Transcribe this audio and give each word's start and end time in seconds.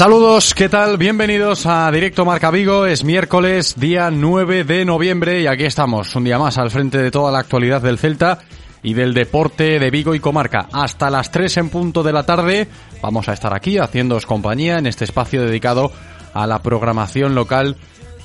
Saludos, 0.00 0.54
¿qué 0.54 0.70
tal? 0.70 0.96
Bienvenidos 0.96 1.66
a 1.66 1.90
Directo 1.92 2.24
Marca 2.24 2.50
Vigo. 2.50 2.86
Es 2.86 3.04
miércoles, 3.04 3.74
día 3.78 4.10
9 4.10 4.64
de 4.64 4.86
noviembre 4.86 5.42
y 5.42 5.46
aquí 5.46 5.64
estamos, 5.64 6.16
un 6.16 6.24
día 6.24 6.38
más 6.38 6.56
al 6.56 6.70
frente 6.70 6.96
de 6.96 7.10
toda 7.10 7.30
la 7.30 7.40
actualidad 7.40 7.82
del 7.82 7.98
Celta 7.98 8.38
y 8.82 8.94
del 8.94 9.12
deporte 9.12 9.78
de 9.78 9.90
Vigo 9.90 10.14
y 10.14 10.18
comarca. 10.18 10.68
Hasta 10.72 11.10
las 11.10 11.30
3 11.30 11.54
en 11.58 11.68
punto 11.68 12.02
de 12.02 12.14
la 12.14 12.22
tarde 12.22 12.66
vamos 13.02 13.28
a 13.28 13.34
estar 13.34 13.54
aquí 13.54 13.76
haciéndoos 13.76 14.24
compañía 14.24 14.78
en 14.78 14.86
este 14.86 15.04
espacio 15.04 15.42
dedicado 15.42 15.92
a 16.32 16.46
la 16.46 16.62
programación 16.62 17.34
local 17.34 17.76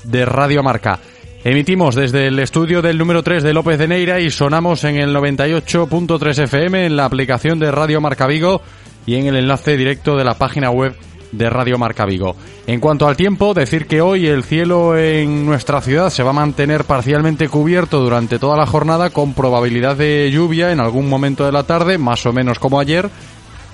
de 0.05 0.23
Radio 0.23 0.64
Marca. 0.64 1.01
Emitimos 1.43 1.93
desde 1.93 2.28
el 2.28 2.39
estudio 2.39 2.82
del 2.82 2.97
número 2.97 3.21
3 3.21 3.43
de 3.43 3.54
López 3.54 3.78
de 3.78 3.89
Neira 3.89 4.21
y 4.21 4.32
sonamos 4.32 4.86
en 4.86 4.96
el 4.96 5.14
98.3 5.14 6.43
FM 6.43 6.86
en 6.86 6.96
la 6.96 7.04
aplicación 7.04 7.60
de 7.60 7.69
Radio 7.69 8.00
Marca 8.00 8.28
Vigo 8.28 8.61
y 9.05 9.15
en 9.15 9.28
el 9.28 9.36
enlace 9.36 9.75
directo 9.75 10.15
de 10.15 10.23
la 10.23 10.36
página 10.36 10.69
web 10.69 10.96
de 11.32 11.50
Radio 11.50 11.78
Marca 11.78 12.06
Vigo. 12.06 12.36
En 12.68 12.79
cuanto 12.79 13.07
al 13.07 13.15
tiempo, 13.15 13.54
decir 13.54 13.88
que 13.88 14.02
hoy 14.02 14.28
el 14.28 14.43
cielo 14.43 14.97
en 14.97 15.46
nuestra 15.46 15.82
ciudad 15.82 16.10
se 16.10 16.24
va 16.24 16.32
a 16.32 16.33
mantener 16.33 16.86
parcialmente 16.86 17.47
cubierto 17.50 18.00
durante 18.00 18.39
toda 18.39 18.57
la 18.57 18.66
jornada 18.66 19.10
con 19.10 19.33
probabilidad 19.33 19.96
de 19.96 20.30
lluvia 20.32 20.71
en 20.71 20.80
algún 20.80 21.10
momento 21.10 21.46
de 21.46 21.52
la 21.52 21.64
tarde, 21.64 21.97
más 21.97 22.25
o 22.25 22.33
menos 22.33 22.60
como 22.60 22.80
ayer, 22.80 23.10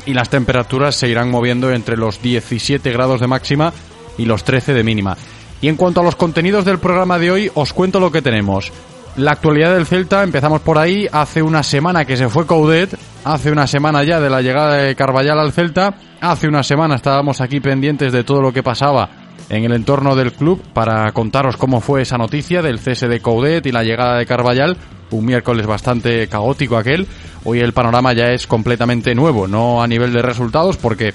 y 0.05 0.13
las 0.13 0.29
temperaturas 0.29 0.95
se 0.95 1.07
irán 1.07 1.29
moviendo 1.29 1.71
entre 1.71 1.97
los 1.97 2.21
17 2.21 2.91
grados 2.91 3.21
de 3.21 3.27
máxima 3.27 3.73
y 4.17 4.25
los 4.25 4.43
13 4.43 4.73
de 4.73 4.83
mínima. 4.83 5.17
Y 5.61 5.67
en 5.67 5.75
cuanto 5.75 6.01
a 6.01 6.03
los 6.03 6.15
contenidos 6.15 6.65
del 6.65 6.79
programa 6.79 7.19
de 7.19 7.31
hoy, 7.31 7.51
os 7.53 7.71
cuento 7.71 7.99
lo 7.99 8.11
que 8.11 8.21
tenemos. 8.23 8.71
La 9.17 9.31
actualidad 9.31 9.73
del 9.73 9.85
Celta, 9.85 10.23
empezamos 10.23 10.61
por 10.61 10.77
ahí, 10.77 11.05
hace 11.11 11.41
una 11.41 11.63
semana 11.63 12.05
que 12.05 12.15
se 12.15 12.29
fue 12.29 12.45
Coudet, 12.45 12.97
hace 13.25 13.51
una 13.51 13.67
semana 13.67 14.03
ya 14.05 14.21
de 14.21 14.29
la 14.29 14.41
llegada 14.41 14.75
de 14.75 14.95
Carballal 14.95 15.37
al 15.37 15.51
Celta, 15.51 15.95
hace 16.21 16.47
una 16.47 16.63
semana 16.63 16.95
estábamos 16.95 17.41
aquí 17.41 17.59
pendientes 17.59 18.13
de 18.13 18.23
todo 18.23 18.41
lo 18.41 18.53
que 18.53 18.63
pasaba 18.63 19.09
en 19.49 19.65
el 19.65 19.73
entorno 19.73 20.15
del 20.15 20.31
club 20.31 20.63
para 20.73 21.11
contaros 21.11 21.57
cómo 21.57 21.81
fue 21.81 22.03
esa 22.03 22.17
noticia 22.17 22.61
del 22.61 22.79
cese 22.79 23.09
de 23.09 23.19
Coudet 23.19 23.65
y 23.65 23.73
la 23.73 23.83
llegada 23.83 24.17
de 24.17 24.25
Carballal, 24.25 24.77
un 25.09 25.25
miércoles 25.25 25.67
bastante 25.67 26.29
caótico 26.29 26.77
aquel, 26.77 27.05
hoy 27.43 27.59
el 27.59 27.73
panorama 27.73 28.13
ya 28.13 28.31
es 28.31 28.47
completamente 28.47 29.13
nuevo, 29.13 29.45
no 29.45 29.83
a 29.83 29.87
nivel 29.87 30.13
de 30.13 30.21
resultados 30.21 30.77
porque 30.77 31.13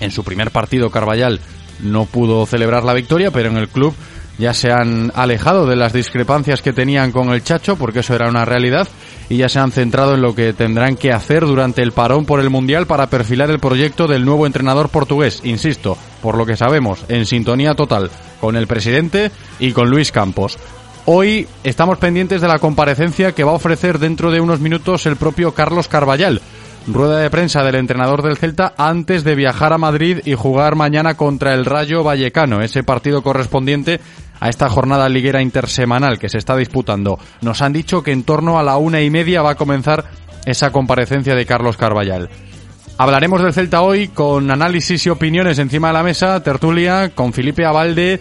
en 0.00 0.10
su 0.10 0.24
primer 0.24 0.50
partido 0.50 0.90
Carballal 0.90 1.38
no 1.80 2.06
pudo 2.06 2.44
celebrar 2.46 2.82
la 2.82 2.92
victoria, 2.92 3.30
pero 3.30 3.50
en 3.50 3.56
el 3.56 3.68
club 3.68 3.94
ya 4.38 4.52
se 4.52 4.72
han 4.72 5.12
alejado 5.14 5.66
de 5.66 5.76
las 5.76 5.92
discrepancias 5.92 6.62
que 6.62 6.72
tenían 6.72 7.12
con 7.12 7.30
el 7.30 7.42
Chacho, 7.42 7.76
porque 7.76 8.00
eso 8.00 8.14
era 8.14 8.28
una 8.28 8.44
realidad, 8.44 8.88
y 9.28 9.38
ya 9.38 9.48
se 9.48 9.58
han 9.58 9.72
centrado 9.72 10.14
en 10.14 10.22
lo 10.22 10.34
que 10.34 10.52
tendrán 10.52 10.96
que 10.96 11.12
hacer 11.12 11.46
durante 11.46 11.82
el 11.82 11.92
parón 11.92 12.26
por 12.26 12.40
el 12.40 12.50
Mundial 12.50 12.86
para 12.86 13.08
perfilar 13.08 13.50
el 13.50 13.60
proyecto 13.60 14.06
del 14.06 14.24
nuevo 14.24 14.46
entrenador 14.46 14.88
portugués, 14.88 15.40
insisto, 15.44 15.96
por 16.22 16.36
lo 16.36 16.46
que 16.46 16.56
sabemos, 16.56 17.04
en 17.08 17.26
sintonía 17.26 17.74
total 17.74 18.10
con 18.40 18.56
el 18.56 18.66
presidente 18.66 19.30
y 19.58 19.72
con 19.72 19.88
Luis 19.88 20.12
Campos. 20.12 20.58
Hoy 21.06 21.46
estamos 21.64 21.98
pendientes 21.98 22.40
de 22.40 22.48
la 22.48 22.58
comparecencia 22.58 23.32
que 23.32 23.44
va 23.44 23.52
a 23.52 23.56
ofrecer 23.56 23.98
dentro 23.98 24.30
de 24.30 24.40
unos 24.40 24.60
minutos 24.60 25.04
el 25.04 25.16
propio 25.16 25.52
Carlos 25.52 25.86
Carballal, 25.86 26.40
rueda 26.86 27.18
de 27.18 27.30
prensa 27.30 27.62
del 27.62 27.76
entrenador 27.76 28.22
del 28.22 28.36
Celta 28.36 28.74
antes 28.76 29.24
de 29.24 29.34
viajar 29.34 29.72
a 29.72 29.78
Madrid 29.78 30.20
y 30.24 30.34
jugar 30.34 30.76
mañana 30.76 31.14
contra 31.14 31.54
el 31.54 31.64
Rayo 31.64 32.02
Vallecano, 32.02 32.60
ese 32.60 32.82
partido 32.82 33.22
correspondiente 33.22 34.00
a 34.40 34.48
esta 34.48 34.68
jornada 34.68 35.08
liguera 35.08 35.40
intersemanal 35.40 36.18
que 36.18 36.28
se 36.28 36.38
está 36.38 36.56
disputando. 36.56 37.18
Nos 37.40 37.62
han 37.62 37.72
dicho 37.72 38.02
que 38.02 38.12
en 38.12 38.24
torno 38.24 38.58
a 38.58 38.62
la 38.62 38.76
una 38.76 39.00
y 39.00 39.10
media 39.10 39.42
va 39.42 39.52
a 39.52 39.56
comenzar 39.56 40.04
esa 40.44 40.70
comparecencia 40.70 41.34
de 41.34 41.46
Carlos 41.46 41.76
Carballal. 41.76 42.28
Hablaremos 42.98 43.42
del 43.42 43.54
Celta 43.54 43.80
hoy 43.82 44.08
con 44.08 44.50
análisis 44.50 45.06
y 45.06 45.10
opiniones 45.10 45.58
encima 45.58 45.88
de 45.88 45.94
la 45.94 46.02
mesa, 46.02 46.42
tertulia, 46.42 47.10
con 47.14 47.32
Felipe 47.32 47.64
Abalde 47.64 48.20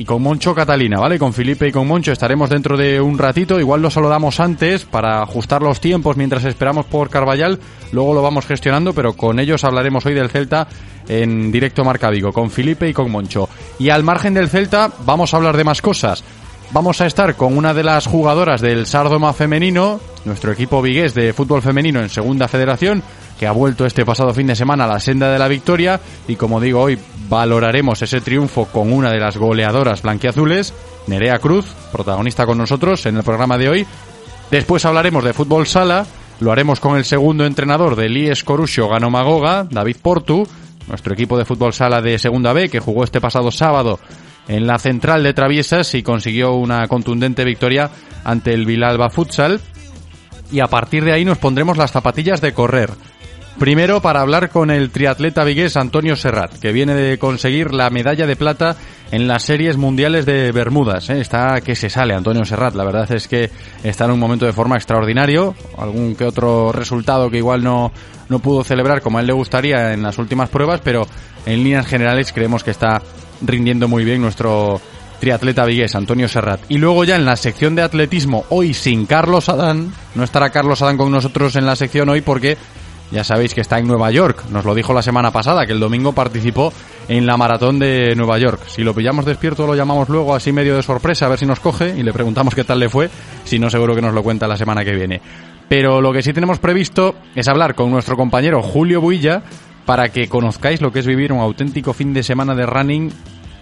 y 0.00 0.04
con 0.06 0.22
Moncho 0.22 0.54
Catalina, 0.54 0.98
¿vale? 0.98 1.18
Con 1.18 1.34
Felipe 1.34 1.68
y 1.68 1.72
con 1.72 1.86
Moncho 1.86 2.10
estaremos 2.10 2.48
dentro 2.48 2.74
de 2.78 3.02
un 3.02 3.18
ratito. 3.18 3.60
Igual 3.60 3.82
lo 3.82 3.90
saludamos 3.90 4.40
antes 4.40 4.86
para 4.86 5.20
ajustar 5.20 5.60
los 5.60 5.78
tiempos 5.78 6.16
mientras 6.16 6.42
esperamos 6.46 6.86
por 6.86 7.10
Carballal. 7.10 7.60
Luego 7.92 8.14
lo 8.14 8.22
vamos 8.22 8.46
gestionando, 8.46 8.94
pero 8.94 9.12
con 9.12 9.38
ellos 9.38 9.62
hablaremos 9.62 10.06
hoy 10.06 10.14
del 10.14 10.30
Celta 10.30 10.66
en 11.06 11.52
directo 11.52 11.84
Marca 11.84 12.08
Vigo, 12.08 12.32
con 12.32 12.50
Felipe 12.50 12.88
y 12.88 12.94
con 12.94 13.10
Moncho. 13.10 13.50
Y 13.78 13.90
al 13.90 14.02
margen 14.02 14.32
del 14.32 14.48
Celta, 14.48 14.90
vamos 15.04 15.34
a 15.34 15.36
hablar 15.36 15.58
de 15.58 15.64
más 15.64 15.82
cosas. 15.82 16.24
Vamos 16.72 17.02
a 17.02 17.06
estar 17.06 17.34
con 17.34 17.54
una 17.54 17.74
de 17.74 17.82
las 17.82 18.06
jugadoras 18.06 18.62
del 18.62 18.86
Sardoma 18.86 19.34
femenino, 19.34 20.00
nuestro 20.24 20.50
equipo 20.52 20.80
vigués 20.80 21.12
de 21.12 21.34
fútbol 21.34 21.60
femenino 21.60 22.00
en 22.00 22.08
Segunda 22.08 22.48
Federación, 22.48 23.02
que 23.40 23.46
ha 23.46 23.52
vuelto 23.52 23.86
este 23.86 24.04
pasado 24.04 24.34
fin 24.34 24.48
de 24.48 24.54
semana 24.54 24.84
a 24.84 24.86
la 24.86 25.00
senda 25.00 25.32
de 25.32 25.38
la 25.38 25.48
victoria 25.48 25.98
y 26.28 26.36
como 26.36 26.60
digo 26.60 26.82
hoy 26.82 26.98
valoraremos 27.30 28.02
ese 28.02 28.20
triunfo 28.20 28.66
con 28.66 28.92
una 28.92 29.10
de 29.10 29.18
las 29.18 29.38
goleadoras 29.38 30.02
blanquiazules, 30.02 30.74
Nerea 31.06 31.38
Cruz, 31.38 31.64
protagonista 31.90 32.44
con 32.44 32.58
nosotros 32.58 33.06
en 33.06 33.16
el 33.16 33.22
programa 33.22 33.56
de 33.56 33.70
hoy. 33.70 33.86
Después 34.50 34.84
hablaremos 34.84 35.24
de 35.24 35.32
fútbol 35.32 35.66
sala, 35.66 36.04
lo 36.40 36.52
haremos 36.52 36.80
con 36.80 36.98
el 36.98 37.06
segundo 37.06 37.46
entrenador 37.46 37.96
del 37.96 38.14
IES 38.14 38.44
Corusio 38.44 38.90
Ganomagoga, 38.90 39.64
David 39.70 39.96
Portu, 40.02 40.46
nuestro 40.86 41.14
equipo 41.14 41.38
de 41.38 41.46
fútbol 41.46 41.72
sala 41.72 42.02
de 42.02 42.18
Segunda 42.18 42.52
B 42.52 42.68
que 42.68 42.80
jugó 42.80 43.04
este 43.04 43.22
pasado 43.22 43.50
sábado 43.50 44.00
en 44.48 44.66
la 44.66 44.78
central 44.78 45.22
de 45.22 45.32
Traviesas 45.32 45.94
y 45.94 46.02
consiguió 46.02 46.52
una 46.56 46.86
contundente 46.88 47.46
victoria 47.46 47.90
ante 48.22 48.52
el 48.52 48.66
Vilalba 48.66 49.08
Futsal. 49.08 49.62
Y 50.52 50.60
a 50.60 50.66
partir 50.66 51.04
de 51.04 51.12
ahí 51.12 51.24
nos 51.24 51.38
pondremos 51.38 51.78
las 51.78 51.92
zapatillas 51.92 52.42
de 52.42 52.52
correr. 52.52 52.90
Primero 53.60 54.00
para 54.00 54.22
hablar 54.22 54.48
con 54.48 54.70
el 54.70 54.88
triatleta 54.88 55.44
vigués 55.44 55.76
Antonio 55.76 56.16
Serrat, 56.16 56.58
que 56.60 56.72
viene 56.72 56.94
de 56.94 57.18
conseguir 57.18 57.74
la 57.74 57.90
medalla 57.90 58.26
de 58.26 58.34
plata 58.34 58.74
en 59.12 59.28
las 59.28 59.42
series 59.42 59.76
mundiales 59.76 60.24
de 60.24 60.50
Bermudas. 60.50 61.10
¿eh? 61.10 61.20
Está 61.20 61.60
que 61.60 61.76
se 61.76 61.90
sale 61.90 62.14
Antonio 62.14 62.42
Serrat, 62.46 62.74
la 62.74 62.84
verdad 62.84 63.12
es 63.12 63.28
que 63.28 63.50
está 63.84 64.06
en 64.06 64.12
un 64.12 64.18
momento 64.18 64.46
de 64.46 64.54
forma 64.54 64.76
extraordinario. 64.76 65.54
Algún 65.76 66.16
que 66.16 66.24
otro 66.24 66.72
resultado 66.72 67.28
que 67.28 67.36
igual 67.36 67.62
no, 67.62 67.92
no 68.30 68.38
pudo 68.38 68.64
celebrar 68.64 69.02
como 69.02 69.18
a 69.18 69.20
él 69.20 69.26
le 69.26 69.34
gustaría 69.34 69.92
en 69.92 70.02
las 70.02 70.16
últimas 70.16 70.48
pruebas, 70.48 70.80
pero 70.82 71.06
en 71.44 71.62
líneas 71.62 71.86
generales 71.86 72.32
creemos 72.32 72.64
que 72.64 72.70
está 72.70 73.02
rindiendo 73.42 73.88
muy 73.88 74.06
bien 74.06 74.22
nuestro 74.22 74.80
triatleta 75.20 75.66
vigués, 75.66 75.94
Antonio 75.94 76.28
Serrat. 76.28 76.62
Y 76.70 76.78
luego 76.78 77.04
ya 77.04 77.16
en 77.16 77.26
la 77.26 77.36
sección 77.36 77.74
de 77.74 77.82
atletismo, 77.82 78.46
hoy 78.48 78.72
sin 78.72 79.04
Carlos 79.04 79.50
Adán, 79.50 79.92
no 80.14 80.24
estará 80.24 80.48
Carlos 80.48 80.80
Adán 80.80 80.96
con 80.96 81.12
nosotros 81.12 81.56
en 81.56 81.66
la 81.66 81.76
sección 81.76 82.08
hoy 82.08 82.22
porque 82.22 82.56
ya 83.10 83.24
sabéis 83.24 83.54
que 83.54 83.60
está 83.60 83.78
en 83.78 83.86
Nueva 83.86 84.10
York. 84.10 84.44
Nos 84.50 84.64
lo 84.64 84.74
dijo 84.74 84.92
la 84.92 85.02
semana 85.02 85.30
pasada, 85.30 85.66
que 85.66 85.72
el 85.72 85.80
domingo 85.80 86.12
participó 86.12 86.72
en 87.08 87.26
la 87.26 87.36
maratón 87.36 87.78
de 87.78 88.14
Nueva 88.16 88.38
York. 88.38 88.62
Si 88.68 88.82
lo 88.82 88.94
pillamos 88.94 89.24
despierto, 89.24 89.66
lo 89.66 89.74
llamamos 89.74 90.08
luego 90.08 90.34
así 90.34 90.52
medio 90.52 90.76
de 90.76 90.82
sorpresa, 90.82 91.26
a 91.26 91.28
ver 91.28 91.38
si 91.38 91.46
nos 91.46 91.60
coge 91.60 91.94
y 91.96 92.02
le 92.02 92.12
preguntamos 92.12 92.54
qué 92.54 92.64
tal 92.64 92.78
le 92.78 92.88
fue. 92.88 93.10
Si 93.44 93.58
no, 93.58 93.70
seguro 93.70 93.94
que 93.94 94.02
nos 94.02 94.14
lo 94.14 94.22
cuenta 94.22 94.46
la 94.46 94.56
semana 94.56 94.84
que 94.84 94.94
viene. 94.94 95.20
Pero 95.68 96.00
lo 96.00 96.12
que 96.12 96.22
sí 96.22 96.32
tenemos 96.32 96.58
previsto 96.58 97.14
es 97.34 97.48
hablar 97.48 97.74
con 97.74 97.90
nuestro 97.90 98.16
compañero 98.16 98.62
Julio 98.62 99.00
Builla 99.00 99.42
para 99.86 100.08
que 100.10 100.28
conozcáis 100.28 100.80
lo 100.80 100.92
que 100.92 101.00
es 101.00 101.06
vivir 101.06 101.32
un 101.32 101.40
auténtico 101.40 101.92
fin 101.92 102.12
de 102.12 102.22
semana 102.22 102.54
de 102.54 102.66
running 102.66 103.12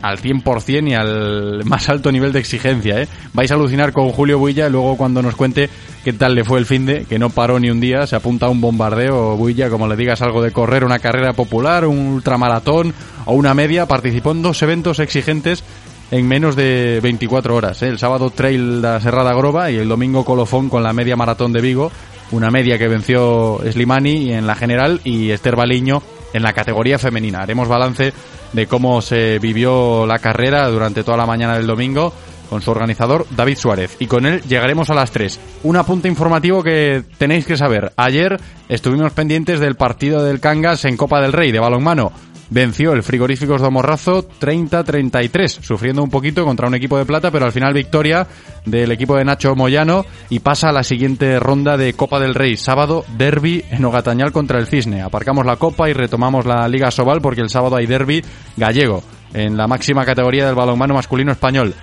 al 0.03 0.19
100% 0.19 0.88
y 0.88 0.94
al 0.94 1.64
más 1.64 1.88
alto 1.88 2.12
nivel 2.12 2.32
de 2.32 2.41
exigencia. 2.41 3.03
¿eh? 3.03 3.09
Vais 3.32 3.50
a 3.50 3.54
alucinar 3.54 3.92
con 3.92 4.10
Julio 4.10 4.38
Builla 4.38 4.69
luego 4.69 4.97
cuando 4.97 5.22
nos 5.22 5.36
cuente 5.36 5.69
qué 6.04 6.12
tal 6.12 6.34
le 6.34 6.44
fue 6.44 6.59
el 6.59 6.66
fin 6.66 6.86
de, 6.86 7.04
que 7.04 7.19
no 7.19 7.31
paró 7.31 7.59
ni 7.59 7.70
un 7.70 7.81
día, 7.81 8.06
se 8.06 8.16
apunta 8.16 8.47
a 8.47 8.48
un 8.48 8.60
bombardeo, 8.60 9.37
Builla, 9.37 9.69
como 9.70 9.88
le 9.88 9.97
digas 9.97 10.22
algo 10.22 10.42
de 10.42 10.53
correr 10.53 10.84
una 10.84 10.98
carrera 10.98 11.32
popular, 11.32 11.84
un 11.87 11.98
ultramaratón 11.98 12.94
o 13.26 13.34
una 13.34 13.54
media, 13.54 13.87
participó 13.87 14.32
en 14.32 14.42
dos 14.42 14.62
eventos 14.62 15.00
exigentes 15.00 15.64
en 16.10 16.26
menos 16.26 16.56
de 16.56 17.00
24 17.03 17.54
horas. 17.54 17.82
¿eh? 17.82 17.88
El 17.88 17.98
sábado 17.98 18.31
Trail 18.31 18.81
de 18.81 19.00
Serrada 19.00 19.34
Groba 19.34 19.70
y 19.70 19.76
el 19.76 19.88
domingo 19.88 20.25
Colofón 20.25 20.69
con 20.69 20.82
la 20.82 20.92
media 20.92 21.16
maratón 21.16 21.53
de 21.53 21.60
Vigo, 21.60 21.92
una 22.31 22.50
media 22.50 22.78
que 22.78 22.88
venció 22.88 23.60
Slimani 23.70 24.32
en 24.32 24.47
la 24.47 24.54
general 24.54 25.00
y 25.04 25.31
Esther 25.31 25.56
Baliño 25.56 26.02
en 26.32 26.42
la 26.42 26.52
categoría 26.52 26.98
femenina. 26.98 27.40
Haremos 27.40 27.69
balance 27.69 28.12
de 28.52 28.66
cómo 28.66 29.02
se 29.02 29.38
vivió 29.38 30.06
la 30.06 30.19
carrera 30.19 30.69
durante 30.69 31.04
toda 31.04 31.16
la 31.16 31.26
mañana 31.26 31.56
del 31.56 31.66
domingo 31.66 32.12
con 32.48 32.62
su 32.62 32.70
organizador 32.70 33.26
David 33.30 33.58
Suárez. 33.58 33.96
Y 33.98 34.06
con 34.06 34.26
él 34.26 34.42
llegaremos 34.42 34.90
a 34.90 34.94
las 34.94 35.10
3. 35.10 35.38
Un 35.64 35.76
apunte 35.76 36.08
informativo 36.08 36.62
que 36.62 37.02
tenéis 37.19 37.46
que 37.46 37.56
saber. 37.56 37.92
Ayer 37.96 38.40
estuvimos 38.69 39.12
pendientes 39.12 39.60
del 39.60 39.76
partido 39.76 40.25
del 40.25 40.40
Cangas 40.40 40.84
en 40.84 40.96
Copa 40.96 41.20
del 41.20 41.32
Rey 41.32 41.52
de 41.52 41.60
balonmano 41.60 42.12
venció 42.50 42.92
el 42.92 43.02
Frigoríficos 43.02 43.60
de 43.60 43.70
Morrazo 43.70 44.28
30-33, 44.40 45.48
sufriendo 45.62 46.02
un 46.02 46.10
poquito 46.10 46.44
contra 46.44 46.68
un 46.68 46.74
equipo 46.74 46.98
de 46.98 47.04
plata, 47.04 47.30
pero 47.30 47.44
al 47.44 47.52
final 47.52 47.74
victoria 47.74 48.26
del 48.64 48.92
equipo 48.92 49.16
de 49.16 49.24
Nacho 49.24 49.54
Moyano 49.54 50.04
y 50.28 50.40
pasa 50.40 50.68
a 50.68 50.72
la 50.72 50.82
siguiente 50.82 51.38
ronda 51.38 51.76
de 51.76 51.92
Copa 51.94 52.20
del 52.20 52.34
Rey, 52.34 52.56
sábado 52.56 53.04
derby 53.16 53.64
en 53.70 53.84
Ogatañal 53.84 54.32
contra 54.32 54.58
el 54.58 54.66
Cisne. 54.66 55.02
Aparcamos 55.02 55.46
la 55.46 55.56
Copa 55.56 55.88
y 55.88 55.92
retomamos 55.92 56.46
la 56.46 56.68
Liga 56.68 56.90
Sobal 56.90 57.20
porque 57.20 57.40
el 57.40 57.50
sábado 57.50 57.76
hay 57.76 57.86
derby 57.86 58.24
gallego 58.56 59.02
en 59.34 59.56
la 59.56 59.66
máxima 59.66 60.04
categoría 60.04 60.46
del 60.46 60.54
balonmano 60.54 60.94
masculino 60.94 61.32
español. 61.32 61.74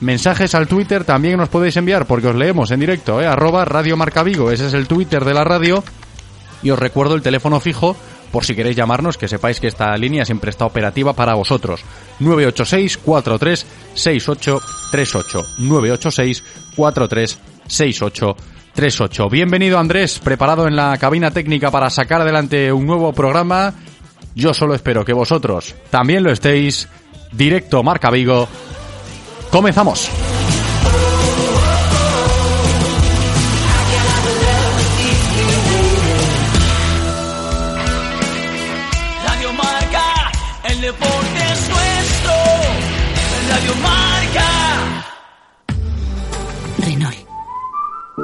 Mensajes 0.00 0.54
al 0.54 0.68
Twitter 0.68 1.04
también 1.04 1.36
nos 1.36 1.48
podéis 1.48 1.76
enviar 1.76 2.06
porque 2.06 2.28
os 2.28 2.34
leemos 2.34 2.72
en 2.72 2.80
directo, 2.80 3.20
¿eh? 3.20 3.26
arroba 3.26 3.64
Radio 3.64 3.96
Marca 3.96 4.24
Vigo, 4.24 4.50
ese 4.50 4.66
es 4.66 4.74
el 4.74 4.88
Twitter 4.88 5.24
de 5.24 5.34
la 5.34 5.44
radio. 5.44 5.84
Y 6.62 6.70
os 6.70 6.78
recuerdo 6.78 7.14
el 7.14 7.22
teléfono 7.22 7.60
fijo 7.60 7.96
por 8.32 8.44
si 8.44 8.56
queréis 8.56 8.76
llamarnos, 8.76 9.18
que 9.18 9.28
sepáis 9.28 9.60
que 9.60 9.68
esta 9.68 9.96
línea 9.96 10.24
siempre 10.24 10.50
está 10.50 10.64
operativa 10.64 11.12
para 11.12 11.34
vosotros. 11.34 11.84
986 12.18 12.98
43 12.98 13.66
6838 18.72 18.72
986 18.72 18.72
43 18.72 18.94
6838 18.94 19.28
Bienvenido 19.30 19.78
Andrés, 19.78 20.18
preparado 20.18 20.66
en 20.66 20.76
la 20.76 20.96
cabina 20.98 21.30
técnica 21.30 21.70
para 21.70 21.90
sacar 21.90 22.22
adelante 22.22 22.72
un 22.72 22.86
nuevo 22.86 23.12
programa. 23.12 23.74
Yo 24.34 24.54
solo 24.54 24.74
espero 24.74 25.04
que 25.04 25.12
vosotros 25.12 25.74
también 25.90 26.22
lo 26.22 26.32
estéis. 26.32 26.88
Directo 27.32 27.82
Marca 27.82 28.10
Vigo. 28.10 28.48
Comenzamos. 29.50 30.10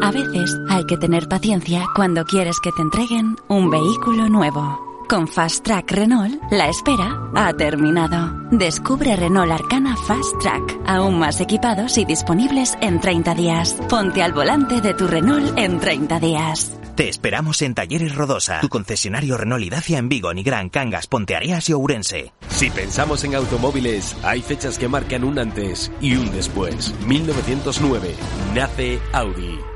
A 0.03 0.11
veces 0.11 0.57
hay 0.69 0.85
que 0.85 0.97
tener 0.97 1.29
paciencia 1.29 1.87
cuando 1.95 2.25
quieres 2.25 2.61
que 2.61 2.73
te 2.73 2.83
entreguen 2.83 3.37
un 3.49 3.71
vehículo 3.71 4.29
nuevo. 4.29 4.87
Con 5.09 5.27
Fast 5.27 5.65
Track 5.65 5.91
Renault, 5.91 6.41
la 6.51 6.69
espera 6.69 7.19
ha 7.35 7.53
terminado. 7.55 8.49
Descubre 8.51 9.17
Renault 9.17 9.51
Arcana 9.51 9.97
Fast 9.97 10.39
Track, 10.41 10.79
aún 10.87 11.19
más 11.19 11.41
equipados 11.41 11.97
y 11.97 12.05
disponibles 12.05 12.77
en 12.81 13.01
30 13.01 13.35
días. 13.35 13.73
Ponte 13.89 14.23
al 14.23 14.33
volante 14.33 14.81
de 14.81 14.95
tu 14.95 15.07
Renault 15.07 15.59
en 15.59 15.81
30 15.81 16.21
días. 16.21 16.79
Te 16.95 17.09
esperamos 17.09 17.63
en 17.63 17.75
Talleres 17.75 18.15
Rodosa, 18.15 18.61
tu 18.61 18.69
concesionario 18.69 19.37
Renault 19.37 19.65
y 19.65 19.71
Dacia 19.71 19.99
en 19.99 20.09
Vigo, 20.09 20.35
Nigrán, 20.35 20.69
Cangas, 20.69 21.07
Ponteareas 21.07 21.69
y 21.69 21.73
Ourense. 21.73 22.33
Si 22.49 22.71
pensamos 22.71 23.25
en 23.25 23.35
automóviles, 23.35 24.17
hay 24.23 24.43
fechas 24.43 24.79
que 24.79 24.89
marcan 24.89 25.25
un 25.25 25.39
antes 25.39 25.91
y 26.01 26.17
un 26.17 26.31
después. 26.33 26.95
1909 27.07 28.15
nace 28.55 28.99
Audi. 29.13 29.59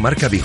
Help 0.00 0.32
you 0.32 0.42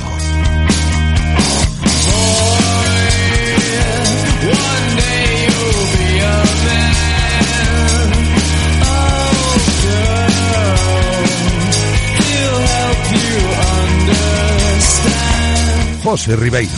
understand. 13.96 16.04
José 16.04 16.36
Ribeiro. 16.36 16.72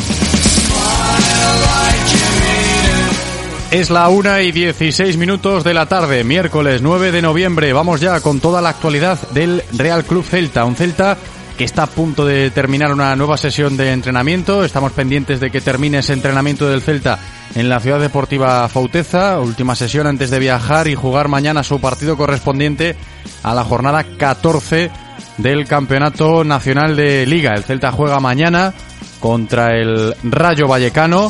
Es 3.72 3.92
la 3.92 4.10
una 4.10 4.42
y 4.42 4.52
16 4.52 5.18
minutos 5.18 5.64
de 5.64 5.76
la 5.76 5.86
tarde, 5.86 6.24
miércoles 6.24 6.82
9 6.82 7.12
de 7.12 7.22
noviembre. 7.22 7.72
Vamos 7.72 8.02
ya 8.02 8.20
con 8.20 8.40
toda 8.40 8.62
la 8.62 8.70
actualidad 8.70 9.20
del 9.30 9.64
Real 9.78 10.06
Club 10.06 10.26
Celta. 10.26 10.66
Un 10.66 10.76
Celta 10.76 11.18
que 11.60 11.66
está 11.66 11.84
a 11.84 11.88
punto 11.88 12.26
de 12.26 12.52
terminar 12.52 12.94
una 12.94 13.14
nueva 13.18 13.36
sesión 13.36 13.76
de 13.76 13.92
entrenamiento. 13.92 14.64
Estamos 14.64 14.94
pendientes 14.94 15.42
de 15.42 15.52
que 15.52 15.60
termine 15.60 15.98
ese 15.98 16.14
entrenamiento 16.14 16.70
del 16.70 16.82
Celta 16.82 17.20
en 17.54 17.68
la 17.68 17.82
Ciudad 17.82 18.00
Deportiva 18.00 18.70
Fauteza. 18.70 19.38
Última 19.42 19.76
sesión 19.76 20.08
antes 20.08 20.30
de 20.30 20.40
viajar 20.40 20.88
y 20.88 20.96
jugar 20.96 21.28
mañana 21.28 21.62
su 21.64 21.82
partido 21.82 22.16
correspondiente 22.16 22.96
a 23.44 23.54
la 23.54 23.66
jornada 23.66 24.06
14 24.06 24.90
del 25.38 25.68
Campeonato 25.68 26.46
Nacional 26.46 26.96
de 26.96 27.26
Liga. 27.26 27.56
El 27.56 27.66
Celta 27.66 27.92
juega 27.92 28.22
mañana 28.22 28.74
contra 29.20 29.76
el 29.76 30.16
Rayo 30.24 30.66
Vallecano 30.66 31.30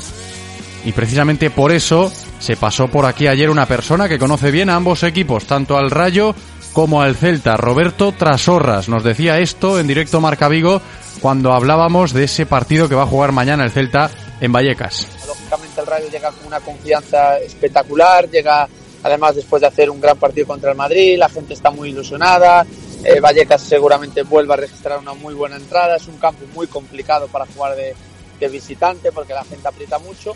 y 0.86 0.92
precisamente 0.92 1.50
por 1.50 1.72
eso 1.72 2.14
se 2.38 2.56
pasó 2.56 2.88
por 2.88 3.08
aquí 3.08 3.26
ayer 3.26 3.50
una 3.50 3.66
persona 3.66 4.08
que 4.08 4.20
conoce 4.20 4.52
bien 4.52 4.70
a 4.70 4.76
ambos 4.76 5.02
equipos, 5.02 5.46
tanto 5.46 5.76
al 5.76 5.90
Rayo 5.90 6.36
como 6.74 7.02
al 7.02 7.16
Celta. 7.16 7.58
Roberto 7.58 8.12
Trasorras 8.12 8.90
nos 8.90 9.04
decía 9.04 9.40
esto 9.40 9.80
en 9.80 9.88
directo 9.88 10.22
Marca 10.22 10.48
Vigo 10.48 10.82
cuando 11.22 11.54
hablábamos 11.54 12.14
de 12.14 12.26
ese 12.26 12.46
partido 12.46 12.88
que 12.88 12.96
va 12.96 13.04
a 13.04 13.08
jugar 13.08 13.32
mañana 13.32 13.64
el 13.64 13.72
Celta 13.72 14.10
en 14.40 14.52
Vallecas. 14.52 15.08
Lógicamente 15.28 15.82
el 15.82 15.88
Rayo 15.88 16.10
llega 16.10 16.32
con 16.32 16.48
una 16.48 16.60
confianza 16.60 17.38
espectacular, 17.40 18.30
llega 18.30 18.68
además 19.04 19.36
después 19.36 19.62
de 19.62 19.68
hacer 19.68 19.90
un 19.90 20.02
gran 20.02 20.18
partido 20.18 20.48
contra 20.48 20.72
el 20.72 20.78
Madrid, 20.78 21.18
la 21.18 21.30
gente 21.30 21.54
está 21.54 21.72
muy 21.72 21.90
ilusionada, 21.90 22.66
eh, 23.04 23.20
Vallecas 23.20 23.62
seguramente 23.62 24.24
vuelva 24.24 24.56
a 24.56 24.58
registrar 24.58 25.00
una 25.00 25.14
muy 25.14 25.34
buena 25.34 25.56
entrada, 25.56 25.96
es 25.96 26.08
un 26.08 26.18
campo 26.18 26.46
muy 26.54 26.68
complicado 26.68 27.28
para 27.28 27.46
jugar 27.46 27.76
de, 27.76 27.96
de 28.40 28.48
visitante 28.50 29.12
porque 29.12 29.34
la 29.34 29.44
gente 29.44 29.68
aprieta 29.68 30.00
mucho, 30.00 30.34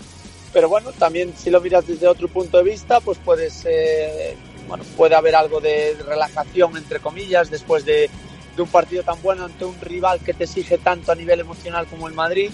pero 0.54 0.70
bueno, 0.70 0.92
también 0.94 1.34
si 1.38 1.50
lo 1.50 1.60
miras 1.62 1.88
desde 1.88 2.08
otro 2.08 2.28
punto 2.28 2.58
de 2.58 2.63
vista, 2.63 3.00
pues 3.00 3.18
puedes, 3.24 3.66
eh, 3.66 4.38
bueno, 4.67 4.84
puede 4.98 5.15
haber 5.15 5.36
algo 5.36 5.60
de 5.60 5.96
relajación 6.05 6.77
entre 6.77 7.00
comillas 7.00 7.50
después 7.50 7.86
de, 7.86 8.10
un 8.58 8.67
partido 8.67 9.03
tan 9.03 9.20
bueno 9.22 9.46
ante 9.46 9.65
un 9.65 9.79
rival 9.82 10.20
que 10.20 10.34
te 10.34 10.43
exige 10.43 10.77
tanto 10.77 11.12
a 11.12 11.15
nivel 11.15 11.39
emocional 11.39 11.88
como 11.88 12.08
el 12.08 12.13
Madrid 12.13 12.51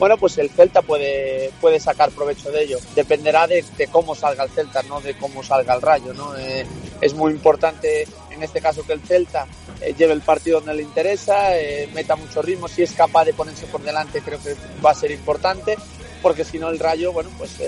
bueno, 0.00 0.16
pues 0.16 0.38
el 0.38 0.48
Celta 0.48 0.80
puede, 0.80 1.50
puede 1.60 1.78
sacar 1.78 2.10
provecho 2.10 2.50
de 2.50 2.62
ello. 2.62 2.78
Dependerá 2.94 3.46
de, 3.46 3.62
cómo 3.92 4.14
salga 4.14 4.44
el 4.44 4.50
Celta, 4.50 4.82
no 4.84 4.98
de 5.02 5.12
cómo 5.12 5.42
salga 5.42 5.74
el 5.74 5.82
Rayo. 5.82 6.14
¿no? 6.14 6.34
Eh, 6.38 6.64
es 7.02 7.12
muy 7.12 7.32
importante 7.32 8.08
en 8.30 8.42
este 8.42 8.62
caso 8.62 8.82
que 8.86 8.94
el 8.94 9.02
Celta 9.02 9.46
eh, 9.82 9.94
lleve 9.98 10.14
el 10.14 10.22
partido 10.22 10.60
donde 10.60 10.72
le 10.72 10.84
interesa, 10.84 11.54
eh, 11.58 11.86
meta 11.92 12.16
mucho 12.16 12.40
ritmo. 12.40 12.66
Si 12.66 12.82
es 12.82 12.92
capaz 12.92 13.26
de 13.26 13.34
ponerse 13.34 13.66
por 13.66 13.82
delante, 13.82 14.22
creo 14.22 14.42
que 14.42 14.56
va 14.82 14.92
a 14.92 14.94
ser 14.94 15.10
importante. 15.10 15.76
porque 16.22 16.44
si 16.44 16.58
no 16.58 16.70
el 16.70 16.78
Rayo, 16.78 17.12
bueno, 17.12 17.28
pues 17.36 17.58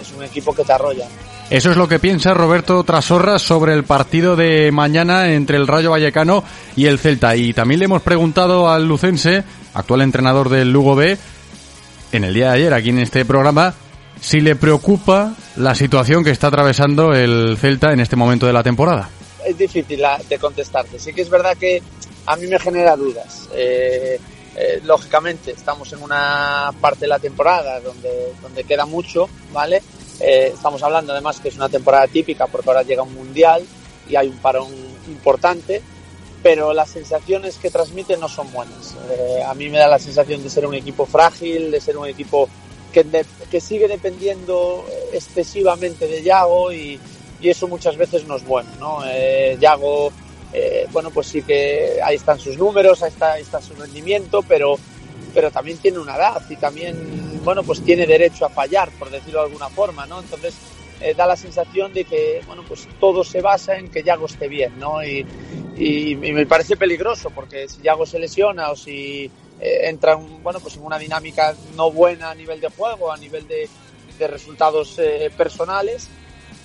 es 0.00 0.12
un 0.12 0.22
equipo 0.24 0.54
que 0.54 0.64
te 0.64 0.72
arrolla. 0.72 1.06
Eso 1.48 1.70
es 1.70 1.76
lo 1.76 1.86
que 1.86 1.98
piensa 1.98 2.34
Roberto 2.34 2.82
Trasorras 2.82 3.40
sobre 3.40 3.72
el 3.72 3.84
partido 3.84 4.34
de 4.34 4.72
mañana 4.72 5.32
entre 5.32 5.56
el 5.56 5.68
Rayo 5.68 5.92
Vallecano 5.92 6.42
y 6.74 6.86
el 6.86 6.98
Celta. 6.98 7.36
Y 7.36 7.52
también 7.52 7.78
le 7.78 7.84
hemos 7.84 8.02
preguntado 8.02 8.68
al 8.68 8.88
lucense, 8.88 9.44
actual 9.74 10.02
entrenador 10.02 10.48
del 10.48 10.72
Lugo 10.72 10.96
B, 10.96 11.16
en 12.12 12.24
el 12.24 12.34
día 12.34 12.48
de 12.48 12.56
ayer 12.56 12.74
aquí 12.74 12.90
en 12.90 12.98
este 12.98 13.24
programa, 13.24 13.74
si 14.20 14.40
le 14.40 14.56
preocupa 14.56 15.34
la 15.56 15.74
situación 15.74 16.24
que 16.24 16.30
está 16.30 16.48
atravesando 16.48 17.12
el 17.12 17.56
Celta 17.60 17.92
en 17.92 18.00
este 18.00 18.16
momento 18.16 18.46
de 18.46 18.52
la 18.52 18.62
temporada. 18.62 19.08
Es 19.46 19.56
difícil 19.56 20.02
de 20.28 20.38
contestarte. 20.38 20.98
Sí 20.98 21.12
que 21.12 21.22
es 21.22 21.30
verdad 21.30 21.56
que 21.56 21.80
a 22.26 22.34
mí 22.34 22.46
me 22.48 22.58
genera 22.58 22.96
dudas. 22.96 23.48
Eh, 23.54 24.18
eh, 24.56 24.80
lógicamente, 24.84 25.50
estamos 25.50 25.92
en 25.92 26.02
una 26.02 26.72
parte 26.80 27.00
de 27.00 27.08
la 27.08 27.18
temporada 27.18 27.78
donde, 27.80 28.32
donde 28.40 28.64
queda 28.64 28.86
mucho, 28.86 29.28
¿vale? 29.52 29.82
Eh, 30.18 30.52
estamos 30.54 30.82
hablando 30.82 31.12
además 31.12 31.40
que 31.40 31.48
es 31.48 31.56
una 31.56 31.68
temporada 31.68 32.06
típica 32.06 32.46
porque 32.46 32.70
ahora 32.70 32.82
llega 32.82 33.02
un 33.02 33.14
mundial 33.14 33.62
y 34.08 34.16
hay 34.16 34.28
un 34.28 34.38
parón 34.38 34.68
importante, 35.08 35.82
pero 36.42 36.72
las 36.72 36.88
sensaciones 36.88 37.56
que 37.58 37.70
transmite 37.70 38.16
no 38.16 38.28
son 38.28 38.50
buenas. 38.50 38.94
Eh, 39.10 39.42
a 39.46 39.52
mí 39.52 39.68
me 39.68 39.78
da 39.78 39.88
la 39.88 39.98
sensación 39.98 40.42
de 40.42 40.48
ser 40.48 40.66
un 40.66 40.74
equipo 40.74 41.04
frágil, 41.04 41.70
de 41.70 41.80
ser 41.80 41.98
un 41.98 42.08
equipo 42.08 42.48
que, 42.92 43.04
que 43.50 43.60
sigue 43.60 43.88
dependiendo 43.88 44.86
excesivamente 45.12 46.06
de 46.06 46.22
Yago 46.22 46.72
y, 46.72 46.98
y 47.40 47.50
eso 47.50 47.68
muchas 47.68 47.96
veces 47.96 48.26
no 48.26 48.36
es 48.36 48.44
bueno, 48.46 48.70
¿no? 48.80 49.00
Eh, 49.04 49.58
Yago, 49.60 50.10
eh, 50.52 50.86
bueno, 50.92 51.10
pues 51.10 51.26
sí 51.26 51.42
que 51.42 51.98
ahí 52.02 52.16
están 52.16 52.38
sus 52.38 52.56
números, 52.56 53.02
ahí 53.02 53.10
está, 53.10 53.38
está 53.38 53.60
su 53.60 53.74
rendimiento, 53.74 54.42
pero, 54.42 54.76
pero 55.34 55.50
también 55.50 55.78
tiene 55.78 55.98
una 55.98 56.16
edad 56.16 56.42
y 56.48 56.56
también, 56.56 57.40
bueno, 57.44 57.62
pues 57.62 57.82
tiene 57.82 58.06
derecho 58.06 58.46
a 58.46 58.48
fallar, 58.48 58.90
por 58.92 59.10
decirlo 59.10 59.40
de 59.40 59.46
alguna 59.46 59.68
forma, 59.68 60.06
¿no? 60.06 60.20
Entonces, 60.20 60.54
eh, 61.00 61.14
da 61.14 61.26
la 61.26 61.36
sensación 61.36 61.92
de 61.92 62.04
que, 62.04 62.40
bueno, 62.46 62.64
pues 62.66 62.88
todo 62.98 63.22
se 63.22 63.42
basa 63.42 63.76
en 63.76 63.90
que 63.90 64.02
Yago 64.02 64.26
esté 64.26 64.48
bien, 64.48 64.78
¿no? 64.78 65.04
Y, 65.04 65.26
me 66.16 66.46
parece 66.46 66.74
peligroso 66.74 67.28
porque 67.28 67.68
si 67.68 67.82
Yago 67.82 68.06
se 68.06 68.18
lesiona 68.18 68.70
o 68.70 68.76
si 68.76 69.30
eh, 69.60 69.80
entra, 69.82 70.12
en, 70.12 70.42
bueno, 70.42 70.58
pues 70.58 70.76
en 70.76 70.82
una 70.84 70.98
dinámica 70.98 71.54
no 71.76 71.90
buena 71.90 72.30
a 72.30 72.34
nivel 72.34 72.62
de 72.62 72.70
juego, 72.70 73.12
a 73.12 73.18
nivel 73.18 73.46
de, 73.46 73.68
de 74.18 74.26
resultados 74.26 74.98
personales, 75.36 76.08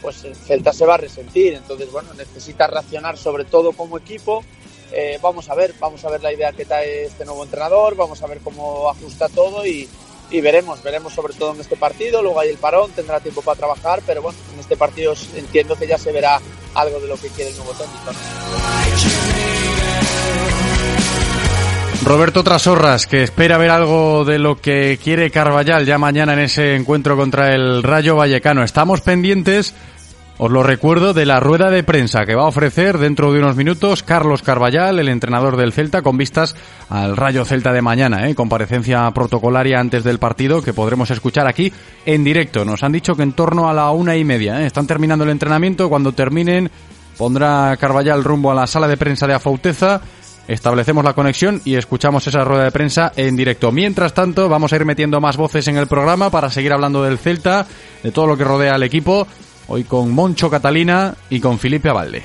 pues 0.01 0.23
el 0.23 0.35
Celta 0.35 0.73
se 0.73 0.85
va 0.85 0.95
a 0.95 0.97
resentir. 0.97 1.53
Entonces, 1.53 1.91
bueno, 1.91 2.13
necesita 2.13 2.67
reaccionar 2.67 3.17
sobre 3.17 3.45
todo 3.45 3.71
como 3.73 3.97
equipo. 3.97 4.43
Eh, 4.91 5.19
vamos 5.21 5.49
a 5.49 5.55
ver, 5.55 5.73
vamos 5.79 6.03
a 6.03 6.09
ver 6.09 6.21
la 6.21 6.33
idea 6.33 6.51
que 6.51 6.65
trae 6.65 7.05
este 7.05 7.23
nuevo 7.23 7.43
entrenador, 7.43 7.95
vamos 7.95 8.21
a 8.21 8.27
ver 8.27 8.39
cómo 8.39 8.89
ajusta 8.89 9.29
todo 9.29 9.65
y, 9.65 9.87
veremos, 10.29 10.83
veremos 10.83 11.13
sobre 11.13 11.33
todo 11.33 11.53
en 11.53 11.61
este 11.61 11.77
partido. 11.77 12.21
Luego 12.21 12.39
hay 12.39 12.49
el 12.49 12.57
parón, 12.57 12.91
tendrá 12.91 13.19
tiempo 13.19 13.41
para 13.41 13.57
trabajar, 13.57 14.01
pero 14.05 14.21
bueno, 14.21 14.37
en 14.53 14.59
este 14.59 14.75
partido 14.75 15.13
entiendo 15.35 15.75
que 15.75 15.87
ya 15.87 15.97
se 15.97 16.11
verá 16.11 16.41
algo 16.73 16.99
de 16.99 17.07
lo 17.07 17.15
que 17.15 17.29
quiere 17.29 17.51
el 17.51 17.57
nuevo 17.57 17.73
técnico. 17.73 18.11
Roberto 22.03 22.43
Trasorras, 22.43 23.05
que 23.05 23.21
espera 23.21 23.59
ver 23.59 23.69
algo 23.69 24.25
de 24.25 24.39
lo 24.39 24.59
que 24.59 24.97
quiere 25.01 25.29
Carvallal 25.29 25.85
ya 25.85 25.99
mañana 25.99 26.33
en 26.33 26.39
ese 26.39 26.75
encuentro 26.75 27.15
contra 27.15 27.53
el 27.53 27.83
Rayo 27.83 28.15
Vallecano. 28.15 28.63
Estamos 28.63 29.01
pendientes, 29.01 29.75
os 30.39 30.49
lo 30.49 30.63
recuerdo, 30.63 31.13
de 31.13 31.27
la 31.27 31.39
rueda 31.39 31.69
de 31.69 31.83
prensa 31.83 32.25
que 32.25 32.33
va 32.33 32.43
a 32.43 32.47
ofrecer 32.47 32.97
dentro 32.97 33.31
de 33.31 33.39
unos 33.39 33.55
minutos 33.55 34.01
Carlos 34.01 34.41
Carvallal, 34.41 34.99
el 34.99 35.09
entrenador 35.09 35.57
del 35.57 35.73
Celta, 35.73 36.01
con 36.01 36.17
vistas 36.17 36.55
al 36.89 37.15
Rayo 37.15 37.45
Celta 37.45 37.71
de 37.71 37.83
mañana, 37.83 38.27
¿eh? 38.27 38.33
comparecencia 38.33 39.09
protocolaria 39.11 39.79
antes 39.79 40.03
del 40.03 40.17
partido 40.17 40.63
que 40.63 40.73
podremos 40.73 41.11
escuchar 41.11 41.45
aquí 41.45 41.71
en 42.07 42.23
directo. 42.23 42.65
Nos 42.65 42.81
han 42.81 42.93
dicho 42.93 43.13
que 43.13 43.23
en 43.23 43.33
torno 43.33 43.69
a 43.69 43.73
la 43.73 43.91
una 43.91 44.17
y 44.17 44.23
media 44.23 44.59
¿eh? 44.59 44.65
están 44.65 44.87
terminando 44.87 45.23
el 45.23 45.29
entrenamiento. 45.29 45.87
Cuando 45.87 46.13
terminen, 46.13 46.71
pondrá 47.15 47.77
Carvallal 47.77 48.23
rumbo 48.23 48.51
a 48.51 48.55
la 48.55 48.65
sala 48.65 48.87
de 48.87 48.97
prensa 48.97 49.27
de 49.27 49.35
Afauteza 49.35 50.01
establecemos 50.47 51.03
la 51.03 51.13
conexión 51.13 51.61
y 51.65 51.75
escuchamos 51.75 52.25
esa 52.27 52.43
rueda 52.43 52.65
de 52.65 52.71
prensa 52.71 53.11
en 53.15 53.35
directo. 53.35 53.71
Mientras 53.71 54.13
tanto, 54.13 54.49
vamos 54.49 54.73
a 54.73 54.75
ir 54.75 54.85
metiendo 54.85 55.21
más 55.21 55.37
voces 55.37 55.67
en 55.67 55.77
el 55.77 55.87
programa 55.87 56.29
para 56.29 56.49
seguir 56.49 56.73
hablando 56.73 57.03
del 57.03 57.17
Celta, 57.17 57.65
de 58.03 58.11
todo 58.11 58.27
lo 58.27 58.37
que 58.37 58.43
rodea 58.43 58.75
al 58.75 58.83
equipo, 58.83 59.27
hoy 59.67 59.83
con 59.83 60.11
Moncho 60.11 60.49
Catalina 60.49 61.15
y 61.29 61.39
con 61.39 61.59
Felipe 61.59 61.89
Abalde. 61.89 62.23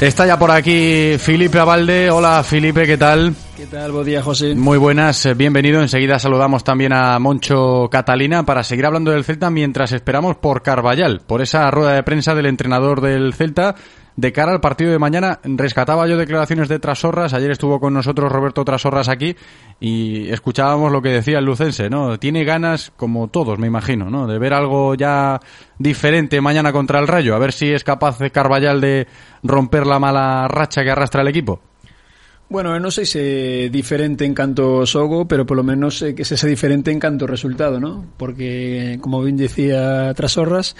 Está 0.00 0.26
ya 0.26 0.38
por 0.38 0.50
aquí 0.50 1.16
Felipe 1.18 1.58
Abalde. 1.58 2.10
Hola 2.10 2.42
Felipe, 2.44 2.86
¿qué 2.86 2.98
tal? 2.98 3.34
¿Qué 3.56 3.64
tal? 3.64 3.92
Buen 3.92 4.04
día, 4.04 4.22
José. 4.22 4.54
Muy 4.54 4.76
buenas, 4.76 5.24
eh, 5.24 5.32
bienvenido. 5.32 5.80
Enseguida 5.80 6.18
saludamos 6.18 6.64
también 6.64 6.92
a 6.92 7.18
Moncho 7.18 7.88
Catalina 7.90 8.44
para 8.44 8.62
seguir 8.62 8.84
hablando 8.84 9.10
del 9.10 9.24
Celta 9.24 9.48
mientras 9.48 9.92
esperamos 9.92 10.36
por 10.36 10.62
Carvallal, 10.62 11.22
por 11.26 11.40
esa 11.40 11.70
rueda 11.70 11.94
de 11.94 12.02
prensa 12.02 12.34
del 12.34 12.44
entrenador 12.44 13.00
del 13.00 13.32
Celta 13.32 13.74
de 14.16 14.32
cara 14.32 14.52
al 14.52 14.60
partido 14.60 14.90
de 14.90 14.98
mañana. 14.98 15.38
Rescataba 15.44 16.06
yo 16.06 16.16
declaraciones 16.16 16.68
de 16.68 16.78
Trasorras. 16.78 17.34
Ayer 17.34 17.50
estuvo 17.50 17.78
con 17.78 17.94
nosotros 17.94 18.32
Roberto 18.32 18.64
Trasorras 18.64 19.08
aquí 19.08 19.36
y 19.78 20.28
escuchábamos 20.30 20.90
lo 20.90 21.02
que 21.02 21.10
decía 21.10 21.38
el 21.38 21.44
lucense, 21.44 21.88
¿no? 21.90 22.18
Tiene 22.18 22.44
ganas, 22.44 22.92
como 22.96 23.28
todos, 23.28 23.58
me 23.58 23.66
imagino, 23.66 24.10
¿no? 24.10 24.26
De 24.26 24.38
ver 24.38 24.54
algo 24.54 24.94
ya 24.94 25.40
diferente 25.78 26.40
mañana 26.40 26.72
contra 26.72 26.98
el 26.98 27.06
Rayo. 27.06 27.34
A 27.34 27.38
ver 27.38 27.52
si 27.52 27.70
es 27.70 27.84
capaz 27.84 28.18
de 28.18 28.30
Carvallal 28.30 28.80
de 28.80 29.06
romper 29.42 29.86
la 29.86 29.98
mala 29.98 30.48
racha 30.48 30.82
que 30.82 30.90
arrastra 30.90 31.22
el 31.22 31.28
equipo. 31.28 31.60
Bueno, 32.48 32.78
non 32.78 32.94
sei 32.94 33.10
se 33.10 33.66
diferente 33.74 34.22
en 34.22 34.30
canto 34.30 34.86
xogo, 34.86 35.26
pero 35.26 35.42
polo 35.42 35.66
menos 35.66 35.98
eh, 36.06 36.14
que 36.14 36.22
se 36.22 36.38
se 36.38 36.46
diferente 36.46 36.94
en 36.94 37.02
canto 37.02 37.26
resultado, 37.26 37.82
¿no? 37.82 38.06
Porque, 38.14 39.02
como 39.02 39.18
ben 39.18 39.34
decía 39.34 40.14
Trasorras, 40.14 40.78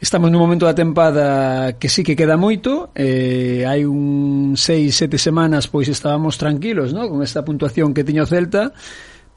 Estamos 0.00 0.32
nun 0.32 0.40
momento 0.40 0.64
da 0.64 0.72
tempada 0.72 1.76
que 1.76 1.92
sí 1.92 2.00
que 2.00 2.16
queda 2.16 2.40
moito, 2.40 2.88
eh, 2.96 3.68
hai 3.68 3.84
un 3.84 4.56
6, 4.56 4.96
7 4.96 5.20
semanas 5.20 5.68
pois 5.68 5.92
estábamos 5.92 6.40
tranquilos, 6.40 6.96
no? 6.96 7.04
con 7.04 7.20
esta 7.20 7.44
puntuación 7.44 7.92
que 7.92 8.00
tiña 8.00 8.24
o 8.24 8.30
Celta, 8.30 8.72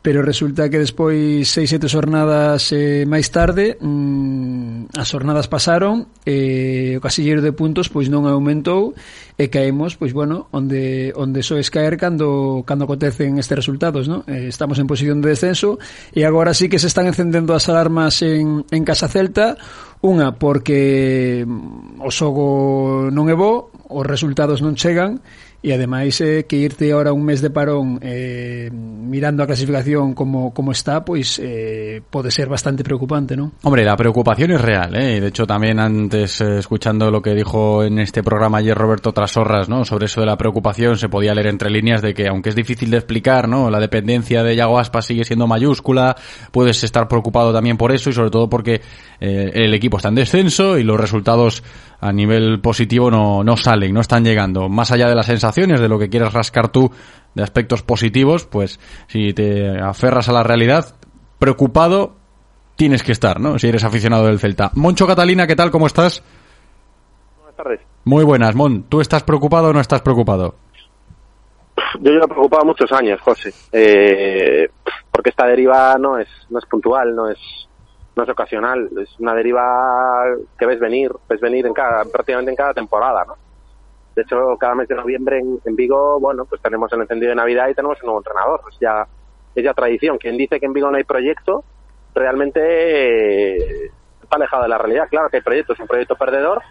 pero 0.04 0.22
resulta 0.22 0.70
que 0.70 0.78
despois 0.84 1.48
seis, 1.48 1.72
sete 1.72 1.88
xornadas 1.88 2.76
eh, 2.76 3.08
máis 3.08 3.32
tarde 3.32 3.80
mm, 3.80 4.92
as 5.00 5.08
xornadas 5.08 5.48
pasaron 5.48 6.12
e 6.28 6.94
eh, 6.94 7.00
o 7.00 7.02
casillero 7.02 7.40
de 7.40 7.56
puntos 7.56 7.88
pois 7.88 8.12
non 8.12 8.28
aumentou 8.28 8.92
e 9.40 9.48
caemos 9.48 9.96
pois 9.96 10.12
bueno 10.12 10.52
onde 10.52 11.16
onde 11.16 11.40
so 11.40 11.56
es 11.56 11.72
caer 11.72 11.96
cando 11.96 12.68
cando 12.68 12.84
acontecen 12.84 13.40
estes 13.40 13.56
resultados 13.56 14.12
no? 14.12 14.28
eh, 14.28 14.52
estamos 14.52 14.76
en 14.78 14.92
posición 14.92 15.24
de 15.24 15.32
descenso 15.32 15.80
e 16.12 16.28
agora 16.28 16.52
sí 16.52 16.68
que 16.68 16.84
se 16.84 16.92
están 16.92 17.08
encendendo 17.08 17.56
as 17.56 17.72
alarmas 17.72 18.20
en, 18.28 18.68
en 18.76 18.84
Casa 18.84 19.08
Celta 19.08 19.56
unha 20.04 20.36
porque 20.36 21.48
o 22.04 22.12
xogo 22.12 23.08
non 23.08 23.32
é 23.32 23.36
bo 23.40 23.72
os 23.88 24.04
resultados 24.04 24.60
non 24.60 24.76
chegan 24.76 25.24
e 25.64 25.72
ademais 25.72 26.20
eh, 26.20 26.44
que 26.44 26.58
irte 26.60 26.92
ahora 26.92 27.16
un 27.16 27.24
mes 27.24 27.40
de 27.40 27.50
parón 27.50 27.98
eh, 28.04 28.70
mirando 28.70 29.44
a 29.44 29.48
clasificación 29.48 30.14
como, 30.14 30.54
como 30.54 30.72
está, 30.72 31.06
pois 31.06 31.40
eh, 31.40 32.02
pode 32.10 32.32
ser 32.32 32.50
bastante 32.50 32.84
preocupante, 32.84 33.38
¿no? 33.38 33.54
Hombre, 33.64 33.86
la 33.86 33.96
preocupación 33.96 34.52
es 34.52 34.62
real, 34.62 34.94
¿eh? 34.96 35.22
De 35.22 35.28
hecho, 35.28 35.48
también 35.48 35.80
antes, 35.80 36.42
eh, 36.42 36.60
escuchando 36.60 37.10
lo 37.10 37.22
que 37.22 37.34
dijo 37.34 37.84
en 37.84 38.00
este 38.00 38.24
programa 38.24 38.58
ayer 38.58 38.78
Roberto 38.78 39.14
Trasorras, 39.14 39.70
¿no? 39.70 39.86
Sobre 39.86 40.06
eso 40.06 40.20
de 40.20 40.28
la 40.28 40.38
preocupación, 40.38 40.98
se 40.98 41.08
podía 41.08 41.34
leer 41.34 41.48
entre 41.48 41.70
líneas 41.70 42.02
de 42.02 42.14
que, 42.14 42.28
aunque 42.28 42.50
es 42.50 42.56
difícil 42.56 42.92
de 42.92 42.98
explicar, 42.98 43.48
¿no? 43.48 43.70
La 43.70 43.80
dependencia 43.80 44.44
de 44.44 44.56
Yago 44.56 44.80
Aspas 44.80 45.06
sigue 45.06 45.24
siendo 45.24 45.48
mayúscula, 45.48 46.16
puedes 46.52 46.84
estar 46.84 47.08
preocupado 47.08 47.54
también 47.54 47.78
por 47.78 47.94
eso 47.94 48.10
y 48.10 48.14
sobre 48.14 48.32
todo 48.32 48.50
porque 48.50 48.82
eh, 49.20 49.52
el 49.54 49.74
equipo 49.74 49.98
está 49.98 50.10
en 50.10 50.16
descenso 50.16 50.78
y 50.78 50.84
los 50.84 51.00
resultados 51.00 51.64
a 52.04 52.12
nivel 52.12 52.60
positivo 52.60 53.10
no, 53.10 53.46
no 53.46 53.56
salen, 53.56 53.94
no 53.94 54.02
están 54.02 54.26
llegando. 54.26 54.68
Más 54.68 54.92
allá 54.92 55.08
de 55.08 55.16
las 55.16 55.30
de 55.56 55.88
lo 55.88 56.00
que 56.00 56.10
quieres 56.10 56.34
rascar 56.34 56.70
tú 56.70 56.92
de 57.36 57.44
aspectos 57.44 57.84
positivos, 57.84 58.46
pues 58.46 58.80
si 59.08 59.34
te 59.34 59.80
aferras 59.80 60.30
a 60.30 60.34
la 60.34 60.44
realidad, 60.44 60.96
preocupado 61.40 62.16
tienes 62.76 63.04
que 63.04 63.12
estar, 63.12 63.40
¿no? 63.40 63.60
Si 63.60 63.68
eres 63.68 63.84
aficionado 63.84 64.26
del 64.26 64.40
Celta. 64.40 64.72
Moncho 64.76 65.06
Catalina, 65.06 65.46
¿qué 65.46 65.56
tal? 65.56 65.70
¿Cómo 65.70 65.88
estás? 65.88 66.24
Buenas 67.38 67.56
tardes. 67.56 67.82
Muy 68.06 68.24
buenas, 68.24 68.56
Mon. 68.56 68.84
¿Tú 68.84 69.00
estás 69.00 69.24
preocupado 69.24 69.70
o 69.70 69.74
no 69.74 69.80
estás 69.80 70.02
preocupado? 70.02 70.56
Yo 72.00 72.12
llevo 72.12 72.28
preocupado 72.28 72.66
muchos 72.66 72.92
años, 72.92 73.22
José, 73.22 73.54
eh, 73.72 74.68
porque 75.12 75.30
esta 75.30 75.46
deriva 75.46 75.96
no 76.00 76.18
es 76.18 76.28
no 76.50 76.60
es 76.60 76.66
puntual, 76.66 77.16
no 77.16 77.30
es 77.30 77.38
no 78.16 78.24
es 78.24 78.30
ocasional, 78.30 78.90
es 79.02 79.20
una 79.20 79.34
deriva 79.34 80.24
que 80.58 80.66
ves 80.66 80.80
venir, 80.80 81.12
ves 81.28 81.42
venir 81.42 81.66
en 81.66 81.74
cada, 81.74 82.04
prácticamente 82.06 82.52
en 82.52 82.58
cada 82.58 82.74
temporada, 82.74 83.26
¿no? 83.26 83.36
De 84.16 84.22
hecho, 84.22 84.56
cada 84.60 84.76
mes 84.76 84.88
de 84.88 84.96
noviembre 84.96 85.40
en, 85.40 85.76
Vigo, 85.76 86.20
bueno, 86.20 86.46
pues 86.46 86.62
tenemos 86.62 86.92
el 86.94 87.02
encendido 87.02 87.30
de 87.30 87.36
Navidad 87.36 87.70
y 87.70 87.74
tenemos 87.74 87.98
un 88.02 88.08
nuevo 88.08 88.20
entrenador. 88.20 88.62
Es 88.72 88.78
ya, 88.80 89.08
es 89.56 89.64
ya 89.64 89.74
tradición. 89.74 90.18
Quien 90.18 90.38
dice 90.38 90.60
que 90.60 90.66
en 90.68 90.74
Vigo 90.74 90.92
no 90.92 90.98
hay 90.98 91.04
proyecto, 91.04 91.64
realmente 92.14 92.60
eh, 93.86 93.92
está 94.22 94.36
alejado 94.36 94.64
de 94.64 94.70
la 94.70 94.78
realidad. 94.78 95.08
Claro 95.10 95.30
que 95.30 95.38
hay 95.38 95.44
proyectos, 95.44 95.76
es 95.78 95.82
un 95.82 95.88
proyecto 95.88 96.16
perdedor, 96.16 96.62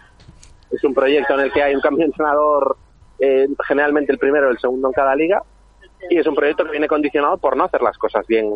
es 0.71 0.83
un 0.83 0.93
proyecto 0.93 1.33
en 1.33 1.39
el 1.41 1.51
que 1.51 1.63
hay 1.63 1.75
un 1.75 1.81
cambio 1.81 1.99
de 2.05 2.11
entrenador, 2.11 2.77
eh, 3.19 3.47
generalmente 3.67 4.11
el 4.13 4.17
primero 4.19 4.47
o 4.47 4.51
el 4.51 4.57
segundo 4.59 4.87
en 4.87 4.93
cada 4.93 5.15
liga, 5.15 5.41
y 6.09 6.17
es 6.17 6.27
un 6.27 6.35
proyecto 6.35 6.63
que 6.65 6.71
viene 6.71 6.87
condicionado 6.87 7.37
por 7.37 7.55
no 7.55 7.65
hacer 7.65 7.81
las 7.81 7.97
cosas 7.97 8.25
bien 8.27 8.49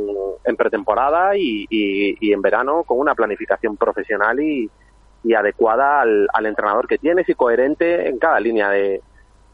en 0.46 0.56
pretemporada 0.56 1.38
y- 1.38 1.65
y 1.70 2.34
en 2.34 2.41
verano 2.41 2.84
con 2.84 3.00
una 3.00 3.15
planificación 3.15 3.77
profesional 3.77 4.39
y, 4.39 4.70
y 5.27 5.34
adecuada 5.34 6.01
al, 6.01 6.27
al 6.31 6.46
entrenador 6.46 6.88
que 6.88 6.98
tienes 6.98 7.27
y 7.27 7.36
coherente 7.36 8.07
en 8.07 8.17
cada 8.17 8.39
línea 8.39 8.69
de, 8.69 9.01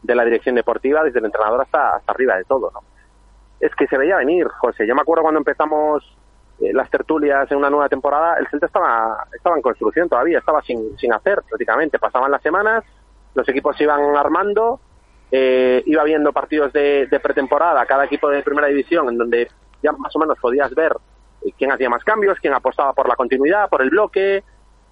de 0.02 0.14
la 0.14 0.24
dirección 0.24 0.54
deportiva, 0.54 1.02
desde 1.02 1.18
el 1.18 1.24
entrenador 1.24 1.62
hasta, 1.62 1.96
hasta 1.96 2.12
arriba 2.12 2.36
de 2.36 2.44
todo. 2.44 2.70
¿no? 2.72 2.80
Es 3.58 3.74
que 3.74 3.88
se 3.88 3.98
veía 3.98 4.16
venir, 4.16 4.46
José. 4.46 4.86
Yo 4.86 4.94
me 4.94 5.00
acuerdo 5.00 5.22
cuando 5.22 5.38
empezamos 5.38 6.04
eh, 6.60 6.72
las 6.72 6.88
tertulias 6.90 7.50
en 7.50 7.58
una 7.58 7.70
nueva 7.70 7.88
temporada, 7.88 8.36
el 8.38 8.46
Celta 8.46 8.66
estaba, 8.66 9.26
estaba 9.34 9.56
en 9.56 9.62
construcción 9.62 10.08
todavía, 10.08 10.38
estaba 10.38 10.62
sin, 10.62 10.96
sin 10.96 11.12
hacer 11.12 11.42
prácticamente. 11.48 11.98
Pasaban 11.98 12.30
las 12.30 12.42
semanas, 12.42 12.84
los 13.34 13.48
equipos 13.48 13.76
se 13.76 13.82
iban 13.82 14.16
armando, 14.16 14.78
eh, 15.32 15.82
iba 15.86 16.04
viendo 16.04 16.32
partidos 16.32 16.72
de, 16.72 17.08
de 17.08 17.18
pretemporada, 17.18 17.84
cada 17.86 18.04
equipo 18.04 18.28
de 18.28 18.44
primera 18.44 18.68
división, 18.68 19.08
en 19.08 19.18
donde 19.18 19.48
ya 19.82 19.90
más 19.90 20.14
o 20.14 20.20
menos 20.20 20.38
podías 20.38 20.72
ver 20.74 20.92
eh, 21.44 21.50
quién 21.58 21.72
hacía 21.72 21.90
más 21.90 22.04
cambios, 22.04 22.38
quién 22.38 22.54
apostaba 22.54 22.92
por 22.92 23.08
la 23.08 23.16
continuidad, 23.16 23.68
por 23.68 23.82
el 23.82 23.90
bloque. 23.90 24.44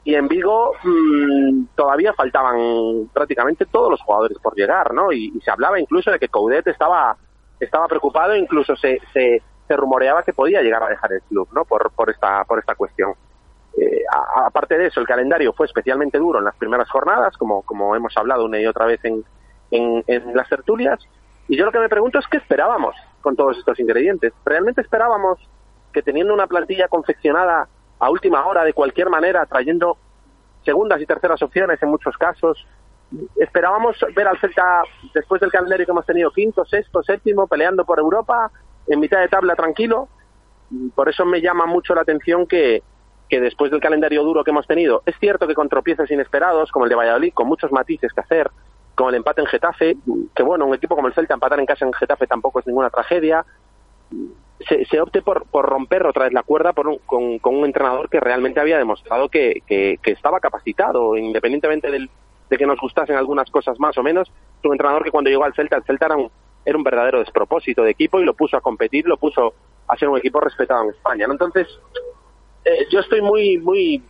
Y 0.05 0.15
en 0.17 0.27
Vigo 0.27 0.73
mm, 0.83 1.65
todavía 1.77 2.13
faltaban 2.13 3.09
prácticamente 3.13 3.67
todos 3.67 3.91
los 3.91 4.01
jugadores 4.03 4.37
por 4.39 4.55
llegar, 4.57 4.93
¿no? 4.93 5.13
Y, 5.13 5.33
y 5.35 5.41
se 5.41 5.51
hablaba 5.51 5.79
incluso 5.79 6.11
de 6.11 6.19
que 6.19 6.29
Coudet 6.29 6.67
estaba, 6.67 7.17
estaba 7.61 7.87
preocupado, 7.87 8.35
incluso 8.35 8.75
se, 8.77 8.99
se, 9.13 9.41
se 9.69 9.77
rumoreaba 9.77 10.25
que 10.25 10.33
podía 10.33 10.61
llegar 10.61 10.83
a 10.83 10.89
dejar 10.89 11.13
el 11.13 11.23
club, 11.23 11.49
¿no? 11.55 11.65
Por, 11.65 11.91
por, 11.93 12.11
esta, 12.11 12.45
por 12.45 12.59
esta 12.59 12.75
cuestión. 12.75 13.15
Eh, 13.79 14.03
a- 14.13 14.47
aparte 14.47 14.77
de 14.77 14.87
eso, 14.89 15.01
el 15.01 15.07
calendario 15.07 15.53
fue 15.53 15.67
especialmente 15.67 16.19
duro 16.19 16.41
en 16.41 16.45
las 16.47 16.57
primeras 16.57 16.91
jornadas, 16.91 17.37
como, 17.37 17.63
como 17.63 17.95
hemos 17.95 18.17
hablado 18.17 18.45
una 18.45 18.59
y 18.61 18.67
otra 18.67 18.87
vez 18.87 19.05
en, 19.05 19.25
en, 19.71 20.03
en 20.09 20.35
las 20.37 20.49
tertulias. 20.49 20.99
Y 21.47 21.57
yo 21.57 21.65
lo 21.65 21.71
que 21.73 21.79
me 21.79 21.89
pregunto 21.89 22.19
es 22.19 22.27
qué 22.27 22.39
esperábamos 22.39 22.97
con 23.21 23.37
todos 23.37 23.57
estos 23.57 23.79
ingredientes. 23.79 24.33
¿Realmente 24.45 24.81
esperábamos 24.81 25.39
que 25.93 26.03
teniendo 26.03 26.35
una 26.35 26.49
plantilla 26.49 26.89
confeccionada 26.89 27.69
a 28.03 28.11
última 28.11 28.45
hora, 28.45 28.65
de 28.65 28.73
cualquier 28.73 29.09
manera, 29.09 29.47
trayendo 29.47 29.97
segundas 30.65 31.01
y 31.01 31.07
terceras 31.07 31.41
opciones 31.41 31.81
en 31.81 31.89
muchos 31.89 32.17
casos, 32.17 32.67
esperábamos 33.37 33.97
ver 34.17 34.27
al 34.27 34.41
Celta, 34.41 34.83
después 35.15 35.41
del 35.41 35.53
calendario 35.53 35.87
que 35.87 35.93
hemos 35.93 36.05
tenido, 36.05 36.33
quinto, 36.33 36.65
sexto, 36.65 37.01
séptimo, 37.05 37.47
peleando 37.47 37.85
por 37.85 38.01
Europa, 38.01 38.51
en 38.89 38.99
mitad 38.99 39.21
de 39.21 39.29
tabla 39.29 39.55
tranquilo? 39.55 40.09
Por 40.97 41.09
eso 41.09 41.25
me 41.25 41.41
llama 41.41 41.67
mucho 41.67 41.95
la 41.95 42.01
atención 42.01 42.45
que, 42.49 42.83
que 43.29 43.41
después 43.41 43.71
del 43.71 43.81
calendario 43.81 44.25
duro 44.25 44.43
que 44.43 44.51
hemos 44.51 44.67
tenido, 44.67 45.05
es 45.07 45.15
cierto 45.21 45.47
que 45.47 45.55
con 45.55 45.69
tropiezos 45.69 46.11
inesperados, 46.11 46.73
como 46.73 46.87
el 46.87 46.89
de 46.89 46.97
Valladolid, 46.97 47.33
con 47.33 47.47
muchos 47.47 47.71
matices 47.71 48.13
que 48.13 48.21
hacer, 48.21 48.51
como 48.97 49.11
el 49.11 49.15
empate 49.15 49.43
en 49.43 49.47
Getafe, 49.47 49.97
que 50.35 50.43
bueno, 50.43 50.67
un 50.67 50.75
equipo 50.75 50.97
como 50.97 51.07
el 51.07 51.15
Celta 51.15 51.35
empatar 51.35 51.61
en 51.61 51.67
casa 51.67 51.85
en 51.85 51.93
Getafe 51.93 52.27
tampoco 52.27 52.59
es 52.59 52.67
ninguna 52.67 52.91
tragedia, 52.91 53.47
se, 54.67 55.01
opte 55.01 55.23
por, 55.23 55.47
por 55.47 55.67
romper 55.67 56.07
otra 56.07 56.25
vez 56.25 56.33
la 56.33 56.43
cuerda 56.43 56.73
por 56.73 56.89
un- 56.89 56.99
con, 57.07 57.39
un 57.55 57.65
entrenador 57.65 58.09
que 58.09 58.21
realmente 58.21 58.61
había 58.61 58.79
demostrado 58.79 59.29
que, 59.29 59.63
estaba 60.05 60.41
capacitado, 60.41 61.17
independientemente 61.17 61.91
del- 61.91 62.11
de 62.51 62.59
que 62.59 62.67
nos 62.67 62.79
gustasen 62.81 63.17
algunas 63.17 63.51
cosas 63.51 63.79
más 63.81 63.97
o 63.99 64.03
menos, 64.03 64.31
un 64.65 64.73
entrenador 64.73 65.03
que 65.05 65.11
cuando 65.11 65.31
llegó 65.31 65.45
al 65.45 65.55
Celta, 65.55 65.77
el 65.77 65.85
Celta 65.85 66.07
era 66.07 66.17
un, 66.17 66.31
era 66.65 66.77
un 66.77 66.85
verdadero 66.85 67.19
despropósito 67.19 67.83
de 67.83 67.91
equipo 67.91 68.21
y 68.21 68.25
lo 68.25 68.35
puso 68.35 68.57
a 68.57 68.61
competir, 68.61 69.07
lo 69.07 69.17
puso 69.17 69.55
a 69.89 69.97
ser 69.97 70.09
un 70.09 70.19
equipo 70.19 70.39
respetado 70.41 70.85
en 70.85 70.91
España. 70.91 71.27
¿no? 71.27 71.33
Entonces, 71.33 71.67
eh, 72.65 72.87
yo 72.91 73.01
estoy 73.01 73.23
muy, 73.23 73.59
muy, 73.59 74.03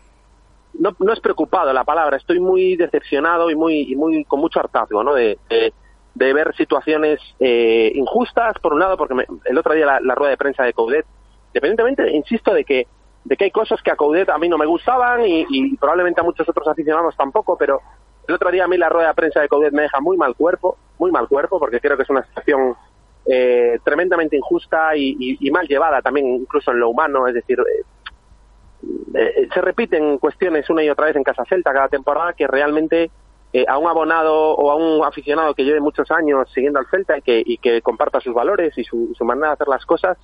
no, 0.74 0.94
no 0.98 1.12
es 1.12 1.20
preocupado 1.20 1.72
la 1.72 1.84
palabra, 1.84 2.16
estoy 2.16 2.40
muy 2.40 2.76
decepcionado 2.76 3.50
y 3.50 3.54
muy, 3.54 3.92
y 3.92 3.96
muy 3.96 4.24
con 4.24 4.40
mucho 4.40 4.60
hartazgo, 4.60 5.02
¿no? 5.04 5.14
De, 5.14 5.38
de, 5.48 5.72
de 6.14 6.33
ver 6.33 6.55
situaciones 6.57 7.20
eh, 7.40 7.90
injustas, 7.94 8.55
por 8.61 8.75
un 8.75 8.81
lado, 8.81 8.96
porque 8.96 9.14
me- 9.14 9.27
el 9.44 9.59
otro 9.59 9.75
día 9.75 9.87
la, 10.01 10.14
rueda 10.14 10.31
de 10.31 10.37
prensa 10.37 10.62
de 10.64 10.72
Coudet, 10.72 11.07
independientemente, 11.48 12.11
insisto, 12.12 12.53
de 12.55 12.64
que 12.64 12.87
de 13.25 13.37
que 13.37 13.44
hay 13.44 13.51
cosas 13.53 13.81
que 13.83 13.90
a 13.92 13.96
Coudet 13.96 14.29
a 14.31 14.38
mí 14.38 14.48
no 14.48 14.59
me 14.59 14.66
gustaban 14.66 15.20
y, 15.25 15.77
probablemente 15.77 16.20
a 16.20 16.25
muchos 16.25 16.48
otros 16.48 16.66
aficionados 16.66 17.16
tampoco, 17.16 17.57
pero 17.57 17.81
el 18.27 18.35
otro 18.35 18.51
día 18.51 18.64
a 18.64 18.68
mí 18.68 18.77
la 18.77 18.88
rueda 18.88 19.09
de 19.09 19.14
prensa 19.14 19.40
de 19.40 19.48
Coudet 19.48 19.72
me 19.72 19.83
deja 19.83 20.01
muy 20.01 20.16
mal 20.16 20.35
cuerpo, 20.35 20.77
muy 20.98 21.12
mal 21.12 21.29
cuerpo, 21.29 21.61
porque 21.61 21.79
creo 21.81 21.96
que 21.96 22.03
es 22.03 22.11
una 22.11 22.25
situación 22.25 22.75
eh, 23.25 23.79
tremendamente 23.85 24.37
injusta 24.37 24.96
y, 24.96 25.16
y- 25.20 25.38
y 25.46 25.51
mal 25.53 25.68
llevada 25.68 26.03
también 26.03 26.27
incluso 26.27 26.72
en 26.72 26.81
lo 26.81 26.90
humano, 26.90 27.29
es 27.29 27.35
decir, 27.35 27.59
eh, 27.61 27.85
eh, 29.14 29.48
se 29.53 29.61
repiten 29.61 30.18
cuestiones 30.18 30.68
una 30.70 30.83
y 30.83 30.90
otra 30.90 31.07
vez 31.07 31.16
en 31.16 31.22
Casa 31.22 31.44
Celta 31.48 31.72
cada 31.72 31.88
temporada 31.88 32.33
que 32.33 32.46
realmente 32.48 33.11
eh, 33.52 33.64
a 33.68 33.78
un 33.78 33.88
abonado 33.88 34.34
o 34.54 34.70
a 34.70 34.76
un 34.76 35.04
aficionado 35.04 35.54
que 35.54 35.64
lleve 35.64 35.80
muchos 35.80 36.10
años 36.10 36.48
siguiendo 36.54 36.78
al 36.78 36.86
Celta 36.86 37.18
y 37.18 37.22
que, 37.22 37.42
y 37.44 37.58
que 37.58 37.82
comparta 37.82 38.20
sus 38.20 38.34
valores 38.34 38.76
y 38.78 38.84
su, 38.84 39.14
manera 39.24 39.48
de 39.48 39.52
hacer 39.54 39.68
las 39.68 39.84
cosas, 39.84 40.16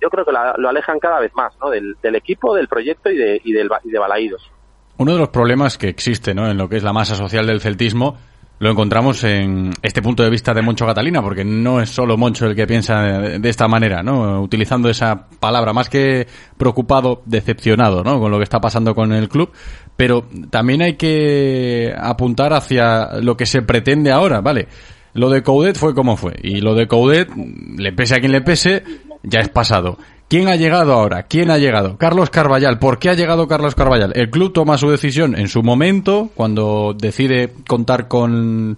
yo 0.00 0.10
creo 0.10 0.24
que 0.24 0.32
la- 0.32 0.54
lo 0.58 0.68
alejan 0.68 0.98
cada 0.98 1.20
vez 1.20 1.32
más 1.34 1.54
¿no? 1.60 1.70
del, 1.70 1.96
del 2.02 2.14
equipo, 2.16 2.54
del 2.54 2.68
proyecto 2.68 3.10
y 3.10 3.16
de, 3.16 3.40
y 3.44 3.52
del, 3.52 3.70
y 3.84 3.90
de 3.90 3.98
Balaídos. 3.98 4.50
Uno 4.98 5.12
de 5.12 5.18
los 5.18 5.28
problemas 5.28 5.78
que 5.78 5.88
existe 5.88 6.34
¿no? 6.34 6.48
en 6.50 6.56
lo 6.58 6.68
que 6.68 6.76
es 6.76 6.82
la 6.82 6.92
masa 6.92 7.14
social 7.16 7.46
del 7.46 7.60
celtismo 7.60 8.16
lo 8.58 8.70
encontramos 8.70 9.22
en 9.24 9.72
este 9.82 10.00
punto 10.00 10.22
de 10.22 10.30
vista 10.30 10.54
de 10.54 10.62
Moncho 10.62 10.86
Catalina, 10.86 11.20
porque 11.20 11.44
no 11.44 11.80
es 11.80 11.90
solo 11.90 12.16
Moncho 12.16 12.46
el 12.46 12.54
que 12.54 12.66
piensa 12.66 13.02
de 13.02 13.48
esta 13.48 13.68
manera, 13.68 14.02
¿no? 14.02 14.40
utilizando 14.40 14.88
esa 14.88 15.26
palabra, 15.38 15.72
más 15.72 15.90
que 15.90 16.26
preocupado, 16.56 17.22
decepcionado 17.26 18.02
¿no? 18.02 18.18
con 18.18 18.30
lo 18.30 18.38
que 18.38 18.44
está 18.44 18.60
pasando 18.60 18.94
con 18.94 19.12
el 19.12 19.28
club, 19.28 19.50
pero 19.96 20.26
también 20.50 20.82
hay 20.82 20.94
que 20.94 21.94
apuntar 21.96 22.54
hacia 22.54 23.20
lo 23.20 23.36
que 23.36 23.46
se 23.46 23.62
pretende 23.62 24.10
ahora, 24.10 24.40
¿vale? 24.40 24.68
Lo 25.12 25.30
de 25.30 25.42
Coudet 25.42 25.76
fue 25.76 25.94
como 25.94 26.16
fue, 26.16 26.34
y 26.42 26.60
lo 26.60 26.74
de 26.74 26.86
Coudet, 26.86 27.30
le 27.78 27.92
pese 27.92 28.16
a 28.16 28.20
quien 28.20 28.32
le 28.32 28.42
pese, 28.42 28.82
ya 29.22 29.40
es 29.40 29.48
pasado. 29.48 29.98
¿Quién 30.28 30.48
ha 30.48 30.56
llegado 30.56 30.92
ahora? 30.92 31.22
¿Quién 31.22 31.52
ha 31.52 31.58
llegado? 31.58 31.98
Carlos 31.98 32.30
Carballal. 32.30 32.80
¿Por 32.80 32.98
qué 32.98 33.10
ha 33.10 33.14
llegado 33.14 33.46
Carlos 33.46 33.76
Carballal? 33.76 34.12
El 34.16 34.28
club 34.28 34.52
toma 34.52 34.76
su 34.76 34.90
decisión 34.90 35.38
en 35.38 35.46
su 35.46 35.62
momento, 35.62 36.30
cuando 36.34 36.96
decide 36.98 37.52
contar 37.68 38.08
con 38.08 38.76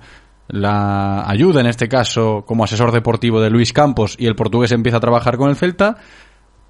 la 0.49 1.27
ayuda, 1.27 1.61
en 1.61 1.67
este 1.67 1.89
caso, 1.89 2.45
como 2.47 2.65
asesor 2.65 2.93
deportivo 2.93 3.41
de 3.41 3.49
Luis 3.49 3.73
Campos 3.73 4.15
y 4.19 4.27
el 4.27 4.37
portugués 4.37 4.73
empieza 4.73 4.99
a 4.99 5.01
trabajar 5.01 5.39
con 5.39 5.49
el 5.49 5.57
Celta, 5.57 5.97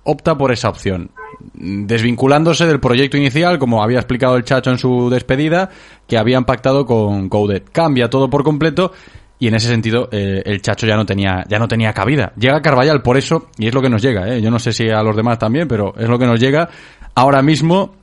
opta 0.05 0.39
por 0.39 0.53
esa 0.53 0.69
opción, 0.69 1.11
desvinculándose 1.55 2.65
del 2.67 2.79
proyecto 2.79 3.17
inicial, 3.17 3.59
como 3.59 3.83
había 3.83 3.99
explicado 3.99 4.37
el 4.37 4.45
Chacho 4.45 4.71
en 4.71 4.79
su 4.79 5.11
despedida, 5.11 5.71
que 6.07 6.19
habían 6.19 6.45
pactado 6.45 6.87
con 6.87 7.29
Coudet. 7.29 7.69
Cambia 7.71 8.09
todo 8.11 8.31
por 8.31 8.45
completo 8.45 8.93
y 9.39 9.49
en 9.49 9.55
ese 9.55 9.69
sentido 9.69 10.09
eh, 10.11 10.43
el 10.45 10.61
Chacho 10.63 10.87
ya 10.87 10.97
no 10.97 11.07
tenía 11.07 11.45
ya 11.49 11.59
no 11.59 11.69
tenía 11.69 11.93
cabida. 11.93 12.33
Llega 12.37 12.61
Carvallal 12.61 13.03
por 13.03 13.17
eso 13.17 13.49
y 13.57 13.69
es 13.69 13.75
lo 13.75 13.83
que 13.83 13.91
nos 13.91 14.03
llega, 14.03 14.29
¿eh? 14.29 14.43
yo 14.43 14.51
no 14.51 14.59
sé 14.59 14.73
si 14.73 14.89
a 14.89 15.03
los 15.03 15.17
demás 15.17 15.39
también, 15.39 15.69
pero 15.69 15.95
es 15.97 16.09
lo 16.09 16.19
que 16.19 16.27
nos 16.27 16.41
llega. 16.41 16.69
Ahora 17.15 17.43
mismo 17.43 17.95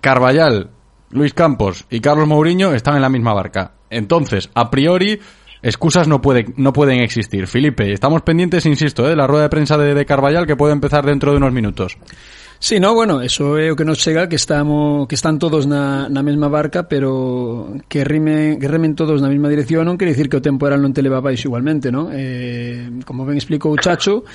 Carvallal, 0.00 0.70
Luis 1.10 1.34
Campos 1.34 1.86
y 1.90 2.00
Carlos 2.00 2.28
Mourinho 2.28 2.72
están 2.72 2.96
en 2.96 3.02
la 3.02 3.08
misma 3.08 3.32
barca. 3.32 3.72
Entonces, 3.90 4.50
a 4.54 4.70
priori, 4.70 5.18
excusas 5.62 6.08
no, 6.08 6.20
puede, 6.20 6.46
no 6.56 6.72
pueden 6.72 7.00
existir. 7.00 7.46
Felipe, 7.46 7.92
estamos 7.92 8.22
pendientes, 8.22 8.66
insisto, 8.66 9.06
¿eh? 9.06 9.10
de 9.10 9.16
la 9.16 9.26
rueda 9.26 9.44
de 9.44 9.48
prensa 9.48 9.78
de, 9.78 9.94
de 9.94 10.06
que 10.06 10.56
puede 10.56 10.72
empezar 10.72 11.06
dentro 11.06 11.30
de 11.30 11.38
unos 11.38 11.52
minutos. 11.52 11.96
Sí, 12.60 12.80
no, 12.80 12.92
bueno, 12.92 13.22
eso 13.22 13.56
é 13.56 13.70
o 13.70 13.78
que 13.78 13.86
nos 13.86 14.02
chega 14.02 14.26
que 14.26 14.34
estamos 14.34 15.06
que 15.06 15.14
están 15.14 15.38
todos 15.38 15.70
na, 15.70 16.10
na 16.10 16.26
mesma 16.26 16.50
barca, 16.50 16.90
pero 16.90 17.78
que 17.86 18.02
rime 18.02 18.58
que 18.58 18.66
remen 18.66 18.98
todos 18.98 19.22
na 19.22 19.30
mesma 19.30 19.46
dirección 19.46 19.86
non 19.86 19.94
quere 19.94 20.10
dicir 20.10 20.26
que 20.26 20.42
o 20.42 20.42
temporal 20.42 20.82
non 20.82 20.90
te 20.90 20.98
leva 20.98 21.22
baixo 21.22 21.46
igualmente, 21.46 21.94
non? 21.94 22.10
Eh, 22.10 22.90
como 23.06 23.22
ben 23.22 23.38
explicou 23.38 23.78
Chacho, 23.78 24.26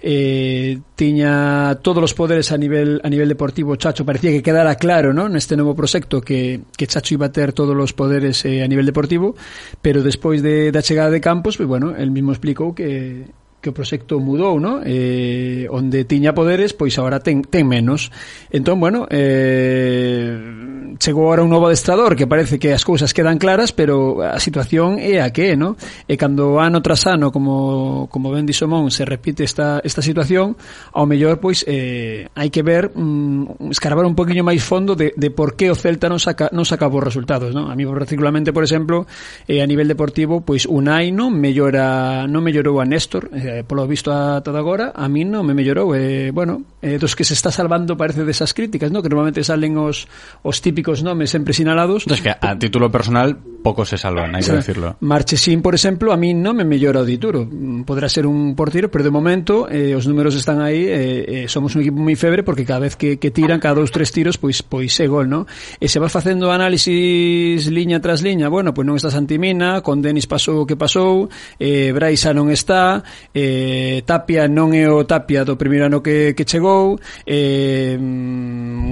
eh, 0.00 0.80
tiña 0.96 1.76
todos 1.84 2.00
os 2.00 2.16
poderes 2.16 2.48
a 2.52 2.56
nivel 2.56 3.00
a 3.04 3.08
nivel 3.08 3.28
deportivo 3.28 3.76
Chacho 3.76 4.04
parecía 4.04 4.32
que 4.32 4.42
quedara 4.42 4.76
claro 4.76 5.12
¿no? 5.12 5.28
neste 5.28 5.56
novo 5.56 5.74
proxecto 5.74 6.20
que, 6.20 6.60
que 6.76 6.86
Chacho 6.86 7.12
iba 7.12 7.26
a 7.26 7.32
ter 7.32 7.52
todos 7.52 7.76
os 7.76 7.92
poderes 7.92 8.44
eh, 8.44 8.64
a 8.64 8.68
nivel 8.68 8.84
deportivo 8.84 9.36
pero 9.80 10.00
despois 10.04 10.40
de, 10.40 10.72
da 10.72 10.84
chegada 10.84 11.12
de 11.12 11.20
Campos 11.20 11.56
pues, 11.56 11.68
bueno, 11.68 11.96
el 11.96 12.12
mismo 12.12 12.32
explicou 12.32 12.76
que 12.76 13.24
que 13.60 13.70
o 13.70 13.74
proxecto 13.74 14.20
mudou, 14.20 14.60
no? 14.60 14.80
Eh, 14.84 15.66
onde 15.74 16.06
tiña 16.06 16.36
poderes, 16.36 16.72
pois 16.72 16.94
agora 16.98 17.18
ten, 17.18 17.42
ten 17.42 17.66
menos. 17.66 18.14
Entón, 18.50 18.78
bueno, 18.78 19.06
eh, 19.10 20.96
chegou 20.98 21.26
agora 21.26 21.42
un 21.42 21.50
novo 21.50 21.66
adestrador 21.66 22.14
que 22.16 22.26
parece 22.26 22.58
que 22.58 22.72
as 22.72 22.84
cousas 22.84 23.12
quedan 23.12 23.38
claras, 23.38 23.72
pero 23.72 24.22
a 24.22 24.38
situación 24.38 24.98
é 25.00 25.20
a 25.20 25.30
que, 25.30 25.56
no? 25.56 25.76
E 26.06 26.14
cando 26.14 26.60
ano 26.60 26.80
tras 26.80 27.06
ano, 27.06 27.32
como, 27.32 28.06
como 28.10 28.30
ben 28.30 28.46
disomón, 28.46 28.90
se 28.90 29.04
repite 29.04 29.44
esta, 29.44 29.80
esta 29.82 30.00
situación, 30.00 30.54
ao 30.92 31.06
mellor, 31.06 31.40
pois, 31.42 31.64
eh, 31.66 32.28
hai 32.38 32.48
que 32.50 32.62
ver, 32.62 32.92
mm, 32.94 33.70
escarbar 33.72 34.06
un 34.06 34.14
poquinho 34.14 34.46
máis 34.46 34.62
fondo 34.62 34.94
de, 34.94 35.12
de 35.16 35.28
por 35.34 35.58
que 35.58 35.70
o 35.70 35.76
Celta 35.76 36.06
non 36.06 36.22
saca, 36.22 36.48
non 36.52 36.64
saca 36.64 36.86
bons 36.86 37.04
resultados, 37.04 37.50
¿no? 37.50 37.68
A 37.68 37.74
mí, 37.74 37.84
particularmente, 37.84 38.54
por 38.54 38.62
exemplo, 38.62 39.06
eh, 39.50 39.60
a 39.60 39.66
nivel 39.66 39.88
deportivo, 39.90 40.40
pois, 40.42 40.64
Unai 40.66 41.10
non 41.10 41.34
mellora, 41.34 42.24
non 42.30 42.42
mellorou 42.42 42.78
a 42.78 42.86
Néstor, 42.86 43.30
eh, 43.34 43.45
eh, 43.46 43.64
polo 43.64 43.86
visto 43.86 44.10
ata 44.10 44.50
agora, 44.50 44.92
a 44.94 45.06
min 45.06 45.30
non 45.30 45.46
me 45.46 45.54
mellorou. 45.54 45.94
E, 45.94 46.28
eh, 46.28 46.30
bueno, 46.34 46.66
eh, 46.82 46.98
dos 46.98 47.14
que 47.14 47.22
se 47.22 47.32
está 47.32 47.54
salvando 47.54 47.96
parece 47.96 48.26
desas 48.26 48.52
críticas, 48.52 48.90
¿no? 48.90 49.00
que 49.00 49.08
normalmente 49.08 49.46
salen 49.46 49.78
os, 49.78 50.10
os 50.42 50.58
típicos 50.60 51.06
nomes 51.06 51.30
sempre 51.30 51.54
sinalados. 51.54 52.04
Entón, 52.04 52.20
que 52.20 52.34
a 52.34 52.52
título 52.58 52.90
personal 52.90 53.38
pouco 53.66 53.82
se 53.82 53.98
salvan, 53.98 54.30
hai 54.30 54.46
que 54.46 54.62
decirlo. 54.62 54.94
Marchesín, 55.02 55.58
por 55.58 55.74
exemplo, 55.74 56.14
a 56.14 56.16
min 56.16 56.38
non 56.38 56.54
me 56.54 56.62
mellora 56.62 57.02
o 57.02 57.06
dituro. 57.06 57.42
Mm, 57.42 57.82
podrá 57.82 58.06
ser 58.06 58.22
un 58.22 58.54
portiro, 58.54 58.94
pero 58.94 59.02
de 59.02 59.10
momento 59.10 59.66
eh, 59.66 59.98
os 59.98 60.06
números 60.06 60.38
están 60.38 60.62
aí, 60.62 60.86
eh, 60.86 61.42
eh, 61.42 61.44
somos 61.50 61.74
un 61.74 61.82
equipo 61.82 61.98
moi 61.98 62.14
febre 62.14 62.46
porque 62.46 62.62
cada 62.62 62.86
vez 62.86 62.94
que, 62.94 63.18
que 63.18 63.34
tiran, 63.34 63.58
cada 63.58 63.82
dous, 63.82 63.90
tres 63.90 64.14
tiros, 64.14 64.38
pois 64.38 64.62
pois 64.62 64.94
é 65.02 65.10
gol, 65.10 65.26
¿no? 65.26 65.50
E 65.82 65.90
se 65.90 65.98
vas 65.98 66.14
facendo 66.14 66.54
análisis 66.54 67.66
liña 67.66 67.98
tras 67.98 68.22
liña, 68.22 68.46
bueno, 68.46 68.70
pois 68.70 68.86
non 68.86 68.94
está 68.94 69.10
Santimina, 69.10 69.82
con 69.82 69.98
Denis 69.98 70.30
pasou 70.30 70.62
o 70.62 70.66
que 70.68 70.78
pasou, 70.78 71.26
eh, 71.58 71.90
Braisa 71.90 72.30
non 72.30 72.54
está, 72.54 73.02
eh, 73.36 74.00
Tapia 74.08 74.48
non 74.48 74.72
é 74.72 74.88
o 74.88 75.04
Tapia 75.04 75.44
do 75.44 75.60
primeiro 75.60 75.92
ano 75.92 76.00
que, 76.00 76.32
que 76.32 76.48
chegou 76.48 76.96
eh, 77.28 78.00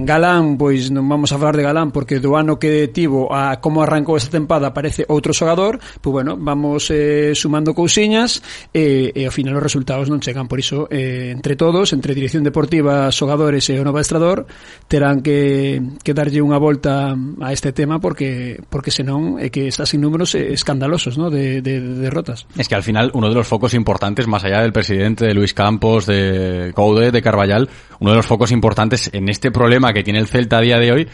Galán, 0.05 0.61
pois 0.61 0.93
non 0.93 1.09
vamos 1.09 1.33
a 1.33 1.41
falar 1.41 1.57
de 1.57 1.65
Galán 1.65 1.89
porque 1.89 2.21
do 2.21 2.37
ano 2.37 2.61
que 2.61 2.93
tivo 2.93 3.33
a 3.33 3.57
como 3.65 3.81
arrancou 3.81 4.21
esta 4.21 4.37
tempada 4.37 4.69
aparece 4.69 5.09
outro 5.09 5.33
xogador 5.33 5.81
pois 6.05 6.21
bueno, 6.21 6.37
vamos 6.37 6.93
eh, 6.93 7.33
sumando 7.33 7.73
cousiñas 7.73 8.45
eh, 8.77 9.17
e 9.17 9.25
ao 9.25 9.33
final 9.33 9.57
os 9.57 9.65
resultados 9.65 10.13
non 10.13 10.21
chegan 10.21 10.45
por 10.45 10.61
iso 10.61 10.93
eh, 10.93 11.33
entre 11.33 11.57
todos, 11.57 11.97
entre 11.97 12.13
dirección 12.13 12.45
deportiva 12.45 13.09
xogadores 13.09 13.65
e 13.73 13.81
o 13.81 13.87
novo 13.87 13.97
estrador 13.97 14.45
terán 14.93 15.25
que, 15.25 15.81
que 16.05 16.13
darlle 16.13 16.45
unha 16.45 16.61
volta 16.61 17.17
a 17.17 17.49
este 17.49 17.73
tema 17.73 17.97
porque 17.97 18.61
porque 18.69 18.93
senón 18.93 19.41
é 19.41 19.49
que 19.49 19.73
está 19.73 19.89
sin 19.89 20.05
números 20.05 20.37
escandalosos 20.37 21.17
¿no? 21.17 21.33
de, 21.33 21.63
de, 21.65 21.81
de 21.81 21.95
derrotas. 22.05 22.45
Es 22.59 22.69
que 22.69 22.75
al 22.75 22.83
final 22.83 23.09
uno 23.15 23.29
de 23.29 23.35
los 23.35 23.49
focos 23.49 23.73
importantes 23.73 24.27
más 24.35 24.45
allá 24.45 24.63
del 24.63 24.73
presidente, 24.73 25.27
de 25.27 25.33
Luis 25.35 25.55
Campos, 25.55 26.07
de 26.07 26.73
Coude, 26.75 27.13
de 27.13 27.23
Carvallal, 27.23 27.69
uno 28.01 28.11
de 28.11 28.17
los 28.17 28.27
focos 28.27 28.51
importantes 28.51 29.09
en 29.15 29.29
este 29.29 29.53
problema 29.53 29.93
que 29.93 30.03
tiene 30.03 30.19
el 30.19 30.27
Celta 30.27 30.59
a 30.59 30.61
día 30.61 30.79
de 30.79 30.91
hoy 30.93 31.09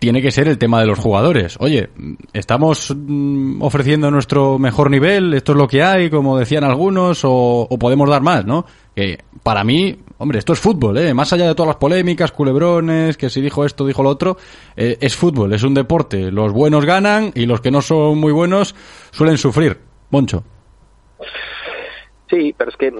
tiene 0.00 0.20
que 0.20 0.32
ser 0.32 0.48
el 0.48 0.58
tema 0.58 0.80
de 0.80 0.86
los 0.86 0.98
jugadores. 0.98 1.56
Oye, 1.60 1.88
estamos 2.32 2.92
mm, 2.94 3.62
ofreciendo 3.62 4.10
nuestro 4.10 4.58
mejor 4.58 4.90
nivel, 4.90 5.34
esto 5.34 5.52
es 5.52 5.58
lo 5.58 5.68
que 5.68 5.84
hay, 5.84 6.10
como 6.10 6.36
decían 6.36 6.64
algunos, 6.64 7.24
o, 7.24 7.30
o 7.30 7.78
podemos 7.78 8.10
dar 8.10 8.22
más, 8.22 8.44
¿no? 8.44 8.66
Que 8.94 9.20
para 9.44 9.62
mí, 9.62 9.96
hombre, 10.18 10.40
esto 10.40 10.52
es 10.52 10.58
fútbol, 10.58 10.98
¿eh? 10.98 11.14
Más 11.14 11.32
allá 11.32 11.46
de 11.46 11.54
todas 11.54 11.68
las 11.68 11.76
polémicas, 11.76 12.32
culebrones, 12.32 13.16
que 13.16 13.30
si 13.30 13.40
dijo 13.40 13.64
esto, 13.64 13.86
dijo 13.86 14.02
lo 14.02 14.10
otro, 14.10 14.36
eh, 14.76 14.98
es 15.00 15.14
fútbol, 15.14 15.52
es 15.54 15.62
un 15.62 15.74
deporte. 15.74 16.32
Los 16.32 16.52
buenos 16.52 16.84
ganan 16.84 17.30
y 17.36 17.46
los 17.46 17.60
que 17.60 17.70
no 17.70 17.80
son 17.82 18.18
muy 18.18 18.32
buenos 18.32 18.74
suelen 19.12 19.38
sufrir. 19.38 19.78
Moncho. 20.10 20.42
Sí, 22.28 22.54
pero 22.56 22.70
es 22.70 22.76
que 22.76 22.90
mm, 22.90 22.96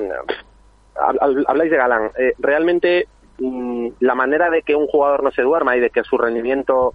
hab- 0.96 1.18
hab- 1.20 1.44
habláis 1.48 1.70
de 1.70 1.76
Galán. 1.76 2.10
Eh, 2.18 2.34
realmente 2.38 3.08
mm, 3.38 3.88
la 4.00 4.14
manera 4.14 4.50
de 4.50 4.62
que 4.62 4.74
un 4.74 4.86
jugador 4.86 5.22
no 5.22 5.30
se 5.30 5.42
duerma 5.42 5.76
y 5.76 5.80
de 5.80 5.90
que 5.90 6.04
su 6.04 6.16
rendimiento 6.18 6.92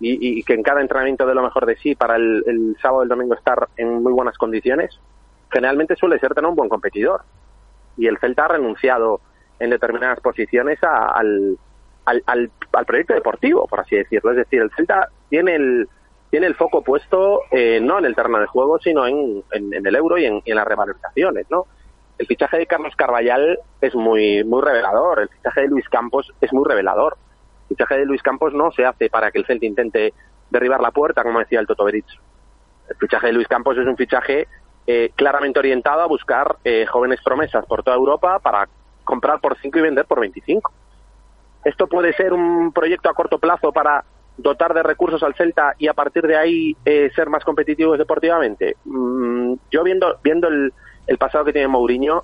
y, 0.00 0.44
que 0.44 0.54
en 0.54 0.62
cada 0.62 0.80
entrenamiento 0.80 1.26
dé 1.26 1.34
lo 1.34 1.42
mejor 1.42 1.66
de 1.66 1.74
sí 1.76 1.96
para 1.96 2.14
el, 2.14 2.44
el 2.46 2.76
sábado 2.80 3.02
y 3.02 3.04
el 3.04 3.08
domingo 3.08 3.34
estar 3.34 3.68
en 3.76 4.00
muy 4.00 4.12
buenas 4.12 4.38
condiciones, 4.38 4.96
generalmente 5.50 5.96
suele 5.96 6.20
ser 6.20 6.34
tener 6.34 6.48
un 6.48 6.54
buen 6.54 6.68
competidor. 6.68 7.22
Y 7.96 8.06
el 8.06 8.16
Celta 8.18 8.44
ha 8.44 8.48
renunciado 8.48 9.20
en 9.58 9.70
determinadas 9.70 10.20
posiciones 10.20 10.78
al- 10.84 11.58
al 12.04 12.84
proyecto 12.86 13.12
deportivo, 13.14 13.66
por 13.66 13.80
así 13.80 13.96
decirlo. 13.96 14.30
Es 14.30 14.36
decir, 14.36 14.62
el 14.62 14.70
Celta 14.70 15.08
tiene 15.30 15.56
el, 15.56 15.88
tiene 16.30 16.46
el 16.46 16.54
foco 16.54 16.82
puesto 16.82 17.42
eh, 17.50 17.80
no 17.80 17.98
en 17.98 18.04
el 18.04 18.14
terreno 18.14 18.38
de 18.38 18.46
juego, 18.46 18.78
sino 18.78 19.06
en, 19.06 19.42
en- 19.52 19.86
el 19.86 19.96
euro 19.96 20.18
y 20.18 20.26
en, 20.26 20.42
y 20.44 20.50
en 20.50 20.56
las 20.56 20.66
revalorizaciones, 20.66 21.46
¿no? 21.50 21.66
El 22.18 22.26
fichaje 22.26 22.58
de 22.58 22.66
Carlos 22.66 22.94
Carballal 22.96 23.58
es 23.80 23.94
muy, 23.94 24.42
muy 24.44 24.60
revelador, 24.62 25.20
el 25.20 25.28
fichaje 25.28 25.62
de 25.62 25.68
Luis 25.68 25.88
Campos 25.88 26.32
es 26.40 26.52
muy 26.52 26.64
revelador. 26.68 27.16
El 27.70 27.76
fichaje 27.76 27.98
de 27.98 28.06
Luis 28.06 28.22
Campos 28.22 28.52
no 28.54 28.72
se 28.72 28.84
hace 28.84 29.08
para 29.08 29.30
que 29.30 29.38
el 29.38 29.46
Celta 29.46 29.66
intente 29.66 30.12
derribar 30.50 30.80
la 30.80 30.90
puerta, 30.90 31.22
como 31.22 31.38
decía 31.38 31.60
el 31.60 31.66
Toto 31.66 31.84
Berich. 31.84 32.08
El 32.90 32.96
fichaje 32.96 33.28
de 33.28 33.32
Luis 33.34 33.46
Campos 33.46 33.76
es 33.78 33.86
un 33.86 33.96
fichaje 33.96 34.48
eh, 34.86 35.10
claramente 35.14 35.58
orientado 35.60 36.00
a 36.00 36.06
buscar 36.06 36.56
eh, 36.64 36.86
jóvenes 36.86 37.20
promesas 37.22 37.64
por 37.66 37.82
toda 37.84 37.96
Europa 37.96 38.38
para 38.40 38.68
comprar 39.04 39.38
por 39.40 39.56
5 39.56 39.78
y 39.78 39.82
vender 39.82 40.04
por 40.06 40.18
25. 40.20 40.72
¿Esto 41.64 41.86
puede 41.86 42.12
ser 42.14 42.32
un 42.32 42.72
proyecto 42.72 43.10
a 43.10 43.14
corto 43.14 43.38
plazo 43.38 43.72
para 43.72 44.04
dotar 44.38 44.72
de 44.72 44.82
recursos 44.82 45.22
al 45.22 45.34
Celta 45.34 45.74
y 45.78 45.88
a 45.88 45.94
partir 45.94 46.22
de 46.22 46.36
ahí 46.36 46.76
eh, 46.84 47.10
ser 47.14 47.28
más 47.28 47.44
competitivos 47.44 47.98
deportivamente? 47.98 48.76
Mm, 48.84 49.54
yo 49.70 49.84
viendo, 49.84 50.18
viendo 50.22 50.48
el, 50.48 50.72
el 51.06 51.18
pasado 51.18 51.44
que 51.44 51.52
tiene 51.52 51.68
Mourinho, 51.68 52.22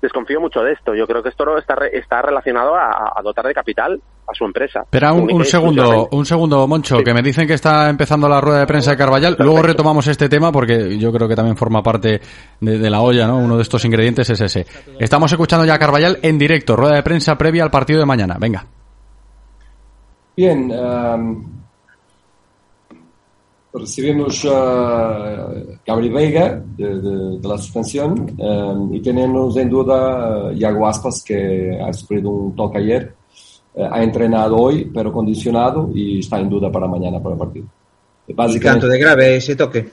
desconfío 0.00 0.40
mucho 0.40 0.60
de 0.62 0.72
esto. 0.72 0.94
Yo 0.94 1.06
creo 1.06 1.22
que 1.22 1.30
esto 1.30 1.56
está, 1.58 1.74
está 1.92 2.22
relacionado 2.22 2.74
a, 2.74 3.12
a 3.16 3.22
dotar 3.22 3.46
de 3.46 3.54
capital 3.54 4.00
a 4.28 4.34
su 4.34 4.44
empresa. 4.44 4.80
Espera 4.80 5.12
un, 5.12 5.44
segundo, 5.44 6.08
un 6.10 6.26
segundo, 6.26 6.66
Moncho, 6.66 6.98
que 6.98 7.14
me 7.14 7.22
dicen 7.22 7.46
que 7.46 7.54
está 7.54 7.88
empezando 7.88 8.28
la 8.28 8.40
rueda 8.40 8.60
de 8.60 8.66
prensa 8.66 8.92
de 8.92 8.96
Carvallal. 8.96 9.36
Luego 9.38 9.62
retomamos 9.62 10.06
este 10.08 10.28
tema 10.28 10.50
porque 10.52 10.98
yo 10.98 11.12
creo 11.12 11.28
que 11.28 11.36
también 11.36 11.56
forma 11.56 11.82
parte 11.82 12.20
de, 12.60 12.78
de 12.78 12.90
la 12.90 13.00
olla, 13.00 13.26
¿no? 13.26 13.38
Uno 13.38 13.56
de 13.56 13.62
estos 13.62 13.84
ingredientes 13.84 14.28
es 14.30 14.40
ese. 14.40 14.66
Estamos 14.98 15.30
escuchando 15.30 15.64
ya 15.64 15.74
a 15.74 15.78
Carvallal 15.78 16.18
en 16.22 16.38
directo, 16.38 16.76
rueda 16.76 16.96
de 16.96 17.02
prensa 17.02 17.36
previa 17.36 17.62
al 17.62 17.70
partido 17.70 18.00
de 18.00 18.06
mañana. 18.06 18.36
Venga. 18.38 18.64
Bien, 20.36 20.70
ehm, 20.70 21.44
recibimos 23.72 24.44
a 24.50 25.48
Gabriel 25.86 26.12
Veiga 26.14 26.62
de, 26.76 27.00
de- 27.00 27.38
de 27.38 27.48
la 27.48 27.58
suspensión 27.58 28.34
ehm, 28.38 28.94
y 28.94 29.00
tenemos 29.00 29.56
en 29.56 29.68
duda 29.68 30.48
a 30.48 30.52
Iago 30.52 30.86
Aspas 30.86 31.22
que 31.26 31.78
ha 31.80 31.92
sufrido 31.92 32.30
un 32.30 32.56
toque 32.56 32.78
ayer. 32.78 33.14
Eh, 33.74 33.86
ha 33.90 34.02
entrenado 34.02 34.56
hoy, 34.56 34.90
pero 34.92 35.12
condicionado 35.12 35.90
y 35.94 36.20
está 36.20 36.38
en 36.40 36.48
duda 36.48 36.70
para 36.72 36.86
mañana 36.86 37.20
para 37.22 37.34
el 37.34 37.38
partido. 37.38 37.66
¿Y 38.28 38.60
canto 38.60 38.88
de 38.88 38.98
grave 38.98 39.36
ese 39.36 39.54
toque? 39.54 39.88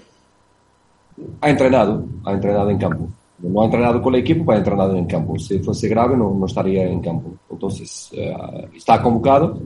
Ha 1.42 1.50
entrenado, 1.50 2.04
ha 2.26 2.32
entrenado 2.32 2.70
en 2.70 2.78
campo. 2.78 3.08
No 3.40 3.62
ha 3.62 3.66
entrenado 3.66 4.02
con 4.02 4.16
el 4.16 4.22
equipo, 4.22 4.46
pero 4.46 4.56
ha 4.56 4.60
entrenado 4.60 4.96
en 4.96 5.06
campo. 5.06 5.38
Si 5.38 5.60
fuese 5.60 5.90
grave, 5.90 6.16
no, 6.16 6.34
no 6.34 6.46
estaría 6.46 6.84
en 6.88 7.02
campo. 7.02 7.34
Entonces, 7.52 8.10
eh, 8.14 8.34
está 8.76 9.02
convocado 9.02 9.60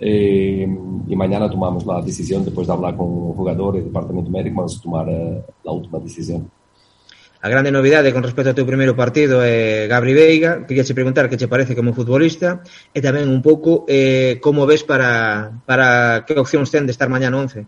Eh, 0.00 0.62
e, 1.08 1.16
mañana 1.16 1.50
tomamos 1.50 1.84
la 1.84 2.00
decisión 2.00 2.44
después 2.44 2.66
de 2.66 2.72
hablar 2.72 2.96
con 2.96 3.06
el 3.06 3.34
jugador 3.34 3.74
y 3.74 3.78
el 3.78 3.84
departamento 3.86 4.30
médico 4.30 4.56
vamos 4.56 4.78
a 4.78 4.82
tomar 4.82 5.08
eh, 5.08 5.42
la 5.64 5.72
última 5.72 5.98
decisión 5.98 6.48
A 7.40 7.48
grande 7.48 7.70
novidade 7.70 8.10
con 8.10 8.26
respecto 8.26 8.50
ao 8.50 8.58
teu 8.58 8.66
primeiro 8.66 8.98
partido 8.98 9.38
é 9.46 9.86
eh, 9.86 9.90
Gabri 9.90 10.10
Veiga, 10.10 10.66
quería 10.66 10.82
che 10.82 10.90
preguntar 10.90 11.30
que 11.30 11.38
che 11.38 11.46
parece 11.46 11.78
como 11.78 11.94
futbolista 11.94 12.66
e 12.90 12.98
tamén 12.98 13.30
un 13.30 13.42
pouco 13.46 13.86
eh, 13.86 14.42
como 14.42 14.66
ves 14.66 14.82
para, 14.82 15.54
para 15.62 16.26
que 16.26 16.34
opcións 16.34 16.66
ten 16.74 16.82
de 16.82 16.90
estar 16.90 17.06
mañá 17.06 17.30
no 17.30 17.38
11 17.46 17.62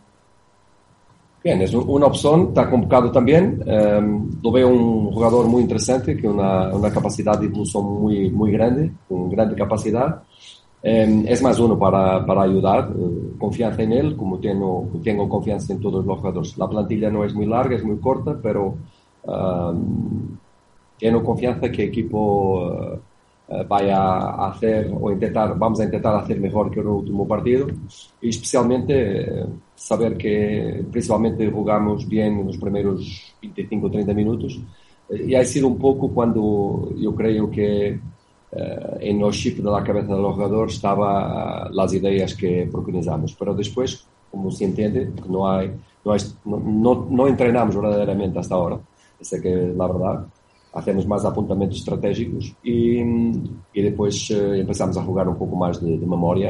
Bien, 1.43 1.63
es 1.63 1.73
una 1.73 2.05
opción, 2.05 2.49
está 2.49 2.69
convocado 2.69 3.11
también. 3.11 3.63
Eh, 3.65 4.03
lo 4.43 4.53
veo 4.53 4.69
un 4.69 5.11
jugador 5.11 5.47
muy 5.47 5.63
interesante, 5.63 6.15
que 6.15 6.29
una, 6.29 6.69
una 6.69 6.93
capacidad 6.93 7.39
de 7.39 7.47
evolución 7.47 8.03
muy, 8.03 8.29
muy 8.29 8.53
grande, 8.53 8.93
con 9.09 9.31
grande 9.31 9.57
capacidad. 9.57 10.21
Eh, 10.83 11.25
es 11.29 11.43
más 11.43 11.59
uno 11.59 11.79
para, 11.79 12.25
para 12.25 12.43
ayudar, 12.43 12.91
eh, 12.97 13.33
confianza 13.39 13.83
en 13.83 13.93
él, 13.93 14.17
como 14.17 14.39
tengo, 14.39 14.89
tengo 15.03 15.29
confianza 15.29 15.73
en 15.73 15.81
todos 15.81 16.05
los 16.05 16.19
jugadores. 16.19 16.57
La 16.57 16.69
plantilla 16.69 17.11
no 17.11 17.25
es 17.25 17.35
muy 17.35 17.47
larga, 17.47 17.77
es 17.77 17.85
muy 17.85 17.99
corta, 17.99 18.39
pero 18.43 18.77
eh, 19.25 19.73
tengo 20.99 21.23
confianza 21.23 21.71
que 21.71 21.83
el 21.83 21.89
equipo 21.89 22.99
eh, 23.53 23.65
vaya 23.69 23.99
a 23.99 24.51
hacer 24.51 24.93
o 24.99 25.11
intentar, 25.11 25.59
vamos 25.59 25.81
a 25.81 25.85
intentar 25.85 26.15
hacer 26.15 26.39
mejor 26.41 26.71
que 26.71 26.79
el 26.79 26.87
último 26.87 27.27
partido 27.27 27.67
y 28.21 28.29
especialmente 28.29 29.45
saber 29.75 30.17
que 30.17 30.85
principalmente 30.91 31.51
jugamos 31.51 32.09
bien 32.09 32.39
en 32.39 32.47
los 32.47 32.59
primeros 32.59 33.35
25 33.43 33.87
o 33.89 33.91
30 33.91 34.15
minutos 34.15 34.61
y 35.11 35.35
ha 35.35 35.45
sido 35.45 35.67
un 35.67 35.79
poco 35.79 36.11
cuando 36.11 36.91
yo 36.97 37.13
creo 37.13 37.51
que 37.51 37.99
en 39.01 39.19
los 39.21 39.37
chip 39.37 39.59
de 39.59 39.71
la 39.71 39.83
cabeza 39.85 40.15
del 40.15 40.25
jugador 40.25 40.69
estaban 40.69 41.75
las 41.75 41.93
ideas 41.95 42.35
que 42.35 42.69
preconizamos, 42.73 43.35
pero 43.39 43.55
después, 43.55 44.05
como 44.31 44.51
se 44.51 44.65
entiende, 44.65 45.11
no 45.29 45.49
hay, 45.51 45.71
no, 46.05 46.13
hay- 46.13 46.21
no, 46.45 46.59
no- 46.59 47.07
entrenamos 47.29 47.77
verdaderamente 47.77 48.39
hasta 48.39 48.55
ahora, 48.55 48.79
esa 49.21 49.41
que 49.41 49.55
la 49.77 49.87
verdad. 49.87 50.27
hacemos 50.73 51.05
más 51.07 51.25
apuntamentos 51.25 51.79
estratégicos 51.79 52.55
y, 52.63 53.01
y 53.01 53.83
después 53.83 54.31
eh, 54.31 54.61
empezamos 54.61 54.97
a 54.99 55.03
jugar 55.03 55.29
un 55.29 55.37
poco 55.37 55.57
más 55.57 55.81
de, 55.83 55.99
de 55.99 56.07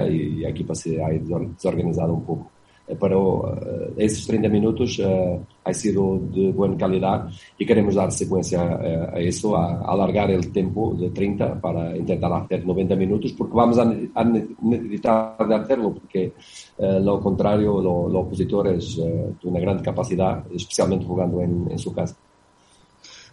y, 0.09 0.41
a 0.41 0.49
equipa 0.51 0.75
se 0.75 1.03
ha 1.03 1.09
desorganizado 1.09 2.13
un. 2.25 2.51
Eh, 2.91 2.97
pero 2.99 3.55
eh, 3.55 3.95
esses 3.99 4.27
30 4.27 4.49
minutos 4.49 4.99
uh, 4.99 5.41
ha 5.63 5.73
sido 5.73 6.19
de 6.33 6.51
buena 6.51 6.77
calidad 6.77 7.29
y 7.57 7.65
queremos 7.65 7.95
dar 7.95 8.11
secuencia 8.11 8.65
uh, 8.65 9.17
a 9.17 9.21
eso, 9.21 9.57
a, 9.57 9.75
a 9.77 9.93
alargar 9.93 10.31
el 10.31 10.51
tiempo 10.51 10.95
de 10.99 11.11
30 11.11 11.61
para 11.61 11.97
intentar 11.97 12.33
hacer 12.33 12.67
90 12.67 12.97
minutos, 12.97 13.33
porque 13.33 13.55
vamos 13.55 13.79
a, 13.79 13.83
a 13.83 14.25
necesitar 14.25 15.37
de 15.47 15.55
hacerlo, 15.55 15.95
porque 15.95 16.33
uh, 16.79 16.99
lo 16.99 17.21
contrario, 17.21 17.81
lo, 17.81 18.09
lo 18.09 18.21
opositor 18.21 18.69
es 18.69 18.97
de 18.97 19.35
una 19.45 19.61
gran 19.61 19.79
capacidad, 19.81 20.45
especialmente 20.53 21.07
jugando 21.07 21.41
en, 21.43 21.69
en 21.71 21.79
su 21.79 21.93
casa. 21.95 22.17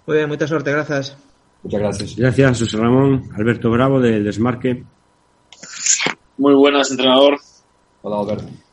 Muy 0.05 0.17
bien, 0.17 0.29
mucha 0.29 0.47
suerte, 0.47 0.71
gracias. 0.71 1.17
Muchas 1.63 1.79
gracias. 1.79 2.15
Gracias, 2.15 2.59
José 2.59 2.77
Ramón. 2.77 3.23
Alberto 3.35 3.71
Bravo, 3.71 3.99
del 3.99 4.23
Desmarque. 4.23 4.83
Muy 6.37 6.53
buenas, 6.53 6.91
entrenador. 6.91 7.39
Hola, 8.03 8.19
Alberto. 8.19 8.66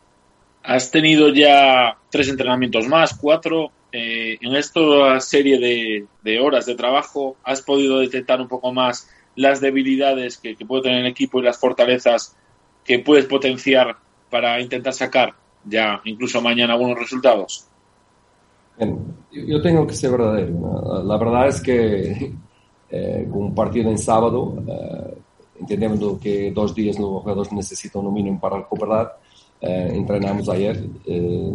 Has 0.65 0.91
tenido 0.91 1.29
ya 1.29 1.99
tres 2.11 2.29
entrenamientos 2.29 2.89
más, 2.89 3.15
cuatro. 3.15 3.71
Eh, 3.93 4.39
en 4.41 4.57
esta 4.57 5.21
serie 5.21 5.59
de, 6.23 6.41
horas 6.41 6.65
de 6.65 6.75
trabajo, 6.75 7.37
¿has 7.45 7.61
podido 7.61 7.99
detectar 7.99 8.41
un 8.41 8.49
poco 8.49 8.73
más 8.73 9.09
las 9.37 9.61
debilidades 9.61 10.39
que, 10.39 10.57
puede 10.67 10.85
tener 10.85 11.01
el 11.01 11.07
equipo 11.07 11.39
y 11.39 11.43
las 11.43 11.59
fortalezas 11.59 12.35
que 12.83 12.99
puedes 12.99 13.27
potenciar 13.27 13.97
para 14.31 14.59
intentar 14.59 14.95
sacar 14.95 15.35
ya 15.67 16.01
incluso 16.05 16.41
mañana 16.41 16.73
algunos 16.73 16.99
resultados? 16.99 17.67
Bien, 18.79 18.99
yo 19.31 19.61
tengo 19.61 19.87
que 19.87 19.95
ser 19.95 20.13
verdadero. 20.13 21.05
La 21.05 21.19
verdad 21.19 21.49
es 21.49 21.61
que 21.61 22.33
eh, 22.91 23.29
con 23.31 23.43
un 23.43 23.55
partido 23.55 23.91
en 23.91 23.99
sábado, 23.99 24.65
eh, 24.67 25.15
entendemos 25.61 26.19
que 26.21 26.51
dos 26.53 26.75
días 26.75 26.99
los 26.99 27.21
jugadores 27.21 27.53
necesitan 27.53 28.07
un 28.07 28.15
mínimo 28.15 28.41
para 28.41 28.57
recuperar. 28.57 29.19
Eh, 29.67 29.93
entrenamos 29.95 30.47
ayer 30.51 30.79
eh, 31.07 31.53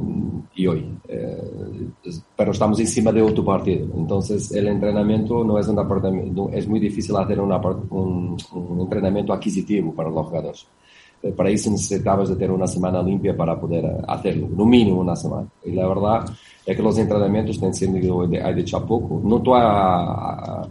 y 0.55 0.65
hoy, 0.65 0.97
eh, 1.07 1.87
pero 2.35 2.53
estamos 2.53 2.79
encima 2.79 3.11
de 3.11 3.21
otro 3.21 3.45
partido. 3.45 3.85
Entonces, 3.95 4.51
el 4.51 4.67
entrenamiento 4.67 5.43
no 5.43 5.59
es 5.59 5.67
un 5.67 5.77
apartamento, 5.77 6.49
es 6.51 6.67
muy 6.67 6.79
difícil 6.79 7.15
hacer 7.17 7.39
un, 7.39 7.51
un, 7.91 8.79
entrenamiento 8.81 9.31
adquisitivo 9.31 9.93
para 9.93 10.09
los 10.09 10.25
jugadores. 10.25 10.65
para 11.37 11.51
eso 11.51 11.69
necesitabas 11.69 12.29
de 12.29 12.35
tener 12.35 12.51
una 12.51 12.65
semana 12.65 13.03
limpia 13.03 13.37
para 13.37 13.59
poder 13.59 13.85
hacerlo, 14.07 14.47
no 14.57 14.65
mínimo 14.65 15.01
una 15.01 15.15
semana. 15.15 15.47
Y 15.63 15.73
la 15.73 15.87
verdad 15.87 16.25
es 16.65 16.75
que 16.75 16.81
los 16.81 16.97
entrenamientos 16.97 17.57
están 17.57 17.75
siendo 17.75 17.99
hecho 18.25 18.77
a 18.77 18.85
poco. 18.87 19.21
No 19.23 19.37
estoy 19.37 19.53
a, 19.53 20.63
a 20.63 20.69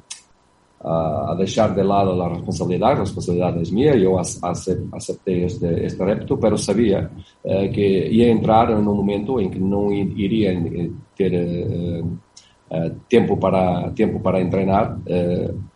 a 0.80 1.34
deixar 1.36 1.74
de 1.74 1.82
lado 1.82 2.20
a 2.22 2.28
responsabilidade, 2.28 2.98
a 2.98 3.00
responsabilidade 3.00 3.68
é 3.68 3.74
minha, 3.74 3.94
eu 3.96 4.18
aceitei 4.18 5.44
este, 5.44 5.66
este 5.66 6.04
repto, 6.04 6.38
pero 6.38 6.56
sabia 6.56 7.10
uh, 7.44 7.68
que 7.72 8.08
ia 8.08 8.30
entrar 8.30 8.70
num 8.80 8.94
momento 8.94 9.40
em 9.40 9.50
que 9.50 9.58
não 9.58 9.92
iria 9.92 10.54
ter 11.16 11.32
uh, 11.34 12.04
uh, 12.04 12.94
tempo 13.08 13.36
para 13.36 13.90
tempo 13.90 14.20
para 14.20 14.44
treinar, 14.48 15.00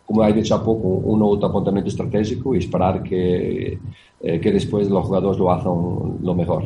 como 0.05 0.23
eu 0.23 0.33
disse 0.33 0.53
há 0.53 0.59
pouco, 0.59 0.87
um 0.87 1.21
ou 1.21 1.31
outro 1.31 1.47
apontamento 1.47 1.89
estratégico 1.89 2.55
e 2.55 2.59
esperar 2.59 3.03
que 3.03 3.77
que 4.21 4.51
depois 4.51 4.87
os 4.89 5.05
jogadores 5.05 5.37
lo 5.37 5.45
façam 5.47 6.17
lo 6.21 6.33
melhor. 6.33 6.63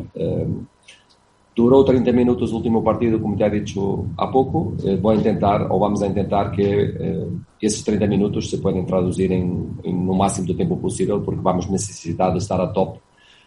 Durou 1.57 1.83
30 1.83 2.13
minutos 2.13 2.51
o 2.51 2.57
último 2.57 2.83
partido, 2.83 3.19
como 3.19 3.35
te 3.35 3.43
ha 3.43 3.49
dicho 3.49 4.05
há 4.15 4.27
pouco. 4.27 4.77
Eh, 4.85 4.95
vou 4.97 5.11
intentar, 5.15 5.71
ou 5.71 5.79
vamos 5.79 6.03
a 6.03 6.07
intentar, 6.07 6.51
que 6.51 6.61
eh, 6.61 7.27
esses 7.59 7.81
30 7.83 8.05
minutos 8.05 8.47
se 8.47 8.61
podem 8.61 8.85
traduzir 8.85 9.31
em, 9.31 9.67
em, 9.83 9.91
no 9.91 10.13
máximo 10.13 10.45
de 10.45 10.53
tempo 10.53 10.77
possível, 10.77 11.19
porque 11.21 11.41
vamos 11.41 11.67
necessitar 11.67 12.31
de 12.31 12.37
estar 12.37 12.61
a 12.61 12.67
top 12.67 12.99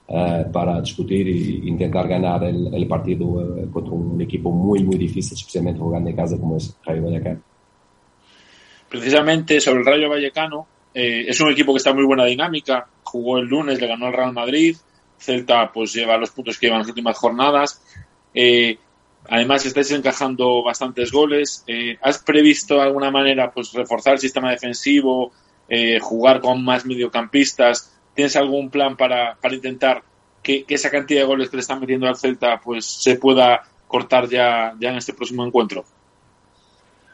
eh, 0.09 0.45
para 0.53 0.81
discutir 0.81 1.25
e, 1.29 1.71
e 1.71 1.77
tentar 1.77 2.09
ganhar 2.09 2.43
o 2.43 2.89
partido 2.89 3.69
contra 3.73 3.95
um 3.95 4.21
equipo 4.21 4.51
muito, 4.51 4.87
muito 4.87 4.99
difícil, 4.99 5.37
especialmente 5.37 5.79
jogando 5.79 6.09
em 6.09 6.17
casa 6.17 6.37
como 6.37 6.57
es 6.57 6.77
Rayo 6.85 7.05
Vallecano. 7.05 7.41
Precisamente 8.89 9.61
sobre 9.61 9.83
el 9.83 9.87
Rayo 9.87 10.11
Vallecano, 10.11 10.67
eh, 10.93 11.27
es 11.29 11.41
un 11.41 11.51
equipo 11.51 11.73
que 11.73 11.79
está 11.79 11.91
en 11.91 11.97
muy 11.97 12.07
buena 12.07 12.25
dinámica. 12.25 12.89
Jugó 13.05 13.39
el 13.39 13.47
lunes, 13.47 13.81
le 13.81 13.87
ganó 13.87 14.07
al 14.07 14.13
Real 14.13 14.33
Madrid. 14.33 14.77
Celta 15.21 15.71
pues 15.73 15.93
lleva 15.93 16.17
los 16.17 16.31
puntos 16.31 16.59
que 16.59 16.67
lleva 16.67 16.79
las 16.79 16.89
últimas 16.89 17.17
jornadas. 17.17 17.83
Eh, 18.35 18.79
además 19.29 19.65
estáis 19.67 19.91
encajando 19.91 20.63
bastantes 20.63 21.13
goles. 21.13 21.63
Eh, 21.67 21.99
¿Has 22.01 22.19
previsto 22.19 22.77
de 22.77 22.83
alguna 22.83 23.11
manera 23.11 23.51
pues 23.51 23.73
reforzar 23.73 24.15
el 24.15 24.19
sistema 24.19 24.51
defensivo, 24.51 25.33
eh, 25.69 25.99
jugar 26.01 26.41
con 26.41 26.65
más 26.65 26.87
mediocampistas? 26.87 27.97
¿Tienes 28.15 28.35
algún 28.37 28.71
plan 28.71 28.97
para, 28.97 29.37
para 29.41 29.55
intentar 29.55 30.03
que, 30.43 30.65
que, 30.65 30.75
esa 30.75 30.91
cantidad 30.91 31.21
de 31.21 31.27
goles 31.27 31.51
que 31.51 31.57
le 31.57 31.61
están 31.61 31.81
metiendo 31.81 32.09
al 32.09 32.17
Celta 32.17 32.61
pues 32.61 32.87
se 32.87 33.17
pueda 33.17 33.63
cortar 33.87 34.29
ya, 34.29 34.75
ya 34.81 34.91
en 34.91 34.97
este 34.97 35.13
próximo 35.13 35.45
encuentro? 35.45 35.85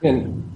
Bien, 0.01 0.56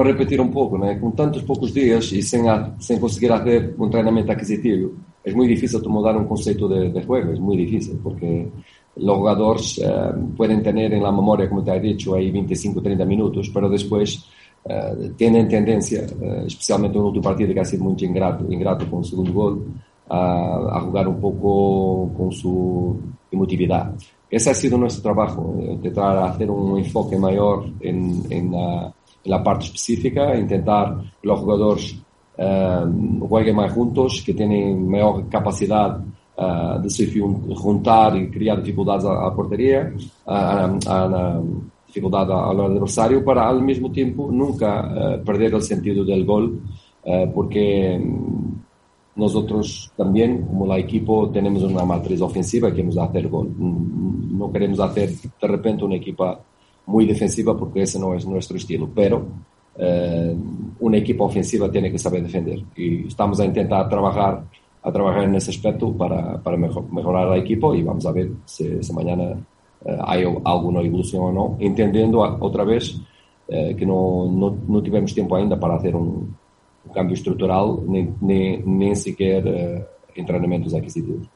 a 0.00 0.04
repetir 0.04 0.40
un 0.40 0.50
poco, 0.50 0.78
¿no? 0.78 1.00
con 1.00 1.14
tantos 1.14 1.42
pocos 1.42 1.72
días 1.72 2.12
y 2.12 2.22
sin, 2.22 2.44
sin 2.78 2.98
conseguir 2.98 3.32
hacer 3.32 3.74
un 3.76 3.86
entrenamiento 3.86 4.32
adquisitivo, 4.32 4.90
es 5.24 5.34
muy 5.34 5.48
difícil 5.48 5.82
tomar 5.82 6.16
un 6.16 6.26
concepto 6.26 6.68
de, 6.68 6.90
de, 6.90 7.02
juego, 7.02 7.32
es 7.32 7.40
muy 7.40 7.56
difícil, 7.56 7.98
porque 8.02 8.48
los 8.96 9.16
jugadores 9.16 9.78
eh, 9.78 10.12
pueden 10.36 10.62
tener 10.62 10.92
en 10.94 11.02
la 11.02 11.10
memoria, 11.10 11.48
como 11.48 11.64
te 11.64 11.74
he 11.74 11.80
dicho, 11.80 12.14
ahí 12.14 12.30
25, 12.30 12.80
30 12.80 13.04
minutos, 13.04 13.50
pero 13.52 13.68
después 13.68 14.24
eh, 14.64 15.12
tienen 15.16 15.48
tendencia, 15.48 16.02
eh, 16.02 16.44
especialmente 16.46 16.96
en 16.96 17.00
un 17.02 17.08
último 17.08 17.24
partido 17.24 17.52
que 17.52 17.60
ha 17.60 17.64
sido 17.64 17.84
muy 17.84 17.96
ingrato, 17.98 18.44
ingrato 18.50 18.88
con 18.88 19.00
el 19.00 19.04
segundo 19.04 19.32
gol, 19.32 19.66
a, 20.08 20.76
a, 20.76 20.80
jugar 20.82 21.08
un 21.08 21.20
poco 21.20 22.12
con 22.16 22.30
su 22.30 22.96
emotividad. 23.30 23.92
Ese 24.30 24.50
ha 24.50 24.54
sido 24.54 24.78
nuestro 24.78 25.02
trabajo, 25.02 25.56
intentar 25.60 26.18
hacer 26.18 26.50
un 26.50 26.78
enfoque 26.78 27.18
mayor 27.18 27.66
en, 27.80 28.22
en, 28.30 28.52
la, 28.52 28.86
en 28.86 28.92
la 29.26 29.42
parte 29.42 29.66
específica, 29.66 30.36
intentar 30.36 31.00
que 31.20 31.28
los 31.28 31.40
jugadores 31.40 31.96
uh, 32.38 33.26
jueguen 33.28 33.56
más 33.56 33.72
juntos, 33.72 34.22
que 34.24 34.34
tienen 34.34 34.88
maior 34.88 35.28
capacidade 35.28 36.02
uh, 36.36 36.80
de 36.80 36.90
se 36.90 37.06
juntar 37.54 38.16
e 38.16 38.28
criar 38.30 38.56
dificuldades 38.56 39.04
à, 39.04 39.26
à 39.26 39.30
portaria, 39.30 39.92
à, 40.26 41.40
dificuldade 41.86 42.32
ao 42.32 42.66
adversário, 42.66 43.24
para 43.24 43.46
ao 43.46 43.60
mesmo 43.60 43.90
tempo 43.90 44.30
nunca 44.30 44.84
uh, 44.84 45.24
perder 45.24 45.54
o 45.54 45.60
sentido 45.60 46.04
do 46.04 46.24
gol, 46.24 46.60
porque 47.32 48.00
nosotros 49.14 49.90
también, 49.96 50.42
como 50.42 50.66
la 50.66 50.78
equipo, 50.78 51.30
tenemos 51.30 51.62
una 51.62 51.84
matriz 51.84 52.20
ofensiva 52.20 52.68
que 52.68 52.76
queremos 52.76 52.98
hacer 52.98 53.28
gol. 53.28 53.48
No 53.56 54.52
queremos 54.52 54.80
hacer 54.80 55.10
de 55.10 55.48
repente 55.48 55.84
una 55.84 55.94
equipa 55.94 56.38
muy 56.86 57.06
defensiva 57.06 57.56
porque 57.56 57.82
ese 57.82 57.98
no 57.98 58.14
es 58.14 58.26
nuestro 58.26 58.56
estilo, 58.56 58.88
pero 58.94 59.26
uh, 59.76 60.36
una 60.80 60.98
equipa 60.98 61.24
ofensiva 61.24 61.70
tiene 61.70 61.90
que 61.90 61.98
saber 61.98 62.22
defender 62.22 62.62
y 62.76 63.06
estamos 63.06 63.40
a 63.40 63.44
intentar 63.44 63.88
trabajar 63.88 64.44
a 64.82 64.92
trabajar 64.92 65.24
en 65.24 65.34
ese 65.34 65.50
aspecto 65.50 65.92
para, 65.92 66.40
para 66.40 66.56
mejor, 66.56 66.84
mejorar 66.92 67.26
al 67.26 67.40
equipo 67.40 67.74
y 67.74 67.82
vamos 67.82 68.06
a 68.06 68.12
ver 68.12 68.30
si, 68.44 68.84
si 68.84 68.92
mañana 68.92 69.32
uh, 69.82 69.96
hay 70.04 70.22
alguna 70.44 70.80
evolución 70.80 71.24
o 71.24 71.32
no, 71.32 71.56
entendiendo 71.58 72.20
otra 72.20 72.62
vez 72.62 72.94
uh, 72.94 73.74
que 73.76 73.84
no, 73.84 74.30
no, 74.30 74.56
no, 74.68 74.82
tivemos 74.82 75.12
tiempo 75.12 75.34
ainda 75.34 75.58
para 75.58 75.74
hacer 75.74 75.96
un, 75.96 76.36
un 76.84 76.92
cambio 76.94 77.14
estructural 77.14 77.80
ni, 77.88 78.08
ni, 78.20 78.58
ni 78.58 78.94
siquiera 78.94 79.88
entrenamientos 80.14 80.72
adquisitivos. 80.72 81.26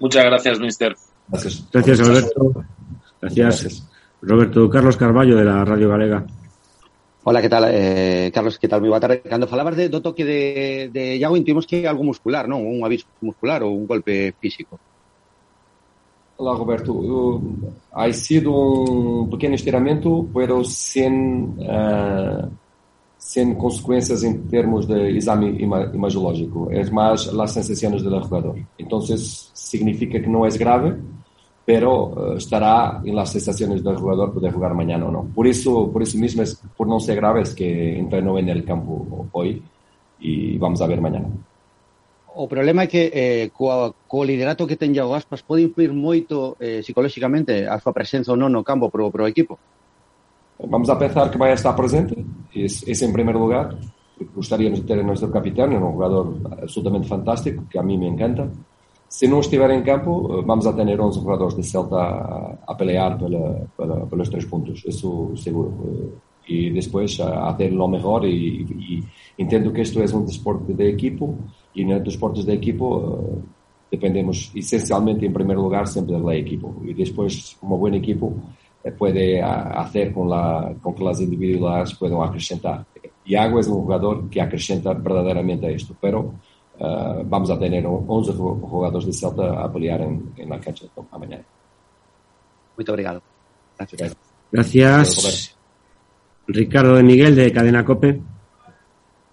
Muchas 0.00 0.24
gracias, 0.24 0.58
mister. 0.58 0.96
Gracias. 1.28 1.68
Gracias, 1.72 2.00
Alberto. 2.00 2.64
Gracias. 3.24 3.62
Gracias. 3.62 3.88
Roberto 4.20 4.68
Carlos 4.68 4.96
Carballo, 4.96 5.36
de 5.36 5.44
la 5.44 5.64
Radio 5.64 5.88
Galega. 5.88 6.26
Hola, 7.24 7.40
que 7.40 7.48
tal, 7.48 7.64
eh, 7.68 8.30
Carlos, 8.34 8.58
que 8.58 8.68
tal? 8.68 8.84
Moi 8.84 8.92
boa 8.92 9.00
tarde. 9.00 9.24
Cando 9.24 9.48
falabas 9.48 9.76
de, 9.80 9.88
do 9.88 10.04
toque 10.04 10.28
de, 10.28 10.92
de 10.92 11.16
Iago, 11.16 11.40
intuimos 11.40 11.64
que 11.64 11.88
algo 11.88 12.04
muscular, 12.04 12.44
non? 12.44 12.60
Un 12.60 12.84
aviso 12.84 13.08
muscular 13.24 13.64
ou 13.64 13.72
un 13.72 13.88
golpe 13.88 14.36
físico. 14.36 14.76
Hola, 16.36 16.52
Roberto. 16.52 16.92
Uh, 16.92 17.40
ha 17.96 18.12
sido 18.12 18.52
un 18.52 19.32
pequeño 19.32 19.56
estiramiento, 19.56 20.28
pero 20.36 20.60
sin, 20.68 21.56
uh, 21.64 22.44
sin 23.16 23.56
consecuencias 23.56 24.20
en 24.20 24.44
términos 24.44 24.84
de 24.84 25.16
exame 25.16 25.48
ima 25.56 25.88
imagiológico. 25.96 26.68
Es 26.68 26.92
más 26.92 27.32
las 27.32 27.56
sensaciones 27.56 28.04
del 28.04 28.20
jugador. 28.20 28.60
Entonces, 28.76 29.48
significa 29.54 30.20
que 30.20 30.28
no 30.28 30.44
es 30.44 30.58
grave, 30.58 31.00
pero 31.64 32.06
uh, 32.06 32.36
estará 32.36 33.00
en 33.04 33.14
las 33.16 33.32
sensaciones 33.32 33.82
del 33.82 33.96
jugador 33.96 34.32
poder 34.32 34.52
jugar 34.52 34.74
mañana 34.74 35.06
o 35.06 35.10
no. 35.10 35.24
Por 35.34 35.46
eso, 35.46 35.90
por 35.90 36.02
eso 36.02 36.18
mismo, 36.18 36.42
es, 36.42 36.60
por 36.76 36.86
no 36.86 37.00
ser 37.00 37.16
grave, 37.16 37.42
es 37.42 37.54
que 37.54 37.98
entrenó 37.98 38.38
en 38.38 38.48
el 38.48 38.64
campo 38.64 39.26
hoy 39.32 39.62
y 40.20 40.58
vamos 40.58 40.80
a 40.80 40.86
ver 40.86 41.00
mañana. 41.00 41.28
O 42.36 42.48
problema 42.48 42.82
é 42.82 42.90
que 42.90 43.14
eh, 43.14 43.50
co, 43.54 43.94
co 44.10 44.26
liderato 44.26 44.66
que 44.66 44.74
ten 44.74 44.90
Iago 44.90 45.14
Aspas 45.14 45.46
pode 45.46 45.62
influir 45.62 45.94
moito 45.94 46.58
eh, 46.58 46.82
psicolóxicamente 46.82 47.62
a 47.70 47.78
súa 47.78 47.94
presenza 47.94 48.34
ou 48.34 48.38
non 48.38 48.50
no 48.50 48.66
campo 48.66 48.90
pro, 48.90 49.06
pro 49.14 49.30
equipo? 49.30 49.54
Vamos 50.58 50.90
a 50.90 50.98
pensar 50.98 51.30
que 51.30 51.38
vai 51.38 51.54
estar 51.54 51.78
presente, 51.78 52.18
esse, 52.50 52.82
esse 52.90 53.06
em 53.06 53.14
primeiro 53.14 53.38
lugar, 53.38 53.78
gostaríamos 54.34 54.82
de 54.82 54.86
ter 54.86 54.98
o 54.98 55.06
nosso 55.06 55.30
capitão, 55.30 55.70
é 55.70 55.78
um 55.78 55.94
jogador 55.94 56.34
absolutamente 56.58 57.06
fantástico, 57.06 57.70
que 57.70 57.78
a 57.78 57.86
mim 57.86 57.98
me 57.98 58.10
encanta. 58.10 58.50
Se 59.14 59.28
não 59.28 59.38
estiver 59.38 59.70
em 59.70 59.80
campo, 59.84 60.42
vamos 60.42 60.66
a 60.66 60.72
ter 60.72 61.00
11 61.00 61.20
jogadores 61.20 61.54
de 61.54 61.62
Celta 61.62 61.94
a, 61.94 62.58
a 62.66 62.74
pelear 62.74 63.16
pela, 63.16 63.64
pela, 63.76 64.06
pelos 64.08 64.28
três 64.28 64.44
pontos, 64.44 64.82
isso 64.84 65.32
seguro. 65.36 66.18
E 66.48 66.72
depois 66.72 67.20
a, 67.20 67.48
a 67.48 67.54
ter 67.54 67.70
lo 67.70 67.86
melhor 67.86 68.24
e, 68.24 68.66
e 68.88 69.04
entendo 69.38 69.72
que 69.72 69.82
isto 69.82 70.02
é 70.02 70.16
um 70.16 70.24
desporto 70.24 70.74
de 70.74 70.88
equipo 70.88 71.38
e 71.76 71.84
nos 71.84 72.02
desportos 72.02 72.44
de 72.44 72.54
equipo 72.54 72.86
eh, 72.96 73.38
dependemos 73.92 74.50
essencialmente, 74.52 75.24
em 75.24 75.32
primeiro 75.32 75.62
lugar, 75.62 75.86
sempre 75.86 76.20
da 76.20 76.36
equipo. 76.36 76.82
E 76.84 76.92
depois, 76.92 77.56
uma 77.62 77.78
boa 77.78 77.96
equipo 77.96 78.34
eh, 78.82 78.90
pode 78.90 79.40
hacer 79.40 80.12
com, 80.12 80.24
la, 80.24 80.74
com 80.82 80.92
que 80.92 81.06
as 81.06 81.20
individualidades 81.20 81.92
puedan 81.92 82.20
acrescentar. 82.20 82.84
Iago 83.24 83.58
é 83.58 83.60
um 83.60 83.80
jogador 83.80 84.28
que 84.28 84.40
acrescenta 84.40 84.92
verdadeiramente 84.92 85.64
a 85.66 85.70
isto, 85.70 85.96
pero 86.00 86.34
eh, 86.78 87.22
vamos 87.24 87.50
a 87.50 87.58
ter 87.58 87.72
11 87.86 88.32
jo- 88.32 88.60
jogadores 88.68 89.06
de 89.06 89.12
Celta 89.12 89.60
a 89.64 89.68
pelear 89.72 90.00
em, 90.02 90.32
em 90.36 90.46
la 90.48 90.58
cancha 90.58 90.86
amanhã. 91.12 91.40
Muito 92.76 92.90
obrigado. 92.90 93.22
Gracias. 93.78 94.16
Gracias. 94.52 95.56
Ricardo 96.46 96.96
de 96.96 97.02
Miguel, 97.02 97.34
de 97.34 97.52
Cadena 97.52 97.84
Cope. 97.84 98.20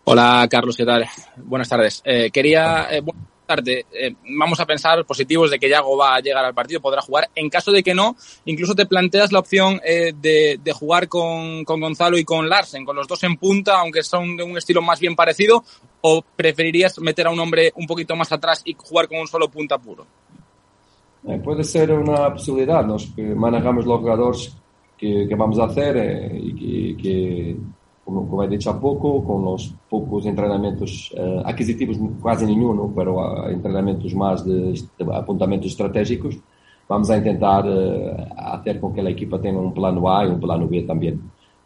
Hola 0.04 0.48
Carlos, 0.50 0.76
¿qué 0.76 0.86
tal? 0.86 1.06
Buenas 1.38 1.70
tardes. 1.70 2.02
Eh, 2.06 2.32
quería 2.32 2.88
eh, 2.90 3.02
buenas 3.02 3.24
Eh, 3.60 4.16
vamos 4.38 4.60
a 4.60 4.66
pensar 4.66 5.04
positivos 5.06 5.52
de 5.52 5.60
que 5.60 5.70
Yago 5.70 5.98
va 5.98 6.16
a 6.16 6.20
llegar 6.20 6.46
al 6.46 6.54
partido, 6.54 6.82
podrá 6.82 7.02
jugar. 7.02 7.30
En 7.36 7.50
caso 7.50 7.72
de 7.72 7.84
que 7.84 7.94
no, 7.94 8.16
incluso 8.46 8.76
te 8.76 8.86
planteas 8.86 9.32
la 9.32 9.40
opción 9.40 9.82
eh, 9.84 10.14
de, 10.16 10.74
jugar 10.74 11.08
con, 11.08 11.64
con 11.66 11.80
Gonzalo 11.82 12.18
y 12.18 12.24
con 12.24 12.48
Larsen, 12.50 12.86
con 12.86 12.96
los 12.96 13.08
dos 13.08 13.24
en 13.24 13.38
punta, 13.38 13.80
aunque 13.80 14.04
son 14.04 14.38
de 14.38 14.44
un 14.44 14.58
estilo 14.58 14.82
más 14.82 15.00
bien 15.00 15.16
parecido, 15.16 15.64
o 16.02 16.22
preferirías 16.22 17.00
meter 17.00 17.28
a 17.28 17.32
un 17.32 17.40
hombre 17.40 17.72
un 17.76 17.86
poquito 17.86 18.16
más 18.16 18.32
atrás 18.32 18.62
y 18.66 18.76
jugar 18.78 19.08
con 19.08 19.20
un 19.20 19.28
solo 19.28 19.50
punta 19.50 19.78
puro. 19.78 20.06
Eh, 21.28 21.38
Pode 21.44 21.64
ser 21.64 21.92
uma 21.92 22.32
possibilidade, 22.32 22.88
nós 22.88 23.06
que 23.14 23.22
manejamos 23.22 23.86
os 23.86 24.00
jogadores 24.00 24.58
que, 24.98 25.28
vamos 25.36 25.60
a 25.60 25.66
hacer 25.66 25.94
que, 26.58 26.98
que 26.98 27.56
como, 28.12 28.28
como 28.28 28.48
dicho 28.48 28.70
há 28.70 28.74
pouco, 28.74 29.22
com 29.22 29.54
os 29.54 29.74
poucos 29.90 30.24
treinamentos 30.24 31.12
eh, 31.16 31.42
aquisitivos, 31.46 31.98
quase 32.22 32.46
nenhum, 32.46 32.74
não? 32.74 32.92
pero 32.92 33.20
ah, 33.20 33.50
treinamentos 33.62 34.14
mais 34.14 34.44
de, 34.44 34.74
apontamentos 35.14 35.68
estratégicos, 35.72 36.38
vamos 36.90 37.10
a 37.10 37.22
tentar 37.22 37.66
eh, 37.66 38.28
hacer 38.36 38.80
com 38.82 38.92
que 38.92 39.00
a 39.00 39.10
equipa 39.10 39.40
tenha 39.40 39.58
um 39.58 39.72
plano 39.72 40.08
A 40.10 40.26
e 40.26 40.30
um 40.30 40.40
plano 40.40 40.68
B 40.68 40.84
também. 40.84 41.20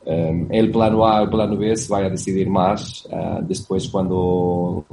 Um, 0.05 0.45
el 0.51 0.71
plano 0.71 1.03
A 1.03 1.23
e 1.23 1.25
o 1.25 1.29
plano 1.31 1.57
B 1.57 1.75
se 1.75 1.89
vai 1.89 2.05
a 2.05 2.09
decidir 2.09 2.47
mais 2.47 3.07
ah, 3.11 3.41
depois 3.41 3.87
quando 3.87 4.85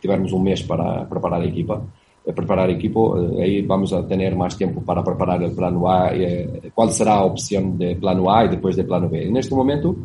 tivermos 0.00 0.32
um 0.32 0.38
mês 0.38 0.62
para 0.62 1.04
preparar 1.06 1.42
a 1.42 1.44
equipa 1.44 1.82
eh, 2.24 2.32
preparar 2.34 2.68
el 2.68 2.76
equipo, 2.76 3.16
eh, 3.18 3.42
ahí 3.42 3.62
vamos 3.62 3.92
a 3.94 4.06
tener 4.06 4.36
más 4.36 4.56
tiempo 4.56 4.82
para 4.82 5.02
preparar 5.02 5.42
el 5.42 5.52
plano 5.52 5.90
A, 5.90 6.10
eh, 6.12 6.70
cuál 6.74 6.90
será 6.90 7.14
la 7.14 7.24
opción 7.24 7.78
de 7.78 7.96
plano 7.96 8.30
A 8.30 8.44
y 8.44 8.48
después 8.48 8.76
de 8.76 8.84
plano 8.84 9.08
B. 9.08 9.26
En 9.26 9.36
este 9.38 9.54
momento, 9.54 9.96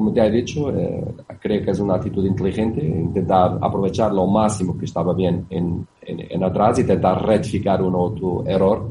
como 0.00 0.14
te 0.14 0.24
he 0.24 0.30
dicho, 0.30 0.70
eh, 0.70 1.04
creo 1.38 1.62
que 1.62 1.72
es 1.72 1.78
una 1.78 1.96
actitud 1.96 2.24
inteligente, 2.24 2.82
intentar 2.82 3.58
aprovechar 3.60 4.10
lo 4.14 4.26
máximo 4.26 4.78
que 4.78 4.86
estaba 4.86 5.12
bien 5.12 5.44
en, 5.50 6.42
atrás 6.42 6.78
y 6.78 6.80
intentar 6.80 7.22
rectificar 7.22 7.82
un 7.82 7.94
otro 7.94 8.42
error. 8.46 8.88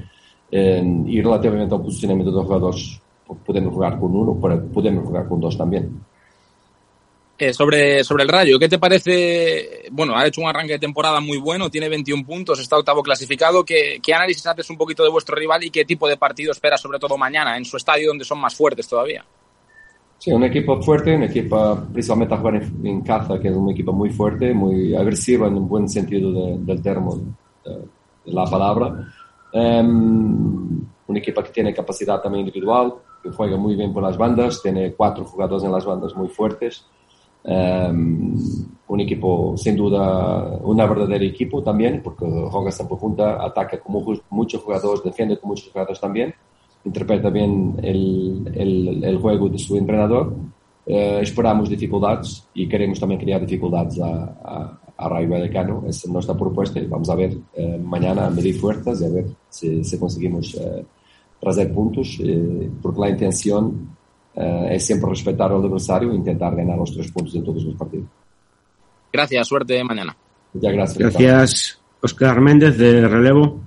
Y 0.52 1.20
relativamente 1.20 1.74
al 1.74 1.82
posicionamiento 1.82 2.30
de 2.30 2.38
los 2.38 2.46
jugadores, 2.46 3.02
podemos 3.44 3.74
jugar 3.74 4.00
con 4.00 4.16
uno, 4.16 4.38
pero 4.40 4.64
podemos 4.68 5.04
jugar 5.04 5.28
con 5.28 5.40
dos 5.40 5.58
también. 5.58 6.00
Eh, 7.40 7.54
sobre, 7.54 8.04
sobre 8.04 8.22
el 8.22 8.30
Rayo, 8.30 8.60
¿qué 8.60 8.70
te 8.70 8.78
parece? 8.78 9.88
Bueno, 9.90 10.16
ha 10.16 10.28
hecho 10.28 10.42
un 10.42 10.48
arranque 10.48 10.74
de 10.74 10.80
temporada 10.80 11.20
muy 11.20 11.40
bueno, 11.40 11.72
tiene 11.72 11.90
21 11.90 12.24
puntos, 12.24 12.60
está 12.60 12.78
octavo 12.78 13.02
clasificado. 13.02 13.66
¿Qué, 13.66 14.00
análisis 14.14 14.46
haces 14.46 14.70
un 14.70 14.78
poquito 14.78 15.02
de 15.02 15.10
vuestro 15.10 15.36
rival 15.36 15.64
y 15.64 15.72
qué 15.72 15.86
tipo 15.86 16.08
de 16.08 16.18
partido 16.18 16.52
esperas, 16.52 16.80
sobre 16.80 17.00
todo 17.00 17.18
mañana, 17.18 17.58
en 17.58 17.66
su 17.66 17.78
estadio 17.78 18.10
donde 18.10 18.26
son 18.26 18.40
más 18.40 18.54
fuertes 18.54 18.88
todavía? 18.88 19.26
Sí, 20.22 20.32
un 20.34 20.44
equipo 20.44 20.82
fuerte, 20.82 21.16
un 21.16 21.24
equipo 21.24 21.78
principalmente 21.94 22.34
a 22.36 22.38
jugar 22.38 22.56
en, 22.56 22.86
en 22.86 23.02
casa, 23.02 23.40
que 23.40 23.48
es 23.48 23.56
un 23.56 23.70
equipo 23.70 23.94
muy 23.94 24.10
fuerte, 24.10 24.54
muy 24.54 24.94
agresivo 24.96 25.48
en 25.48 25.56
un 25.56 25.68
buen 25.70 25.88
sentido 25.88 26.32
de- 26.34 26.58
del 26.60 26.82
termo 26.82 27.16
de, 27.64 27.72
de 28.26 28.34
la 28.34 28.44
palabra. 28.46 29.08
Em, 29.54 30.82
un 31.08 31.18
equipo 31.18 31.42
que 31.42 31.52
tiene 31.52 31.74
capacidad 31.74 32.22
también 32.22 32.46
individual, 32.46 32.94
que 33.24 33.30
juega 33.32 33.58
muy 33.58 33.76
bien 33.76 33.94
por 33.94 34.04
las 34.04 34.18
bandas, 34.18 34.62
tiene 34.62 34.94
cuatro 34.94 35.24
jugadores 35.26 35.64
en 35.64 35.72
las 35.72 35.86
bandas 35.86 36.14
muy 36.16 36.28
fuertes. 36.28 36.86
Em, 37.44 38.36
un 38.88 39.00
equipo, 39.00 39.56
sin 39.56 39.76
duda, 39.78 40.58
una 40.64 40.86
verdadera 40.86 41.24
equipo 41.24 41.64
también, 41.64 42.02
porque 42.04 42.26
juega 42.26 42.72
siempre 42.72 42.98
junta, 42.98 43.44
ataca 43.44 43.80
con 43.80 43.94
mu- 43.94 44.16
muchos 44.30 44.62
jugadores, 44.62 45.04
defiende 45.04 45.40
con 45.40 45.50
muchos 45.50 45.72
jugadores 45.72 46.00
también, 46.00 46.34
interpreta 46.86 47.30
bien 47.30 47.76
el, 47.84 48.52
el, 48.54 49.04
el 49.04 49.18
juego 49.18 49.50
de 49.50 49.58
su 49.58 49.76
entrenador. 49.78 50.34
Eh, 50.86 51.20
esperamos 51.22 51.70
dificultades 51.70 52.48
y 52.54 52.68
queremos 52.68 53.00
también 53.00 53.22
crear 53.22 53.42
dificultades 53.42 54.00
a, 54.00 54.24
a, 54.44 54.80
a 54.98 55.10
Rayo 55.10 55.30
Vallecano. 55.30 55.84
Esa 55.88 56.08
es 56.08 56.10
nuestra 56.10 56.36
propuesta 56.36 56.80
y 56.80 56.88
vamos 56.88 57.10
a 57.10 57.16
ver 57.16 57.38
eh, 57.54 57.78
mañana 57.78 58.26
a 58.26 58.30
medir 58.30 58.56
fuerzas 58.60 59.02
y 59.02 59.06
a 59.06 59.10
ver 59.10 59.26
si, 59.50 59.84
si 59.84 60.00
conseguimos 60.00 60.56
eh, 60.56 60.84
traer 61.40 61.72
puntos, 61.72 62.18
eh, 62.22 62.70
porque 62.82 63.02
la 63.02 63.10
intención 63.10 63.96
eh, 64.36 64.70
es 64.72 64.86
siempre 64.86 65.10
respetar 65.10 65.52
al 65.52 65.64
adversario 65.64 66.12
e 66.12 66.16
intentar 66.16 66.56
ganar 66.56 66.78
los 66.78 66.94
tres 66.94 67.12
puntos 67.12 67.36
en 67.36 67.44
todos 67.44 67.64
los 67.64 67.76
partidos. 67.76 68.08
Gracias, 69.14 69.48
suerte 69.48 69.84
mañana. 69.84 70.16
Muchas 70.54 70.74
gracias. 70.74 70.98
Gracias. 70.98 71.82
Oscar 72.02 72.42
Méndez, 72.42 72.78
de 72.78 73.08
Relevo. 73.08 73.60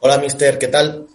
Hola, 0.00 0.18
mister, 0.18 0.58
¿qué 0.58 0.68
tal? 0.68 1.06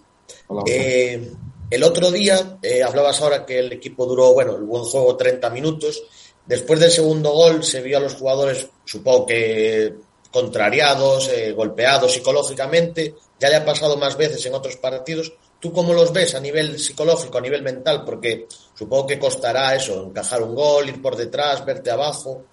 Eh, 0.66 1.32
el 1.70 1.82
otro 1.82 2.10
día 2.10 2.58
eh, 2.62 2.82
hablabas 2.82 3.20
ahora 3.20 3.44
que 3.44 3.58
el 3.58 3.72
equipo 3.72 4.06
duró, 4.06 4.32
bueno, 4.32 4.56
el 4.56 4.62
buen 4.62 4.84
juego 4.84 5.16
30 5.16 5.50
minutos. 5.50 6.02
Después 6.46 6.80
del 6.80 6.90
segundo 6.90 7.32
gol 7.32 7.62
se 7.62 7.82
vio 7.82 7.98
a 7.98 8.00
los 8.00 8.14
jugadores, 8.14 8.68
supongo 8.84 9.26
que 9.26 9.94
contrariados, 10.30 11.28
eh, 11.28 11.52
golpeados 11.52 12.12
psicológicamente. 12.12 13.14
Ya 13.38 13.50
le 13.50 13.56
ha 13.56 13.64
pasado 13.64 13.96
más 13.96 14.16
veces 14.16 14.44
en 14.46 14.54
otros 14.54 14.76
partidos. 14.76 15.32
¿Tú 15.60 15.72
cómo 15.72 15.92
los 15.92 16.12
ves 16.12 16.34
a 16.34 16.40
nivel 16.40 16.78
psicológico, 16.78 17.38
a 17.38 17.42
nivel 17.42 17.62
mental? 17.62 18.04
Porque 18.04 18.46
supongo 18.74 19.06
que 19.06 19.18
costará 19.18 19.74
eso, 19.74 20.04
encajar 20.04 20.42
un 20.42 20.54
gol, 20.54 20.88
ir 20.88 21.02
por 21.02 21.16
detrás, 21.16 21.64
verte 21.64 21.90
abajo. 21.90 22.44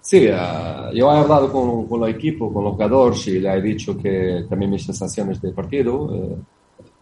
Sí, 0.00 0.26
ah, 0.32 0.90
yo 0.94 1.12
he 1.12 1.18
hablado 1.18 1.52
con, 1.52 1.86
con 1.86 2.02
el 2.04 2.14
equipo, 2.14 2.52
con 2.52 2.64
los 2.64 2.72
jugadores 2.72 3.26
y 3.28 3.38
le 3.38 3.52
he 3.52 3.60
dicho 3.62 3.96
que 3.98 4.46
también 4.48 4.70
mis 4.70 4.84
sensaciones 4.84 5.40
del 5.40 5.52
partido. 5.52 6.14
eh, 6.14 6.36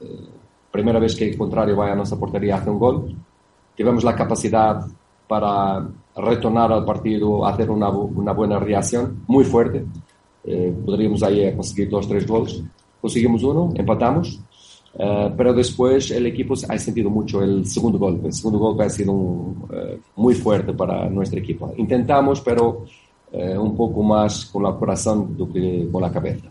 eh, 0.00 0.06
primera 0.70 0.98
vez 0.98 1.16
que 1.16 1.28
el 1.30 1.38
contrario 1.38 1.76
vaya 1.76 1.92
a 1.92 1.96
nuestra 1.96 2.18
portería 2.18 2.56
hace 2.56 2.70
un 2.70 2.78
gol. 2.78 3.16
Tivemos 3.74 4.04
la 4.04 4.14
capacidad 4.14 4.84
para 5.26 5.86
retornar 6.16 6.72
al 6.72 6.84
partido, 6.84 7.46
hacer 7.46 7.70
una, 7.70 7.88
una 7.90 8.32
buena 8.32 8.58
reacción 8.58 9.22
muy 9.26 9.44
fuerte. 9.44 9.84
Eh, 10.44 10.74
podríamos 10.84 11.22
ahí 11.22 11.54
conseguir 11.54 11.88
dos, 11.90 12.08
tres 12.08 12.26
goles. 12.26 12.62
Conseguimos 13.00 13.42
uno, 13.44 13.70
empatamos. 13.74 14.40
Eh, 15.00 15.32
pero 15.36 15.54
después 15.54 16.10
el 16.10 16.26
equipo 16.26 16.54
ha 16.68 16.76
sentido 16.76 17.08
mucho 17.08 17.40
el 17.40 17.64
segundo 17.64 17.98
golpe. 17.98 18.26
El 18.26 18.32
segundo 18.32 18.58
golpe 18.58 18.84
ha 18.84 18.90
sido 18.90 19.12
un, 19.12 19.68
eh, 19.72 19.98
muy 20.16 20.34
fuerte 20.34 20.72
para 20.72 21.08
nuestro 21.08 21.38
equipo. 21.38 21.72
Intentamos, 21.76 22.40
pero 22.40 22.84
eh, 23.30 23.56
un 23.56 23.76
poco 23.76 24.02
más 24.02 24.46
con 24.46 24.66
el 24.66 24.74
corazón 24.74 25.36
do 25.36 25.48
que 25.48 25.88
con 25.90 26.02
la 26.02 26.10
cabeza. 26.10 26.50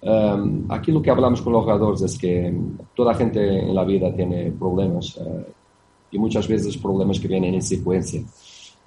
Um, 0.00 0.64
aquí 0.68 0.92
lo 0.92 1.02
que 1.02 1.10
hablamos 1.10 1.42
con 1.42 1.52
los 1.52 1.64
jugadores 1.64 2.02
es 2.02 2.16
que 2.16 2.54
toda 2.94 3.14
gente 3.14 3.40
en 3.68 3.74
la 3.74 3.82
vida 3.82 4.14
tiene 4.14 4.52
problemas 4.52 5.18
y 6.12 6.18
muchas 6.20 6.46
veces 6.46 6.78
problemas 6.78 7.18
que 7.18 7.26
vienen 7.26 7.54
en 7.54 7.62
secuencia. 7.62 8.22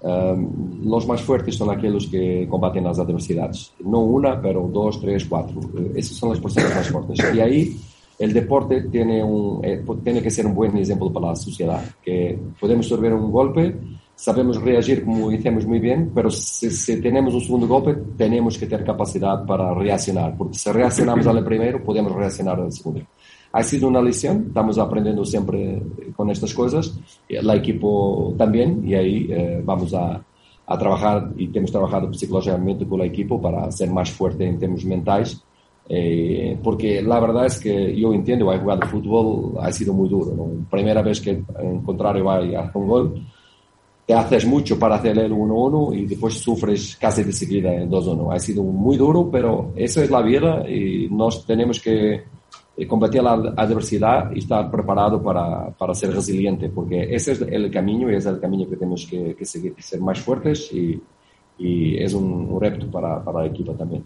Um, 0.00 0.88
los 0.88 1.06
más 1.06 1.20
fuertes 1.20 1.54
son 1.54 1.68
aquellos 1.68 2.06
que 2.06 2.48
combaten 2.48 2.84
las 2.84 2.98
adversidades. 2.98 3.74
No 3.80 4.00
una, 4.00 4.40
pero 4.40 4.70
dos, 4.72 5.02
tres, 5.02 5.26
cuatro. 5.26 5.60
Esas 5.94 6.16
son 6.16 6.30
las 6.30 6.40
personas 6.40 6.74
más 6.74 6.88
fuertes. 6.88 7.18
Y 7.34 7.40
ahí 7.40 7.76
el 8.22 8.32
deporte 8.32 8.82
tiene, 8.82 9.20
un, 9.20 9.64
eh, 9.64 9.82
tiene 10.04 10.22
que 10.22 10.30
ser 10.30 10.46
un 10.46 10.54
buen 10.54 10.76
ejemplo 10.78 11.12
para 11.12 11.30
la 11.30 11.36
sociedad. 11.36 11.82
Que 12.00 12.38
podemos 12.60 12.86
absorber 12.86 13.12
un 13.14 13.32
golpe, 13.32 13.76
sabemos 14.14 14.62
reagir 14.62 15.04
como 15.04 15.32
hicimos 15.32 15.66
muy 15.66 15.80
bien, 15.80 16.12
pero 16.14 16.30
si, 16.30 16.70
si 16.70 17.00
tenemos 17.00 17.34
un 17.34 17.40
segundo 17.40 17.66
golpe, 17.66 17.96
tenemos 18.16 18.56
que 18.56 18.66
tener 18.66 18.86
capacidad 18.86 19.44
para 19.44 19.74
reaccionar. 19.74 20.36
Porque 20.36 20.56
si 20.56 20.70
reaccionamos 20.70 21.26
al 21.26 21.44
primero, 21.44 21.82
podemos 21.82 22.12
reaccionar 22.12 22.60
al 22.60 22.72
segundo. 22.72 23.00
Ha 23.54 23.62
sido 23.64 23.88
una 23.88 24.00
lección, 24.00 24.44
estamos 24.46 24.78
aprendiendo 24.78 25.24
siempre 25.24 25.82
con 26.14 26.30
estas 26.30 26.54
cosas, 26.54 26.96
el 27.28 27.50
equipo 27.50 28.34
también, 28.38 28.86
y 28.86 28.94
ahí 28.94 29.26
eh, 29.30 29.60
vamos 29.64 29.92
a, 29.94 30.22
a 30.64 30.78
trabajar 30.78 31.32
y 31.36 31.50
hemos 31.58 31.72
trabajado 31.72 32.14
psicológicamente 32.14 32.86
con 32.86 33.00
el 33.00 33.08
equipo 33.08 33.42
para 33.42 33.68
ser 33.72 33.90
más 33.90 34.12
fuerte 34.12 34.46
en 34.46 34.60
términos 34.60 34.84
mentales 34.84 35.42
Eh, 35.88 36.58
porque 36.62 37.02
la 37.02 37.20
verdad 37.20 37.46
es 37.46 37.58
que 37.58 37.94
yo 37.94 38.12
entiendo, 38.14 38.50
hay 38.50 38.60
jugado 38.60 38.86
fútbol, 38.86 39.54
ha 39.60 39.72
sido 39.72 39.92
muy 39.92 40.08
duro. 40.08 40.32
¿no? 40.34 40.66
Primera 40.70 41.02
vez 41.02 41.20
que 41.20 41.30
en 41.30 41.80
contrario 41.82 42.24
va 42.24 42.42
y 42.42 42.54
hace 42.54 42.78
un 42.78 42.88
gol, 42.88 43.26
te 44.06 44.14
haces 44.14 44.46
mucho 44.46 44.78
para 44.78 44.96
hacer 44.96 45.18
el 45.18 45.32
1-1 45.32 45.96
y 45.96 46.06
después 46.06 46.34
sufres 46.34 46.96
casi 47.00 47.22
de 47.22 47.32
seguida 47.32 47.74
el 47.74 47.88
2-1. 47.88 48.34
Ha 48.34 48.38
sido 48.38 48.62
muy 48.62 48.96
duro, 48.96 49.30
pero 49.30 49.72
eso 49.76 50.02
es 50.02 50.10
la 50.10 50.22
vida 50.22 50.68
y 50.68 51.08
nos 51.10 51.46
tenemos 51.46 51.80
que 51.80 52.22
eh, 52.74 52.86
combatir 52.86 53.22
la 53.22 53.32
adversidad 53.32 54.32
y 54.34 54.40
estar 54.40 54.70
preparado 54.70 55.22
para, 55.22 55.70
para 55.70 55.94
ser 55.94 56.14
resiliente, 56.14 56.68
porque 56.70 57.14
ese 57.14 57.32
es 57.32 57.42
el 57.42 57.70
camino 57.70 58.10
y 58.10 58.16
es 58.16 58.26
el 58.26 58.40
camino 58.40 58.68
que 58.68 58.76
tenemos 58.76 59.06
que, 59.06 59.34
que 59.34 59.44
seguir, 59.44 59.74
ser 59.78 60.00
más 60.00 60.18
fuertes 60.20 60.72
y, 60.72 61.00
y 61.58 62.02
es 62.02 62.14
un, 62.14 62.32
un 62.50 62.60
reto 62.60 62.90
para, 62.90 63.22
para 63.22 63.44
el 63.44 63.50
equipo 63.50 63.72
también. 63.72 64.04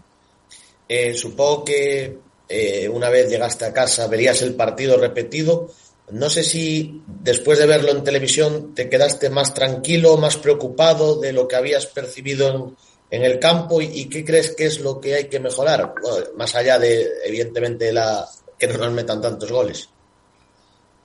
Eh, 0.87 1.13
supongo 1.13 1.65
que 1.65 2.17
eh, 2.47 2.89
una 2.89 3.09
vez 3.09 3.29
llegaste 3.29 3.65
a 3.65 3.73
casa 3.73 4.07
verías 4.07 4.41
el 4.41 4.55
partido 4.55 4.97
repetido. 4.97 5.69
No 6.11 6.29
sé 6.29 6.43
si 6.43 7.01
después 7.05 7.59
de 7.59 7.65
verlo 7.65 7.91
en 7.91 8.03
televisión 8.03 8.73
te 8.73 8.87
quedaste 8.87 9.29
más 9.29 9.53
tranquilo, 9.53 10.15
más 10.15 10.37
preocupado 10.37 11.19
de 11.19 11.33
lo 11.33 11.47
que 11.47 11.57
habías 11.57 11.85
percibido 11.87 12.75
en, 13.09 13.23
el 13.23 13.39
campo 13.39 13.81
y, 13.81 14.05
qué 14.05 14.23
crees 14.23 14.55
que 14.55 14.67
es 14.67 14.79
lo 14.79 15.01
que 15.01 15.15
hay 15.15 15.25
que 15.25 15.41
mejorar, 15.41 15.93
más 16.37 16.55
allá 16.55 16.79
de, 16.79 17.07
evidentemente, 17.25 17.91
la 17.91 18.25
que 18.57 18.67
no 18.67 18.77
nos 18.77 18.93
metan 18.93 19.21
tantos 19.21 19.51
goles. 19.51 19.89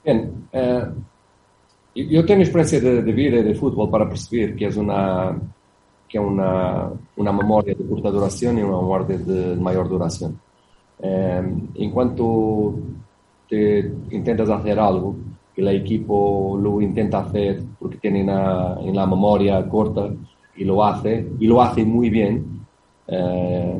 Bien, 0.05 0.49
eh, 0.53 0.85
yo 1.97 2.24
tengo 2.24 2.43
experiencia 2.43 2.80
de, 2.80 3.03
de 3.03 3.12
vida 3.12 3.39
y 3.39 3.43
de 3.43 3.55
fútbol 3.57 3.91
para 3.91 4.09
percibir 4.09 4.55
que 4.55 4.66
es 4.66 4.76
una 4.76 5.37
que 6.13 6.19
é 6.19 6.21
uma, 6.21 6.93
uma 7.17 7.33
memória 7.33 7.75
de 7.75 7.83
curta 7.85 8.13
duração 8.13 8.53
e 8.59 8.63
uma 8.63 8.83
memória 8.83 9.17
de 9.17 9.59
maior 9.59 9.89
duração. 9.89 10.35
Eh, 11.01 11.43
enquanto 11.77 12.79
te 13.49 13.91
intentas 14.11 14.47
fazer 14.47 14.79
algo 14.79 15.17
que 15.55 15.67
a 15.67 15.73
equipo 15.73 16.59
lo 16.61 16.83
intenta 16.83 17.23
fazer 17.23 17.63
porque 17.79 17.97
tem 17.97 18.25
na, 18.25 18.77
en 18.83 18.95
la 18.95 19.07
memoria 19.07 19.67
corta 19.67 20.13
y 20.55 20.65
lo 20.65 20.85
hace, 20.85 21.27
y 21.41 21.47
lo 21.47 21.63
hace 21.63 21.83
muy 21.83 22.11
bien, 22.11 22.61
eh, 23.09 23.79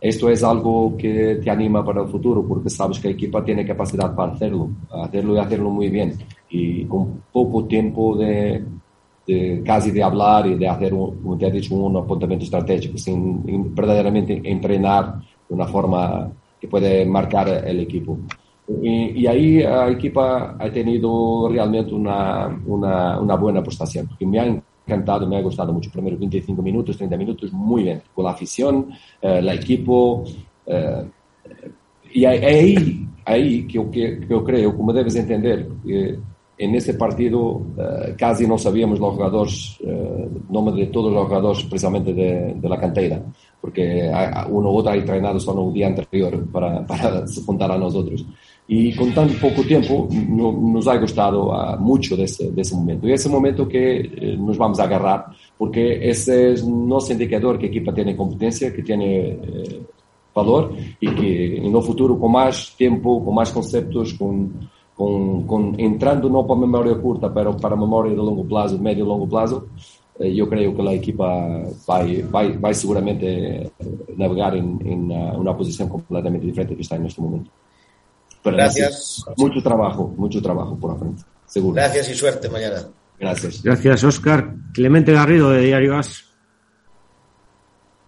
esto 0.00 0.30
es 0.30 0.42
algo 0.42 0.96
que 0.96 1.36
te 1.36 1.50
anima 1.50 1.84
para 1.84 2.00
el 2.00 2.08
futuro 2.08 2.42
porque 2.48 2.70
sabes 2.70 2.98
que 2.98 3.08
la 3.08 3.14
equipa 3.14 3.44
tiene 3.44 3.66
capacidad 3.66 4.14
para 4.14 4.32
hacerlo, 4.32 4.70
hacerlo 4.90 5.36
y 5.36 5.38
hacerlo 5.38 5.68
muy 5.68 5.90
bien. 5.90 6.14
Y 6.48 6.86
con 6.86 7.22
poco 7.30 7.66
tiempo 7.66 8.16
de, 8.16 8.64
de 9.26 9.62
casi 9.64 9.90
de 9.90 10.02
hablar 10.02 10.46
y 10.46 10.54
de 10.56 10.68
hacer, 10.68 10.92
un, 10.94 11.38
te 11.38 11.46
he 11.46 11.50
dicho, 11.50 11.74
un 11.74 11.96
apuntamiento 11.96 12.44
estratégico, 12.44 12.98
sin 12.98 13.42
in, 13.48 13.74
verdaderamente 13.74 14.40
entrenar 14.44 15.20
de 15.48 15.54
una 15.54 15.66
forma 15.66 16.30
que 16.60 16.68
puede 16.68 17.04
marcar 17.06 17.48
el 17.48 17.80
equipo. 17.80 18.18
Y, 18.68 19.22
y 19.22 19.26
ahí 19.26 19.62
la 19.62 19.90
equipa 19.90 20.56
ha 20.58 20.70
tenido 20.70 21.48
realmente 21.48 21.94
una, 21.94 22.60
una, 22.66 23.20
una 23.20 23.34
buena 23.36 23.62
prestación, 23.62 24.06
porque 24.08 24.26
me 24.26 24.40
ha 24.40 24.62
encantado, 24.86 25.26
me 25.26 25.36
ha 25.36 25.42
gustado 25.42 25.72
mucho. 25.72 25.90
Primero 25.90 26.16
25 26.18 26.62
minutos, 26.62 26.96
30 26.96 27.16
minutos, 27.16 27.52
muy 27.52 27.84
bien, 27.84 28.02
con 28.14 28.24
la 28.24 28.32
afición, 28.32 28.88
eh, 29.20 29.38
el 29.38 29.48
equipo. 29.48 30.24
Eh, 30.66 31.10
y 32.14 32.24
ahí, 32.24 33.06
ahí 33.24 33.66
que, 33.66 33.72
yo, 33.72 33.90
que, 33.90 34.20
que 34.20 34.26
yo 34.28 34.44
creo, 34.44 34.76
como 34.76 34.92
debes 34.92 35.16
entender, 35.16 35.68
en 36.58 36.74
ese 36.74 36.94
partido 36.94 37.40
uh, 37.40 38.16
casi 38.16 38.46
no 38.46 38.58
sabíamos 38.58 38.98
los 39.00 39.14
jugadores, 39.14 39.78
uh, 39.80 40.52
nombre 40.52 40.74
de 40.74 40.86
todos 40.86 41.12
los 41.12 41.26
jugadores 41.26 41.64
precisamente 41.64 42.12
de, 42.12 42.54
de 42.54 42.68
la 42.68 42.78
cantera, 42.78 43.22
porque 43.60 44.10
uno 44.48 44.70
u 44.70 44.76
otro 44.76 44.92
ha 44.92 44.96
entrenado 44.96 45.40
solo 45.40 45.62
un 45.62 45.74
día 45.74 45.86
anterior 45.86 46.46
para, 46.50 46.86
para 46.86 47.26
se 47.26 47.42
juntar 47.42 47.72
a 47.72 47.78
nosotros. 47.78 48.24
Y 48.68 48.94
con 48.94 49.12
tan 49.12 49.28
poco 49.40 49.62
tiempo 49.62 50.08
no, 50.28 50.52
nos 50.52 50.86
ha 50.86 50.96
gustado 50.96 51.50
uh, 51.50 51.78
mucho 51.80 52.16
de 52.16 52.24
ese, 52.24 52.50
de 52.52 52.62
ese, 52.62 52.76
momento. 52.76 53.08
Y 53.08 53.12
ese 53.12 53.28
momento 53.28 53.68
que 53.68 54.00
eh, 54.00 54.36
nos 54.38 54.56
vamos 54.56 54.78
a 54.78 54.84
agarrar, 54.84 55.26
porque 55.58 56.08
ese 56.08 56.52
es 56.52 56.64
nuestro 56.64 57.14
indicador 57.14 57.58
que 57.58 57.66
equipa 57.66 57.92
tiene 57.92 58.16
competencia, 58.16 58.72
que 58.72 58.82
tiene 58.82 59.38
valor 60.34 60.74
y 61.00 61.08
que 61.10 61.58
en 61.58 61.74
el 61.74 61.82
futuro 61.82 62.18
con 62.18 62.32
más 62.32 62.74
tiempo, 62.76 63.24
con 63.24 63.34
más 63.34 63.50
conceptos, 63.50 64.14
con 64.14 64.70
com, 65.02 65.44
com, 65.46 65.74
entrando 65.78 66.30
não 66.30 66.44
para 66.44 66.54
a 66.54 66.60
memória 66.60 66.94
curta, 66.94 67.28
pero 67.28 67.54
para 67.54 67.74
a 67.74 67.76
memória 67.76 68.10
de 68.10 68.16
longo 68.16 68.44
prazo, 68.44 68.78
médio 68.78 69.04
e 69.04 69.08
longo 69.08 69.26
prazo, 69.26 69.68
eu 70.20 70.46
creio 70.46 70.74
que 70.76 70.80
a 70.80 70.94
equipa 70.94 71.26
vai, 71.86 72.22
vai, 72.22 72.52
vai 72.56 72.72
seguramente 72.72 73.72
navegar 74.16 74.54
em, 74.54 74.78
em 74.84 75.12
uma 75.36 75.54
posição 75.54 75.88
completamente 75.88 76.46
diferente 76.46 76.76
que 76.76 76.82
está 76.82 76.96
neste 76.98 77.20
momento. 77.20 77.50
Pero 78.44 78.56
Gracias. 78.56 79.24
Mucho 79.36 79.60
trabajo, 79.60 80.14
mucho 80.16 80.40
trabajo 80.40 80.76
por 80.76 80.92
la 80.92 80.98
frente, 80.98 81.22
seguro. 81.46 81.74
Gracias 81.74 82.08
y 82.08 82.14
suerte 82.14 82.48
mañana. 82.48 82.88
Gracias. 83.18 83.62
Gracias, 83.62 84.04
Oscar. 84.04 84.54
Clemente 84.72 85.12
Garrido, 85.12 85.50
de 85.50 85.62
Diario 85.62 85.96
As. 85.96 86.24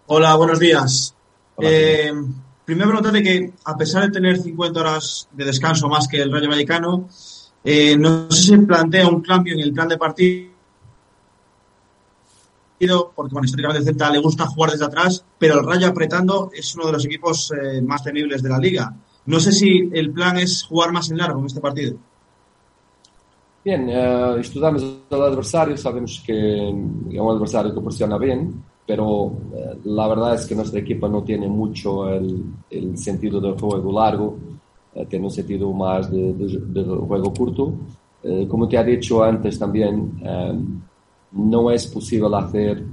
Hola, 0.07 0.35
buenos 0.35 0.59
días. 0.59 1.13
Hola, 1.55 1.69
eh, 1.69 2.13
primero 2.65 2.89
preguntarte 2.89 3.23
que, 3.23 3.53
a 3.63 3.77
pesar 3.77 4.03
de 4.05 4.11
tener 4.11 4.37
50 4.37 4.79
horas 4.79 5.29
de 5.31 5.45
descanso 5.45 5.87
más 5.87 6.07
que 6.07 6.21
el 6.21 6.31
Rayo 6.31 6.49
Vallecano, 6.49 7.07
eh, 7.63 7.95
no 7.97 8.29
se 8.31 8.57
plantea 8.57 9.07
un 9.07 9.21
cambio 9.21 9.53
en 9.53 9.59
el 9.59 9.71
plan 9.71 9.87
de 9.87 9.97
partido, 9.97 10.49
porque 13.15 13.33
bueno, 13.33 13.45
históricamente 13.45 13.89
el 13.89 14.13
le 14.13 14.19
gusta 14.19 14.47
jugar 14.47 14.71
desde 14.71 14.85
atrás, 14.85 15.23
pero 15.37 15.59
el 15.59 15.65
Rayo 15.65 15.87
apretando 15.87 16.49
es 16.53 16.75
uno 16.75 16.87
de 16.87 16.91
los 16.93 17.05
equipos 17.05 17.51
eh, 17.51 17.81
más 17.81 18.03
temibles 18.03 18.41
de 18.43 18.49
la 18.49 18.57
liga. 18.57 18.93
No 19.27 19.39
sé 19.39 19.51
si 19.51 19.89
el 19.93 20.11
plan 20.11 20.37
es 20.37 20.63
jugar 20.63 20.91
más 20.91 21.09
en 21.09 21.17
largo 21.17 21.39
en 21.39 21.45
este 21.45 21.61
partido. 21.61 21.97
Bien, 23.63 23.89
estudiamos 23.89 24.83
al 25.09 25.23
adversario, 25.23 25.75
sabemos 25.75 26.21
que 26.23 26.69
es 26.69 26.73
un 27.19 27.35
adversario 27.35 27.73
que 27.73 27.81
presiona 27.81 28.19
bien, 28.19 28.63
pero 28.85 29.31
eh, 29.55 29.77
la 29.85 30.07
verdad 30.07 30.35
es 30.35 30.45
que 30.45 30.55
nuestra 30.55 30.79
equipa 30.79 31.07
no 31.07 31.23
tiene 31.23 31.47
mucho 31.47 32.07
el, 32.09 32.43
el 32.69 32.97
sentido 32.97 33.41
del 33.41 33.59
juego 33.59 33.91
largo, 33.91 34.37
eh, 34.93 35.05
tiene 35.09 35.25
un 35.25 35.31
sentido 35.31 35.71
más 35.73 36.11
de, 36.11 36.33
de, 36.33 36.59
de 36.59 36.83
juego 36.83 37.33
corto. 37.33 37.73
Eh, 38.23 38.47
como 38.47 38.67
te 38.67 38.77
ha 38.77 38.83
dicho 38.83 39.23
antes 39.23 39.57
también, 39.59 40.19
no 41.31 41.71
es 41.71 41.87
posible 41.87 42.35
hacer 42.35 42.83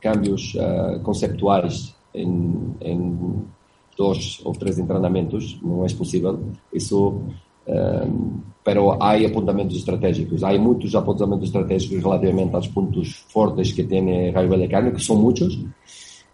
cambios 0.00 0.56
conceptuales 1.02 1.94
en, 2.12 2.76
en, 2.80 3.58
dos 3.96 4.40
o 4.44 4.52
tres 4.52 4.78
entrenamientos, 4.78 5.58
no 5.60 5.84
es 5.84 5.92
posible. 5.92 6.30
Eso 6.70 7.20
Ehm, 7.68 8.40
pero 8.64 8.96
hai 9.02 9.24
apuntamentos 9.24 9.76
estratégicos. 9.76 10.42
Hai 10.42 10.58
muitos 10.58 10.94
apuntamentos 10.94 11.48
estratégicos 11.48 12.02
relativamente 12.02 12.54
aos 12.54 12.68
pontos 12.68 13.24
fortes 13.28 13.72
que 13.72 13.84
tem 13.84 14.30
Raio 14.30 14.48
Vallecano, 14.48 14.92
que 14.92 15.02
são 15.02 15.16
muitos, 15.16 15.58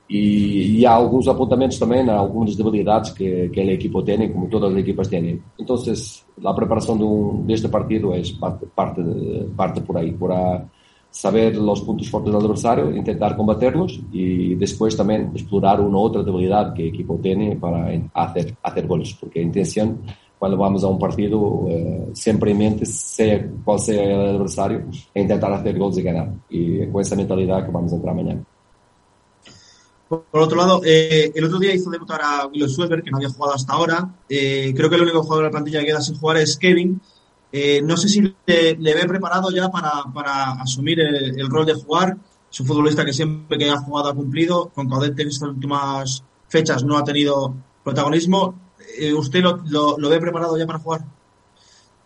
e, 0.09 0.80
e, 0.80 0.87
há 0.87 0.93
alguns 0.93 1.26
apontamentos 1.28 1.78
também, 1.78 2.09
a 2.11 2.16
algumas 2.16 2.55
debilidades 2.55 3.11
que, 3.12 3.49
que 3.49 3.61
a 3.61 3.72
equipa 3.72 4.03
tem, 4.03 4.30
como 4.30 4.49
todas 4.49 4.72
as 4.72 4.78
equipas 4.78 5.09
têm. 5.09 5.41
Então, 5.59 5.76
a 6.45 6.55
preparação 6.55 6.97
de 6.97 7.05
um, 7.05 7.43
deste 7.47 7.68
partido 7.68 8.12
é 8.12 8.20
parte, 8.39 8.66
parte, 8.66 9.01
parte 9.57 9.80
por 9.80 9.97
aí, 9.97 10.12
por 10.12 10.30
a 10.32 10.62
saber 11.11 11.57
os 11.57 11.80
pontos 11.80 12.09
fortes 12.09 12.32
do 12.32 12.37
adversário, 12.37 13.03
tentar 13.05 13.35
combatê-los 13.35 14.03
e 14.12 14.57
depois 14.57 14.97
também 14.97 15.30
explorar 15.32 15.80
uma 15.80 15.99
outra 15.99 16.24
debilidade 16.24 16.74
que 16.74 16.82
a 16.82 16.87
equipa 16.87 17.16
tem 17.18 17.57
para 17.57 18.01
fazer, 18.12 18.57
fazer 18.61 18.87
gols, 18.87 19.12
porque 19.14 19.39
a 19.39 19.43
intenção 19.43 19.97
cuando 20.45 20.59
vamos 20.59 20.84
a 20.84 20.88
un 20.88 20.99
partido, 20.99 21.64
eh, 21.70 22.11
siempre 22.12 22.51
en 22.51 22.59
mente, 22.59 22.84
sea 22.84 23.49
cual 23.64 23.78
sea 23.80 24.03
el 24.03 24.36
adversario, 24.36 24.84
e 25.14 25.22
intentar 25.22 25.51
hacer 25.55 25.78
gols 25.78 25.97
y 25.97 26.03
ganar. 26.03 26.34
Y 26.51 26.86
con 26.88 27.01
esa 27.01 27.16
mentalidad 27.16 27.64
que 27.64 27.72
vamos 27.72 27.90
a 27.92 27.97
entrar 27.97 28.14
mañana. 28.14 28.45
Por 30.07 30.42
otro 30.42 30.59
lado, 30.59 30.82
eh, 30.84 31.32
el 31.34 31.45
otro 31.45 31.59
día 31.59 31.74
hizo 31.74 31.88
debutar 31.88 32.20
a 32.22 32.47
Willow 32.47 32.68
Schweber, 32.68 33.03
que 33.03 33.11
no 33.11 33.16
había 33.16 33.30
jugado 33.30 33.55
hasta 33.55 33.72
ahora. 33.72 34.14
Eh, 34.28 34.74
creo 34.76 34.90
que 34.90 34.97
el 34.97 35.03
único 35.03 35.22
jugador 35.22 35.45
de 35.45 35.49
la 35.49 35.53
plantilla 35.53 35.80
que 35.80 35.86
queda 35.86 36.03
sin 36.03 36.18
jugar 36.18 36.36
es 36.36 36.59
Kevin. 36.59 37.01
Eh, 37.51 37.80
no 37.82 37.97
sé 37.97 38.11
si 38.11 38.20
le, 38.20 38.76
le, 38.76 38.95
ve 38.95 39.07
preparado 39.07 39.51
ya 39.51 39.70
para, 39.70 40.05
para 40.12 40.61
asumir 40.61 41.01
el, 41.01 41.40
el, 41.40 41.49
rol 41.49 41.64
de 41.64 41.72
jugar. 41.72 42.18
Es 42.53 42.61
un 42.61 42.66
futbolista 42.66 43.03
que 43.03 43.14
siempre 43.14 43.57
que 43.57 43.70
ha 43.70 43.78
jugado 43.78 44.11
ha 44.11 44.14
cumplido. 44.14 44.68
Con 44.74 44.90
Caudete 44.90 45.22
en 45.22 45.28
estas 45.28 45.49
últimas 45.49 46.22
fechas 46.49 46.84
no 46.84 46.99
ha 46.99 47.05
tenido 47.05 47.55
protagonismo. 47.82 48.55
¿Usted 49.16 49.42
lo, 49.42 49.59
lo, 49.66 49.99
lo, 49.99 50.09
ve 50.09 50.20
preparado 50.20 50.57
ya 50.57 50.66
para 50.66 50.78
jugar? 50.78 51.03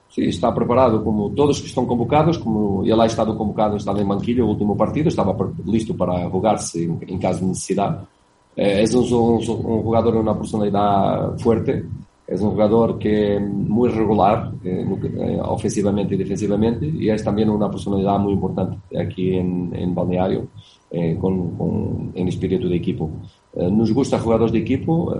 Sí, 0.09 0.25
está 0.25 0.55
preparado, 0.55 1.05
como 1.05 1.31
todos 1.31 1.61
que 1.61 1.69
están 1.69 1.87
convocados, 1.87 2.39
como 2.39 2.83
él 2.85 3.01
ha 3.01 3.07
estado 3.07 3.37
convocado, 3.37 3.77
estaba 3.77 4.01
en 4.01 4.09
banquillo 4.09 4.45
el 4.45 4.51
último 4.51 4.77
partido, 4.77 5.09
estaba 5.09 5.37
listo 5.67 5.97
para 5.97 6.29
jugarse 6.31 6.85
en, 6.85 6.99
en 7.07 7.19
caso 7.19 7.41
de 7.41 7.47
necesidad. 7.47 8.05
Eh, 8.57 8.83
es 8.83 8.93
un, 8.95 9.05
un, 9.13 9.35
un, 9.37 9.83
jugador 9.83 10.15
de 10.15 10.21
una 10.21 10.37
personalidad 10.37 11.39
fuerte, 11.39 11.85
es 12.27 12.41
un 12.41 12.51
jugador 12.51 12.99
que 12.99 13.39
muy 13.39 13.89
regular, 13.91 14.51
eh, 14.65 14.85
eh, 14.85 15.39
ofensivamente 15.45 16.17
y 16.17 16.19
defensivamente, 16.19 16.87
y 16.87 17.09
es 17.09 17.23
también 17.23 17.51
una 17.51 17.71
personalidad 17.71 18.19
muy 18.19 18.33
importante 18.33 18.79
aquí 18.99 19.37
en, 19.37 19.73
en 19.77 19.95
Balneario, 19.95 20.49
con, 21.21 21.57
con, 21.57 22.13
en 22.15 22.27
espíritu 22.27 22.69
de 22.69 22.77
equipo. 22.77 23.11
Nos 23.59 23.93
gusta 23.93 24.21
jugadores 24.21 24.53
de 24.53 24.61
equipo 24.61 25.15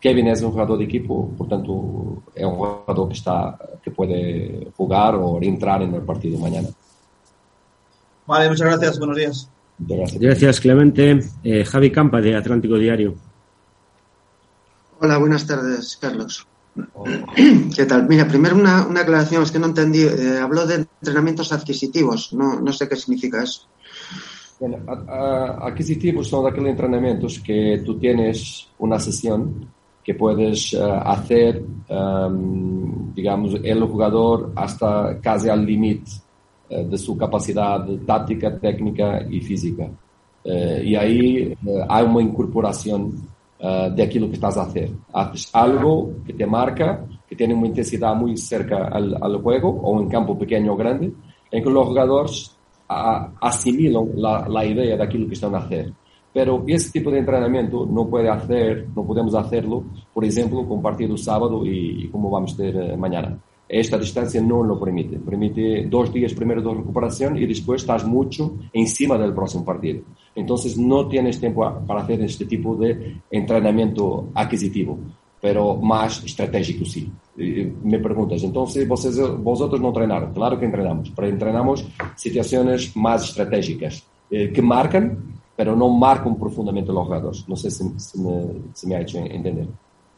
Kevin 0.00 0.28
es 0.28 0.42
un 0.42 0.50
jugador 0.50 0.78
de 0.78 0.84
equipo, 0.84 1.30
por 1.36 1.46
tanto, 1.46 2.22
es 2.34 2.44
un 2.44 2.54
jugador 2.54 3.08
que 3.08 3.14
está 3.14 3.58
que 3.82 3.90
puede 3.90 4.68
jugar 4.76 5.14
o 5.16 5.38
entrar 5.42 5.82
en 5.82 5.94
el 5.94 6.02
partido 6.02 6.38
mañana. 6.38 6.68
Vale, 8.26 8.48
muchas 8.48 8.66
gracias. 8.66 8.98
Buenos 8.98 9.16
días. 9.16 9.50
Gracias. 9.78 10.20
Gracias, 10.20 10.60
Clemente. 10.60 11.20
Eh, 11.44 11.64
Javi 11.64 11.90
Campa, 11.90 12.20
de 12.20 12.36
Atlántico 12.36 12.76
Diario. 12.76 13.14
Hola, 15.00 15.18
buenas 15.18 15.46
tardes, 15.46 15.98
Carlos. 16.00 16.46
¿Qué 17.74 17.84
tal? 17.86 18.08
Mira, 18.08 18.28
primero 18.28 18.56
una, 18.56 18.86
una 18.86 19.00
aclaración, 19.00 19.42
es 19.42 19.50
que 19.50 19.58
no 19.58 19.66
entendí. 19.66 20.02
Eh, 20.02 20.38
habló 20.40 20.66
de 20.66 20.86
entrenamientos 21.00 21.52
adquisitivos, 21.52 22.32
no, 22.32 22.60
no 22.60 22.72
sé 22.72 22.88
qué 22.88 22.96
significa 22.96 23.42
eso. 23.42 23.66
Bueno, 24.60 24.76
a- 24.86 25.66
a- 25.66 26.22
son 26.22 26.46
aquellos 26.46 26.68
entrenamientos 26.68 27.40
que 27.40 27.82
tú 27.84 27.98
tienes 27.98 28.68
una 28.78 28.98
sesión 28.98 29.66
que 30.04 30.14
puedes 30.14 30.74
eh, 30.74 30.78
hacer, 30.82 31.62
em, 31.88 33.14
digamos, 33.14 33.54
el 33.62 33.82
jugador 33.84 34.52
hasta 34.54 35.18
casi 35.20 35.48
al 35.48 35.64
límite 35.64 36.10
eh, 36.68 36.84
de 36.84 36.98
su 36.98 37.16
capacidad 37.16 37.86
táctica, 38.06 38.58
técnica 38.58 39.22
y 39.30 39.40
física. 39.40 39.88
Eh, 40.44 40.82
y 40.84 40.94
ahí 40.94 41.56
hay 41.88 42.04
una 42.04 42.22
incorporación 42.22 43.28
de 43.96 44.02
aquello 44.02 44.26
que 44.28 44.34
estás 44.40 44.56
a 44.56 44.62
hacer. 44.62 44.90
Haces 45.12 45.50
algo 45.52 46.12
que 46.26 46.32
te 46.32 46.46
marca, 46.46 47.04
que 47.28 47.36
tiene 47.36 47.52
una 47.52 47.66
intensidad 47.66 48.14
muy 48.14 48.34
cerca 48.38 48.88
al, 48.88 49.36
juego, 49.42 49.68
o 49.68 49.90
un 50.00 50.08
campo 50.08 50.38
pequeño 50.38 50.72
o 50.72 50.76
grande, 50.76 51.12
en 51.50 51.62
que 51.62 51.68
los 51.68 51.86
jugadores 51.86 52.56
asimilan 52.90 54.10
la, 54.16 54.64
idea 54.64 54.96
de 54.96 55.02
aquello 55.02 55.28
que 55.28 55.34
están 55.34 55.54
a 55.54 55.58
hacer. 55.58 55.92
Pero 56.32 56.64
ese 56.66 56.90
tipo 56.92 57.10
de 57.10 57.18
entrenamiento 57.18 57.86
no 57.86 58.08
puede 58.08 58.28
hacer, 58.28 58.88
no 58.94 59.04
podemos 59.04 59.34
hacerlo, 59.34 59.84
por 60.14 60.24
ejemplo, 60.24 60.66
con 60.66 60.80
partido 60.80 61.16
sábado 61.16 61.64
y, 61.64 62.04
y 62.04 62.08
como 62.08 62.30
vamos 62.30 62.54
a 62.54 62.56
ter 62.56 62.76
eh, 62.76 62.96
mañana. 62.96 63.38
Esta 63.68 63.96
distancia 63.96 64.40
no 64.40 64.64
lo 64.64 64.80
permite. 64.80 65.16
Permite 65.18 65.86
dos 65.88 66.12
días 66.12 66.34
primero 66.34 66.60
de 66.60 66.74
recuperación 66.74 67.36
y 67.36 67.46
después 67.46 67.82
estás 67.82 68.04
mucho 68.04 68.56
encima 68.72 69.16
del 69.16 69.32
próximo 69.32 69.64
partido. 69.64 70.02
Entonces 70.34 70.76
no 70.76 71.06
tienes 71.06 71.38
tiempo 71.38 71.62
para 71.86 72.00
hacer 72.00 72.20
este 72.22 72.46
tipo 72.46 72.74
de 72.74 73.20
entrenamiento 73.30 74.30
adquisitivo, 74.34 74.98
pero 75.40 75.76
más 75.76 76.22
estratégico 76.24 76.84
sí. 76.84 77.10
Y 77.36 77.64
Me 77.82 77.98
preguntas, 77.98 78.42
entonces 78.42 78.86
vocês, 78.86 79.16
vosotros 79.38 79.80
no 79.80 79.92
treinaron? 79.92 80.32
Claro 80.34 80.58
que 80.58 80.66
entrenamos, 80.66 81.10
pero 81.14 81.28
entrenamos 81.28 81.86
situaciones 82.16 82.94
más 82.96 83.24
estratégicas 83.24 84.04
eh, 84.30 84.52
que 84.52 84.62
marcan, 84.62 85.40
pero 85.56 85.74
no 85.74 85.88
marcan 85.88 86.38
profundamente 86.38 86.92
los 86.92 87.04
jugadores. 87.04 87.48
No 87.48 87.56
sé 87.56 87.70
si, 87.70 87.84
si 87.98 88.20
me, 88.20 88.46
si 88.74 88.86
me 88.86 88.96
ha 88.96 89.00
hecho 89.00 89.18
entender. 89.18 89.68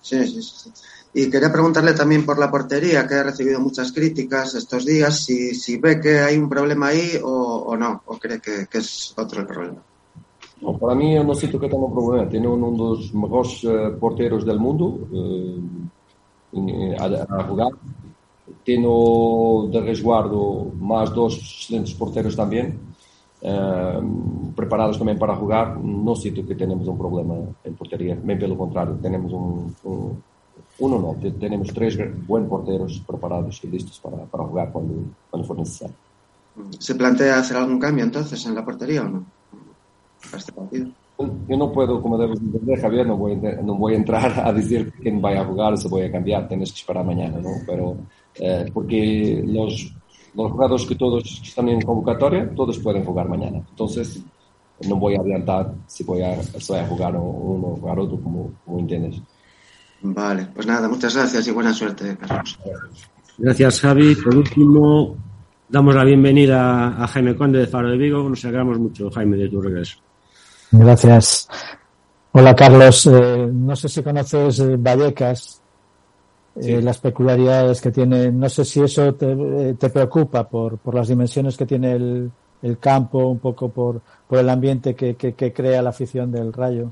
Sí, 0.00 0.26
sí. 0.26 0.42
sí. 0.42 0.70
Y 1.14 1.28
quería 1.28 1.52
preguntarle 1.52 1.92
también 1.92 2.24
por 2.24 2.38
la 2.38 2.50
portería, 2.50 3.06
que 3.06 3.14
ha 3.14 3.22
recibido 3.22 3.60
muchas 3.60 3.92
críticas 3.92 4.54
estos 4.54 4.86
días, 4.86 5.24
si, 5.24 5.54
si 5.54 5.76
ve 5.76 6.00
que 6.00 6.20
hay 6.20 6.38
un 6.38 6.48
problema 6.48 6.88
ahí 6.88 7.20
o, 7.22 7.28
o 7.66 7.76
no, 7.76 8.02
o 8.06 8.18
cree 8.18 8.40
que, 8.40 8.66
que 8.66 8.78
es 8.78 9.12
otro 9.16 9.42
el 9.42 9.46
problema. 9.46 9.82
No, 10.62 10.78
para 10.78 10.94
mí 10.94 11.08
eu 11.18 11.24
non 11.26 11.34
sinto 11.34 11.58
que 11.58 11.68
tenga 11.68 11.86
un 11.90 11.92
problema. 11.92 12.22
Un, 12.54 12.62
un 12.70 12.76
dos 12.78 13.10
mejores 13.12 13.52
eh, 13.66 13.90
porteros 13.98 14.46
del 14.46 14.58
mundo 14.62 14.86
eh, 15.10 15.58
en- 16.54 16.94
a, 17.02 17.06
a 17.38 17.42
jugar. 17.48 17.72
Tiene 18.62 18.86
de 19.74 19.80
resguardo 19.80 20.70
más 20.78 21.12
dos 21.14 21.34
excelentes 21.34 21.94
porteros 21.94 22.36
también, 22.36 22.78
eh, 23.42 24.00
preparados 24.54 24.98
también 24.98 25.18
para 25.18 25.34
jugar. 25.34 25.78
No 25.82 26.14
siento 26.14 26.46
que 26.46 26.54
tenemos 26.54 26.86
un 26.86 26.98
problema 26.98 27.34
en 27.64 27.74
portería. 27.74 28.14
Bien 28.14 28.38
pelo 28.38 28.56
contrario, 28.56 28.94
tenemos 29.02 29.32
un, 29.32 29.74
un- 29.82 30.22
uno 30.78 30.98
no, 30.98 31.10
te- 31.20 31.32
tenemos 31.32 31.68
tres 31.74 31.98
buenos 32.26 32.48
porteros 32.48 33.02
preparados 33.06 33.58
y 33.64 33.66
listos 33.66 33.98
para, 33.98 34.24
para 34.26 34.44
jugar 34.44 34.70
cuando, 34.72 34.94
cuando 35.28 35.46
for 35.48 35.58
necesario. 35.58 35.96
¿Se 36.78 36.94
plantea 36.94 37.38
hacer 37.38 37.56
algún 37.56 37.78
cambio 37.80 38.04
entonces 38.04 38.44
en 38.46 38.54
la 38.54 38.64
portería 38.64 39.02
o 39.02 39.08
no? 39.08 39.24
Para 40.24 40.38
este 40.38 40.52
partido. 40.52 40.88
Yo 41.48 41.56
no 41.56 41.70
puedo, 41.72 42.02
como 42.02 42.18
debes 42.18 42.40
entender, 42.40 42.80
Javier, 42.80 43.06
no 43.06 43.16
voy, 43.16 43.34
a, 43.34 43.62
no 43.62 43.74
voy 43.74 43.94
a 43.94 43.96
entrar 43.96 44.40
a 44.46 44.52
decir 44.52 44.92
quién 45.00 45.22
va 45.22 45.30
a 45.30 45.44
jugar 45.44 45.74
o 45.74 45.76
se 45.76 45.88
voy 45.88 46.02
a 46.02 46.12
cambiar, 46.12 46.48
tienes 46.48 46.72
que 46.72 46.80
esperar 46.80 47.04
mañana, 47.04 47.38
¿no? 47.38 47.50
Pero, 47.66 47.96
eh, 48.34 48.66
porque 48.72 49.42
los, 49.46 49.94
los 50.34 50.50
jugadores 50.50 50.86
que 50.86 50.94
todos 50.94 51.40
están 51.42 51.68
en 51.68 51.80
convocatoria, 51.82 52.50
todos 52.54 52.78
pueden 52.78 53.04
jugar 53.04 53.28
mañana. 53.28 53.62
Entonces, 53.70 54.22
no 54.88 54.96
voy 54.96 55.14
a 55.14 55.20
adelantar 55.20 55.72
si 55.86 56.02
voy 56.04 56.22
a, 56.22 56.42
si 56.42 56.72
voy 56.72 56.80
a 56.80 56.86
jugar 56.86 57.14
uno 57.14 57.68
o 57.68 57.76
jugar 57.76 57.98
otro, 58.00 58.20
como, 58.20 58.52
como 58.64 58.78
entiendes. 58.78 59.20
Vale, 60.02 60.48
pues 60.52 60.66
nada, 60.66 60.88
muchas 60.88 61.14
gracias 61.14 61.46
y 61.46 61.50
buena 61.52 61.72
suerte, 61.72 62.16
Carlos. 62.16 62.58
Gracias, 63.38 63.80
Javi. 63.80 64.14
Por 64.16 64.36
último, 64.36 65.16
damos 65.68 65.94
la 65.94 66.04
bienvenida 66.04 67.02
a 67.02 67.06
Jaime 67.06 67.36
Conde 67.36 67.60
de 67.60 67.66
Faro 67.66 67.90
de 67.90 67.96
Vigo. 67.96 68.28
Nos 68.28 68.44
alegramos 68.44 68.78
mucho, 68.78 69.10
Jaime, 69.10 69.36
de 69.36 69.48
tu 69.48 69.60
regreso. 69.60 69.98
Gracias. 70.72 71.48
Hola 72.32 72.54
Carlos, 72.56 73.06
Eh, 73.06 73.48
no 73.52 73.76
sé 73.76 73.88
si 73.88 74.02
conoces 74.02 74.58
eh, 74.60 74.76
Vallecas, 74.78 75.60
eh, 76.56 76.80
las 76.82 76.98
peculiaridades 76.98 77.80
que 77.80 77.90
tiene. 77.90 78.30
No 78.32 78.48
sé 78.48 78.64
si 78.64 78.80
eso 78.80 79.14
te, 79.14 79.74
te 79.74 79.90
preocupa 79.90 80.48
por, 80.48 80.78
por 80.78 80.94
las 80.94 81.08
dimensiones 81.08 81.56
que 81.56 81.66
tiene 81.66 81.92
el, 81.92 82.30
el 82.62 82.78
campo, 82.78 83.26
un 83.26 83.38
poco 83.38 83.68
por, 83.68 84.00
por 84.26 84.38
el 84.38 84.48
ambiente 84.48 84.94
que, 84.94 85.14
que, 85.14 85.34
que 85.34 85.52
crea 85.52 85.82
la 85.82 85.90
afición 85.90 86.32
del 86.32 86.52
Rayo. 86.52 86.90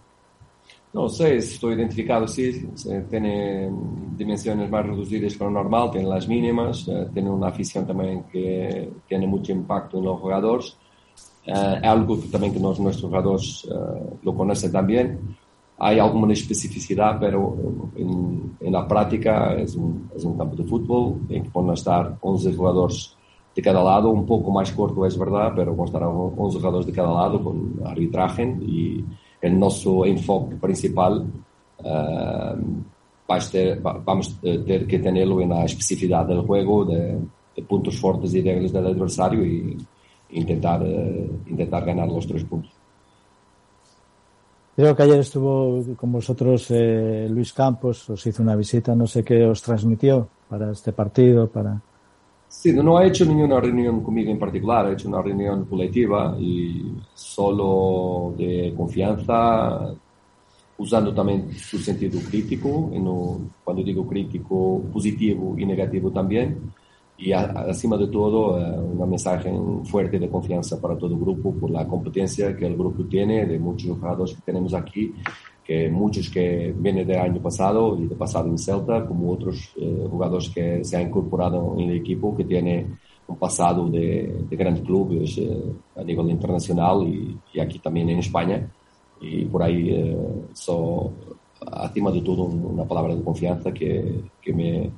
No 0.93 1.09
sé, 1.09 1.37
estoy 1.37 1.74
identificado, 1.76 2.26
sí, 2.26 2.68
se- 2.74 3.03
tiene 3.03 3.70
dimensiones 4.16 4.68
más 4.68 4.85
reducidas 4.85 5.37
que 5.37 5.45
lo 5.45 5.51
normal, 5.51 5.91
tiene 5.93 6.09
las 6.09 6.26
mínimas, 6.26 6.85
tiene 7.14 7.31
una 7.31 7.47
afición 7.49 7.87
también 7.87 8.24
que 8.24 8.91
tiene 9.09 9.26
mucho 9.28 9.53
impacto 9.53 9.99
en 9.99 10.05
los 10.05 10.18
jugadores. 10.20 10.76
Eh, 11.47 11.53
algo 11.82 12.20
que 12.20 12.28
también 12.28 12.53
que 12.53 12.61
nos- 12.61 12.78
nuestros 12.80 13.09
jugadores 13.09 13.66
eh, 13.70 14.16
lo 14.22 14.34
conocen 14.34 14.70
también. 14.72 15.18
Hay 15.78 15.99
alguna 15.99 16.34
especificidad, 16.34 17.18
pero 17.18 17.57
en, 17.97 18.57
en 18.61 18.72
la 18.72 18.86
práctica 18.86 19.55
es 19.55 19.74
un, 19.76 20.11
es 20.14 20.22
un 20.24 20.36
campo 20.36 20.55
de 20.57 20.64
fútbol 20.64 21.20
en 21.30 21.43
que 21.45 21.51
van 21.53 21.70
a 21.70 21.74
estar 21.74 22.16
11 22.20 22.53
jugadores 22.55 23.16
de 23.57 23.62
cada 23.62 23.82
lado, 23.82 24.11
un 24.11 24.26
poco 24.26 24.51
más 24.51 24.70
corto 24.72 25.05
es 25.07 25.18
verdad, 25.18 25.53
pero 25.57 25.72
van 25.74 25.80
a 25.80 25.84
estar 25.86 26.03
11 26.05 26.59
jugadores 26.59 26.86
de 26.86 26.93
cada 26.93 27.12
lado 27.12 27.43
con 27.43 27.80
arbitraje 27.84 28.45
y 28.61 29.03
el 29.41 29.59
nuestro 29.59 30.05
enfoque 30.05 30.55
principal 30.57 31.24
eh, 31.82 32.55
va 33.30 33.36
a 33.36 33.51
ter- 33.51 33.84
va- 33.84 34.01
vamos 34.05 34.36
a 34.38 34.41
ter 34.43 34.86
que 34.86 34.99
tenerlo 34.99 35.41
en 35.41 35.49
la 35.49 35.64
especificidad 35.64 36.26
del 36.26 36.43
juego, 36.43 36.84
de, 36.84 37.18
de 37.57 37.62
puntos 37.62 37.99
fuertes 37.99 38.34
y 38.34 38.43
débiles 38.43 38.72
del 38.72 38.86
adversario 38.86 39.45
y 39.45 39.76
intentar, 40.33 40.83
eh, 40.85 41.31
intentar 41.47 41.85
ganar 41.85 42.09
los 42.09 42.26
tres 42.26 42.45
puntos. 42.45 42.72
Creo 44.76 44.97
que 44.97 45.03
ayer 45.03 45.20
estuvo 45.20 45.85
con 45.97 46.12
vosotros 46.12 46.70
eh, 46.70 47.26
Luis 47.28 47.53
Campos, 47.53 48.09
os 48.09 48.26
hizo 48.26 48.43
una 48.43 48.57
visita, 48.57 48.95
no 48.95 49.07
sé 49.07 49.22
qué 49.22 49.45
os 49.45 49.61
transmitió 49.61 50.28
para 50.49 50.70
este 50.72 50.93
partido, 50.93 51.49
para... 51.49 51.81
Sí, 52.49 52.72
no 52.72 52.97
ha 52.97 53.05
hecho 53.05 53.24
ninguna 53.24 53.61
reunión 53.61 54.03
conmigo 54.03 54.31
en 54.31 54.39
particular, 54.39 54.87
ha 54.87 54.93
hecho 54.93 55.09
una 55.09 55.22
reunión 55.22 55.66
colectiva 55.66 56.35
y 56.39 56.95
solo 57.14 58.35
de 58.37 58.72
confianza, 58.76 59.93
usando 60.78 61.12
también 61.12 61.53
su 61.53 61.78
sentido 61.78 62.18
crítico, 62.28 62.91
cuando 63.62 63.83
digo 63.83 64.07
crítico, 64.07 64.83
positivo 64.93 65.55
y 65.59 65.66
negativo 65.66 66.11
también, 66.11 66.72
y 67.20 67.32
a- 67.32 67.42
acima 67.72 67.96
de 67.96 68.08
todo 68.08 68.58
eh, 68.58 68.78
una 68.94 69.06
mensaje 69.06 69.50
fuerte 69.84 70.18
de 70.18 70.28
confianza 70.28 70.80
para 70.80 70.96
todo 70.96 71.14
el 71.14 71.20
grupo 71.20 71.52
por 71.54 71.70
la 71.70 71.86
competencia 71.86 72.56
que 72.56 72.66
el 72.66 72.76
grupo 72.76 73.04
tiene, 73.04 73.46
de 73.46 73.58
muchos 73.58 73.90
jugadores 73.98 74.34
que 74.36 74.42
tenemos 74.42 74.72
aquí, 74.74 75.12
que 75.64 75.88
muchos 75.90 76.30
que 76.30 76.74
vienen 76.76 77.06
del 77.06 77.18
año 77.18 77.40
pasado 77.40 77.96
y 77.98 78.06
de 78.06 78.14
pasado 78.16 78.48
en 78.48 78.58
Celta, 78.58 79.06
como 79.06 79.30
otros 79.32 79.72
eh, 79.76 80.06
jugadores 80.10 80.48
que 80.50 80.84
se 80.84 80.96
han 80.96 81.08
incorporado 81.08 81.74
en 81.78 81.90
el 81.90 81.96
equipo, 81.98 82.36
que 82.36 82.44
tiene 82.44 82.86
un 83.28 83.36
pasado 83.36 83.88
de, 83.88 84.44
de 84.48 84.56
grandes 84.56 84.82
clubes 84.84 85.38
eh, 85.38 85.62
a 85.96 86.02
nivel 86.02 86.30
internacional 86.30 87.06
y, 87.06 87.38
y 87.54 87.60
aquí 87.60 87.78
también 87.78 88.08
en 88.10 88.18
España. 88.18 88.68
Y 89.20 89.44
por 89.44 89.62
ahí, 89.62 89.90
eh, 89.90 90.16
so, 90.54 91.12
acima 91.70 92.10
de 92.10 92.22
todo, 92.22 92.44
un- 92.44 92.64
una 92.64 92.84
palabra 92.84 93.14
de 93.14 93.22
confianza 93.22 93.72
que, 93.72 94.22
que 94.42 94.52
me, 94.52 94.90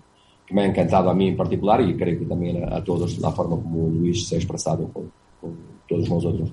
que 0.46 0.54
me 0.54 0.62
ha 0.62 0.66
encantado 0.66 1.10
a 1.10 1.14
mí 1.14 1.28
en 1.28 1.36
particular 1.36 1.80
y 1.80 1.96
creo 1.96 2.18
que 2.18 2.26
también 2.26 2.64
a, 2.64 2.76
a 2.76 2.84
todos 2.84 3.18
la 3.18 3.30
forma 3.30 3.56
como 3.56 3.88
Luis 3.88 4.28
se 4.28 4.36
ha 4.36 4.38
expresado 4.38 4.88
con, 4.88 5.10
con 5.40 5.56
todos 5.88 6.08
nosotros. 6.08 6.52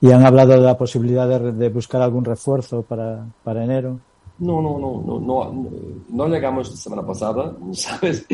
Y 0.00 0.10
han 0.10 0.24
hablado 0.24 0.52
de 0.52 0.60
la 0.60 0.78
posibilidad 0.78 1.28
de, 1.28 1.52
de 1.52 1.68
buscar 1.68 2.00
algún 2.00 2.24
refuerzo 2.24 2.82
para, 2.82 3.26
para 3.44 3.64
enero. 3.64 4.00
No, 4.38 4.62
no, 4.62 4.78
no, 4.78 5.02
no, 5.04 5.20
no, 5.20 5.68
no, 6.08 6.28
llegamos 6.28 6.70
la 6.70 6.76
semana 6.76 7.06
pasada, 7.06 7.54
¿sabes? 7.72 8.26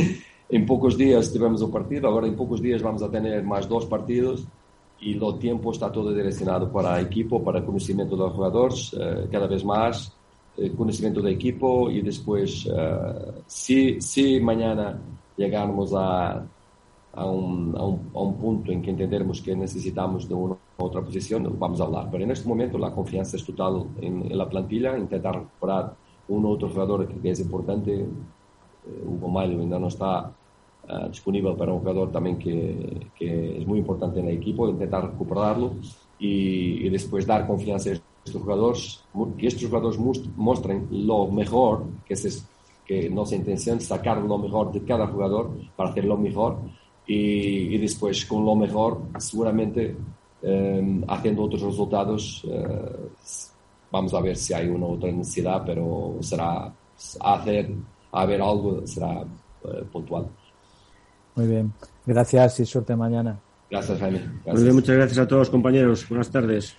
En 0.49 0.65
pocos 0.65 0.97
días 0.97 1.33
tuvimos 1.33 1.61
un 1.63 1.73
partido, 1.73 2.09
ahora 2.09 2.29
en 2.29 2.37
pocos 2.37 2.63
días 2.63 2.81
vamos 2.83 3.03
a 3.03 3.11
tener 3.11 3.43
más 3.43 3.69
dos 3.69 3.87
partidos 3.87 4.47
y 5.01 5.15
lo 5.15 5.35
tiempo 5.35 5.73
está 5.73 5.91
todo 5.91 6.15
direccionado 6.15 6.71
para 6.71 7.01
equipo, 7.01 7.43
para 7.43 7.59
el 7.59 7.65
conocimiento 7.65 8.17
de 8.17 8.23
los 8.23 8.33
jugadores, 8.33 8.97
eh, 8.99 9.29
cada 9.31 9.49
vez 9.49 9.65
más 9.65 10.16
conocimiento 10.77 11.21
de 11.21 11.33
equipo 11.33 11.91
y 11.91 12.01
después, 12.01 12.67
eh, 12.67 13.43
si, 13.47 14.01
si 14.01 14.41
mañana 14.41 14.99
llegamos 15.37 15.93
a, 15.95 16.43
a, 17.13 17.25
un, 17.27 17.75
a, 17.77 17.85
un, 17.85 18.11
a 18.15 18.21
un 18.21 18.37
punto 18.37 18.73
en 18.73 18.81
que 18.83 18.91
entendemos 18.91 19.43
que 19.43 19.55
necesitamos 19.55 20.29
de 20.29 20.35
una 20.35 20.57
otra 20.79 21.03
posición, 21.03 21.57
vamos 21.59 21.81
a 21.81 21.85
hablar. 21.85 22.09
Pero 22.11 22.25
en 22.25 22.31
este 22.31 22.49
momento 22.49 22.79
la 22.79 22.93
confianza 22.93 23.37
es 23.37 23.45
total 23.45 23.85
en, 24.01 24.31
en 24.31 24.39
la 24.39 24.49
plantilla, 24.49 24.97
intentar 24.97 25.35
recuperar 25.35 25.95
un 26.29 26.47
otro 26.47 26.69
jugador 26.69 27.07
que 27.07 27.31
es 27.31 27.41
importante. 27.41 27.95
Eh, 28.01 28.07
Hugo 29.05 29.29
Mayo 29.29 29.61
ainda 29.61 29.79
no 29.79 29.89
está 29.89 30.33
eh, 30.89 31.09
disponible 31.09 31.55
para 31.55 31.73
un 31.73 31.81
jugador 31.81 32.11
también 32.13 32.39
que, 32.39 33.09
que, 33.15 33.59
es 33.59 33.67
muy 33.67 33.79
importante 33.79 34.21
en 34.21 34.29
el 34.29 34.37
equipo, 34.37 34.69
intentar 34.69 35.05
recuperarlo 35.05 35.75
y, 36.19 36.87
y, 36.87 36.89
después 36.89 37.27
dar 37.27 37.47
confianza 37.47 37.91
a 37.91 37.93
estos 38.27 38.43
jugadores, 38.43 39.01
que 39.39 39.47
estos 39.47 39.69
jugadores 39.69 39.99
muestren 40.37 40.89
lo 40.91 41.29
mejor, 41.29 41.85
que, 42.05 42.15
es, 42.15 42.47
que 42.85 43.09
nuestra 43.09 43.39
intención 43.39 43.79
es 43.79 43.87
sacar 43.87 44.19
lo 44.19 44.39
mejor 44.39 44.73
de 44.73 44.83
cada 44.83 45.07
jugador 45.07 45.51
para 45.77 45.91
hacerlo 45.91 46.17
mejor 46.17 46.59
y, 47.07 47.75
y 47.75 47.79
después 47.79 48.25
con 48.27 48.45
lo 48.45 48.55
mejor 48.57 49.03
seguramente 49.19 49.97
eh, 50.43 51.05
haciendo 51.09 51.45
otros 51.45 51.63
resultados 51.63 52.45
eh, 52.49 52.97
vamos 53.91 54.13
a 54.13 54.21
ver 54.21 54.37
si 54.37 54.53
hay 54.53 54.69
una 54.69 54.87
otra 54.87 55.11
necesidad 55.13 55.63
pero 55.65 56.17
será 56.21 56.73
hacer 57.21 57.71
a 58.11 58.27
ver 58.27 58.43
algo 58.43 58.87
será 58.87 59.23
eh, 59.23 59.85
puntual. 59.93 60.29
Muy 61.37 61.47
bien. 61.47 61.73
Gracias 62.05 62.61
y 62.61 62.67
suerte 62.67 62.97
mañana. 62.97 63.39
Gracias 63.71 63.99
Jaime. 63.99 64.19
Gracias. 64.19 64.55
Muy 64.55 64.63
bien, 64.63 64.75
muchas 64.75 64.97
gracias 64.97 65.19
a 65.19 65.29
todos 65.29 65.51
compañeros. 65.51 66.09
Buenas 66.09 66.31
tardes 66.31 66.77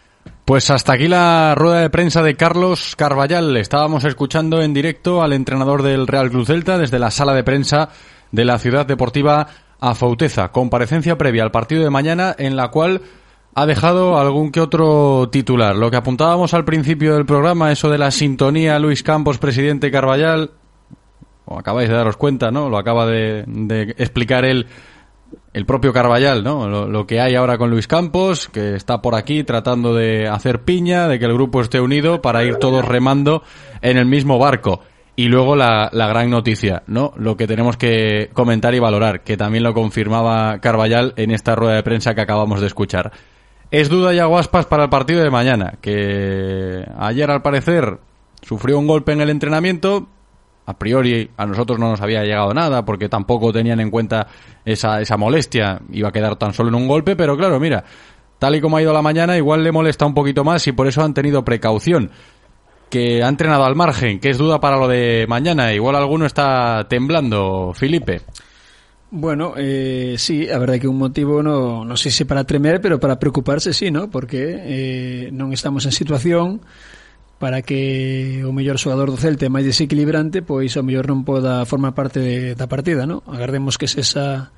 pues 0.48 0.70
hasta 0.70 0.94
aquí 0.94 1.10
la 1.10 1.56
rueda 1.56 1.82
de 1.82 1.90
prensa 1.90 2.24
de 2.24 2.38
Carlos 2.38 2.96
Carballal. 2.96 3.58
Estábamos 3.58 4.06
escuchando 4.06 4.62
en 4.62 4.74
directo 4.74 5.22
al 5.22 5.34
entrenador 5.34 5.84
del 5.84 6.08
Real 6.08 6.30
Cruz 6.30 6.48
Celta 6.48 6.78
desde 6.78 7.00
la 7.00 7.12
sala 7.12 7.34
de 7.34 7.44
prensa 7.44 7.90
de 8.32 8.46
la 8.46 8.58
Ciudad 8.58 8.86
Deportiva 8.86 9.48
a 9.82 9.94
Fauteza, 9.94 10.54
comparecencia 10.54 11.18
previa 11.18 11.44
al 11.44 11.52
partido 11.52 11.84
de 11.84 11.90
mañana 11.90 12.34
en 12.40 12.56
la 12.56 12.70
cual 12.70 13.02
ha 13.56 13.66
dejado 13.66 14.18
algún 14.18 14.54
que 14.54 14.62
otro 14.62 15.28
titular. 15.30 15.76
Lo 15.76 15.92
que 15.92 15.98
apuntábamos 15.98 16.54
al 16.54 16.64
principio 16.64 17.16
del 17.16 17.26
programa, 17.26 17.74
eso 17.74 17.90
de 17.90 17.98
la 17.98 18.10
sintonía 18.10 18.80
Luis 18.80 19.04
Campos, 19.04 19.40
presidente 19.40 19.92
Carballal, 19.92 20.52
acabáis 21.46 21.90
de 21.90 21.96
daros 21.96 22.16
cuenta, 22.16 22.52
¿no? 22.52 22.70
Lo 22.70 22.78
acaba 22.78 23.06
de, 23.06 23.44
de 23.46 23.94
explicar 23.98 24.46
él, 24.46 24.68
el 25.58 25.66
propio 25.66 25.92
Carballal, 25.92 26.44
¿no? 26.44 26.68
Lo, 26.88 27.08
que 27.08 27.20
hay 27.20 27.34
ahora 27.34 27.58
con 27.58 27.72
Luis 27.72 27.88
Campos, 27.88 28.48
que 28.48 28.76
está 28.76 29.02
por 29.02 29.16
aquí 29.16 29.44
tratando 29.44 29.96
de 29.96 30.28
hacer 30.28 30.62
piña, 30.62 31.08
de 31.08 31.18
que 31.18 31.26
el 31.26 31.34
grupo 31.34 31.62
esté 31.62 31.82
unido 31.82 32.22
para 32.22 32.44
ir 32.44 32.58
todos 32.58 32.86
remando 32.86 33.42
en 33.82 33.98
el 33.98 34.06
mismo 34.06 34.38
barco. 34.38 34.82
Y 35.16 35.30
luego 35.30 35.56
la, 35.56 35.90
la, 35.92 36.08
gran 36.08 36.30
noticia, 36.30 36.84
¿no? 36.86 37.12
Lo 37.18 37.36
que 37.38 37.48
tenemos 37.48 37.76
que 37.76 38.30
comentar 38.34 38.76
y 38.76 38.80
valorar, 38.80 39.24
que 39.24 39.36
también 39.36 39.64
lo 39.64 39.74
confirmaba 39.74 40.60
Carballal 40.60 41.16
en 41.18 41.32
esta 41.32 41.56
rueda 41.56 41.74
de 41.74 41.82
prensa 41.82 42.14
que 42.14 42.22
acabamos 42.22 42.62
de 42.62 42.68
escuchar. 42.68 43.12
Es 43.72 43.90
duda 43.90 44.14
y 44.14 44.20
aguaspas 44.20 44.68
para 44.68 44.84
el 44.84 44.90
partido 44.92 45.24
de 45.24 45.32
mañana, 45.32 45.74
que 45.82 46.86
ayer 47.00 47.32
al 47.32 47.42
parecer 47.42 47.98
sufrió 48.44 48.78
un 48.78 48.86
golpe 48.86 49.12
en 49.12 49.22
el 49.22 49.32
entrenamiento. 49.32 50.08
A 50.68 50.78
priori 50.78 51.30
a 51.38 51.46
nosotros 51.46 51.80
no 51.80 51.90
nos 51.90 52.02
había 52.02 52.24
llegado 52.24 52.54
nada 52.54 52.86
porque 52.86 53.10
tampoco 53.10 53.52
tenían 53.52 53.80
en 53.80 53.90
cuenta 53.90 54.28
esa, 54.66 55.02
esa 55.02 55.18
molestia. 55.18 55.82
Iba 55.92 56.10
a 56.10 56.12
quedar 56.12 56.36
tan 56.36 56.54
solo 56.54 56.70
en 56.70 56.76
un 56.76 56.88
golpe, 56.88 57.16
pero 57.16 57.36
claro, 57.36 57.60
mira, 57.60 57.84
tal 58.38 58.56
y 58.56 58.62
como 58.62 58.78
ha 58.78 58.82
ido 58.82 58.94
la 58.94 59.02
mañana, 59.02 59.38
igual 59.38 59.64
le 59.64 59.72
molesta 59.72 60.06
un 60.06 60.14
poquito 60.14 60.44
más 60.44 60.68
y 60.68 60.74
por 60.74 60.88
eso 60.88 61.04
han 61.04 61.14
tenido 61.14 61.44
precaución 61.44 62.12
que 62.90 63.24
ha 63.24 63.28
entrenado 63.28 63.66
al 63.66 63.76
margen, 63.76 64.20
que 64.20 64.30
es 64.30 64.38
duda 64.38 64.60
para 64.60 64.78
lo 64.78 64.88
de 64.88 65.26
mañana. 65.28 65.74
Igual 65.74 65.96
alguno 65.96 66.26
está 66.26 66.86
temblando, 66.90 67.74
Felipe. 67.74 68.22
Bueno, 69.10 69.54
eh, 69.56 70.16
sí, 70.18 70.50
a 70.50 70.58
verdade 70.58 70.82
que 70.82 70.88
un 70.88 70.98
motivo 70.98 71.42
no, 71.42 71.86
no 71.86 71.96
sei 71.96 72.12
se 72.12 72.26
para 72.26 72.44
tremer, 72.44 72.82
pero 72.82 73.00
para 73.00 73.18
preocuparse 73.18 73.72
sí, 73.72 73.90
¿no? 73.90 74.12
Porque 74.12 74.52
eh, 74.52 75.32
estamos 75.54 75.86
en 75.86 75.94
situación 75.94 76.60
para 77.38 77.62
que 77.62 78.42
o 78.44 78.52
mellor 78.52 78.82
xogador 78.82 79.14
do 79.14 79.22
Celta 79.22 79.46
é 79.46 79.54
máis 79.54 79.66
desequilibrante, 79.66 80.42
pois 80.42 80.74
o 80.74 80.82
mellor 80.82 81.06
non 81.06 81.22
poda 81.22 81.66
formar 81.70 81.94
parte 81.94 82.18
de, 82.18 82.38
da 82.58 82.66
partida, 82.66 83.06
non? 83.06 83.22
Agardemos 83.30 83.78
que 83.78 83.86
se 83.86 84.02
esa 84.02 84.50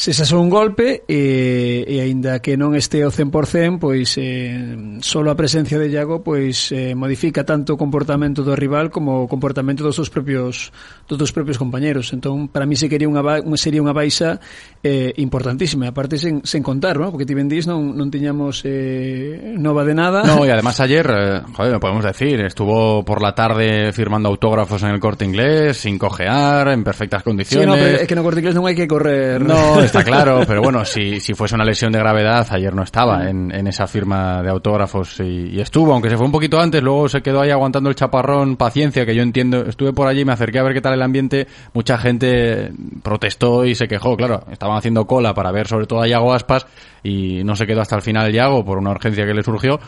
se 0.00 0.24
xa 0.24 0.36
un 0.40 0.48
golpe 0.48 1.04
e, 1.04 1.84
e 1.84 2.00
aínda 2.00 2.40
que 2.40 2.56
non 2.56 2.72
este 2.72 3.04
ao 3.04 3.12
100%, 3.12 3.76
pois 3.76 4.16
eh, 4.16 4.96
só 5.04 5.20
a 5.20 5.36
presencia 5.36 5.76
de 5.76 5.92
Iago 5.92 6.24
pois 6.24 6.72
eh, 6.72 6.96
modifica 6.96 7.44
tanto 7.44 7.76
o 7.76 7.80
comportamento 7.80 8.40
do 8.40 8.56
rival 8.56 8.88
como 8.88 9.20
o 9.20 9.28
comportamento 9.28 9.84
dos 9.84 10.00
seus 10.00 10.08
propios 10.08 10.72
dos 11.04 11.20
seus 11.20 11.36
propios 11.36 11.60
compañeros. 11.60 12.08
Entón, 12.16 12.48
para 12.48 12.64
mí 12.64 12.80
se 12.80 12.88
quería 12.88 13.12
unha 13.12 13.20
sería 13.60 13.84
unha 13.84 13.92
baixa 13.92 14.40
eh, 14.80 15.12
importantísima, 15.20 15.92
aparte 15.92 16.16
sen, 16.16 16.40
sen 16.48 16.64
contar, 16.64 16.96
¿no? 16.96 17.12
porque 17.12 17.28
ti 17.28 17.36
vendís 17.36 17.68
non, 17.68 17.92
non 17.92 18.08
tiñamos 18.08 18.64
eh, 18.64 19.52
nova 19.60 19.84
de 19.84 19.92
nada. 19.92 20.24
No, 20.24 20.48
e 20.48 20.50
además 20.50 20.80
ayer, 20.80 21.04
eh, 21.12 21.44
joder, 21.52 21.76
podemos 21.76 22.08
decir, 22.08 22.40
estuvo 22.40 23.04
por 23.04 23.20
la 23.20 23.36
tarde 23.36 23.92
firmando 23.92 24.32
autógrafos 24.32 24.80
en 24.80 24.96
el 24.96 25.00
Corte 25.00 25.28
Inglés, 25.28 25.76
sin 25.76 26.00
cojear, 26.00 26.72
en 26.72 26.80
perfectas 26.80 27.20
condiciones. 27.20 27.68
Sí, 27.68 27.68
no, 27.68 27.76
pero 27.76 28.00
es 28.00 28.08
que 28.08 28.16
no 28.16 28.24
Corte 28.24 28.40
Inglés 28.40 28.56
non 28.56 28.64
hai 28.64 28.72
que 28.72 28.88
correr. 28.88 29.44
No, 29.44 29.76
está 29.90 30.04
claro, 30.10 30.42
pero 30.46 30.62
bueno, 30.62 30.84
si, 30.84 31.20
si 31.20 31.34
fuese 31.34 31.54
una 31.54 31.64
lesión 31.64 31.92
de 31.92 31.98
gravedad, 31.98 32.46
ayer 32.50 32.74
no 32.74 32.82
estaba 32.82 33.28
en, 33.28 33.52
en 33.54 33.66
esa 33.66 33.86
firma 33.86 34.42
de 34.42 34.50
autógrafos 34.50 35.20
y, 35.20 35.56
y, 35.56 35.60
estuvo, 35.60 35.92
aunque 35.92 36.08
se 36.08 36.16
fue 36.16 36.26
un 36.26 36.32
poquito 36.32 36.60
antes, 36.60 36.82
luego 36.82 37.08
se 37.08 37.20
quedó 37.20 37.40
ahí 37.40 37.50
aguantando 37.50 37.90
el 37.90 37.96
chaparrón, 37.96 38.56
paciencia, 38.56 39.04
que 39.04 39.14
yo 39.14 39.22
entiendo, 39.22 39.66
estuve 39.66 39.92
por 39.92 40.08
allí, 40.08 40.24
me 40.24 40.32
acerqué 40.32 40.58
a 40.58 40.62
ver 40.62 40.74
qué 40.74 40.80
tal 40.80 40.94
el 40.94 41.02
ambiente, 41.02 41.46
mucha 41.72 41.98
gente 41.98 42.72
protestó 43.02 43.64
y 43.64 43.74
se 43.74 43.88
quejó, 43.88 44.16
claro, 44.16 44.44
estaban 44.50 44.76
haciendo 44.76 45.06
cola 45.06 45.34
para 45.34 45.50
ver 45.52 45.66
sobre 45.66 45.86
todo 45.86 46.02
a 46.02 46.06
Yago 46.06 46.32
Aspas 46.32 46.66
y 47.02 47.42
no 47.44 47.56
se 47.56 47.66
quedó 47.66 47.80
hasta 47.80 47.96
el 47.96 48.02
final 48.02 48.32
Yago 48.32 48.64
por 48.64 48.78
una 48.78 48.90
urgencia 48.90 49.26
que 49.26 49.34
le 49.34 49.42
surgió 49.42 49.80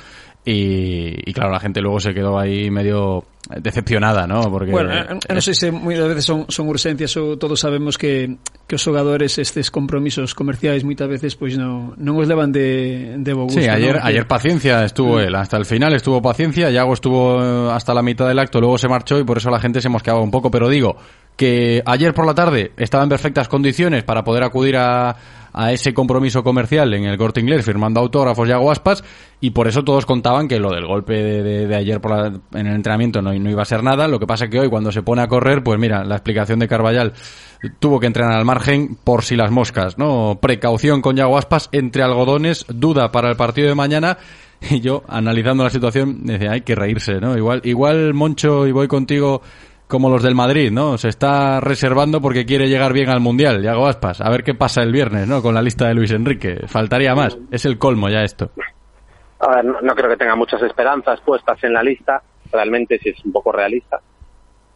y, 0.44 1.30
y, 1.30 1.32
claro, 1.32 1.52
la 1.52 1.60
gente 1.60 1.80
luego 1.80 2.00
se 2.00 2.12
quedó 2.12 2.38
ahí 2.38 2.68
medio 2.70 3.24
decepcionada, 3.60 4.26
¿no? 4.26 4.50
Porque 4.50 4.70
bueno, 4.70 4.90
non 4.90 5.42
sei 5.42 5.54
se 5.54 5.70
moitas 5.74 6.06
veces 6.06 6.24
son, 6.26 6.46
son 6.46 6.70
urxencias 6.70 7.14
ou 7.18 7.34
todos 7.38 7.58
sabemos 7.58 7.98
que, 7.98 8.38
que 8.70 8.78
os 8.78 8.82
xogadores 8.82 9.38
estes 9.38 9.70
compromisos 9.70 10.34
comerciais 10.34 10.86
moitas 10.86 11.10
veces 11.10 11.34
pois 11.34 11.58
non, 11.58 11.94
non 11.98 12.14
os 12.18 12.26
levan 12.26 12.54
de, 12.54 13.18
de 13.18 13.32
bo 13.34 13.50
gusto. 13.50 13.58
Sí, 13.58 13.66
ayer, 13.66 13.98
¿no? 13.98 14.06
ayer 14.06 14.26
paciencia 14.26 14.86
estuvo 14.86 15.18
mm. 15.18 15.26
él, 15.26 15.34
hasta 15.34 15.58
el 15.58 15.66
final 15.66 15.94
estuvo 15.94 16.22
paciencia, 16.22 16.70
Yago 16.70 16.94
estuvo 16.94 17.38
hasta 17.70 17.94
la 17.94 18.02
mitad 18.02 18.26
del 18.30 18.38
acto, 18.38 18.62
luego 18.62 18.78
se 18.78 18.86
marchó 18.86 19.18
y 19.18 19.24
por 19.26 19.38
eso 19.38 19.50
la 19.50 19.58
gente 19.58 19.82
se 19.82 19.90
mosqueaba 19.90 20.22
un 20.22 20.30
poco, 20.30 20.50
pero 20.50 20.70
digo 20.70 20.96
que 21.36 21.82
ayer 21.84 22.14
por 22.14 22.26
la 22.26 22.34
tarde 22.34 22.72
estaba 22.76 23.02
en 23.02 23.10
perfectas 23.10 23.48
condiciones 23.48 24.04
para 24.04 24.22
poder 24.22 24.42
acudir 24.44 24.76
a 24.76 25.16
a 25.52 25.72
ese 25.72 25.92
compromiso 25.92 26.42
comercial 26.42 26.94
en 26.94 27.04
el 27.04 27.18
corte 27.18 27.40
inglés 27.40 27.64
firmando 27.64 28.00
autógrafos 28.00 28.48
y 28.48 28.52
aguaspas 28.52 29.04
y 29.40 29.50
por 29.50 29.68
eso 29.68 29.82
todos 29.82 30.06
contaban 30.06 30.48
que 30.48 30.58
lo 30.58 30.70
del 30.70 30.86
golpe 30.86 31.14
de, 31.14 31.66
de, 31.66 31.74
ayer 31.74 32.00
por 32.00 32.12
la, 32.12 32.26
en 32.26 32.66
el 32.66 32.74
entrenamiento 32.74 33.20
no, 33.20 33.32
no, 33.32 33.50
iba 33.50 33.62
a 33.62 33.66
ser 33.66 33.82
nada. 33.82 34.06
Lo 34.08 34.20
que 34.20 34.26
pasa 34.26 34.48
que 34.48 34.60
hoy 34.60 34.68
cuando 34.68 34.92
se 34.92 35.02
pone 35.02 35.22
a 35.22 35.28
correr, 35.28 35.62
pues 35.62 35.78
mira, 35.78 36.04
la 36.04 36.14
explicación 36.14 36.58
de 36.58 36.68
Carballal 36.68 37.12
tuvo 37.78 38.00
que 38.00 38.06
entrenar 38.06 38.32
al 38.32 38.44
margen 38.44 38.96
por 39.02 39.24
si 39.24 39.36
las 39.36 39.50
moscas, 39.50 39.98
¿no? 39.98 40.38
Precaución 40.40 41.02
con 41.02 41.16
Yaguaspas 41.16 41.68
entre 41.72 42.02
algodones, 42.02 42.64
duda 42.68 43.12
para 43.12 43.30
el 43.30 43.36
partido 43.36 43.68
de 43.68 43.74
mañana. 43.74 44.18
Y 44.70 44.78
yo, 44.78 45.02
analizando 45.08 45.64
la 45.64 45.70
situación, 45.70 46.24
decía, 46.24 46.52
hay 46.52 46.60
que 46.60 46.76
reírse, 46.76 47.14
¿no? 47.14 47.36
Igual, 47.36 47.62
igual 47.64 48.14
Moncho, 48.14 48.68
y 48.68 48.70
voy 48.70 48.86
contigo, 48.86 49.42
como 49.92 50.08
los 50.08 50.22
del 50.22 50.34
Madrid, 50.34 50.72
¿no? 50.72 50.96
Se 50.96 51.08
está 51.08 51.60
reservando 51.60 52.22
porque 52.22 52.46
quiere 52.46 52.66
llegar 52.66 52.94
bien 52.94 53.10
al 53.10 53.20
Mundial, 53.20 53.62
Yago 53.62 53.86
Aspas. 53.86 54.22
A 54.22 54.30
ver 54.30 54.42
qué 54.42 54.54
pasa 54.54 54.82
el 54.82 54.90
viernes, 54.90 55.28
¿no? 55.28 55.42
Con 55.42 55.54
la 55.54 55.60
lista 55.60 55.86
de 55.86 55.92
Luis 55.92 56.10
Enrique. 56.12 56.66
Faltaría 56.66 57.14
más. 57.14 57.36
Es 57.50 57.66
el 57.66 57.76
colmo 57.76 58.08
ya 58.08 58.22
esto. 58.22 58.48
A 59.40 59.56
ver, 59.56 59.66
no, 59.66 59.82
no 59.82 59.94
creo 59.94 60.08
que 60.08 60.16
tenga 60.16 60.34
muchas 60.34 60.62
esperanzas 60.62 61.20
puestas 61.20 61.62
en 61.62 61.74
la 61.74 61.82
lista. 61.82 62.22
Realmente, 62.50 62.98
si 63.00 63.10
es 63.10 63.22
un 63.22 63.32
poco 63.32 63.52
realista. 63.52 64.00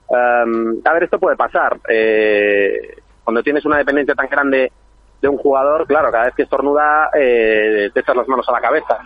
Um, 0.09 0.83
a 0.85 0.93
ver, 0.93 1.05
esto 1.05 1.19
puede 1.19 1.37
pasar. 1.37 1.81
Eh, 1.89 2.99
cuando 3.25 3.43
tienes 3.43 3.65
una 3.65 3.79
dependencia 3.79 4.15
tan 4.15 4.29
grande 4.29 4.71
de 5.23 5.29
un 5.29 5.39
jugador, 5.39 5.87
claro, 5.87 6.13
cada 6.13 6.27
vez 6.27 6.35
que 6.35 6.43
estornuda 6.43 7.09
eh, 7.19 7.89
te 7.95 8.01
echas 8.01 8.17
las 8.17 8.29
manos 8.29 8.47
a 8.51 8.53
la 8.53 8.61
cabeza. 8.61 8.99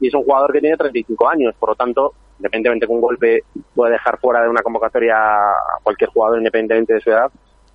Y 0.00 0.08
es 0.08 0.14
un 0.14 0.24
jugador 0.24 0.52
que 0.52 0.60
tiene 0.60 0.76
35 0.76 1.28
años, 1.28 1.54
por 1.60 1.68
lo 1.68 1.74
tanto, 1.76 2.12
independientemente 2.38 2.86
que 2.86 2.92
un 2.92 3.00
golpe 3.00 3.44
puede 3.74 3.92
dejar 3.92 4.18
fuera 4.18 4.42
de 4.42 4.48
una 4.48 4.62
convocatoria 4.62 5.16
a 5.16 5.78
cualquier 5.82 6.10
jugador 6.10 6.38
independientemente 6.38 6.94
de 6.94 7.00
su 7.00 7.10
edad, 7.10 7.30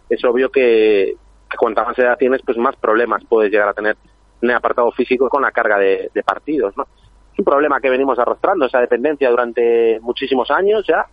es 0.10 0.24
obvio 0.26 0.50
que, 0.50 1.16
que 1.50 1.58
cuanta 1.58 1.84
más 1.84 1.98
edad 2.00 2.18
tienes, 2.18 2.42
pues 2.46 2.58
más 2.58 2.76
problemas 2.76 3.24
puedes 3.28 3.52
llegar 3.52 3.70
a 3.70 3.74
tener 3.74 3.98
en 4.42 4.50
el 4.50 4.56
apartado 4.56 4.92
físico 4.92 5.30
con 5.30 5.42
la 5.42 5.52
carga 5.52 5.78
de, 5.78 6.10
de 6.14 6.24
partidos, 6.24 6.76
¿no? 6.78 6.88
Es 7.34 7.40
un 7.40 7.46
problema 7.46 7.80
que 7.80 7.90
venimos 7.90 8.18
arrastrando, 8.20 8.66
esa 8.66 8.80
dependencia 8.80 9.30
durante 9.30 10.00
muchísimos 10.02 10.50
años 10.52 10.86
ya, 10.88 11.06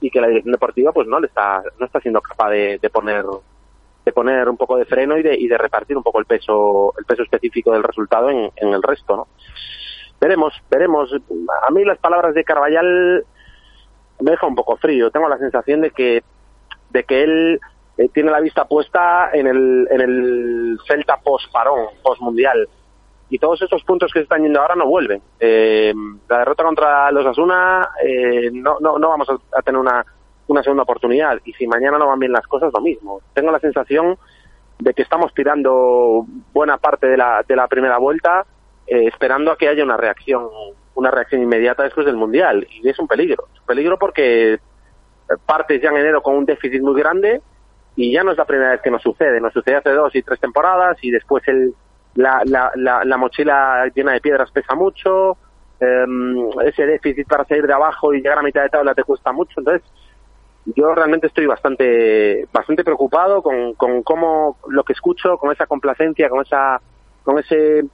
y 0.00 0.10
que 0.10 0.20
la 0.20 0.28
dirección 0.28 0.52
deportiva 0.52 0.92
pues 0.92 1.06
no 1.08 1.20
le 1.20 1.26
está, 1.26 1.62
no 1.78 1.86
está 1.86 2.00
siendo 2.00 2.20
capaz 2.20 2.50
de, 2.50 2.78
de 2.78 2.90
poner 2.90 3.24
de 4.04 4.12
poner 4.12 4.48
un 4.48 4.56
poco 4.56 4.78
de 4.78 4.86
freno 4.86 5.18
y 5.18 5.22
de, 5.22 5.36
y 5.36 5.48
de 5.48 5.58
repartir 5.58 5.94
un 5.94 6.02
poco 6.02 6.18
el 6.18 6.24
peso, 6.24 6.94
el 6.98 7.04
peso 7.04 7.24
específico 7.24 7.72
del 7.72 7.82
resultado 7.82 8.30
en, 8.30 8.50
en 8.56 8.68
el 8.72 8.82
resto, 8.82 9.16
¿no? 9.16 9.28
Veremos, 10.20 10.54
veremos. 10.70 11.12
A 11.66 11.70
mí 11.70 11.84
las 11.84 11.98
palabras 11.98 12.34
de 12.34 12.44
Carvallal 12.44 13.24
me 14.20 14.30
deja 14.30 14.46
un 14.46 14.54
poco 14.54 14.76
frío. 14.76 15.10
Tengo 15.10 15.28
la 15.28 15.38
sensación 15.38 15.80
de 15.80 15.90
que, 15.90 16.22
de 16.90 17.04
que 17.04 17.22
él 17.22 17.60
eh, 17.96 18.08
tiene 18.08 18.30
la 18.30 18.40
vista 18.40 18.64
puesta 18.66 19.30
en 19.32 19.46
el, 19.46 19.88
en 19.90 20.00
el 20.00 20.78
Celta 20.86 21.18
post-parón, 21.18 21.86
post-mundial. 22.02 22.68
Y 23.30 23.38
todos 23.38 23.60
esos 23.60 23.84
puntos 23.84 24.10
que 24.12 24.20
se 24.20 24.22
están 24.22 24.42
yendo 24.42 24.60
ahora 24.60 24.74
no 24.74 24.86
vuelven. 24.86 25.20
Eh, 25.38 25.92
la 26.28 26.38
derrota 26.38 26.64
contra 26.64 27.10
los 27.12 27.26
Asuna, 27.26 27.90
eh, 28.02 28.50
no, 28.52 28.78
no, 28.80 28.98
no 28.98 29.08
vamos 29.10 29.28
a, 29.28 29.58
a 29.58 29.62
tener 29.62 29.78
una, 29.78 30.04
una 30.46 30.62
segunda 30.62 30.84
oportunidad. 30.84 31.38
Y 31.44 31.52
si 31.52 31.66
mañana 31.66 31.98
no 31.98 32.06
van 32.06 32.18
bien 32.18 32.32
las 32.32 32.46
cosas, 32.46 32.72
lo 32.72 32.80
mismo. 32.80 33.20
Tengo 33.34 33.50
la 33.50 33.60
sensación 33.60 34.16
de 34.78 34.94
que 34.94 35.02
estamos 35.02 35.34
tirando 35.34 36.24
buena 36.52 36.78
parte 36.78 37.06
de 37.06 37.16
la, 37.16 37.44
de 37.46 37.56
la 37.56 37.68
primera 37.68 37.98
vuelta 37.98 38.46
eh, 38.88 39.06
esperando 39.06 39.52
a 39.52 39.58
que 39.58 39.68
haya 39.68 39.84
una 39.84 39.96
reacción 39.96 40.48
una 40.98 41.12
reacción 41.12 41.42
inmediata 41.42 41.84
después 41.84 42.04
del 42.06 42.16
mundial. 42.16 42.66
Y 42.70 42.88
es 42.88 42.98
un 42.98 43.06
peligro. 43.06 43.46
Es 43.54 43.60
un 43.60 43.66
peligro 43.66 43.98
porque 43.98 44.54
eh, 44.54 44.58
partes 45.46 45.80
ya 45.80 45.90
en 45.90 45.96
enero 45.96 46.20
con 46.22 46.34
un 46.34 46.44
déficit 46.44 46.82
muy 46.82 47.00
grande 47.00 47.40
y 47.94 48.12
ya 48.12 48.24
no 48.24 48.32
es 48.32 48.38
la 48.38 48.44
primera 48.44 48.72
vez 48.72 48.80
que 48.80 48.90
nos 48.90 49.02
sucede. 49.02 49.40
Nos 49.40 49.52
sucede 49.52 49.76
hace 49.76 49.90
dos 49.90 50.14
y 50.14 50.22
tres 50.22 50.40
temporadas 50.40 50.98
y 51.02 51.10
después 51.10 51.46
el 51.46 51.72
la, 52.14 52.42
la, 52.44 52.72
la, 52.74 53.04
la 53.04 53.16
mochila 53.16 53.86
llena 53.94 54.12
de 54.12 54.20
piedras 54.20 54.50
pesa 54.50 54.74
mucho 54.74 55.36
em, 55.78 56.50
ese 56.64 56.84
déficit 56.84 57.28
para 57.28 57.44
salir 57.44 57.64
de 57.64 57.72
abajo 57.72 58.12
y 58.12 58.20
llegar 58.20 58.38
a 58.38 58.42
mitad 58.42 58.62
de 58.62 58.70
tabla 58.70 58.94
te 58.94 59.04
cuesta 59.04 59.30
mucho. 59.30 59.60
Entonces 59.60 59.88
yo 60.64 60.94
realmente 60.94 61.28
estoy 61.28 61.46
bastante 61.46 62.48
bastante 62.52 62.82
preocupado 62.82 63.40
con, 63.40 63.74
con 63.74 64.02
cómo 64.02 64.58
lo 64.68 64.82
que 64.82 64.94
escucho, 64.94 65.38
con 65.38 65.52
esa 65.52 65.66
complacencia, 65.66 66.28
con 66.28 66.40
esa 66.42 66.80
con 67.22 67.38
ese 67.38 67.84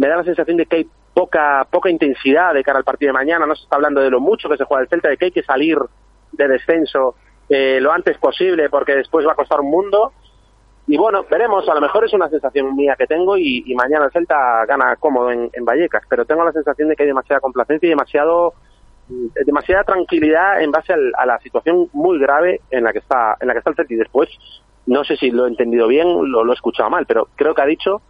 me 0.00 0.08
da 0.08 0.16
la 0.16 0.24
sensación 0.24 0.56
de 0.56 0.64
que 0.64 0.76
hay 0.76 0.88
poca 1.12 1.66
poca 1.70 1.90
intensidad 1.90 2.54
de 2.54 2.64
cara 2.64 2.78
al 2.78 2.84
partido 2.84 3.10
de 3.10 3.18
mañana, 3.18 3.44
no 3.44 3.54
se 3.54 3.64
está 3.64 3.76
hablando 3.76 4.00
de 4.00 4.08
lo 4.08 4.18
mucho 4.18 4.48
que 4.48 4.56
se 4.56 4.64
juega 4.64 4.82
el 4.82 4.88
Celta, 4.88 5.10
de 5.10 5.18
que 5.18 5.26
hay 5.26 5.30
que 5.30 5.42
salir 5.42 5.76
de 6.32 6.48
descenso 6.48 7.16
eh, 7.50 7.78
lo 7.82 7.92
antes 7.92 8.16
posible 8.16 8.70
porque 8.70 8.94
después 8.94 9.26
va 9.26 9.32
a 9.32 9.34
costar 9.34 9.60
un 9.60 9.70
mundo. 9.70 10.12
Y 10.86 10.96
bueno, 10.96 11.26
veremos, 11.30 11.68
a 11.68 11.74
lo 11.74 11.82
mejor 11.82 12.06
es 12.06 12.14
una 12.14 12.30
sensación 12.30 12.74
mía 12.74 12.96
que 12.96 13.06
tengo 13.06 13.36
y, 13.36 13.74
mañana 13.74 14.06
el 14.06 14.10
Celta 14.12 14.64
gana 14.66 14.96
cómodo 14.96 15.30
en, 15.30 15.50
Vallecas, 15.64 16.02
pero 16.08 16.24
tengo 16.24 16.44
la 16.44 16.52
sensación 16.52 16.88
de 16.88 16.96
que 16.96 17.02
hay 17.02 17.08
demasiada 17.08 17.40
complacencia 17.40 17.86
y 17.86 17.90
demasiado 17.90 18.54
eh, 19.10 19.44
demasiada 19.44 19.84
tranquilidad 19.84 20.62
en 20.62 20.70
base 20.70 20.94
al- 20.94 21.12
a 21.18 21.26
la 21.26 21.38
situación 21.40 21.88
muy 21.92 22.18
grave 22.18 22.62
en 22.70 22.84
la 22.84 22.92
que 22.92 23.00
está 23.00 23.36
en 23.40 23.48
la 23.48 23.52
que 23.52 23.58
está 23.58 23.70
el 23.70 23.76
Celta. 23.76 23.92
Y 23.92 23.98
después 23.98 24.30
no 24.86 25.04
sé 25.04 25.16
si 25.16 25.30
lo 25.30 25.44
he 25.44 25.48
entendido 25.48 25.86
bien 25.88 26.08
lo, 26.32 26.42
lo 26.42 26.52
he 26.52 26.54
escuchado 26.54 26.88
mal 26.88 27.04
pero 27.04 27.28
creo 27.36 27.54
que 27.54 27.62
ha 27.62 27.66
dicho 27.66 28.00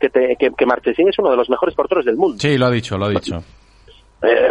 que, 0.00 0.08
te- 0.08 0.36
que, 0.38 0.50
que 0.56 0.66
Marchesín 0.66 1.08
es 1.08 1.18
uno 1.18 1.30
de 1.30 1.36
los 1.36 1.48
mejores 1.50 1.74
porteros 1.74 2.04
del 2.04 2.16
mundo 2.16 2.38
Sí, 2.38 2.56
lo 2.58 2.66
ha 2.66 2.70
dicho, 2.70 2.96
lo 2.98 3.06
ha 3.06 3.10
dicho. 3.10 3.36
Eh, 4.22 4.50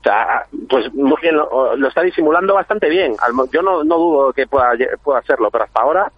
o 0.00 0.02
sea, 0.02 0.44
pues 0.68 0.92
muy 0.94 1.16
bien 1.20 1.36
lo, 1.36 1.76
lo 1.76 1.88
está 1.88 2.02
disimulando 2.02 2.54
bastante 2.54 2.88
bien 2.88 3.14
yo 3.52 3.62
no, 3.62 3.84
no 3.84 3.96
dudo 3.98 4.32
que 4.32 4.46
pueda 4.46 4.70
pueda 5.02 5.18
hacerlo 5.18 5.48
pero 5.50 5.64
hasta 5.64 5.80
ahora 5.82 6.10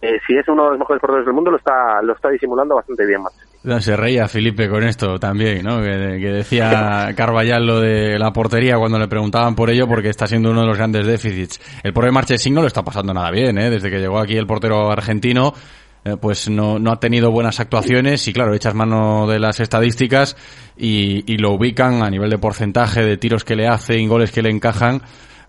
eh, 0.00 0.18
si 0.26 0.34
es 0.36 0.46
uno 0.48 0.64
de 0.64 0.70
los 0.70 0.78
mejores 0.78 1.00
porteros 1.00 1.26
del 1.26 1.34
mundo 1.34 1.50
lo 1.50 1.56
está 1.58 2.00
lo 2.02 2.14
está 2.14 2.28
disimulando 2.30 2.76
bastante 2.76 3.04
bien 3.04 3.20
Marchesín. 3.20 3.80
Se 3.82 3.96
reía 3.96 4.28
Felipe 4.28 4.68
con 4.68 4.84
esto 4.84 5.18
también, 5.18 5.64
¿no? 5.64 5.82
Que, 5.82 5.90
que 6.20 6.30
decía 6.30 7.08
Carvallal 7.16 7.66
lo 7.66 7.80
de 7.80 8.16
la 8.16 8.30
portería 8.32 8.76
cuando 8.78 8.96
le 9.00 9.08
preguntaban 9.08 9.56
por 9.56 9.68
ello 9.70 9.88
porque 9.88 10.08
está 10.08 10.28
siendo 10.28 10.52
uno 10.52 10.60
de 10.60 10.68
los 10.68 10.76
grandes 10.78 11.04
déficits. 11.04 11.60
El 11.82 11.92
pobre 11.92 12.12
Marchesín 12.12 12.54
no 12.54 12.60
lo 12.60 12.68
está 12.68 12.82
pasando 12.84 13.12
nada 13.12 13.32
bien, 13.32 13.58
¿eh? 13.58 13.68
Desde 13.70 13.90
que 13.90 13.98
llegó 13.98 14.20
aquí 14.20 14.36
el 14.36 14.46
portero 14.46 14.88
argentino, 14.92 15.52
pues 16.20 16.48
no, 16.48 16.78
no 16.78 16.92
ha 16.92 17.00
tenido 17.00 17.30
buenas 17.30 17.60
actuaciones 17.60 18.26
y 18.28 18.32
claro, 18.32 18.54
echas 18.54 18.74
mano 18.74 19.26
de 19.26 19.38
las 19.38 19.60
estadísticas 19.60 20.36
y, 20.76 21.30
y 21.32 21.38
lo 21.38 21.52
ubican 21.52 22.02
a 22.02 22.10
nivel 22.10 22.30
de 22.30 22.38
porcentaje 22.38 23.02
de 23.02 23.16
tiros 23.16 23.44
que 23.44 23.56
le 23.56 23.68
hace 23.68 23.98
y 23.98 24.06
goles 24.06 24.32
que 24.32 24.42
le 24.42 24.50
encajan 24.50 25.02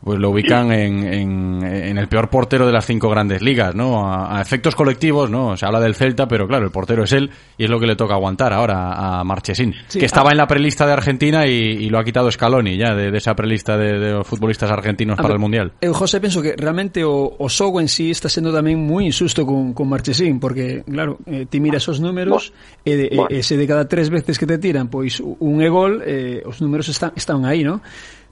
pues 0.04 0.18
lo 0.20 0.30
ubican 0.30 0.72
en, 0.72 1.04
en, 1.04 1.64
en, 1.64 1.98
el 1.98 2.08
peor 2.08 2.30
portero 2.30 2.66
de 2.66 2.72
las 2.72 2.86
cinco 2.86 3.10
grandes 3.10 3.42
ligas, 3.42 3.76
¿no? 3.76 4.08
A, 4.08 4.38
a, 4.38 4.42
efectos 4.42 4.76
colectivos, 4.76 5.30
¿no? 5.30 5.58
Se 5.58 5.66
habla 5.66 5.80
del 5.80 5.96
Celta, 5.96 6.28
pero 6.28 6.48
claro, 6.48 6.66
el 6.66 6.72
portero 6.72 7.04
es 7.04 7.12
él 7.12 7.30
y 7.58 7.66
es 7.66 7.70
lo 7.70 7.80
que 7.80 7.88
le 7.88 7.96
toca 7.96 8.14
aguantar 8.14 8.54
ahora 8.54 9.20
a 9.20 9.24
Marchesín, 9.24 9.76
sí, 9.88 10.00
que 10.00 10.06
estaba 10.06 10.30
ah, 10.30 10.32
en 10.32 10.38
la 10.38 10.48
prelista 10.48 10.86
de 10.86 10.94
Argentina 10.94 11.46
y, 11.48 11.52
y, 11.52 11.90
lo 11.90 12.00
ha 12.00 12.04
quitado 12.04 12.32
Scaloni 12.32 12.78
ya 12.78 12.96
de, 12.96 13.12
de 13.12 13.18
esa 13.18 13.36
prelista 13.36 13.78
de, 13.78 14.00
de, 14.00 14.12
los 14.14 14.28
futbolistas 14.28 14.72
argentinos 14.72 15.18
para 15.18 15.30
ver, 15.30 15.36
el 15.36 15.42
Mundial. 15.42 15.74
Eh, 15.82 15.90
José, 15.90 16.20
pienso 16.20 16.42
que 16.42 16.56
realmente 16.56 17.04
o, 17.04 17.36
Osogo 17.38 17.82
en 17.82 17.88
sí 17.88 18.12
está 18.12 18.30
siendo 18.30 18.54
también 18.54 18.80
muy 18.80 19.06
insusto 19.06 19.46
con, 19.46 19.74
con 19.74 19.90
Marchesín, 19.90 20.40
porque, 20.40 20.84
claro, 20.90 21.18
eh, 21.26 21.46
te 21.50 21.60
mira 21.60 21.78
esos 21.78 22.00
números, 22.00 22.54
eh, 22.86 23.10
eh 23.12 23.18
ese 23.30 23.58
de 23.58 23.68
cada 23.68 23.88
tres 23.88 24.10
veces 24.10 24.40
que 24.40 24.46
te 24.46 24.58
tiran, 24.58 24.88
pois 24.88 25.20
un 25.20 25.62
e 25.62 25.70
gol, 25.70 26.02
eh, 26.06 26.42
os 26.46 26.62
números 26.62 26.88
están, 26.90 27.12
están 27.16 27.46
aí, 27.46 27.64
¿no? 27.64 27.82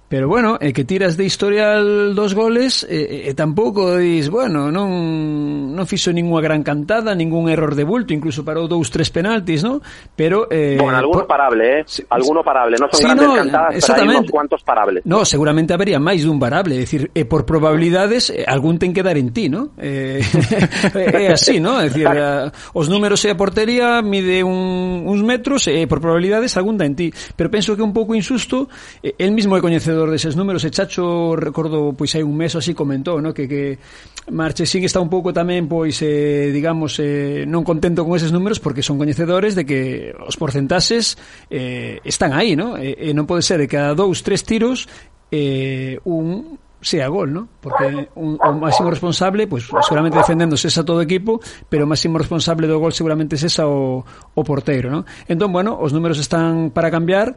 Pero 0.09 0.29
bueno, 0.29 0.55
e 0.63 0.71
que 0.71 0.87
tiras 0.87 1.19
de 1.19 1.27
historial 1.27 2.15
dos 2.15 2.31
goles 2.31 2.87
e, 2.87 3.27
e 3.27 3.31
tampouco 3.35 3.99
dis, 3.99 4.31
bueno, 4.31 4.71
non, 4.71 5.75
non 5.75 5.83
fixo 5.83 6.15
ninguna 6.15 6.39
gran 6.39 6.63
cantada, 6.63 7.11
ningún 7.11 7.51
error 7.51 7.75
de 7.75 7.83
bulto, 7.83 8.15
incluso 8.15 8.47
parou 8.47 8.71
dous, 8.71 8.87
tres 8.87 9.11
penaltis, 9.11 9.67
¿no? 9.67 9.83
Pero... 10.15 10.47
Eh, 10.47 10.79
bueno, 10.79 10.95
alguno 10.95 11.27
por... 11.27 11.27
parable, 11.27 11.79
eh? 11.79 11.83
Sí, 11.83 12.07
alguno 12.07 12.39
parable, 12.39 12.79
non 12.79 12.87
son 12.87 13.03
sí, 13.03 13.03
grandes 13.03 13.27
no, 13.27 13.35
cantadas, 13.35 13.83
pero 13.83 14.07
hai 14.07 14.31
cuantos 14.31 14.63
parables. 14.63 15.03
No, 15.03 15.27
seguramente 15.27 15.75
habería 15.75 15.99
máis 15.99 16.23
dun 16.23 16.39
parable, 16.39 16.79
é 16.79 16.87
dicir, 16.87 17.11
e 17.11 17.27
por 17.27 17.43
probabilidades, 17.43 18.31
algún 18.47 18.79
ten 18.79 18.95
que 18.95 19.03
dar 19.03 19.19
en 19.19 19.35
ti, 19.35 19.51
¿no? 19.51 19.75
Eh, 19.75 20.23
é 20.95 21.35
así, 21.35 21.59
¿no? 21.59 21.83
É 21.83 21.91
dicir, 21.91 22.07
a, 22.07 22.55
os 22.71 22.87
números 22.87 23.27
e 23.27 23.29
a 23.31 23.35
portería 23.35 23.99
mide 23.99 24.39
un, 24.39 25.03
uns 25.03 25.19
metros 25.19 25.67
e 25.67 25.83
por 25.83 25.99
probabilidades 25.99 26.55
algún 26.55 26.79
dá 26.79 26.87
en 26.87 26.95
ti. 26.95 27.11
Pero 27.35 27.51
penso 27.51 27.75
que 27.75 27.83
un 27.83 27.91
pouco 27.91 28.15
insusto, 28.15 28.71
el 29.03 29.35
mismo 29.35 29.59
é 29.59 29.59
coñecedor 29.59 29.96
alrededor 29.97 30.11
deses 30.11 30.35
números 30.35 30.63
e 30.63 30.69
Chacho, 30.69 31.35
recordo, 31.35 31.93
pois 31.97 32.13
hai 32.13 32.21
un 32.21 32.37
mes 32.37 32.53
así 32.53 32.77
comentou, 32.77 33.17
no? 33.17 33.33
que, 33.33 33.49
que 33.49 33.81
Marchesín 34.29 34.85
está 34.85 35.01
un 35.01 35.09
pouco 35.09 35.33
tamén, 35.33 35.65
pois, 35.65 35.97
eh, 36.05 36.53
digamos, 36.53 37.01
eh, 37.01 37.49
non 37.49 37.65
contento 37.65 38.05
con 38.05 38.13
eses 38.13 38.29
números 38.29 38.61
porque 38.61 38.85
son 38.85 39.01
coñecedores 39.01 39.57
de 39.57 39.65
que 39.65 40.13
os 40.21 40.37
porcentaxes 40.37 41.17
eh, 41.49 41.97
están 42.05 42.37
aí, 42.37 42.53
no? 42.53 42.77
E, 42.77 43.09
e 43.09 43.17
non 43.17 43.25
pode 43.25 43.41
ser 43.41 43.57
de 43.57 43.65
cada 43.65 43.97
dous, 43.97 44.21
tres 44.21 44.45
tiros 44.45 44.85
eh, 45.33 45.97
un 46.05 46.61
sea 46.81 47.07
gol, 47.07 47.33
¿no? 47.33 47.47
Porque 47.59 48.09
un, 48.15 48.37
o 48.37 48.53
máximo 48.53 48.89
responsable, 48.89 49.49
pois 49.49 49.65
pues, 49.65 49.85
seguramente 49.85 50.17
defendéndose 50.17 50.69
esa 50.69 50.85
todo 50.85 51.01
equipo, 51.01 51.41
pero 51.69 51.83
o 51.83 51.89
máximo 51.89 52.21
responsable 52.21 52.69
do 52.69 52.77
gol 52.77 52.93
seguramente 52.93 53.35
es 53.35 53.43
esa 53.43 53.65
o, 53.65 54.05
o 54.05 54.41
porteiro, 54.45 54.93
¿no? 54.93 55.01
Entón, 55.25 55.49
bueno, 55.49 55.73
os 55.73 55.89
números 55.89 56.21
están 56.21 56.69
para 56.69 56.93
cambiar 56.93 57.33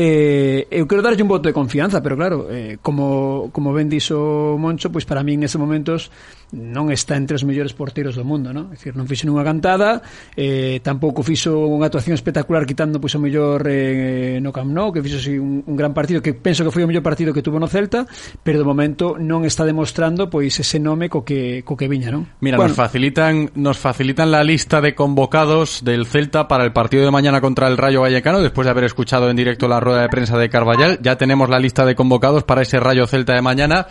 Eh, 0.00 0.64
eu 0.72 0.88
quero 0.88 1.04
darlle 1.04 1.20
un 1.20 1.28
voto 1.28 1.44
de 1.44 1.52
confianza, 1.52 2.00
pero 2.00 2.16
claro, 2.16 2.48
eh, 2.48 2.80
como, 2.80 3.52
como 3.52 3.68
ben 3.76 3.92
dixo 3.92 4.56
Moncho, 4.56 4.88
pois 4.88 5.04
para 5.04 5.20
mí 5.20 5.36
en 5.36 5.44
nese 5.44 5.60
momentos 5.60 6.08
non 6.56 6.88
está 6.88 7.20
entre 7.20 7.36
os 7.36 7.44
mellores 7.44 7.76
porteiros 7.76 8.16
do 8.16 8.24
mundo, 8.24 8.48
non? 8.50 8.72
É 8.72 8.80
dicir, 8.80 8.96
non 8.96 9.04
fixo 9.04 9.28
nunha 9.28 9.44
cantada, 9.44 10.00
eh, 10.34 10.80
tampouco 10.80 11.20
fixo 11.20 11.52
unha 11.52 11.92
actuación 11.92 12.16
espectacular 12.16 12.64
quitando 12.64 12.96
pois 12.96 13.12
o 13.12 13.20
mellor 13.20 13.60
eh, 13.68 14.40
no 14.40 14.56
Camp 14.56 14.72
Nou, 14.72 14.88
que 14.88 15.04
fixo 15.04 15.20
así, 15.20 15.36
un, 15.36 15.62
un 15.68 15.76
gran 15.76 15.92
partido, 15.92 16.24
que 16.24 16.32
penso 16.32 16.64
que 16.64 16.72
foi 16.72 16.80
o 16.82 16.88
mellor 16.88 17.04
partido 17.04 17.36
que 17.36 17.44
tuvo 17.44 17.60
no 17.60 17.68
Celta, 17.68 18.08
pero 18.40 18.56
de 18.56 18.64
momento 18.64 19.20
non 19.20 19.44
está 19.44 19.68
demostrando 19.68 20.32
pois 20.32 20.56
ese 20.56 20.80
nome 20.80 21.12
co 21.12 21.28
que, 21.28 21.60
co 21.60 21.76
que 21.76 21.92
viña, 21.92 22.08
non? 22.08 22.24
Mira, 22.40 22.56
bueno, 22.56 22.72
nos 22.72 22.80
facilitan 22.80 23.52
nos 23.52 23.76
facilitan 23.76 24.32
la 24.32 24.40
lista 24.40 24.80
de 24.80 24.96
convocados 24.96 25.84
del 25.84 26.08
Celta 26.08 26.48
para 26.48 26.64
el 26.64 26.72
partido 26.72 27.04
de 27.04 27.12
mañana 27.12 27.44
contra 27.44 27.68
el 27.68 27.76
Rayo 27.76 28.00
Vallecano, 28.00 28.40
después 28.40 28.64
de 28.64 28.72
haber 28.72 28.88
escuchado 28.88 29.28
en 29.28 29.36
directo 29.36 29.68
la 29.68 29.78
rueda 29.78 29.89
de 29.94 30.08
prensa 30.08 30.38
de 30.38 30.48
Carvallal. 30.48 30.98
Ya 31.02 31.16
tenemos 31.16 31.48
la 31.48 31.58
lista 31.58 31.84
de 31.84 31.94
convocados 31.94 32.44
para 32.44 32.62
ese 32.62 32.80
Rayo 32.80 33.06
Celta 33.06 33.34
de 33.34 33.42
mañana. 33.42 33.86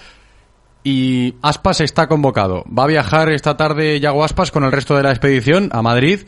Y 0.84 1.36
Aspas 1.41 1.82
está 1.82 2.08
convocado. 2.08 2.64
Va 2.66 2.84
a 2.84 2.88
viajar 2.88 3.30
esta 3.30 3.58
tarde 3.58 4.00
Yago 4.00 4.24
Aspas 4.24 4.52
con 4.52 4.64
el 4.64 4.72
resto 4.72 4.95
de 4.95 5.04
la 5.04 5.12
expedición 5.12 5.70
a 5.74 5.82
Madrid. 5.82 6.22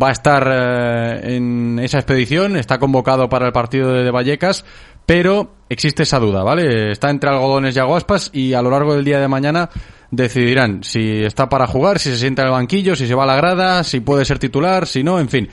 Va 0.00 0.08
a 0.08 0.12
estar 0.12 0.46
eh, 0.50 1.36
en 1.36 1.78
esa 1.82 1.98
expedición, 1.98 2.56
está 2.56 2.78
convocado 2.78 3.30
para 3.30 3.46
el 3.46 3.52
partido 3.52 3.92
de, 3.94 4.04
de 4.04 4.10
Vallecas, 4.10 4.66
pero 5.06 5.52
existe 5.70 6.02
esa 6.02 6.18
duda, 6.18 6.42
¿vale? 6.42 6.92
Está 6.92 7.08
entre 7.08 7.30
algodones 7.30 7.74
Yago 7.74 7.96
Aspas 7.96 8.30
y 8.34 8.52
a 8.52 8.60
lo 8.60 8.70
largo 8.70 8.94
del 8.94 9.06
día 9.06 9.20
de 9.20 9.28
mañana 9.28 9.70
decidirán 10.10 10.82
si 10.84 11.22
está 11.24 11.48
para 11.48 11.66
jugar, 11.66 11.98
si 11.98 12.10
se 12.10 12.18
sienta 12.18 12.42
en 12.42 12.48
el 12.48 12.52
banquillo, 12.52 12.94
si 12.94 13.06
se 13.06 13.14
va 13.14 13.24
a 13.24 13.26
la 13.26 13.36
grada, 13.36 13.84
si 13.84 14.00
puede 14.00 14.24
ser 14.24 14.38
titular, 14.38 14.86
si 14.86 15.02
no, 15.02 15.18
en 15.18 15.28
fin. 15.28 15.48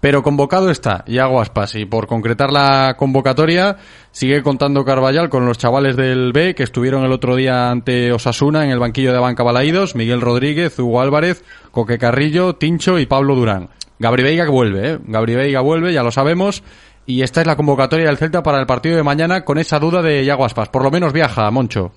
Pero 0.00 0.22
convocado 0.22 0.70
está 0.70 1.02
Iago 1.06 1.40
Aspas 1.40 1.74
y 1.74 1.84
por 1.84 2.06
concretar 2.06 2.52
la 2.52 2.94
convocatoria 2.96 3.76
sigue 4.12 4.42
contando 4.42 4.84
Carballal 4.84 5.28
con 5.28 5.44
los 5.44 5.58
chavales 5.58 5.96
del 5.96 6.32
B 6.32 6.54
que 6.54 6.62
estuvieron 6.62 7.04
el 7.04 7.10
otro 7.10 7.34
día 7.34 7.70
ante 7.70 8.12
Osasuna 8.12 8.64
en 8.64 8.70
el 8.70 8.78
banquillo 8.78 9.12
de 9.12 9.18
Banca 9.18 9.42
Balaídos, 9.42 9.96
Miguel 9.96 10.20
Rodríguez, 10.20 10.78
Hugo 10.78 11.00
Álvarez, 11.00 11.44
Coque 11.72 11.98
Carrillo, 11.98 12.54
Tincho 12.54 12.98
y 12.98 13.06
Pablo 13.06 13.34
Durán. 13.34 13.70
Gabri 13.98 14.22
Veiga 14.22 14.48
vuelve, 14.48 14.92
¿eh? 14.92 14.98
Gabri 15.04 15.56
vuelve, 15.56 15.92
ya 15.92 16.04
lo 16.04 16.12
sabemos. 16.12 16.62
Y 17.04 17.22
esta 17.22 17.40
es 17.40 17.46
la 17.46 17.56
convocatoria 17.56 18.06
del 18.06 18.18
Celta 18.18 18.42
para 18.42 18.60
el 18.60 18.66
partido 18.66 18.96
de 18.96 19.02
mañana 19.02 19.44
con 19.44 19.58
esa 19.58 19.78
duda 19.78 20.02
de 20.02 20.22
Iago. 20.22 20.46
Por 20.70 20.84
lo 20.84 20.90
menos 20.90 21.12
viaja, 21.12 21.50
Moncho. 21.50 21.90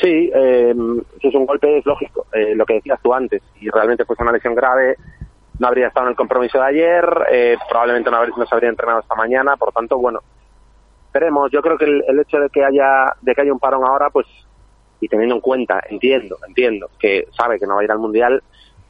Sí, 0.00 0.30
eh, 0.34 0.74
es 1.20 1.34
un 1.34 1.44
golpe, 1.44 1.78
es 1.78 1.86
lógico, 1.86 2.26
eh, 2.32 2.54
lo 2.54 2.64
que 2.64 2.74
decías 2.74 3.00
tú 3.02 3.12
antes. 3.12 3.42
Y 3.60 3.68
realmente 3.68 4.04
fue 4.04 4.16
una 4.20 4.32
lesión 4.32 4.54
grave, 4.54 4.96
no 5.58 5.66
habría 5.68 5.88
estado 5.88 6.06
en 6.06 6.10
el 6.10 6.16
compromiso 6.16 6.58
de 6.58 6.64
ayer, 6.64 7.26
eh, 7.30 7.56
probablemente 7.68 8.10
no, 8.10 8.16
habría, 8.16 8.34
no 8.36 8.46
se 8.46 8.54
habría 8.54 8.70
entrenado 8.70 9.00
esta 9.00 9.14
mañana, 9.14 9.56
por 9.56 9.72
tanto, 9.72 9.98
bueno, 9.98 10.20
esperemos. 11.06 11.50
Yo 11.52 11.62
creo 11.62 11.78
que 11.78 11.84
el, 11.84 12.04
el 12.08 12.20
hecho 12.20 12.38
de 12.38 12.48
que 12.50 12.64
haya 12.64 13.14
de 13.20 13.34
que 13.34 13.40
haya 13.40 13.52
un 13.52 13.60
parón 13.60 13.84
ahora, 13.84 14.10
pues 14.10 14.26
y 15.00 15.08
teniendo 15.08 15.34
en 15.34 15.40
cuenta, 15.40 15.82
entiendo, 15.88 16.38
entiendo 16.46 16.90
que 16.98 17.28
sabe 17.36 17.58
que 17.58 17.66
no 17.66 17.74
va 17.74 17.82
a 17.82 17.84
ir 17.84 17.92
al 17.92 17.98
mundial, 17.98 18.42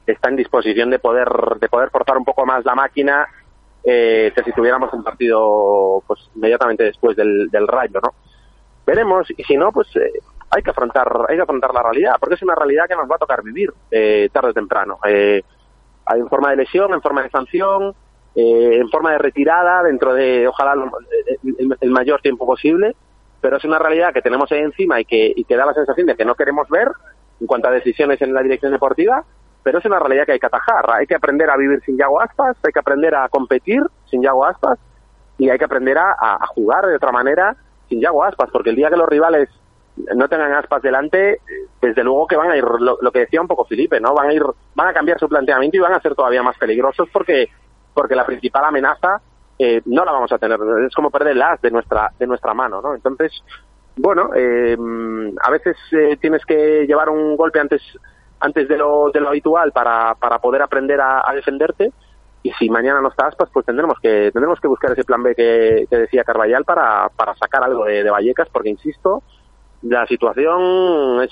está 0.06 0.28
en 0.28 0.36
disposición 0.36 0.90
de 0.90 0.98
poder 0.98 1.28
de 1.60 1.68
poder 1.68 1.90
forzar 1.90 2.16
un 2.16 2.24
poco 2.24 2.46
más 2.46 2.64
la 2.64 2.74
máquina 2.74 3.26
eh, 3.82 4.32
que 4.34 4.42
si 4.42 4.52
tuviéramos 4.52 4.92
un 4.92 5.02
partido 5.02 6.02
pues 6.06 6.30
inmediatamente 6.34 6.84
después 6.84 7.16
del, 7.16 7.48
del 7.50 7.66
rayo, 7.68 8.00
¿no? 8.02 8.14
Veremos 8.86 9.28
y 9.36 9.42
si 9.44 9.56
no, 9.56 9.72
pues 9.72 9.88
eh, 9.96 10.12
hay 10.50 10.62
que 10.62 10.70
afrontar 10.70 11.26
hay 11.28 11.36
que 11.36 11.42
afrontar 11.42 11.74
la 11.74 11.82
realidad 11.82 12.16
porque 12.20 12.36
es 12.36 12.42
una 12.42 12.54
realidad 12.54 12.86
que 12.88 12.96
nos 12.96 13.10
va 13.10 13.16
a 13.16 13.18
tocar 13.18 13.42
vivir 13.42 13.72
eh, 13.90 14.28
tarde 14.32 14.50
o 14.50 14.54
temprano. 14.54 14.98
Eh, 15.06 15.42
en 16.14 16.28
forma 16.28 16.50
de 16.50 16.56
lesión, 16.56 16.92
en 16.92 17.00
forma 17.02 17.22
de 17.22 17.30
sanción, 17.30 17.94
eh, 18.34 18.78
en 18.80 18.88
forma 18.90 19.12
de 19.12 19.18
retirada 19.18 19.82
dentro 19.82 20.12
de 20.14 20.46
ojalá 20.48 20.74
el, 21.42 21.76
el 21.80 21.90
mayor 21.90 22.20
tiempo 22.20 22.46
posible, 22.46 22.94
pero 23.40 23.56
es 23.58 23.64
una 23.64 23.78
realidad 23.78 24.12
que 24.12 24.22
tenemos 24.22 24.50
ahí 24.52 24.60
encima 24.60 25.00
y 25.00 25.04
que, 25.04 25.32
y 25.34 25.44
que 25.44 25.56
da 25.56 25.66
la 25.66 25.74
sensación 25.74 26.06
de 26.06 26.16
que 26.16 26.24
no 26.24 26.34
queremos 26.34 26.68
ver 26.68 26.88
en 27.40 27.46
cuanto 27.46 27.68
a 27.68 27.70
decisiones 27.72 28.20
en 28.22 28.32
la 28.34 28.42
dirección 28.42 28.72
deportiva, 28.72 29.24
pero 29.62 29.78
es 29.78 29.84
una 29.84 29.98
realidad 29.98 30.24
que 30.26 30.32
hay 30.32 30.38
que 30.38 30.46
atajar. 30.46 30.84
Hay 30.90 31.06
que 31.06 31.14
aprender 31.14 31.48
a 31.50 31.56
vivir 31.56 31.80
sin 31.84 31.96
Yago 31.96 32.20
Aspas, 32.20 32.56
hay 32.64 32.72
que 32.72 32.78
aprender 32.80 33.14
a 33.14 33.28
competir 33.28 33.82
sin 34.10 34.22
Yago 34.22 34.44
Aspas 34.44 34.78
y 35.38 35.48
hay 35.50 35.58
que 35.58 35.64
aprender 35.64 35.98
a- 35.98 36.16
a 36.18 36.46
jugar 36.48 36.86
de 36.86 36.96
otra 36.96 37.12
manera 37.12 37.56
sin 37.88 38.00
Yago 38.00 38.24
Aspas, 38.24 38.50
porque 38.52 38.70
el 38.70 38.76
día 38.76 38.90
que 38.90 38.96
los 38.96 39.08
rivales 39.08 39.48
no 39.96 40.28
tengan 40.28 40.52
Aspas 40.52 40.82
delante, 40.82 41.40
desde 41.80 42.02
luego 42.02 42.26
que 42.26 42.36
van 42.36 42.50
a 42.50 42.56
ir, 42.56 42.64
lo, 42.64 42.98
lo 43.00 43.12
que 43.12 43.20
decía 43.20 43.40
un 43.40 43.48
poco 43.48 43.64
Felipe, 43.64 44.00
¿no? 44.00 44.14
Van 44.14 44.28
a 44.28 44.34
ir, 44.34 44.42
van 44.74 44.88
a 44.88 44.92
cambiar 44.92 45.18
su 45.18 45.28
planteamiento 45.28 45.76
y 45.76 45.80
van 45.80 45.94
a 45.94 46.00
ser 46.00 46.14
todavía 46.14 46.42
más 46.42 46.58
peligrosos 46.58 47.08
porque, 47.12 47.48
porque 47.92 48.16
la 48.16 48.26
principal 48.26 48.64
amenaza 48.64 49.20
eh, 49.58 49.82
no 49.86 50.04
la 50.04 50.12
vamos 50.12 50.32
a 50.32 50.38
tener. 50.38 50.58
Es 50.86 50.94
como 50.94 51.10
perder 51.10 51.32
el 51.32 51.42
as 51.42 51.60
de 51.60 51.70
nuestra, 51.70 52.10
de 52.18 52.26
nuestra 52.26 52.54
mano, 52.54 52.80
¿no? 52.82 52.94
Entonces, 52.94 53.32
bueno, 53.96 54.30
eh, 54.34 54.76
a 55.42 55.50
veces 55.50 55.76
eh, 55.92 56.16
tienes 56.20 56.44
que 56.44 56.86
llevar 56.86 57.08
un 57.08 57.36
golpe 57.36 57.60
antes 57.60 57.82
antes 58.40 58.68
de 58.68 58.76
lo, 58.76 59.10
de 59.10 59.20
lo 59.20 59.28
habitual 59.28 59.72
para, 59.72 60.16
para 60.16 60.38
poder 60.38 60.60
aprender 60.60 61.00
a, 61.00 61.22
a 61.26 61.32
defenderte 61.34 61.92
y 62.42 62.50
si 62.52 62.68
mañana 62.68 63.00
no 63.00 63.08
está 63.08 63.28
Aspas 63.28 63.48
pues 63.50 63.64
tendremos 63.64 63.98
que 64.00 64.30
tendremos 64.32 64.60
que 64.60 64.68
buscar 64.68 64.92
ese 64.92 65.04
plan 65.04 65.22
B 65.22 65.34
que, 65.34 65.86
decía 65.88 66.24
Carballal 66.24 66.64
para, 66.64 67.08
para 67.16 67.34
sacar 67.36 67.64
algo 67.64 67.84
de 67.86 68.10
Vallecas 68.10 68.48
porque 68.52 68.68
insisto 68.68 69.22
la 69.84 70.06
situación 70.06 71.22
es 71.22 71.30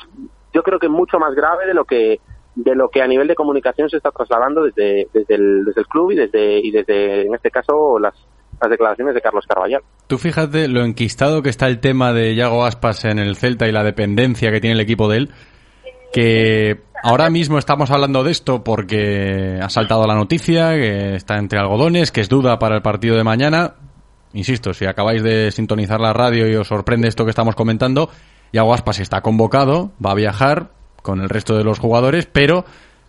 yo 0.53 0.63
creo 0.63 0.79
que 0.79 0.89
mucho 0.89 1.19
más 1.19 1.35
grave 1.35 1.67
de 1.67 1.75
lo 1.75 1.85
que 1.85 2.21
de 2.55 2.75
lo 2.75 2.91
que 2.91 3.01
a 3.03 3.07
nivel 3.07 3.29
de 3.29 3.35
comunicación 3.35 3.89
se 3.89 3.97
está 3.97 4.11
trasladando 4.11 4.65
desde, 4.65 5.09
desde, 5.15 5.35
el, 5.35 5.65
club 5.89 6.13
y 6.13 6.17
desde, 6.17 6.59
y 6.59 6.71
desde 6.71 7.23
en 7.27 7.35
este 7.35 7.51
caso 7.51 7.99
las, 7.99 8.15
las 8.61 8.71
declaraciones 8.71 9.15
de 9.15 9.23
Carlos 9.23 9.47
Carballal 9.49 9.83
Tú 10.07 10.19
fíjate 10.19 10.69
lo 10.69 10.85
enquistado 10.85 11.43
que 11.43 11.49
está 11.49 11.67
el 11.67 11.81
tema 11.81 12.13
de 12.13 12.35
Yago 12.35 12.67
Aspas 12.67 13.07
en 13.07 13.19
el 13.19 13.37
Celta 13.37 13.67
y 13.67 13.73
la 13.73 13.83
dependencia 13.83 14.51
que 14.53 14.61
tiene 14.61 14.75
el 14.75 14.81
equipo 14.81 15.09
de 15.09 15.17
él, 15.17 15.31
que 16.13 16.83
ahora 17.03 17.31
mismo 17.31 17.57
estamos 17.57 17.91
hablando 17.91 18.23
de 18.23 18.33
esto 18.33 18.63
porque 18.63 19.59
ha 19.63 19.71
saltado 19.71 20.07
la 20.07 20.15
noticia, 20.15 20.75
que 20.75 21.15
está 21.15 21.39
entre 21.39 21.59
algodones, 21.59 22.13
que 22.13 22.21
es 22.21 22.29
duda 22.29 22.59
para 22.59 22.77
el 22.77 22.83
partido 22.83 23.17
de 23.17 23.25
mañana. 23.25 23.77
Insisto, 24.35 24.75
si 24.75 24.85
acabáis 24.85 25.23
de 25.23 25.51
sintonizar 25.51 26.01
la 26.01 26.13
radio 26.13 26.47
y 26.47 26.57
os 26.57 26.69
sorprende 26.69 27.09
esto 27.09 27.25
que 27.25 27.31
estamos 27.31 27.55
comentando, 27.55 28.11
Yago 28.53 28.75
Aspas 28.75 29.01
está 29.01 29.21
convocado, 29.21 29.93
va 30.05 30.13
a 30.13 30.15
viajar 30.15 30.71
con 31.03 31.21
el 31.21 31.29
resto 31.29 31.57
de 31.57 31.65
los 31.65 31.79
jugadores, 31.79 32.27
pero 32.27 32.65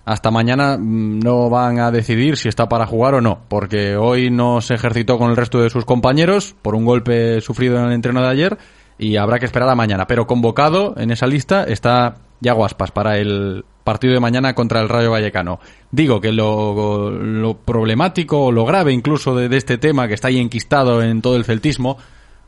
hasta 0.06 0.32
mañana 0.32 0.78
mm, 0.78 1.20
no 1.20 1.50
van 1.50 1.80
a 1.80 1.92
decidir 1.92 2.38
si 2.38 2.50
está 2.50 2.68
para 2.68 2.86
jugar 2.86 3.16
o 3.16 3.22
no, 3.22 3.42
porque 3.48 3.96
hoy 3.96 4.30
no 4.30 4.62
se 4.62 4.76
ejercitó 4.76 5.18
con 5.18 5.30
el 5.30 5.38
resto 5.38 5.62
de 5.62 5.70
sus 5.70 5.86
compañeros 5.86 6.56
por 6.62 6.76
un 6.76 6.86
golpe 6.86 7.42
sufrido 7.42 7.78
en 7.78 7.86
el 7.86 7.94
entreno 7.94 8.22
de 8.22 8.30
ayer 8.30 8.58
y 8.98 9.18
habrá 9.18 9.40
que 9.40 9.46
esperar 9.46 9.70
a 9.70 9.76
mañana. 9.76 10.08
Pero 10.08 10.28
convocado 10.28 10.94
en 10.98 11.12
esa 11.12 11.28
lista 11.28 11.64
está 11.64 12.16
Yago 12.42 12.66
Aspas 12.66 12.92
para 12.92 13.18
el 13.18 13.66
partido 13.84 14.14
de 14.14 14.20
mañana 14.20 14.56
contra 14.56 14.82
el 14.82 14.90
Rayo 14.90 15.12
Vallecano. 15.12 15.60
Digo 15.92 16.22
que 16.22 16.32
lo, 16.32 17.12
lo 17.12 17.58
problemático 17.58 18.46
o 18.46 18.52
lo 18.52 18.66
grave 18.66 18.94
incluso 18.94 19.36
de, 19.36 19.50
de 19.50 19.58
este 19.58 19.78
tema 19.78 20.08
que 20.08 20.14
está 20.14 20.30
ahí 20.30 20.40
enquistado 20.40 21.02
en 21.02 21.22
todo 21.22 21.36
el 21.36 21.46
celtismo 21.46 21.98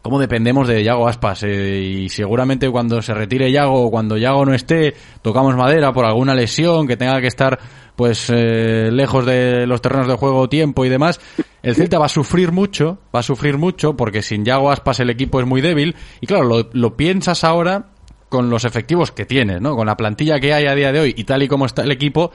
cómo 0.05 0.19
dependemos 0.19 0.67
de 0.67 0.83
Yago 0.83 1.07
Aspas 1.07 1.41
eh, 1.41 1.79
y 1.81 2.09
seguramente 2.09 2.69
cuando 2.69 3.01
se 3.01 3.11
retire 3.15 3.51
Yago 3.51 3.87
o 3.87 3.89
cuando 3.89 4.17
Yago 4.17 4.45
no 4.45 4.53
esté 4.53 4.93
tocamos 5.23 5.55
madera 5.55 5.93
por 5.93 6.05
alguna 6.05 6.35
lesión 6.35 6.85
que 6.85 6.95
tenga 6.95 7.19
que 7.21 7.25
estar 7.25 7.57
pues 7.95 8.29
eh, 8.29 8.91
lejos 8.91 9.25
de 9.25 9.65
los 9.65 9.81
terrenos 9.81 10.07
de 10.07 10.13
juego 10.13 10.47
tiempo 10.47 10.85
y 10.85 10.89
demás 10.89 11.19
el 11.63 11.73
Celta 11.73 11.97
va 11.97 12.05
a 12.05 12.09
sufrir 12.09 12.51
mucho 12.51 12.99
va 13.15 13.21
a 13.21 13.23
sufrir 13.23 13.57
mucho 13.57 13.97
porque 13.97 14.21
sin 14.21 14.45
Yago 14.45 14.69
Aspas 14.69 14.99
el 14.99 15.09
equipo 15.09 15.39
es 15.39 15.47
muy 15.47 15.61
débil. 15.61 15.95
Y 16.21 16.27
claro 16.27 16.69
lo, 16.71 16.95
piensas 16.95 17.43
ahora 17.43 17.87
con 18.29 18.51
los 18.51 18.63
efectivos 18.63 19.11
que 19.11 19.25
tienes 19.25 19.59
no 19.59 19.75
con 19.75 19.87
la 19.87 19.97
plantilla 19.97 20.39
que 20.39 20.53
hay 20.53 20.67
a 20.67 20.75
día 20.75 20.91
de 20.91 20.99
hoy 20.99 21.15
y 21.17 21.23
tal 21.23 21.41
y 21.41 21.47
como 21.47 21.65
está 21.65 21.81
el 21.81 21.91
equipo 21.91 22.31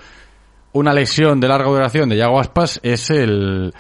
una 0.73 0.93
lesión 0.93 1.39
de 1.39 1.47
larga 1.47 1.69
duración 1.69 2.09
de 2.09 2.17
Yago 2.17 2.41
Aspas 2.41 2.81
es 2.83 3.11
el 3.11 3.73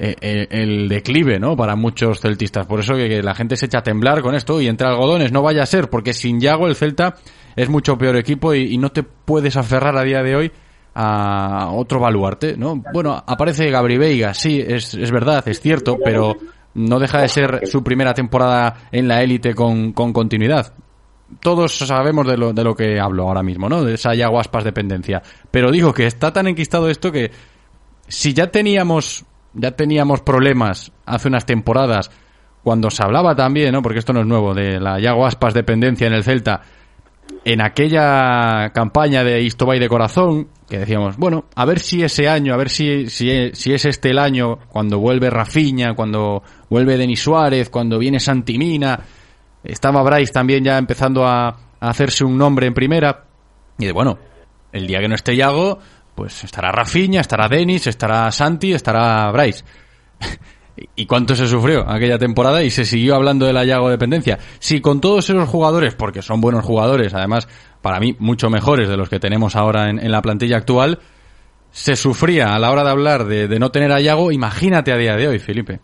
eh, 0.00 0.46
el 0.50 0.88
declive, 0.88 1.40
¿no? 1.40 1.56
Para 1.56 1.74
muchos 1.74 2.20
celtistas. 2.20 2.66
Por 2.66 2.78
eso 2.78 2.94
que, 2.94 3.20
la 3.20 3.34
gente 3.34 3.56
se 3.56 3.66
echa 3.66 3.78
a 3.78 3.82
temblar 3.82 4.22
con 4.22 4.36
esto 4.36 4.60
y 4.60 4.68
entre 4.68 4.86
algodones 4.86 5.32
no 5.32 5.42
vaya 5.42 5.64
a 5.64 5.66
ser, 5.66 5.90
porque 5.90 6.12
sin 6.12 6.40
Yago 6.40 6.68
el 6.68 6.76
Celta 6.76 7.16
es 7.56 7.68
mucho 7.68 7.98
peor 7.98 8.16
equipo 8.16 8.54
y, 8.54 8.78
no 8.78 8.90
te 8.90 9.02
puedes 9.02 9.56
aferrar 9.56 9.96
a 9.96 10.04
día 10.04 10.22
de 10.22 10.36
hoy 10.36 10.52
a 10.94 11.70
otro 11.72 11.98
baluarte, 11.98 12.56
¿no? 12.56 12.80
Bueno, 12.92 13.20
aparece 13.26 13.70
Gabri 13.70 13.98
Veiga, 13.98 14.34
sí, 14.34 14.62
es, 14.64 15.10
verdad, 15.10 15.46
es 15.48 15.60
cierto, 15.60 15.98
pero 16.04 16.36
no 16.74 17.00
deja 17.00 17.20
de 17.20 17.28
ser 17.28 17.66
su 17.66 17.82
primera 17.82 18.14
temporada 18.14 18.88
en 18.92 19.08
la 19.08 19.20
élite 19.22 19.52
con, 19.52 19.92
con 19.92 20.12
continuidad. 20.12 20.74
Todos 21.40 21.76
sabemos 21.76 22.26
de 22.26 22.36
lo, 22.36 22.52
de 22.52 22.62
lo 22.62 22.76
que 22.76 23.00
hablo 23.00 23.24
ahora 23.24 23.42
mismo, 23.42 23.68
¿no? 23.68 23.82
De 23.82 23.94
esa 23.94 24.14
Yago 24.14 24.38
Aspas 24.38 24.62
dependencia. 24.62 25.22
Pero 25.50 25.72
digo 25.72 25.92
que 25.92 26.06
está 26.06 26.32
tan 26.32 26.46
enquistado 26.46 26.88
esto 26.88 27.10
que 27.10 27.32
si 28.06 28.32
ya 28.32 28.50
teníamos 28.50 29.24
ya 29.54 29.72
teníamos 29.72 30.20
problemas 30.20 30.92
hace 31.06 31.28
unas 31.28 31.46
temporadas 31.46 32.10
cuando 32.62 32.90
se 32.90 33.02
hablaba 33.02 33.34
también, 33.34 33.72
¿no? 33.72 33.82
Porque 33.82 33.98
esto 33.98 34.12
no 34.12 34.20
es 34.20 34.26
nuevo, 34.26 34.54
de 34.54 34.80
la 34.80 35.00
Yago 35.00 35.26
Aspas 35.26 35.54
dependencia 35.54 36.06
en 36.06 36.12
el 36.12 36.24
Celta, 36.24 36.62
en 37.44 37.62
aquella 37.62 38.70
campaña 38.74 39.24
de 39.24 39.42
Istobay 39.42 39.78
de 39.78 39.88
corazón, 39.88 40.48
que 40.68 40.78
decíamos, 40.78 41.16
bueno, 41.16 41.46
a 41.54 41.64
ver 41.64 41.78
si 41.78 42.02
ese 42.02 42.28
año, 42.28 42.52
a 42.52 42.56
ver 42.56 42.68
si, 42.68 43.08
si, 43.08 43.50
si 43.54 43.72
es 43.72 43.84
este 43.84 44.10
el 44.10 44.18
año, 44.18 44.58
cuando 44.68 44.98
vuelve 44.98 45.30
Rafiña, 45.30 45.94
cuando 45.94 46.42
vuelve 46.68 46.98
Denis 46.98 47.22
Suárez, 47.22 47.70
cuando 47.70 47.98
viene 47.98 48.20
Santimina, 48.20 49.00
estaba 49.64 50.02
Bryce 50.02 50.32
también 50.32 50.64
ya 50.64 50.76
empezando 50.78 51.26
a, 51.26 51.48
a 51.48 51.56
hacerse 51.80 52.24
un 52.24 52.36
nombre 52.36 52.66
en 52.66 52.74
primera, 52.74 53.24
y 53.78 53.86
de 53.86 53.92
bueno, 53.92 54.18
el 54.72 54.86
día 54.86 55.00
que 55.00 55.08
no 55.08 55.14
esté 55.14 55.36
Yago, 55.36 55.78
pues 56.18 56.42
estará 56.42 56.72
Rafiña, 56.72 57.20
estará 57.20 57.46
Denis, 57.46 57.86
estará 57.86 58.32
Santi, 58.32 58.72
estará 58.72 59.30
Bryce. 59.30 59.64
¿Y 60.96 61.06
cuánto 61.06 61.36
se 61.36 61.46
sufrió 61.46 61.88
aquella 61.88 62.18
temporada? 62.18 62.64
Y 62.64 62.70
se 62.70 62.84
siguió 62.84 63.14
hablando 63.14 63.46
de 63.46 63.52
la 63.52 63.64
Yago 63.64 63.88
dependencia. 63.88 64.36
Si 64.58 64.80
con 64.80 65.00
todos 65.00 65.30
esos 65.30 65.48
jugadores, 65.48 65.94
porque 65.94 66.20
son 66.20 66.40
buenos 66.40 66.64
jugadores, 66.64 67.14
además, 67.14 67.46
para 67.82 68.00
mí, 68.00 68.16
mucho 68.18 68.50
mejores 68.50 68.88
de 68.88 68.96
los 68.96 69.08
que 69.08 69.20
tenemos 69.20 69.54
ahora 69.54 69.90
en, 69.90 70.00
en 70.00 70.10
la 70.10 70.20
plantilla 70.20 70.56
actual, 70.56 70.98
se 71.70 71.94
sufría 71.94 72.52
a 72.52 72.58
la 72.58 72.72
hora 72.72 72.82
de 72.82 72.90
hablar 72.90 73.24
de, 73.26 73.56
no 73.60 73.70
tener 73.70 73.92
a 73.92 74.00
Yago, 74.00 74.32
imagínate 74.32 74.90
a 74.90 74.96
día 74.96 75.14
de 75.14 75.28
hoy, 75.28 75.38
Felipe. 75.38 75.78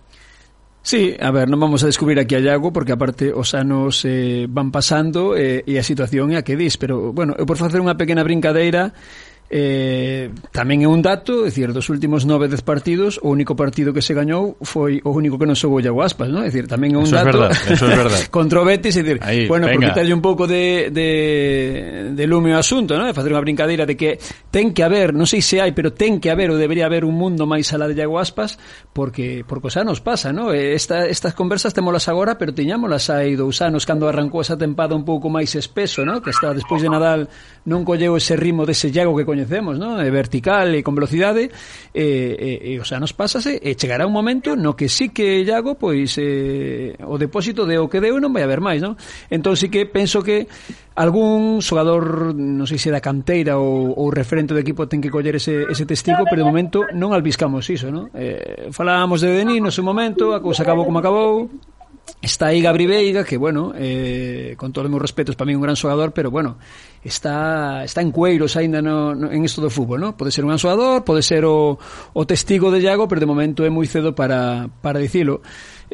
Sí, 0.82 1.16
a 1.18 1.30
ver, 1.30 1.48
non 1.48 1.62
vamos 1.62 1.80
a 1.80 1.88
descubrir 1.88 2.18
aquí 2.20 2.34
a 2.34 2.44
Iago 2.44 2.68
porque 2.68 2.92
aparte 2.92 3.32
os 3.32 3.56
anos 3.56 4.04
eh, 4.04 4.44
van 4.50 4.68
pasando 4.68 5.32
eh, 5.32 5.64
e 5.64 5.80
a 5.80 5.86
situación 5.86 6.28
é 6.28 6.36
a 6.36 6.44
que 6.44 6.60
dis, 6.60 6.76
pero 6.76 7.08
bueno, 7.08 7.32
eu 7.40 7.48
por 7.48 7.56
facer 7.56 7.80
unha 7.80 7.96
pequena 7.96 8.20
brincadeira 8.20 8.92
Eh, 9.54 10.34
tamén 10.50 10.82
é 10.82 10.90
un 10.90 10.98
dato, 10.98 11.46
é 11.46 11.54
dicir, 11.54 11.70
dos 11.70 11.86
últimos 11.86 12.26
nove 12.26 12.50
dez 12.50 12.66
partidos, 12.66 13.22
o 13.22 13.30
único 13.30 13.54
partido 13.54 13.94
que 13.94 14.02
se 14.02 14.10
gañou 14.10 14.58
foi 14.66 14.98
o 15.06 15.14
único 15.14 15.38
que 15.38 15.46
non 15.46 15.54
sobou 15.54 15.78
o 15.78 15.98
Aspas, 16.02 16.26
non? 16.26 16.42
É 16.42 16.50
dicir, 16.50 16.66
tamén 16.66 16.90
é 16.90 16.98
un 16.98 17.06
eso 17.06 17.14
dato. 17.14 17.30
Es 17.30 17.38
verdad, 17.38 17.50
eso 17.70 17.84
es 17.86 17.94
verdad. 17.94 18.20
contra 18.34 18.58
o 18.58 18.66
Betis, 18.66 18.98
é 18.98 19.06
dicir, 19.06 19.22
Ahí, 19.22 19.46
bueno, 19.46 19.70
venga. 19.70 19.78
por 19.78 19.94
quitarlle 19.94 20.10
un 20.10 20.18
pouco 20.18 20.50
de, 20.50 20.90
de, 20.90 22.18
de 22.18 22.24
lume 22.26 22.50
ao 22.50 22.66
asunto, 22.66 22.98
non? 22.98 23.06
De 23.06 23.14
facer 23.14 23.30
unha 23.30 23.46
brincadeira 23.46 23.86
de 23.86 23.94
que 23.94 24.18
ten 24.50 24.74
que 24.74 24.82
haber, 24.82 25.14
non 25.14 25.30
sei 25.30 25.38
se 25.38 25.62
hai, 25.62 25.70
pero 25.70 25.94
ten 25.94 26.18
que 26.18 26.34
haber 26.34 26.50
ou 26.50 26.58
debería 26.58 26.90
haber 26.90 27.06
un 27.06 27.14
mundo 27.14 27.46
máis 27.46 27.70
alá 27.70 27.86
de 27.86 27.94
Iago 27.94 28.18
Aspas, 28.18 28.58
porque 28.90 29.46
por 29.46 29.62
xa 29.70 29.86
nos 29.86 30.02
pasa, 30.02 30.34
non? 30.34 30.50
Esta, 30.50 31.06
estas 31.06 31.30
conversas 31.38 31.70
temolas 31.70 32.10
agora, 32.10 32.34
pero 32.42 32.50
tiñámolas 32.50 33.06
hai 33.06 33.38
dous 33.38 33.62
anos 33.62 33.86
cando 33.86 34.10
arrancou 34.10 34.42
esa 34.42 34.58
tempada 34.58 34.98
un 34.98 35.06
pouco 35.06 35.30
máis 35.30 35.54
espeso, 35.54 36.02
non? 36.02 36.18
Que 36.18 36.34
está 36.34 36.50
despois 36.50 36.82
de 36.82 36.90
Nadal 36.90 37.30
non 37.70 37.86
colleu 37.86 38.18
ese 38.18 38.34
ritmo 38.34 38.66
dese 38.66 38.90
Iago 38.90 39.14
que 39.14 39.22
coñecemos 39.22 39.43
coñecemos, 39.44 39.76
non? 39.78 40.00
E 40.00 40.08
vertical 40.08 40.72
e 40.72 40.80
con 40.80 40.96
velocidade 40.96 41.52
eh, 41.92 42.00
eh, 42.00 42.32
eh, 42.32 42.58
e, 42.64 42.72
e, 42.72 42.74
e 42.74 42.80
os 42.80 42.88
anos 42.96 43.12
pásase 43.12 43.60
e 43.60 43.76
chegará 43.76 44.08
un 44.08 44.16
momento 44.16 44.56
no 44.56 44.72
que 44.72 44.88
sí 44.88 45.12
que 45.12 45.44
Iago 45.44 45.76
pois 45.76 46.16
eh, 46.16 46.96
o 47.04 47.20
depósito 47.20 47.68
de 47.68 47.76
o 47.76 47.86
que 47.92 48.00
deu 48.00 48.16
non 48.16 48.32
vai 48.32 48.42
haber 48.42 48.64
máis, 48.64 48.80
non? 48.80 48.96
Entón 49.28 49.54
sí 49.60 49.68
que 49.68 49.84
penso 49.84 50.24
que 50.24 50.48
algún 50.96 51.60
xogador, 51.60 52.32
non 52.32 52.64
sei 52.64 52.80
se 52.80 52.88
da 52.88 53.04
canteira 53.04 53.60
ou, 53.60 53.92
ou 53.92 54.08
referente 54.08 54.56
do 54.56 54.62
equipo 54.62 54.88
ten 54.88 55.04
que 55.04 55.12
coller 55.12 55.36
ese, 55.36 55.68
ese 55.68 55.84
testigo, 55.84 56.24
pero 56.24 56.40
de 56.40 56.48
momento 56.48 56.88
non 56.96 57.12
albiscamos 57.12 57.68
iso, 57.68 57.92
non? 57.92 58.08
Eh, 58.16 58.72
falábamos 58.72 59.20
de 59.20 59.28
Denis 59.28 59.60
no 59.60 59.74
seu 59.74 59.84
momento, 59.84 60.32
a 60.32 60.40
cousa 60.40 60.64
acabou 60.64 60.88
como 60.88 61.02
acabou, 61.02 61.52
Está 62.20 62.46
aí 62.46 62.62
Gabri 62.62 62.86
Veiga, 62.86 63.22
que, 63.22 63.36
bueno, 63.36 63.72
eh, 63.76 64.54
con 64.56 64.72
todos 64.72 64.86
os 64.86 64.90
meus 64.90 65.02
respetos, 65.02 65.36
para 65.36 65.46
mí 65.46 65.54
un 65.54 65.60
gran 65.60 65.76
xogador, 65.76 66.12
pero, 66.12 66.30
bueno, 66.30 66.56
está 67.04 67.84
está 67.84 68.00
en 68.00 68.10
cueiros 68.10 68.56
aínda 68.56 68.80
no, 68.80 69.14
no, 69.14 69.30
en 69.30 69.44
isto 69.44 69.60
do 69.60 69.68
fútbol, 69.68 70.00
¿no? 70.00 70.16
Pode 70.16 70.32
ser 70.32 70.44
un 70.44 70.48
gran 70.48 70.58
xogador, 70.58 71.04
pode 71.04 71.20
ser 71.20 71.44
o, 71.44 71.76
o 71.76 72.22
testigo 72.24 72.72
de 72.72 72.80
Iago, 72.80 73.08
pero 73.08 73.20
de 73.20 73.28
momento 73.28 73.60
é 73.60 73.68
moi 73.68 73.84
cedo 73.84 74.16
para, 74.16 74.72
para 74.80 75.04
dicilo 75.04 75.44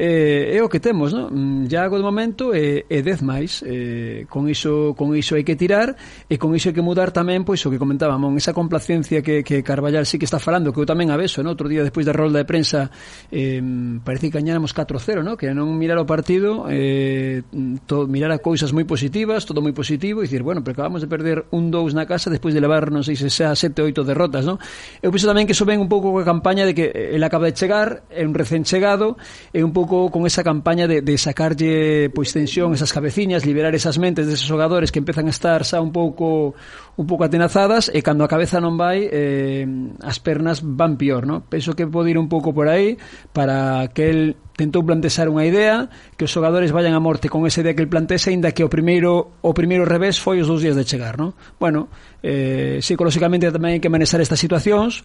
eh, 0.01 0.57
é 0.57 0.59
o 0.63 0.67
que 0.67 0.81
temos, 0.81 1.13
non? 1.13 1.29
Iago 1.69 1.93
mm, 1.93 2.01
de 2.01 2.05
momento 2.05 2.43
é, 2.57 2.89
é 2.89 3.05
10 3.05 3.21
máis, 3.21 3.61
eh, 3.61 4.25
con 4.25 4.49
iso 4.49 4.97
con 4.97 5.13
iso 5.13 5.37
hai 5.37 5.45
que 5.45 5.53
tirar 5.53 5.93
e 6.25 6.41
con 6.41 6.57
iso 6.57 6.73
hai 6.73 6.75
que 6.75 6.81
mudar 6.81 7.13
tamén 7.13 7.45
pois 7.45 7.61
o 7.61 7.69
que 7.69 7.77
comentábamos, 7.77 8.33
esa 8.33 8.49
complacencia 8.49 9.21
que, 9.21 9.45
que 9.45 9.61
Carballar 9.61 10.09
sí 10.09 10.17
que 10.17 10.25
está 10.25 10.41
falando, 10.41 10.73
que 10.73 10.81
eu 10.81 10.89
tamén 10.89 11.13
aveso, 11.13 11.45
no? 11.45 11.53
Outro 11.53 11.69
día 11.69 11.85
despois 11.85 12.09
da 12.09 12.17
rolda 12.17 12.41
de 12.41 12.49
prensa 12.49 12.89
eh, 13.29 13.61
parece 14.01 14.33
que 14.33 14.41
gañáramos 14.41 14.73
4-0, 14.73 15.21
no? 15.21 15.37
Que 15.37 15.53
non 15.53 15.69
mirar 15.77 16.01
o 16.01 16.09
partido, 16.09 16.65
eh, 16.65 17.45
to, 17.85 18.09
mirar 18.09 18.33
a 18.33 18.41
cousas 18.41 18.73
moi 18.73 18.89
positivas, 18.89 19.45
todo 19.45 19.61
moi 19.61 19.75
positivo 19.77 20.25
e 20.25 20.25
dicir, 20.25 20.41
bueno, 20.41 20.65
pero 20.65 20.81
acabamos 20.81 21.05
de 21.05 21.09
perder 21.13 21.45
un 21.53 21.69
2 21.69 21.93
na 21.93 22.09
casa 22.09 22.33
despois 22.33 22.57
de 22.57 22.61
levar, 22.65 22.89
non 22.89 23.05
sei 23.05 23.13
se 23.13 23.29
xa 23.29 23.53
7 23.53 23.85
8 23.85 24.01
derrotas, 24.01 24.49
non? 24.49 24.57
Eu 24.97 25.13
penso 25.13 25.29
tamén 25.29 25.45
que 25.45 25.53
iso 25.53 25.69
ven 25.69 25.77
un 25.77 25.85
pouco 25.85 26.09
coa 26.09 26.25
campaña 26.25 26.65
de 26.65 26.73
que 26.73 26.89
eh, 26.89 27.13
el 27.13 27.21
acaba 27.21 27.45
de 27.45 27.53
chegar, 27.53 28.01
é 28.09 28.25
un 28.25 28.33
recén 28.33 28.65
chegado, 28.65 29.13
é 29.53 29.61
un 29.61 29.69
pouco 29.69 29.90
pouco 29.91 30.07
con 30.07 30.23
esa 30.23 30.39
campaña 30.39 30.87
de, 30.87 31.03
de 31.03 31.15
sacarlle 31.19 32.07
pois 32.15 32.31
tensión 32.31 32.71
esas 32.71 32.95
cabeciñas, 32.95 33.43
liberar 33.43 33.75
esas 33.75 33.99
mentes 33.99 34.23
deses 34.23 34.47
xogadores 34.47 34.87
que 34.87 35.03
empezan 35.03 35.27
a 35.27 35.35
estar 35.35 35.67
xa 35.67 35.83
un 35.83 35.91
pouco 35.91 36.55
un 36.95 37.05
pouco 37.07 37.27
atenazadas 37.27 37.91
e 37.91 37.99
cando 37.99 38.23
a 38.23 38.31
cabeza 38.31 38.63
non 38.63 38.79
vai 38.79 39.03
eh, 39.11 39.67
as 39.99 40.23
pernas 40.23 40.63
van 40.63 40.95
pior, 40.95 41.27
no? 41.27 41.43
Penso 41.43 41.75
que 41.75 41.83
pode 41.83 42.15
ir 42.15 42.17
un 42.17 42.31
pouco 42.31 42.55
por 42.55 42.71
aí 42.71 42.95
para 43.35 43.91
que 43.91 44.07
el 44.07 44.21
tentou 44.55 44.87
plantexar 44.87 45.27
unha 45.27 45.43
idea 45.43 45.91
que 46.15 46.23
os 46.23 46.31
xogadores 46.31 46.71
vayan 46.71 46.95
a 46.95 47.03
morte 47.03 47.27
con 47.27 47.43
esa 47.43 47.59
idea 47.59 47.75
que 47.75 47.83
el 47.83 47.91
plantexe 47.91 48.31
aínda 48.31 48.55
que 48.55 48.63
o 48.63 48.71
primeiro 48.71 49.43
o 49.43 49.51
primeiro 49.51 49.83
revés 49.83 50.23
foi 50.23 50.39
os 50.39 50.47
dous 50.47 50.63
días 50.63 50.79
de 50.79 50.87
chegar, 50.87 51.19
no? 51.19 51.35
Bueno, 51.59 51.91
eh, 52.23 52.79
psicolóxicamente 52.79 53.51
tamén 53.51 53.75
hai 53.75 53.81
que 53.83 53.91
manexar 53.91 54.23
estas 54.23 54.39
situacións 54.39 55.03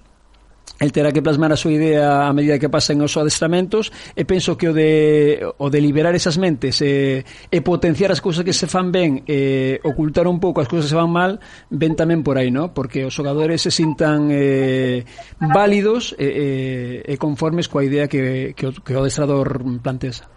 el 0.78 0.92
terá 0.92 1.12
que 1.12 1.22
plasmar 1.22 1.52
a 1.52 1.58
súa 1.58 1.72
idea 1.72 2.28
a 2.28 2.32
medida 2.36 2.60
que 2.60 2.68
pasen 2.68 3.00
os 3.00 3.16
adestramentos 3.16 3.92
e 4.12 4.28
penso 4.28 4.60
que 4.60 4.68
o 4.68 4.74
de, 4.76 5.40
o 5.56 5.66
de 5.72 5.80
liberar 5.80 6.12
esas 6.12 6.36
mentes 6.36 6.80
e, 6.84 7.24
e 7.48 7.58
potenciar 7.64 8.12
as 8.12 8.20
cousas 8.20 8.44
que 8.44 8.52
se 8.52 8.68
fan 8.68 8.92
ben 8.92 9.24
e 9.24 9.80
ocultar 9.82 10.28
un 10.28 10.36
pouco 10.36 10.60
as 10.60 10.68
cousas 10.68 10.88
que 10.88 10.94
se 10.94 11.00
van 11.00 11.08
mal 11.08 11.40
ven 11.72 11.96
tamén 11.96 12.20
por 12.20 12.36
aí, 12.36 12.52
¿no? 12.52 12.76
porque 12.76 13.08
os 13.08 13.14
xogadores 13.16 13.64
se 13.64 13.72
sintan 13.72 14.28
eh, 14.28 15.08
válidos 15.40 16.12
e, 16.20 17.04
e, 17.04 17.12
e 17.12 17.14
conformes 17.16 17.72
coa 17.72 17.84
idea 17.84 18.04
que, 18.04 18.52
que, 18.52 18.68
o, 18.68 18.72
que 18.76 18.92
o 18.92 19.00
adestrador 19.00 19.64
plantea 19.80 20.28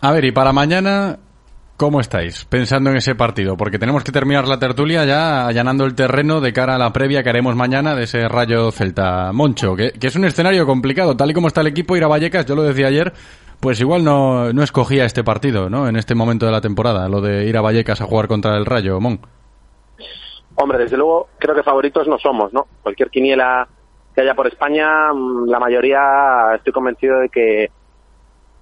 A 0.00 0.12
ver, 0.12 0.24
e 0.28 0.32
para 0.32 0.52
mañana 0.52 1.20
¿cómo 1.76 2.00
estáis 2.00 2.44
pensando 2.44 2.90
en 2.90 2.96
ese 2.96 3.14
partido? 3.14 3.56
Porque 3.56 3.78
tenemos 3.78 4.04
que 4.04 4.12
terminar 4.12 4.48
la 4.48 4.58
tertulia 4.58 5.04
ya 5.04 5.46
allanando 5.46 5.84
el 5.84 5.94
terreno 5.94 6.40
de 6.40 6.52
cara 6.52 6.76
a 6.76 6.78
la 6.78 6.92
previa 6.92 7.22
que 7.22 7.28
haremos 7.28 7.54
mañana 7.54 7.94
de 7.94 8.04
ese 8.04 8.28
Rayo 8.28 8.70
Celta 8.70 9.32
Moncho, 9.32 9.76
que, 9.76 9.92
que 9.92 10.06
es 10.06 10.16
un 10.16 10.24
escenario 10.24 10.66
complicado, 10.66 11.16
tal 11.16 11.30
y 11.30 11.34
como 11.34 11.48
está 11.48 11.60
el 11.60 11.68
equipo, 11.68 11.96
ir 11.96 12.04
a 12.04 12.08
Vallecas, 12.08 12.46
yo 12.46 12.54
lo 12.54 12.62
decía 12.62 12.88
ayer, 12.88 13.12
pues 13.60 13.80
igual 13.80 14.04
no, 14.04 14.52
no 14.52 14.62
escogía 14.62 15.04
este 15.04 15.24
partido, 15.24 15.68
¿no? 15.68 15.88
En 15.88 15.96
este 15.96 16.14
momento 16.14 16.46
de 16.46 16.52
la 16.52 16.60
temporada, 16.60 17.08
lo 17.08 17.20
de 17.20 17.46
ir 17.46 17.56
a 17.56 17.62
Vallecas 17.62 18.00
a 18.00 18.06
jugar 18.06 18.28
contra 18.28 18.56
el 18.56 18.66
Rayo, 18.66 19.00
Mon. 19.00 19.20
Hombre, 20.56 20.78
desde 20.78 20.96
luego 20.96 21.28
creo 21.38 21.54
que 21.54 21.62
favoritos 21.62 22.08
no 22.08 22.18
somos, 22.18 22.52
¿no? 22.52 22.66
Cualquier 22.82 23.10
quiniela 23.10 23.68
que 24.14 24.22
haya 24.22 24.34
por 24.34 24.46
España, 24.46 25.12
mm, 25.12 25.48
la 25.48 25.60
mayoría 25.60 26.54
estoy 26.54 26.72
convencido 26.72 27.20
de 27.20 27.28
que 27.28 27.70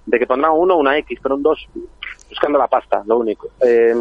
de 0.06 0.18
que 0.18 0.26
pondrán 0.26 0.52
uno, 0.54 0.76
una 0.76 0.98
X, 0.98 1.18
pero 1.22 1.36
un 1.36 1.42
2 1.42 1.68
buscando 2.34 2.58
la 2.58 2.66
pasta, 2.66 3.02
lo 3.06 3.18
único. 3.18 3.48
Eh, 3.60 3.94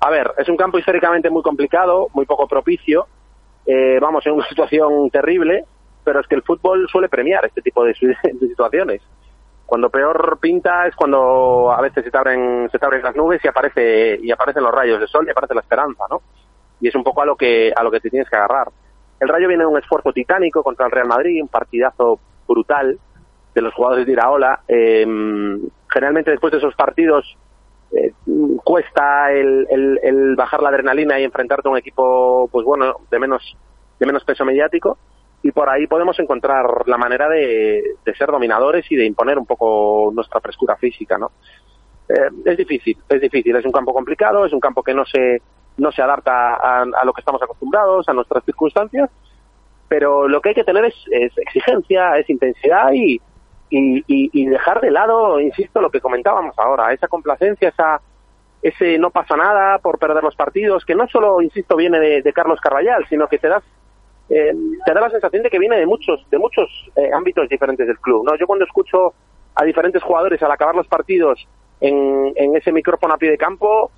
a 0.00 0.10
ver, 0.10 0.32
es 0.38 0.48
un 0.48 0.56
campo 0.56 0.78
históricamente 0.78 1.28
muy 1.28 1.42
complicado, 1.42 2.08
muy 2.14 2.24
poco 2.24 2.46
propicio. 2.46 3.06
Eh, 3.66 3.98
vamos, 4.00 4.24
en 4.26 4.34
una 4.34 4.46
situación 4.48 5.10
terrible, 5.10 5.64
pero 6.04 6.20
es 6.20 6.26
que 6.26 6.36
el 6.36 6.42
fútbol 6.42 6.88
suele 6.88 7.08
premiar 7.08 7.44
este 7.44 7.60
tipo 7.60 7.84
de, 7.84 7.94
de 8.22 8.48
situaciones. 8.48 9.02
Cuando 9.66 9.90
peor 9.90 10.38
pinta 10.40 10.86
es 10.86 10.96
cuando 10.96 11.70
a 11.70 11.80
veces 11.82 12.04
se 12.04 12.10
te 12.10 12.16
abren, 12.16 12.70
se 12.70 12.78
te 12.78 12.86
abren 12.86 13.02
las 13.02 13.14
nubes 13.14 13.44
y 13.44 13.48
aparece 13.48 14.18
y 14.22 14.30
aparecen 14.30 14.62
los 14.62 14.72
rayos 14.72 14.98
de 14.98 15.06
sol 15.06 15.26
y 15.26 15.30
aparece 15.30 15.54
la 15.54 15.60
esperanza, 15.60 16.04
¿no? 16.08 16.22
Y 16.80 16.88
es 16.88 16.94
un 16.94 17.04
poco 17.04 17.20
a 17.20 17.26
lo 17.26 17.36
que 17.36 17.70
a 17.76 17.82
lo 17.82 17.90
que 17.90 18.00
te 18.00 18.08
tienes 18.08 18.30
que 18.30 18.36
agarrar. 18.36 18.68
El 19.20 19.28
Rayo 19.28 19.48
viene 19.48 19.64
de 19.64 19.68
un 19.68 19.76
esfuerzo 19.76 20.12
titánico 20.12 20.62
contra 20.62 20.86
el 20.86 20.92
Real 20.92 21.08
Madrid, 21.08 21.42
un 21.42 21.48
partidazo 21.48 22.18
brutal 22.46 22.98
de 23.54 23.60
los 23.60 23.74
jugadores 23.74 24.06
de 24.06 24.12
Iraola. 24.12 24.60
Eh, 24.68 25.04
generalmente 25.90 26.30
después 26.30 26.52
de 26.52 26.58
esos 26.58 26.74
partidos 26.74 27.36
eh, 27.90 28.12
cuesta 28.62 29.32
el, 29.32 29.66
el, 30.02 30.36
bajar 30.36 30.62
la 30.62 30.68
adrenalina 30.68 31.18
y 31.18 31.24
enfrentarte 31.24 31.68
a 31.68 31.72
un 31.72 31.78
equipo, 31.78 32.48
pues 32.52 32.64
bueno, 32.64 32.96
de 33.10 33.18
menos, 33.18 33.56
de 33.98 34.06
menos 34.06 34.24
peso 34.24 34.44
mediático. 34.44 34.98
Y 35.42 35.52
por 35.52 35.68
ahí 35.68 35.86
podemos 35.86 36.18
encontrar 36.18 36.66
la 36.86 36.98
manera 36.98 37.28
de, 37.28 37.82
de 38.04 38.14
ser 38.16 38.28
dominadores 38.28 38.90
y 38.90 38.96
de 38.96 39.06
imponer 39.06 39.38
un 39.38 39.46
poco 39.46 40.10
nuestra 40.12 40.40
frescura 40.40 40.76
física, 40.76 41.16
¿no? 41.16 41.30
Eh, 42.08 42.28
es 42.44 42.56
difícil, 42.56 42.98
es 43.08 43.20
difícil, 43.20 43.54
es 43.54 43.64
un 43.64 43.72
campo 43.72 43.92
complicado, 43.92 44.44
es 44.44 44.52
un 44.52 44.60
campo 44.60 44.82
que 44.82 44.94
no 44.94 45.04
se, 45.04 45.40
no 45.76 45.92
se 45.92 46.02
adapta 46.02 46.54
a, 46.54 46.82
a, 46.82 47.04
lo 47.04 47.12
que 47.12 47.20
estamos 47.20 47.40
acostumbrados, 47.40 48.08
a 48.08 48.14
nuestras 48.14 48.44
circunstancias, 48.44 49.10
pero 49.88 50.26
lo 50.26 50.40
que 50.40 50.50
hay 50.50 50.54
que 50.54 50.64
tener 50.64 50.86
es, 50.86 50.94
es 51.10 51.32
exigencia, 51.38 52.18
es 52.18 52.28
intensidad 52.28 52.92
y, 52.92 53.20
y, 53.70 54.02
y, 54.06 54.46
dejar 54.46 54.80
de 54.80 54.90
lado, 54.90 55.40
insisto, 55.40 55.80
lo 55.80 55.90
que 55.90 56.00
comentábamos 56.00 56.58
ahora, 56.58 56.92
esa 56.92 57.08
complacencia, 57.08 57.68
esa 57.68 58.00
ese 58.60 58.98
no 58.98 59.10
pasa 59.10 59.36
nada 59.36 59.78
por 59.78 59.98
perder 59.98 60.24
los 60.24 60.34
partidos, 60.34 60.84
que 60.84 60.94
no 60.94 61.06
solo, 61.08 61.40
insisto, 61.40 61.76
viene 61.76 62.00
de, 62.00 62.22
de 62.22 62.32
Carlos 62.32 62.60
Carvallal, 62.60 63.06
sino 63.08 63.28
que 63.28 63.38
te 63.38 63.48
das 63.48 63.62
eh, 64.30 64.52
te 64.84 64.92
da 64.92 65.00
la 65.00 65.10
sensación 65.10 65.42
de 65.42 65.48
que 65.48 65.58
viene 65.58 65.76
de 65.76 65.86
muchos 65.86 66.28
de 66.28 66.38
muchos 66.38 66.68
eh, 66.96 67.10
ámbitos 67.14 67.48
diferentes 67.48 67.86
del 67.86 67.98
club. 67.98 68.24
no 68.26 68.36
Yo 68.36 68.46
cuando 68.46 68.64
escucho 68.64 69.14
a 69.54 69.64
diferentes 69.64 70.02
jugadores 70.02 70.42
al 70.42 70.50
acabar 70.50 70.74
los 70.74 70.86
partidos 70.86 71.46
en, 71.80 72.32
en 72.36 72.56
ese 72.56 72.72
micrófono 72.72 73.14
a 73.14 73.18
pie 73.18 73.30
de 73.30 73.38
campo, 73.38 73.90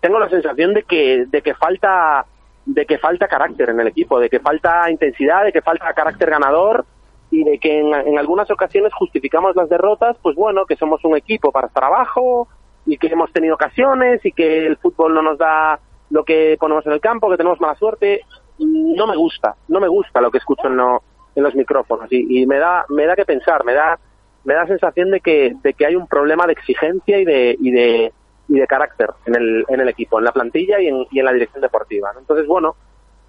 tengo 0.00 0.18
la 0.18 0.28
sensación 0.28 0.74
de 0.74 0.82
que 0.82 1.24
de 1.26 1.42
que 1.42 1.54
falta 1.54 2.26
de 2.66 2.84
que 2.84 2.98
falta 2.98 3.28
carácter 3.28 3.70
en 3.70 3.80
el 3.80 3.86
equipo, 3.86 4.18
de 4.18 4.28
que 4.28 4.40
falta 4.40 4.90
intensidad, 4.90 5.44
de 5.44 5.52
que 5.52 5.62
falta 5.62 5.94
carácter 5.94 6.30
ganador 6.30 6.84
y 7.30 7.44
de 7.44 7.58
que 7.58 7.80
en, 7.80 7.92
en, 7.92 8.18
algunas 8.18 8.50
ocasiones 8.50 8.92
justificamos 8.94 9.56
las 9.56 9.68
derrotas, 9.68 10.16
pues 10.22 10.36
bueno, 10.36 10.64
que 10.64 10.76
somos 10.76 11.04
un 11.04 11.16
equipo 11.16 11.50
para 11.50 11.66
estar 11.66 11.84
abajo 11.84 12.48
y 12.86 12.98
que 12.98 13.08
hemos 13.08 13.32
tenido 13.32 13.54
ocasiones 13.54 14.24
y 14.24 14.32
que 14.32 14.66
el 14.66 14.76
fútbol 14.76 15.14
no 15.14 15.22
nos 15.22 15.38
da 15.38 15.80
lo 16.10 16.24
que 16.24 16.56
ponemos 16.58 16.86
en 16.86 16.92
el 16.92 17.00
campo, 17.00 17.28
que 17.28 17.36
tenemos 17.36 17.60
mala 17.60 17.74
suerte. 17.74 18.22
No 18.58 19.06
me 19.06 19.16
gusta, 19.16 19.56
no 19.68 19.80
me 19.80 19.88
gusta 19.88 20.20
lo 20.20 20.30
que 20.30 20.38
escucho 20.38 20.68
en, 20.68 20.76
lo, 20.76 21.02
en 21.34 21.42
los 21.42 21.54
micrófonos 21.54 22.10
y, 22.10 22.40
y, 22.40 22.46
me 22.46 22.58
da 22.58 22.86
me 22.88 23.04
da 23.06 23.16
que 23.16 23.24
pensar, 23.24 23.64
me 23.64 23.74
da 23.74 23.98
me 24.44 24.54
da 24.54 24.66
sensación 24.66 25.10
de 25.10 25.20
que 25.20 25.54
de 25.62 25.74
que 25.74 25.84
hay 25.84 25.96
un 25.96 26.06
problema 26.06 26.46
de 26.46 26.52
exigencia 26.52 27.18
y 27.18 27.24
de 27.24 27.56
y 27.60 27.70
de 27.70 28.12
y 28.48 28.58
de 28.58 28.66
carácter 28.66 29.10
en 29.26 29.34
el 29.34 29.64
en 29.68 29.80
el 29.80 29.88
equipo, 29.88 30.18
en 30.18 30.24
la 30.24 30.32
plantilla 30.32 30.80
y 30.80 30.86
en, 30.86 31.06
y 31.10 31.18
en 31.18 31.24
la 31.24 31.32
dirección 31.32 31.60
deportiva. 31.60 32.12
Entonces, 32.18 32.46
bueno, 32.46 32.76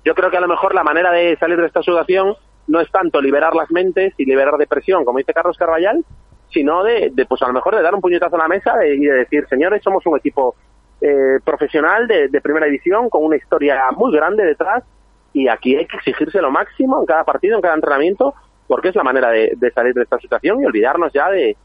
yo 0.06 0.16
creo 0.16 0.30
que 0.32 0.38
a 0.38 0.42
lo 0.42 0.48
mejor 0.48 0.74
la 0.74 0.84
manera 0.84 1.12
de 1.12 1.36
salir 1.38 1.60
de 1.60 1.68
esta 1.68 1.82
situación 1.82 2.36
no 2.68 2.80
es 2.82 2.92
tanto 2.92 3.22
liberar 3.22 3.56
las 3.56 3.72
mentes 3.72 4.14
y 4.18 4.26
liberar 4.26 4.58
depresión, 4.58 5.06
como 5.06 5.18
dice 5.18 5.34
Carlos 5.34 5.58
Carvallal, 5.58 6.04
sino 6.52 6.84
de, 6.84 7.12
de 7.14 7.26
pues 7.26 7.42
a 7.42 7.48
lo 7.48 7.54
mejor 7.54 7.76
de 7.76 7.82
dar 7.82 7.96
un 7.96 8.02
puñetazo 8.02 8.36
a 8.36 8.40
la 8.40 8.48
mesa 8.48 8.74
y 8.86 9.00
de, 9.00 9.12
de 9.12 9.18
decir, 9.20 9.46
señores, 9.50 9.82
somos 9.84 10.06
un 10.06 10.18
equipo 10.18 10.56
eh, 11.00 11.40
profesional 11.44 12.08
de, 12.08 12.42
primera 12.42 12.66
división 12.66 13.08
con 13.10 13.24
una 13.24 13.36
historia 13.36 13.80
muy 13.96 14.12
grande 14.12 14.44
detrás 14.44 14.84
y 15.32 15.48
aquí 15.48 15.76
hay 15.76 15.86
que 15.86 15.98
exigirse 15.98 16.42
lo 16.42 16.50
máximo 16.50 17.00
en 17.00 17.06
cada 17.06 17.24
partido, 17.24 17.56
en 17.56 17.62
cada 17.62 17.76
entrenamiento, 17.76 18.34
porque 18.68 18.90
es 18.90 18.96
la 18.96 19.04
manera 19.04 19.30
de, 19.30 19.56
salir 19.76 19.94
de 19.94 20.02
esta 20.02 20.18
situación 20.18 20.60
y 20.60 20.66
olvidarnos 20.66 21.14
ya 21.14 21.30
de, 21.30 21.56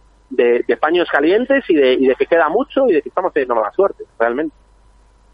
paños 0.79 1.09
calientes 1.11 1.65
y 1.69 1.75
de, 1.75 1.95
y 1.95 2.09
de 2.09 2.15
que 2.15 2.27
queda 2.27 2.51
mucho 2.51 2.87
y 2.89 2.93
de 2.93 3.01
que 3.01 3.09
estamos 3.09 3.33
teniendo 3.33 3.55
mala 3.55 3.73
suerte, 3.73 4.05
realmente. 4.19 4.55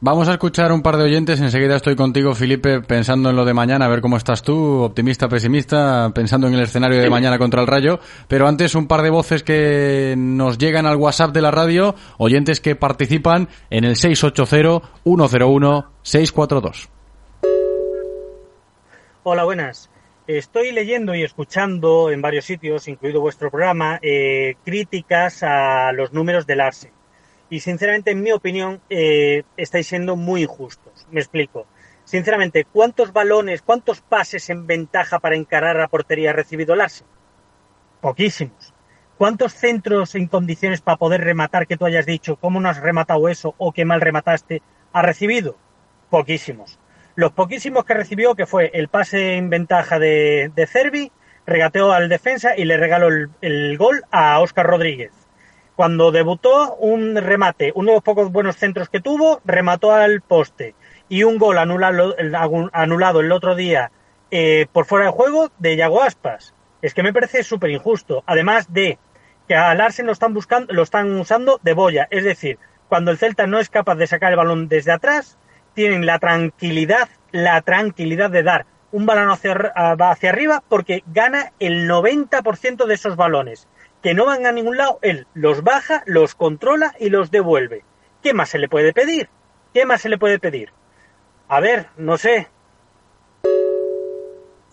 Vamos 0.00 0.28
a 0.28 0.34
escuchar 0.34 0.70
un 0.70 0.80
par 0.80 0.96
de 0.96 1.02
oyentes. 1.02 1.40
Enseguida 1.40 1.74
estoy 1.74 1.96
contigo, 1.96 2.32
Felipe, 2.32 2.80
pensando 2.82 3.30
en 3.30 3.36
lo 3.36 3.44
de 3.44 3.52
mañana, 3.52 3.86
a 3.86 3.88
ver 3.88 4.00
cómo 4.00 4.16
estás 4.16 4.42
tú, 4.42 4.82
optimista, 4.82 5.28
pesimista, 5.28 6.12
pensando 6.14 6.46
en 6.46 6.54
el 6.54 6.60
escenario 6.60 7.00
de 7.00 7.10
mañana 7.10 7.36
contra 7.36 7.60
el 7.60 7.66
Rayo. 7.66 7.98
Pero 8.28 8.46
antes, 8.46 8.76
un 8.76 8.86
par 8.86 9.02
de 9.02 9.10
voces 9.10 9.42
que 9.42 10.14
nos 10.16 10.56
llegan 10.56 10.86
al 10.86 10.94
WhatsApp 10.94 11.32
de 11.32 11.42
la 11.42 11.50
radio, 11.50 11.96
oyentes 12.18 12.60
que 12.60 12.76
participan 12.76 13.48
en 13.70 13.82
el 13.82 13.96
680-101-642. 13.96 16.88
Hola, 19.24 19.42
buenas. 19.42 19.90
Estoy 20.28 20.70
leyendo 20.70 21.16
y 21.16 21.24
escuchando 21.24 22.12
en 22.12 22.22
varios 22.22 22.44
sitios, 22.44 22.86
incluido 22.86 23.20
vuestro 23.20 23.50
programa, 23.50 23.98
eh, 24.00 24.54
críticas 24.64 25.42
a 25.42 25.90
los 25.90 26.12
números 26.12 26.46
del 26.46 26.60
ARSE 26.60 26.92
y 27.50 27.60
sinceramente, 27.60 28.10
en 28.10 28.22
mi 28.22 28.32
opinión, 28.32 28.80
eh, 28.90 29.44
estáis 29.56 29.86
siendo 29.86 30.16
muy 30.16 30.42
injustos. 30.42 31.06
Me 31.10 31.20
explico. 31.20 31.66
Sinceramente, 32.04 32.64
¿cuántos 32.64 33.12
balones, 33.12 33.62
cuántos 33.62 34.00
pases 34.00 34.48
en 34.50 34.66
ventaja 34.66 35.18
para 35.18 35.36
encarar 35.36 35.80
a 35.80 35.88
portería 35.88 36.30
ha 36.30 36.34
recibido 36.34 36.74
Larsen? 36.74 37.06
Poquísimos. 38.00 38.72
¿Cuántos 39.18 39.52
centros 39.52 40.14
en 40.14 40.26
condiciones 40.26 40.80
para 40.80 40.96
poder 40.96 41.22
rematar 41.22 41.66
que 41.66 41.76
tú 41.76 41.84
hayas 41.84 42.06
dicho, 42.06 42.36
cómo 42.36 42.60
no 42.60 42.68
has 42.68 42.80
rematado 42.80 43.28
eso 43.28 43.54
o 43.58 43.72
qué 43.72 43.84
mal 43.84 44.00
remataste, 44.00 44.62
ha 44.92 45.02
recibido? 45.02 45.56
Poquísimos. 46.08 46.78
Los 47.16 47.32
poquísimos 47.32 47.84
que 47.84 47.94
recibió, 47.94 48.36
que 48.36 48.46
fue 48.46 48.70
el 48.74 48.88
pase 48.88 49.34
en 49.34 49.50
ventaja 49.50 49.98
de, 49.98 50.52
de 50.54 50.66
Cervi, 50.66 51.10
regateó 51.46 51.92
al 51.92 52.08
defensa 52.08 52.56
y 52.56 52.64
le 52.64 52.76
regaló 52.76 53.08
el, 53.08 53.30
el 53.40 53.76
gol 53.76 54.04
a 54.12 54.38
Óscar 54.38 54.66
Rodríguez. 54.66 55.10
Cuando 55.78 56.10
debutó, 56.10 56.74
un 56.74 57.14
remate, 57.14 57.70
uno 57.72 57.92
de 57.92 57.96
los 57.98 58.02
pocos 58.02 58.32
buenos 58.32 58.56
centros 58.56 58.88
que 58.88 58.98
tuvo, 58.98 59.40
remató 59.44 59.92
al 59.92 60.22
poste. 60.22 60.74
Y 61.08 61.22
un 61.22 61.38
gol 61.38 61.56
anulado, 61.56 62.16
el- 62.16 62.34
anulado 62.72 63.20
el 63.20 63.30
otro 63.30 63.54
día 63.54 63.92
eh, 64.32 64.66
por 64.72 64.86
fuera 64.86 65.04
de 65.06 65.12
juego 65.12 65.52
de 65.60 65.76
Yago 65.76 66.02
Aspas. 66.02 66.52
Es 66.82 66.94
que 66.94 67.04
me 67.04 67.12
parece 67.12 67.44
súper 67.44 67.70
injusto. 67.70 68.24
Además 68.26 68.72
de 68.72 68.98
que 69.46 69.54
a 69.54 69.72
Larsen 69.76 70.06
lo 70.06 70.10
están 70.12 70.34
buscando, 70.34 70.74
lo 70.74 70.82
están 70.82 71.16
usando 71.16 71.60
de 71.62 71.74
boya. 71.74 72.08
Es 72.10 72.24
decir, 72.24 72.58
cuando 72.88 73.12
el 73.12 73.18
Celta 73.18 73.46
no 73.46 73.60
es 73.60 73.70
capaz 73.70 73.94
de 73.94 74.08
sacar 74.08 74.32
el 74.32 74.36
balón 74.36 74.66
desde 74.66 74.90
atrás, 74.90 75.38
tienen 75.74 76.06
la 76.06 76.18
tranquilidad, 76.18 77.08
la 77.30 77.60
tranquilidad 77.62 78.30
de 78.30 78.42
dar 78.42 78.66
un 78.90 79.06
balón 79.06 79.30
hacia, 79.30 79.52
ar- 79.52 79.72
a- 79.76 80.10
hacia 80.10 80.30
arriba 80.30 80.60
porque 80.68 81.04
gana 81.06 81.52
el 81.60 81.86
90% 81.86 82.86
de 82.86 82.94
esos 82.94 83.14
balones. 83.14 83.68
Que 84.02 84.14
no 84.14 84.26
van 84.26 84.46
a 84.46 84.52
ningún 84.52 84.76
lado, 84.76 84.98
él 85.02 85.26
los 85.34 85.62
baja, 85.62 86.02
los 86.06 86.34
controla 86.34 86.94
y 87.00 87.10
los 87.10 87.30
devuelve. 87.30 87.84
¿Qué 88.22 88.32
más 88.32 88.50
se 88.50 88.58
le 88.58 88.68
puede 88.68 88.92
pedir? 88.92 89.28
¿Qué 89.74 89.84
más 89.86 90.02
se 90.02 90.08
le 90.08 90.18
puede 90.18 90.38
pedir? 90.38 90.72
A 91.48 91.60
ver, 91.60 91.88
no 91.96 92.16
sé, 92.18 92.48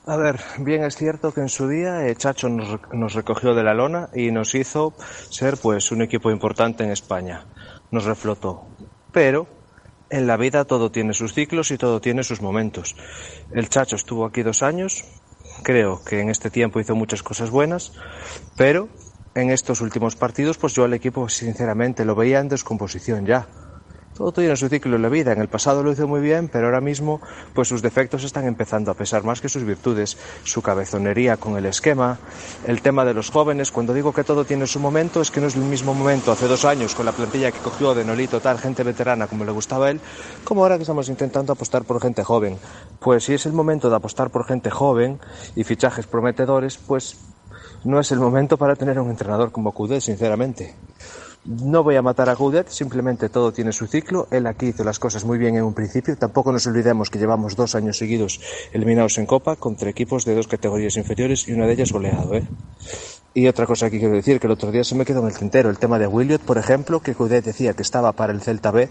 A 0.07 0.17
ver, 0.17 0.39
bien 0.59 0.83
es 0.83 0.95
cierto 0.95 1.33
que 1.33 1.41
en 1.41 1.49
su 1.49 1.67
día 1.67 2.07
eh, 2.07 2.15
Chacho 2.15 2.47
nos, 2.47 2.79
nos 2.93 3.13
recogió 3.13 3.55
de 3.55 3.63
la 3.63 3.73
lona 3.73 4.09
y 4.13 4.29
nos 4.29 4.53
hizo 4.53 4.93
ser 5.31 5.57
pues 5.57 5.91
un 5.91 6.03
equipo 6.03 6.29
importante 6.29 6.83
en 6.83 6.91
España. 6.91 7.45
Nos 7.89 8.05
reflotó. 8.05 8.67
Pero 9.11 9.47
en 10.11 10.27
la 10.27 10.37
vida 10.37 10.65
todo 10.65 10.91
tiene 10.91 11.13
sus 11.13 11.33
ciclos 11.33 11.71
y 11.71 11.77
todo 11.77 12.01
tiene 12.01 12.23
sus 12.23 12.41
momentos. 12.41 12.95
El 13.51 13.67
Chacho 13.69 13.95
estuvo 13.95 14.25
aquí 14.25 14.43
dos 14.43 14.61
años. 14.61 15.03
Creo 15.63 16.03
que 16.03 16.19
en 16.19 16.29
este 16.29 16.51
tiempo 16.51 16.79
hizo 16.79 16.95
muchas 16.95 17.23
cosas 17.23 17.49
buenas, 17.49 17.93
pero 18.55 18.89
en 19.35 19.51
estos 19.51 19.81
últimos 19.81 20.15
partidos 20.15 20.57
pues 20.57 20.73
yo 20.73 20.85
al 20.85 20.93
equipo 20.93 21.29
sinceramente 21.29 22.05
lo 22.05 22.15
veía 22.15 22.39
en 22.39 22.49
descomposición 22.49 23.25
ya. 23.25 23.47
Todo 24.15 24.31
tiene 24.31 24.55
su 24.55 24.69
ciclo 24.69 24.95
en 24.95 25.01
la 25.01 25.09
vida. 25.09 25.33
En 25.33 25.41
el 25.41 25.49
pasado 25.49 25.83
lo 25.83 25.91
hizo 25.91 26.07
muy 26.07 26.21
bien, 26.21 26.47
pero 26.47 26.67
ahora 26.67 26.79
mismo, 26.79 27.19
pues 27.53 27.67
sus 27.67 27.81
defectos 27.81 28.23
están 28.23 28.47
empezando 28.47 28.89
a 28.89 28.93
pesar 28.93 29.25
más 29.25 29.41
que 29.41 29.49
sus 29.49 29.65
virtudes. 29.65 30.17
Su 30.45 30.61
cabezonería 30.61 31.35
con 31.35 31.57
el 31.57 31.65
esquema, 31.65 32.17
el 32.65 32.81
tema 32.81 33.03
de 33.03 33.13
los 33.13 33.29
jóvenes. 33.29 33.73
Cuando 33.73 33.93
digo 33.93 34.13
que 34.13 34.23
todo 34.23 34.45
tiene 34.45 34.67
su 34.67 34.79
momento, 34.79 35.19
es 35.19 35.31
que 35.31 35.41
no 35.41 35.47
es 35.47 35.55
el 35.55 35.63
mismo 35.63 35.93
momento 35.93 36.31
hace 36.31 36.47
dos 36.47 36.63
años 36.63 36.95
con 36.95 37.05
la 37.05 37.11
plantilla 37.11 37.51
que 37.51 37.59
cogió 37.59 37.93
de 37.93 38.05
Nolito 38.05 38.39
tal, 38.39 38.57
gente 38.57 38.83
veterana 38.83 39.27
como 39.27 39.43
le 39.43 39.51
gustaba 39.51 39.87
a 39.87 39.91
él, 39.91 39.99
como 40.45 40.63
ahora 40.63 40.77
que 40.77 40.83
estamos 40.83 41.09
intentando 41.09 41.51
apostar 41.51 41.83
por 41.83 42.01
gente 42.01 42.23
joven. 42.23 42.57
Pues 43.01 43.25
si 43.25 43.33
es 43.33 43.45
el 43.45 43.51
momento 43.51 43.89
de 43.89 43.97
apostar 43.97 44.29
por 44.29 44.45
gente 44.45 44.69
joven 44.69 45.19
y 45.57 45.65
fichajes 45.65 46.07
prometedores, 46.07 46.77
pues 46.77 47.17
no 47.85 47.99
es 47.99 48.11
el 48.11 48.19
momento 48.19 48.57
para 48.57 48.75
tener 48.75 48.99
un 48.99 49.09
entrenador 49.09 49.51
como 49.51 49.71
Coudet, 49.71 50.01
sinceramente. 50.01 50.75
No 51.45 51.83
voy 51.83 51.95
a 51.95 52.01
matar 52.01 52.27
a 52.27 52.33
Goudet, 52.33 52.69
simplemente 52.69 53.29
todo 53.29 53.53
tiene 53.53 53.71
su 53.71 53.85
ciclo. 53.85 54.27
Él 54.31 54.47
aquí 54.47 54.67
hizo 54.67 54.83
las 54.83 54.97
cosas 54.97 55.25
muy 55.25 55.37
bien 55.37 55.55
en 55.55 55.63
un 55.63 55.75
principio. 55.75 56.17
Tampoco 56.17 56.51
nos 56.51 56.65
olvidemos 56.65 57.11
que 57.11 57.19
llevamos 57.19 57.55
dos 57.55 57.75
años 57.75 57.99
seguidos 57.99 58.41
eliminados 58.73 59.19
en 59.19 59.27
Copa 59.27 59.55
contra 59.55 59.87
equipos 59.87 60.25
de 60.25 60.33
dos 60.33 60.47
categorías 60.47 60.97
inferiores 60.97 61.47
y 61.47 61.53
una 61.53 61.67
de 61.67 61.73
ellas 61.73 61.91
goleado. 61.91 62.33
¿eh? 62.33 62.47
Y 63.35 63.47
otra 63.47 63.67
cosa 63.67 63.91
que 63.91 63.99
quiero 63.99 64.15
decir, 64.15 64.39
que 64.39 64.47
el 64.47 64.53
otro 64.53 64.71
día 64.71 64.83
se 64.83 64.95
me 64.95 65.05
quedó 65.05 65.19
en 65.19 65.27
el 65.27 65.37
tintero, 65.37 65.69
el 65.69 65.77
tema 65.77 65.99
de 65.99 66.07
Williot, 66.07 66.41
por 66.41 66.57
ejemplo, 66.57 67.01
que 67.01 67.13
Coudet 67.13 67.45
decía 67.45 67.73
que 67.73 67.83
estaba 67.83 68.13
para 68.13 68.33
el 68.33 68.41
Celta 68.41 68.71
B. 68.71 68.89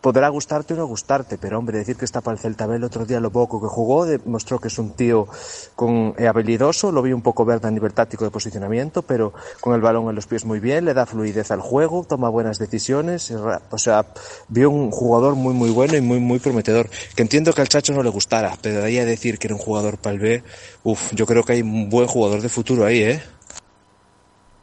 Podrá 0.00 0.28
gustarte 0.30 0.74
o 0.74 0.76
no 0.78 0.86
gustarte, 0.86 1.36
pero 1.36 1.58
hombre, 1.58 1.78
decir 1.78 1.96
que 1.96 2.06
está 2.06 2.22
para 2.22 2.36
el 2.36 2.40
Celta 2.40 2.64
el 2.64 2.84
otro 2.84 3.04
día 3.04 3.20
lo 3.20 3.30
poco 3.30 3.60
que 3.60 3.66
jugó 3.66 4.06
demostró 4.06 4.58
que 4.58 4.68
es 4.68 4.78
un 4.78 4.92
tío 4.92 5.28
con, 5.76 6.14
eh, 6.16 6.26
habilidoso, 6.26 6.90
lo 6.90 7.02
vi 7.02 7.12
un 7.12 7.20
poco 7.20 7.44
verde 7.44 7.68
a 7.68 7.70
nivel 7.70 7.92
táctico 7.92 8.24
de 8.24 8.30
posicionamiento, 8.30 9.02
pero 9.02 9.34
con 9.60 9.74
el 9.74 9.80
balón 9.80 10.08
en 10.08 10.14
los 10.14 10.26
pies 10.26 10.44
muy 10.44 10.58
bien, 10.58 10.86
le 10.86 10.94
da 10.94 11.04
fluidez 11.04 11.50
al 11.50 11.60
juego, 11.60 12.04
toma 12.04 12.30
buenas 12.30 12.58
decisiones, 12.58 13.30
o 13.30 13.78
sea, 13.78 14.06
vio 14.48 14.70
un 14.70 14.90
jugador 14.90 15.34
muy 15.34 15.52
muy 15.52 15.70
bueno 15.70 15.96
y 15.96 16.00
muy 16.00 16.18
muy 16.18 16.38
prometedor, 16.38 16.88
que 17.14 17.22
entiendo 17.22 17.52
que 17.52 17.60
al 17.60 17.68
Chacho 17.68 17.92
no 17.92 18.02
le 18.02 18.10
gustara, 18.10 18.56
pero 18.62 18.80
de 18.80 18.86
ahí 18.86 18.98
a 18.98 19.04
decir 19.04 19.38
que 19.38 19.48
era 19.48 19.54
un 19.54 19.60
jugador 19.60 19.98
para 19.98 20.14
el 20.14 20.20
B, 20.20 20.42
uff, 20.82 21.12
yo 21.12 21.26
creo 21.26 21.44
que 21.44 21.54
hay 21.54 21.62
un 21.62 21.90
buen 21.90 22.06
jugador 22.06 22.40
de 22.40 22.48
futuro 22.48 22.86
ahí, 22.86 23.02
¿eh? 23.02 23.22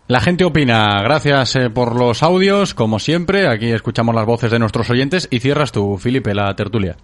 La 0.08 0.22
gente 0.22 0.46
opina. 0.46 1.02
Gracias 1.04 1.58
eh, 1.58 1.70
por 1.70 1.94
los 1.98 2.24
audios, 2.24 2.74
como 2.74 2.98
siempre. 2.98 3.50
Aquí 3.50 3.72
escuchamos 3.72 4.16
las 4.16 4.26
voces 4.26 4.50
de 4.50 4.58
nuestros 4.58 4.90
oyentes 4.90 5.28
y 5.30 5.42
cierras 5.42 5.74
tú, 5.74 5.98
Felipe, 5.98 6.34
la 6.34 6.56
tertulia. 6.56 6.96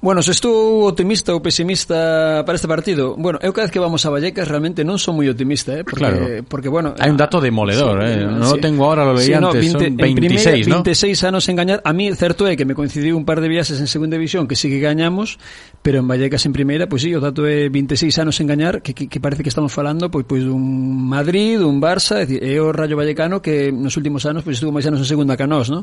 Bueno, 0.00 0.22
se 0.22 0.30
estou 0.30 0.86
optimista 0.86 1.34
ou 1.34 1.42
pesimista 1.42 2.46
para 2.46 2.54
este 2.54 2.70
partido. 2.70 3.18
Bueno, 3.18 3.42
eu 3.42 3.50
cada 3.50 3.66
vez 3.66 3.74
que 3.74 3.82
vamos 3.82 4.06
a 4.06 4.14
Vallecas 4.14 4.46
realmente 4.46 4.86
non 4.86 4.94
son 4.94 5.18
moi 5.18 5.26
optimista, 5.26 5.74
eh, 5.74 5.82
porque 5.82 5.98
claro. 5.98 6.18
porque 6.46 6.70
bueno, 6.70 6.94
hai 7.02 7.10
un 7.10 7.18
dato 7.18 7.42
demoledor, 7.42 8.06
sí, 8.06 8.14
eh. 8.14 8.22
Non 8.22 8.46
sí. 8.46 8.54
lo 8.54 8.58
tengo 8.62 8.86
ahora, 8.86 9.02
lo 9.02 9.18
leí 9.18 9.26
sí, 9.26 9.34
antes, 9.34 9.74
no, 9.74 9.82
20, 9.82 9.90
son 9.90 9.98
26, 9.98 9.98
en 9.98 10.14
primeira, 10.14 10.50
¿no? 10.70 10.86
26 10.86 11.24
anos 11.26 11.42
en 11.50 11.54
gañar. 11.58 11.78
A 11.82 11.90
mí 11.90 12.06
certo 12.14 12.46
é 12.46 12.54
que 12.54 12.62
me 12.62 12.78
coincidiu 12.78 13.18
un 13.18 13.26
par 13.26 13.42
de 13.42 13.50
viaxes 13.50 13.82
en 13.82 13.90
segunda 13.90 14.14
división 14.14 14.46
que 14.46 14.54
sí 14.54 14.70
que 14.70 14.78
gañamos, 14.78 15.42
pero 15.82 15.98
en 15.98 16.06
Vallecas 16.06 16.46
en 16.46 16.54
primeira, 16.54 16.86
pois 16.86 17.02
pues, 17.02 17.10
sí, 17.10 17.18
o 17.18 17.18
dato 17.18 17.42
é 17.50 17.66
26 17.66 18.22
anos 18.22 18.38
en 18.38 18.46
gañar, 18.46 18.86
que, 18.86 18.94
que, 18.94 19.10
que 19.10 19.18
parece 19.18 19.42
que 19.42 19.50
estamos 19.50 19.74
falando 19.74 20.14
pois 20.14 20.22
pois 20.22 20.46
dun 20.46 20.62
Madrid, 21.10 21.58
dun 21.58 21.82
Barça, 21.82 22.22
é, 22.22 22.24
dicir, 22.24 22.46
é 22.46 22.54
o 22.62 22.70
Rayo 22.70 22.94
Vallecano 22.94 23.42
que 23.42 23.74
nos 23.74 23.98
últimos 23.98 24.22
anos 24.30 24.46
pois 24.46 24.62
estuvo 24.62 24.70
máis 24.70 24.86
anos 24.86 25.02
en 25.02 25.10
segunda 25.10 25.34
que 25.34 25.50
nós, 25.50 25.66
¿no? 25.66 25.82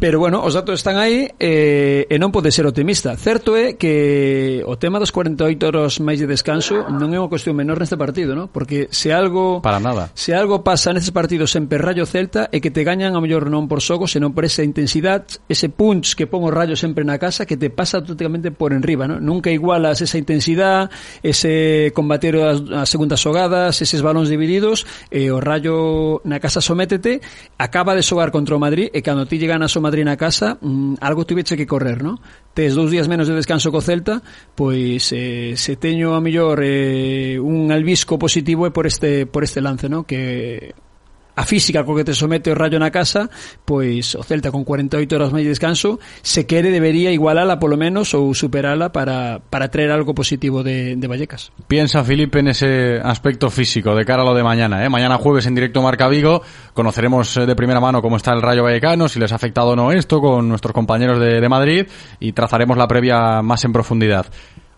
Pero 0.00 0.16
bueno, 0.16 0.40
os 0.40 0.56
datos 0.56 0.80
están 0.80 0.96
aí 0.96 1.28
eh, 1.36 2.08
e 2.08 2.16
non 2.16 2.32
pode 2.32 2.48
ser 2.48 2.64
optimista. 2.64 3.12
Certo 3.20 3.41
certo 3.42 3.56
é 3.56 3.72
que 3.72 4.62
o 4.66 4.76
tema 4.76 5.00
dos 5.00 5.10
48 5.10 5.66
horas 5.66 5.98
máis 5.98 6.22
de 6.22 6.30
descanso 6.30 6.86
non 6.86 7.10
é 7.10 7.18
unha 7.18 7.26
cuestión 7.26 7.58
menor 7.58 7.82
neste 7.82 7.98
partido, 7.98 8.38
non? 8.38 8.46
Porque 8.46 8.86
se 8.94 9.10
algo 9.10 9.58
Para 9.58 9.82
nada. 9.82 10.14
Se 10.14 10.30
algo 10.30 10.62
pasa 10.62 10.94
nestes 10.94 11.10
partidos 11.10 11.50
en 11.58 11.66
Perrallo 11.66 12.06
Celta 12.06 12.46
é 12.54 12.62
que 12.62 12.70
te 12.70 12.86
gañan 12.86 13.18
a 13.18 13.20
mellor 13.20 13.50
non 13.50 13.66
por 13.66 13.82
xogo, 13.82 14.06
senón 14.06 14.30
por 14.30 14.46
esa 14.46 14.62
intensidade, 14.62 15.42
ese 15.50 15.66
punch 15.74 16.14
que 16.14 16.30
pon 16.30 16.46
o 16.46 16.54
Rayo 16.54 16.78
sempre 16.78 17.02
na 17.02 17.18
casa 17.18 17.42
que 17.42 17.58
te 17.58 17.66
pasa 17.66 17.98
totalmente 17.98 18.54
por 18.54 18.70
enriba, 18.70 19.10
non? 19.10 19.18
Nunca 19.18 19.50
igualas 19.50 19.98
esa 19.98 20.22
intensidade, 20.22 20.94
ese 21.26 21.90
combater 21.98 22.38
as, 22.38 22.62
as 22.70 22.86
segundas 22.86 23.18
xogadas, 23.18 23.82
eses 23.82 24.06
balóns 24.06 24.30
divididos, 24.30 24.86
e 25.10 25.34
o 25.34 25.42
Rayo 25.42 26.22
na 26.22 26.38
casa 26.38 26.62
sométete, 26.62 27.18
acaba 27.58 27.98
de 27.98 28.06
xogar 28.06 28.30
contra 28.30 28.54
o 28.54 28.62
Madrid 28.62 28.86
e 28.94 29.02
cando 29.02 29.26
ti 29.26 29.42
llegan 29.42 29.66
a 29.66 29.70
o 29.72 29.80
Madrid 29.82 30.06
na 30.06 30.14
casa, 30.14 30.62
mm, 30.62 31.02
algo 31.02 31.26
tuveche 31.26 31.58
que 31.58 31.66
correr, 31.66 32.06
non? 32.06 32.22
tes 32.54 32.74
dous 32.74 32.90
días 32.90 33.08
menos 33.08 33.28
de 33.28 33.34
descanso 33.34 33.72
co 33.72 33.80
Celta, 33.80 34.22
pois 34.54 35.12
eh, 35.12 35.54
se 35.56 35.76
teño 35.76 36.14
a 36.14 36.20
mellor 36.20 36.60
eh, 36.62 37.40
un 37.40 37.72
albisco 37.72 38.18
positivo 38.18 38.66
é 38.66 38.70
por 38.70 38.86
este 38.86 39.24
por 39.24 39.44
este 39.44 39.60
lance, 39.60 39.88
no? 39.88 40.04
que 40.04 40.76
a 41.34 41.44
física 41.44 41.84
co 41.84 41.96
que 41.96 42.04
te 42.04 42.14
somete 42.14 42.52
o 42.52 42.54
Rayo 42.54 42.76
na 42.76 42.92
casa, 42.92 43.32
pois 43.64 44.14
o 44.14 44.22
Celta 44.22 44.52
con 44.52 44.64
48 44.64 45.08
horas 45.16 45.32
máis 45.32 45.48
de 45.48 45.52
descanso, 45.56 45.96
se 46.20 46.44
quere 46.44 46.68
debería 46.68 47.08
igualala 47.10 47.56
polo 47.56 47.80
menos 47.80 48.12
ou 48.12 48.32
superala 48.36 48.92
para, 48.92 49.40
para 49.40 49.72
traer 49.72 49.90
algo 49.92 50.12
positivo 50.12 50.62
de, 50.62 50.96
de 50.96 51.06
Vallecas. 51.08 51.52
Piensa 51.68 52.04
Felipe 52.04 52.40
en 52.40 52.52
ese 52.52 53.00
aspecto 53.00 53.48
físico 53.48 53.94
de 53.96 54.04
cara 54.04 54.22
a 54.22 54.26
lo 54.26 54.34
de 54.34 54.44
mañana. 54.44 54.84
¿eh? 54.84 54.88
Mañana 54.88 55.16
jueves 55.16 55.46
en 55.46 55.54
directo 55.54 55.80
Marca 55.80 56.08
Vigo 56.08 56.42
conoceremos 56.74 57.36
eh, 57.36 57.46
de 57.46 57.56
primera 57.56 57.80
mano 57.80 58.02
cómo 58.02 58.16
está 58.16 58.32
el 58.32 58.42
Rayo 58.42 58.62
Vallecano, 58.62 59.08
si 59.08 59.18
les 59.18 59.32
ha 59.32 59.36
afectado 59.36 59.70
o 59.70 59.76
no 59.76 59.92
esto 59.92 60.20
con 60.20 60.48
nuestros 60.48 60.72
compañeros 60.72 61.18
de, 61.18 61.40
de 61.40 61.48
Madrid 61.48 61.86
y 62.20 62.32
trazaremos 62.32 62.76
la 62.76 62.86
previa 62.86 63.42
más 63.42 63.64
en 63.64 63.72
profundidad. 63.72 64.26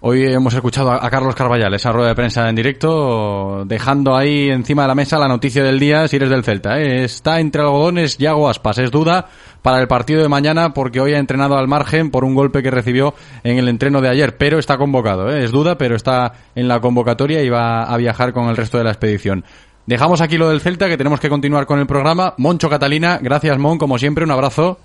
Hoy 0.07 0.23
hemos 0.27 0.53
escuchado 0.53 0.93
a, 0.93 1.09
Carlos 1.09 1.35
Carballal, 1.35 1.73
esa 1.73 1.91
rueda 1.91 2.11
de 2.11 2.15
prensa 2.15 2.47
en 2.47 2.55
directo, 2.55 3.65
dejando 3.65 4.15
ahí 4.15 4.51
encima 4.51 4.83
de 4.83 4.89
la 4.89 4.95
mesa 4.95 5.19
la 5.19 5.29
noticia 5.29 5.65
del 5.65 5.81
día 5.81 6.07
si 6.09 6.17
eres 6.17 6.29
del 6.29 6.45
Celta. 6.45 6.79
¿eh? 6.79 7.05
Está 7.05 7.41
entre 7.41 7.63
algodones 7.63 8.19
Yago 8.19 8.51
Aspas, 8.51 8.77
es 8.77 8.91
duda 8.91 9.29
para 9.63 9.81
el 9.81 9.89
partido 9.89 10.21
de 10.21 10.29
mañana 10.29 10.75
porque 10.75 11.01
hoy 11.01 11.15
ha 11.15 11.19
entrenado 11.19 11.57
al 11.57 11.69
margen 11.69 12.11
por 12.11 12.23
un 12.23 12.35
golpe 12.35 12.63
que 12.63 12.71
recibió 12.71 13.15
en 13.45 13.57
el 13.57 13.67
entreno 13.67 14.03
de 14.03 14.11
ayer, 14.11 14.37
pero 14.37 14.59
está 14.59 14.77
convocado. 14.77 15.35
¿eh? 15.35 15.43
Es 15.43 15.53
duda, 15.53 15.79
pero 15.79 15.97
está 15.97 16.35
en 16.55 16.69
la 16.69 16.83
convocatoria 16.83 17.43
y 17.43 17.49
va 17.49 17.85
a 17.85 17.97
viajar 17.97 18.35
con 18.35 18.51
el 18.51 18.59
resto 18.59 18.77
de 18.77 18.85
la 18.85 18.91
expedición. 18.91 19.43
Dejamos 19.87 20.21
aquí 20.21 20.37
lo 20.37 20.51
del 20.51 20.61
Celta, 20.61 20.87
que 20.87 20.99
tenemos 20.99 21.19
que 21.19 21.31
continuar 21.31 21.65
con 21.65 21.79
el 21.79 21.87
programa. 21.87 22.35
Moncho 22.37 22.69
Catalina, 22.69 23.19
gracias 23.23 23.57
Mon, 23.57 23.79
como 23.79 23.97
siempre, 23.97 24.25
un 24.25 24.33
abrazo. 24.33 24.79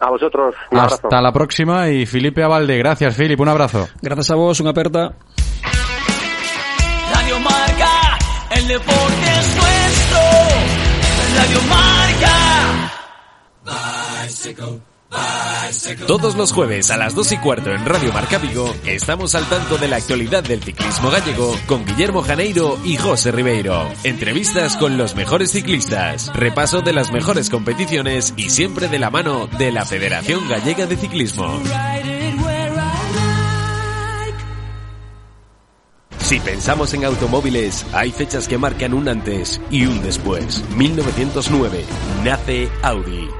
A 0.00 0.08
vosotros, 0.10 0.54
un 0.70 0.78
abrazo. 0.78 0.94
Hasta 1.04 1.20
la 1.20 1.32
próxima 1.32 1.88
y 1.90 2.06
Felipe 2.06 2.42
Avalde, 2.42 2.78
gracias 2.78 3.14
Filip, 3.14 3.38
un 3.40 3.48
abrazo. 3.48 3.88
Gracias 4.00 4.30
a 4.30 4.34
vos, 4.34 4.56
unha 4.64 4.72
aperta. 4.72 5.12
Radio 7.12 7.36
Marca, 7.44 7.94
el 8.56 8.64
deporte 8.64 9.26
es 9.28 9.48
nuestro. 9.60 10.20
Radio 11.36 11.60
Marca. 11.68 12.36
Bicycle, 14.24 14.80
Todos 16.06 16.36
los 16.36 16.52
jueves 16.52 16.90
a 16.90 16.96
las 16.96 17.14
2 17.14 17.32
y 17.32 17.36
cuarto 17.38 17.70
en 17.70 17.84
Radio 17.84 18.12
Marca 18.12 18.38
Vigo 18.38 18.74
estamos 18.84 19.34
al 19.34 19.44
tanto 19.48 19.76
de 19.78 19.88
la 19.88 19.96
actualidad 19.96 20.42
del 20.42 20.62
ciclismo 20.62 21.10
gallego 21.10 21.56
con 21.66 21.84
Guillermo 21.84 22.22
Janeiro 22.22 22.78
y 22.84 22.96
José 22.96 23.32
Ribeiro. 23.32 23.88
Entrevistas 24.04 24.76
con 24.76 24.96
los 24.96 25.14
mejores 25.14 25.50
ciclistas, 25.52 26.32
repaso 26.34 26.80
de 26.80 26.92
las 26.92 27.12
mejores 27.12 27.50
competiciones 27.50 28.34
y 28.36 28.50
siempre 28.50 28.88
de 28.88 28.98
la 28.98 29.10
mano 29.10 29.48
de 29.58 29.72
la 29.72 29.84
Federación 29.84 30.48
Gallega 30.48 30.86
de 30.86 30.96
Ciclismo. 30.96 31.60
Si 36.18 36.38
pensamos 36.38 36.94
en 36.94 37.04
automóviles, 37.04 37.84
hay 37.92 38.12
fechas 38.12 38.46
que 38.46 38.58
marcan 38.58 38.94
un 38.94 39.08
antes 39.08 39.60
y 39.70 39.86
un 39.86 40.00
después. 40.02 40.64
1909 40.76 41.84
nace 42.22 42.68
Audi. 42.82 43.39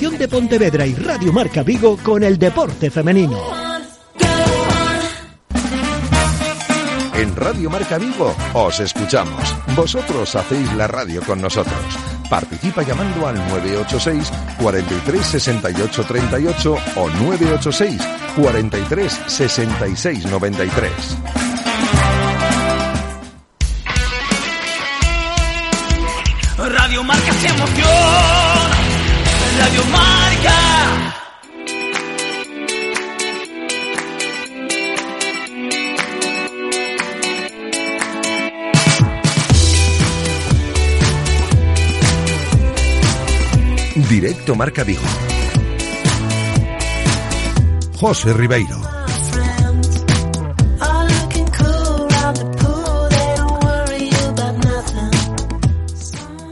de 0.09 0.27
Pontevedra 0.27 0.87
y 0.87 0.95
Radio 0.95 1.31
Marca 1.31 1.61
Vigo 1.61 1.95
con 1.97 2.23
el 2.23 2.39
deporte 2.39 2.89
femenino. 2.89 3.37
En 7.13 7.35
Radio 7.35 7.69
Marca 7.69 7.99
Vigo 7.99 8.35
os 8.53 8.79
escuchamos. 8.79 9.55
Vosotros 9.75 10.35
hacéis 10.35 10.73
la 10.73 10.87
radio 10.87 11.21
con 11.21 11.39
nosotros. 11.39 11.77
Participa 12.31 12.81
llamando 12.81 13.27
al 13.27 13.35
986 13.49 14.31
43 14.59 15.23
68 15.23 16.03
38 16.03 16.77
o 16.95 17.09
986 17.09 18.01
43 18.35 19.21
66 19.27 20.25
93. 20.25 21.50
Marca. 29.61 31.11
Directo 44.09 44.55
Marca 44.55 44.83
Vigo. 44.83 45.01
José 47.99 48.33
Ribeiro. 48.33 48.90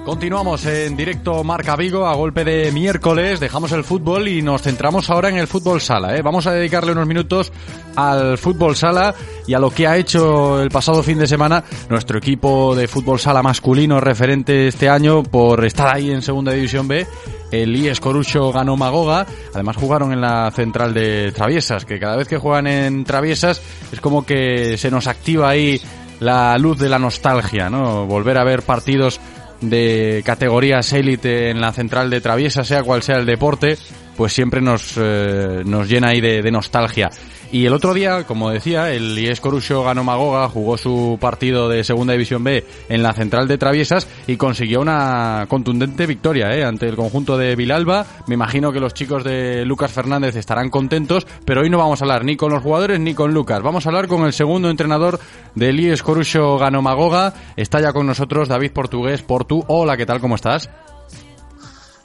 Continuamos 0.09 0.65
en 0.65 0.97
directo 0.97 1.43
Marca 1.43 1.75
Vigo 1.75 2.07
a 2.07 2.15
golpe 2.15 2.43
de 2.43 2.71
miércoles, 2.71 3.39
dejamos 3.39 3.71
el 3.73 3.83
fútbol 3.83 4.27
y 4.27 4.41
nos 4.41 4.63
centramos 4.63 5.07
ahora 5.11 5.29
en 5.29 5.37
el 5.37 5.45
fútbol 5.45 5.81
sala. 5.81 6.17
¿eh? 6.17 6.23
Vamos 6.23 6.47
a 6.47 6.51
dedicarle 6.51 6.93
unos 6.93 7.05
minutos 7.05 7.53
al 7.95 8.39
fútbol 8.39 8.75
sala 8.75 9.13
y 9.45 9.53
a 9.53 9.59
lo 9.59 9.69
que 9.69 9.85
ha 9.85 9.97
hecho 9.97 10.63
el 10.63 10.71
pasado 10.71 11.03
fin 11.03 11.19
de 11.19 11.27
semana 11.27 11.63
nuestro 11.91 12.17
equipo 12.17 12.75
de 12.75 12.87
fútbol 12.87 13.19
sala 13.19 13.43
masculino 13.43 14.01
referente 14.01 14.69
este 14.69 14.89
año 14.89 15.21
por 15.21 15.63
estar 15.63 15.95
ahí 15.95 16.09
en 16.09 16.23
Segunda 16.23 16.53
División 16.53 16.87
B. 16.87 17.05
El 17.51 17.75
IES 17.75 17.99
Corucho 17.99 18.51
ganó 18.51 18.75
Magoga, 18.75 19.27
además 19.53 19.77
jugaron 19.77 20.11
en 20.11 20.21
la 20.21 20.49
central 20.49 20.91
de 20.91 21.31
Traviesas, 21.33 21.85
que 21.85 21.99
cada 21.99 22.15
vez 22.15 22.27
que 22.27 22.39
juegan 22.39 22.65
en 22.65 23.03
Traviesas 23.03 23.61
es 23.91 24.01
como 24.01 24.25
que 24.25 24.75
se 24.75 24.89
nos 24.89 25.05
activa 25.05 25.49
ahí 25.49 25.79
la 26.19 26.57
luz 26.57 26.79
de 26.79 26.89
la 26.89 26.99
nostalgia, 26.99 27.69
¿no? 27.69 28.05
Volver 28.05 28.37
a 28.39 28.43
ver 28.43 28.63
partidos 28.63 29.21
de 29.61 30.21
categorías 30.25 30.91
élite 30.93 31.49
en 31.49 31.61
la 31.61 31.73
central 31.73 32.09
de 32.09 32.21
Traviesa, 32.21 32.63
sea 32.63 32.83
cual 32.83 33.03
sea 33.03 33.17
el 33.17 33.25
deporte, 33.25 33.77
pues 34.15 34.33
siempre 34.33 34.61
nos, 34.61 34.93
eh, 34.97 35.63
nos 35.65 35.89
llena 35.89 36.09
ahí 36.09 36.21
de, 36.21 36.41
de 36.41 36.51
nostalgia. 36.51 37.09
Y 37.51 37.65
el 37.65 37.73
otro 37.73 37.95
día, 37.95 38.25
como 38.27 38.51
decía, 38.51 38.91
el 38.91 39.17
IES 39.17 39.41
Corucho 39.41 39.83
ganó 39.83 40.03
Magoga, 40.03 40.49
jugó 40.49 40.77
su 40.77 41.17
partido 41.19 41.67
de 41.67 41.83
Segunda 41.83 42.13
División 42.13 42.43
B 42.43 42.63
en 42.89 43.01
la 43.01 43.11
central 43.13 43.47
de 43.47 43.57
Traviesas 43.57 44.07
y 44.27 44.37
consiguió 44.37 44.81
una 44.81 45.47
contundente 45.49 46.05
victoria 46.05 46.55
¿eh? 46.55 46.63
ante 46.63 46.87
el 46.87 46.95
conjunto 46.95 47.39
de 47.39 47.55
Vilalba. 47.55 48.05
Me 48.27 48.35
imagino 48.35 48.71
que 48.71 48.79
los 48.79 48.93
chicos 48.93 49.23
de 49.23 49.65
Lucas 49.65 49.91
Fernández 49.91 50.35
estarán 50.35 50.69
contentos, 50.69 51.25
pero 51.43 51.61
hoy 51.61 51.71
no 51.71 51.79
vamos 51.79 51.99
a 52.01 52.05
hablar 52.05 52.23
ni 52.23 52.37
con 52.37 52.51
los 52.53 52.61
jugadores 52.61 52.99
ni 52.99 53.15
con 53.15 53.33
Lucas. 53.33 53.63
Vamos 53.63 53.83
a 53.83 53.89
hablar 53.89 54.07
con 54.07 54.25
el 54.25 54.33
segundo 54.33 54.69
entrenador 54.69 55.19
del 55.55 55.79
IES 55.79 56.03
Corucho 56.03 56.59
ganó 56.59 56.83
Magoga. 56.83 57.33
Está 57.57 57.81
ya 57.81 57.93
con 57.93 58.05
nosotros 58.05 58.47
David 58.47 58.73
Portugués 58.73 59.23
Portu. 59.23 59.63
Hola, 59.67 59.97
¿qué 59.97 60.05
tal? 60.05 60.19
¿Cómo 60.21 60.35
estás? 60.35 60.69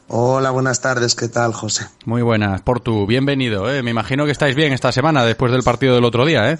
Hola, 0.09 0.51
buenas 0.51 0.81
tardes, 0.81 1.14
¿qué 1.14 1.28
tal, 1.28 1.55
José? 1.55 1.86
Muy 2.05 2.20
buenas, 2.20 2.60
Portu, 2.60 3.06
bienvenido. 3.06 3.72
¿eh? 3.72 3.82
Me 3.82 3.90
imagino 3.90 4.26
que 4.26 4.32
estáis 4.32 4.55
bien 4.55 4.72
esta 4.72 4.93
semana 4.93 5.24
después 5.24 5.51
del 5.51 5.62
partido 5.62 5.94
del 5.94 6.05
otro 6.05 6.26
día, 6.26 6.51
¿eh? 6.51 6.59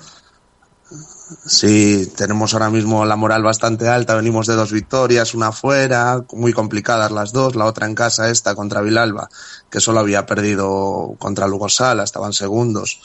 Sí, 1.44 2.10
tenemos 2.16 2.54
ahora 2.54 2.70
mismo 2.70 3.04
la 3.04 3.16
moral 3.16 3.42
bastante 3.42 3.88
alta, 3.88 4.14
venimos 4.14 4.46
de 4.46 4.54
dos 4.54 4.72
victorias, 4.72 5.34
una 5.34 5.52
fuera, 5.52 6.24
muy 6.32 6.52
complicadas 6.52 7.10
las 7.10 7.32
dos, 7.32 7.54
la 7.54 7.66
otra 7.66 7.86
en 7.86 7.94
casa 7.94 8.30
esta 8.30 8.54
contra 8.54 8.80
Vilalba, 8.80 9.28
que 9.70 9.80
solo 9.80 10.00
había 10.00 10.26
perdido 10.26 11.14
contra 11.18 11.46
Lugo 11.46 11.68
Sala, 11.68 12.04
estaban 12.04 12.32
segundos, 12.32 13.00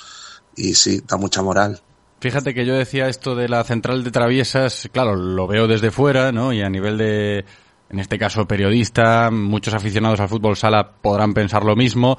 y 0.55 0.73
sí, 0.75 1.01
da 1.07 1.17
mucha 1.17 1.41
moral. 1.41 1.81
Fíjate 2.21 2.53
que 2.53 2.65
yo 2.65 2.75
decía 2.75 3.07
esto 3.07 3.35
de 3.35 3.47
la 3.47 3.63
central 3.63 4.03
de 4.03 4.11
traviesas, 4.11 4.89
claro, 4.91 5.15
lo 5.15 5.47
veo 5.47 5.67
desde 5.67 5.91
fuera, 5.91 6.31
¿no? 6.31 6.51
Y 6.51 6.61
a 6.61 6.69
nivel 6.69 6.97
de, 6.97 7.45
en 7.89 7.99
este 7.99 8.19
caso, 8.19 8.47
periodista, 8.47 9.31
muchos 9.31 9.73
aficionados 9.73 10.19
al 10.19 10.29
fútbol 10.29 10.55
sala 10.55 10.91
podrán 11.01 11.33
pensar 11.33 11.63
lo 11.63 11.75
mismo. 11.75 12.17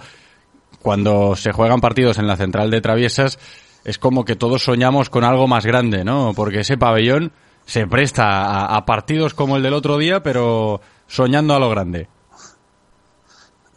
Cuando 0.80 1.36
se 1.36 1.52
juegan 1.52 1.80
partidos 1.80 2.18
en 2.18 2.26
la 2.26 2.36
central 2.36 2.70
de 2.70 2.80
traviesas, 2.80 3.38
es 3.84 3.98
como 3.98 4.24
que 4.24 4.36
todos 4.36 4.64
soñamos 4.64 5.10
con 5.10 5.24
algo 5.24 5.46
más 5.46 5.64
grande, 5.64 6.04
¿no? 6.04 6.32
Porque 6.34 6.60
ese 6.60 6.76
pabellón 6.76 7.32
se 7.66 7.86
presta 7.86 8.44
a, 8.44 8.76
a 8.76 8.84
partidos 8.84 9.34
como 9.34 9.56
el 9.56 9.62
del 9.62 9.74
otro 9.74 9.96
día, 9.96 10.22
pero 10.22 10.80
soñando 11.06 11.54
a 11.54 11.60
lo 11.60 11.70
grande. 11.70 12.08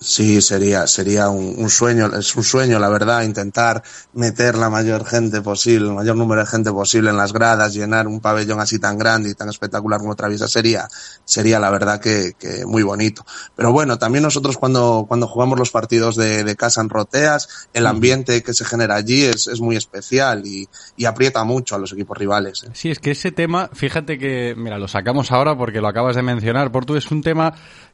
Sí, 0.04 0.42
sería, 0.42 0.86
sería 0.86 1.30
un, 1.30 1.56
un 1.58 1.70
sueño, 1.70 2.08
es 2.18 2.36
un 2.36 2.44
sueño, 2.44 2.78
la 2.78 2.90
verdad, 2.90 3.24
intentar 3.24 3.82
meter 4.12 4.58
la 4.58 4.70
mayor 4.70 5.06
gente 5.06 5.42
posible, 5.42 5.88
el 5.88 5.94
mayor 5.94 6.18
número 6.18 6.42
de 6.42 6.48
gente 6.48 6.72
posible 6.72 7.10
en 7.10 7.16
las 7.16 7.32
gradas, 7.32 7.74
llenar 7.74 8.08
un 8.08 8.20
pabellón 8.20 8.60
así 8.60 8.80
tan 8.80 8.98
grande 8.98 9.30
y 9.30 9.34
tan 9.34 9.48
espectacular 9.48 10.02
como 10.02 10.14
Traviesa 10.16 10.50
sería, 10.50 10.90
sería 11.24 11.58
la 11.58 11.70
verdad 11.70 12.02
que, 12.02 12.34
que 12.38 12.66
muy 12.66 12.84
bonito. 12.84 13.26
Pero 13.56 13.72
bueno, 13.72 13.98
también 13.98 14.24
nosotros 14.24 14.58
cuando, 14.58 15.06
cuando 15.08 15.26
jugamos 15.26 15.58
los 15.58 15.72
partidos 15.72 16.18
de, 16.18 16.44
de 16.44 16.56
casa 16.58 16.82
en 16.82 16.90
Roteas, 16.90 17.70
el 17.74 17.88
ambiente 17.88 18.44
que 18.44 18.54
se 18.54 18.66
genera 18.66 18.96
allí 18.96 19.24
es, 19.24 19.48
es 19.48 19.62
muy 19.62 19.78
especial 19.78 20.46
y, 20.46 20.68
y 20.98 21.06
aprieta 21.06 21.46
mucho 21.46 21.76
a 21.76 21.80
los 21.80 21.94
equipos 21.94 22.18
rivales. 22.18 22.64
¿eh? 22.64 22.72
Sí, 22.74 22.92
es 22.92 23.00
que 23.00 23.12
ese 23.12 23.32
tema, 23.32 23.70
fíjate 23.72 24.18
que, 24.18 24.54
mira, 24.58 24.78
lo 24.78 24.90
sacamos 24.90 25.32
ahora 25.32 25.58
porque 25.58 25.80
lo 25.80 25.88
acabas 25.88 26.18
de 26.18 26.24
mencionar, 26.24 26.74
Portu, 26.74 26.96
es 26.98 27.10
un 27.10 27.22
tema 27.22 27.54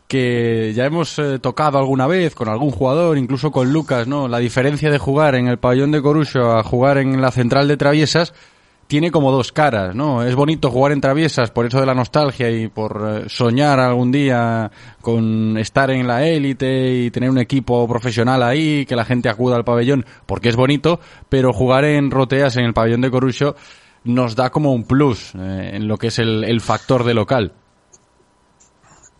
que 0.10 0.73
ya 0.76 0.86
hemos 0.86 1.19
eh, 1.19 1.38
tocado 1.38 1.77
alguna 1.77 2.07
vez 2.07 2.34
con 2.34 2.49
algún 2.49 2.72
jugador, 2.72 3.19
incluso 3.19 3.52
con 3.52 3.72
Lucas, 3.72 4.07
¿no? 4.07 4.27
La 4.27 4.40
diferencia 4.40 4.90
de 4.90 4.98
jugar 4.98 5.36
en 5.36 5.48
el 5.48 5.60
pabellón 5.60 5.91
de 5.91 6.02
Corucho 6.02 6.52
a 6.52 6.64
jugar 6.64 6.98
en 6.98 7.22
la 7.22 7.30
central 7.30 7.68
de 7.68 7.77
Traviesas, 7.77 8.34
tiene 8.88 9.11
como 9.11 9.31
dos 9.31 9.52
caras, 9.52 9.94
¿no? 9.94 10.23
Es 10.23 10.34
bonito 10.34 10.72
jugar 10.72 10.94
en 10.94 10.99
traviesas 10.99 11.52
por 11.52 11.68
eso 11.68 11.80
de 11.80 11.86
la 11.86 11.94
nostalgia 11.94 12.49
y 12.49 12.69
por 12.69 13.06
eh, 13.07 13.30
soñar 13.30 13.80
algún 13.80 14.11
día 14.11 14.72
con 14.99 15.60
estar 15.60 15.91
en 15.91 16.07
la 16.07 16.26
élite 16.26 16.91
y 16.91 17.11
tener 17.11 17.30
un 17.30 17.38
equipo 17.38 17.88
profesional 17.88 18.41
ahí, 18.41 18.88
que 18.88 18.95
la 18.95 19.06
gente 19.06 19.30
acuda 19.30 19.57
al 19.57 19.64
pabellón, 19.64 20.07
porque 20.26 20.49
es 20.49 20.56
bonito, 20.56 20.99
pero 21.30 21.53
jugar 21.53 21.86
en 21.86 22.10
roteas 22.10 22.57
en 22.57 22.65
el 22.65 22.73
pabellón 22.73 23.02
de 23.02 23.11
Corucho 23.11 23.56
nos 24.06 24.36
da 24.36 24.49
como 24.49 24.73
un 24.73 24.86
plus 24.86 25.36
eh, 25.36 25.69
en 25.76 25.88
lo 25.88 25.99
que 25.99 26.07
es 26.07 26.18
el, 26.18 26.44
el 26.44 26.60
factor 26.60 27.03
de 27.03 27.14
local. 27.14 27.53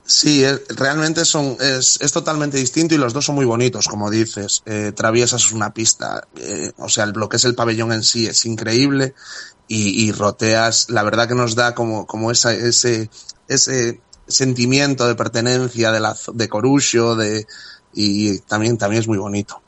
Sí, 0.10 0.44
realmente 0.70 1.24
son, 1.24 1.56
es, 1.60 2.00
es 2.02 2.12
totalmente 2.12 2.58
distinto 2.58 2.96
y 2.96 2.98
los 2.98 3.14
dos 3.14 3.26
son 3.26 3.36
muy 3.36 3.46
bonitos, 3.46 3.88
como 3.88 4.10
dices. 4.10 4.64
Eh, 4.66 4.92
Traviesas 4.96 5.46
es 5.46 5.52
una 5.52 5.72
pista, 5.72 6.28
eh, 6.36 6.72
o 6.78 6.90
sea, 6.90 7.06
lo 7.06 7.30
que 7.30 7.38
es 7.38 7.46
el 7.46 7.54
pabellón 7.54 7.92
en 7.92 8.02
sí 8.02 8.26
es 8.26 8.44
increíble 8.48 9.14
y, 9.68 10.12
Roteas, 10.12 10.90
la 10.90 11.04
verdad 11.04 11.28
que 11.28 11.36
nos 11.36 11.54
da 11.54 11.76
como, 11.76 12.08
como 12.08 12.32
esa, 12.32 12.52
ese, 12.56 13.12
ese 13.48 14.02
sentimiento 14.28 15.08
de 15.08 15.14
pertenencia 15.14 15.92
de, 15.92 16.00
la, 16.00 16.18
de 16.34 16.50
Corucho, 16.50 17.16
de, 17.16 17.46
y 17.94 18.40
también, 18.40 18.80
también 18.80 19.02
es 19.04 19.08
muy 19.08 19.20
bonito. 19.20 19.62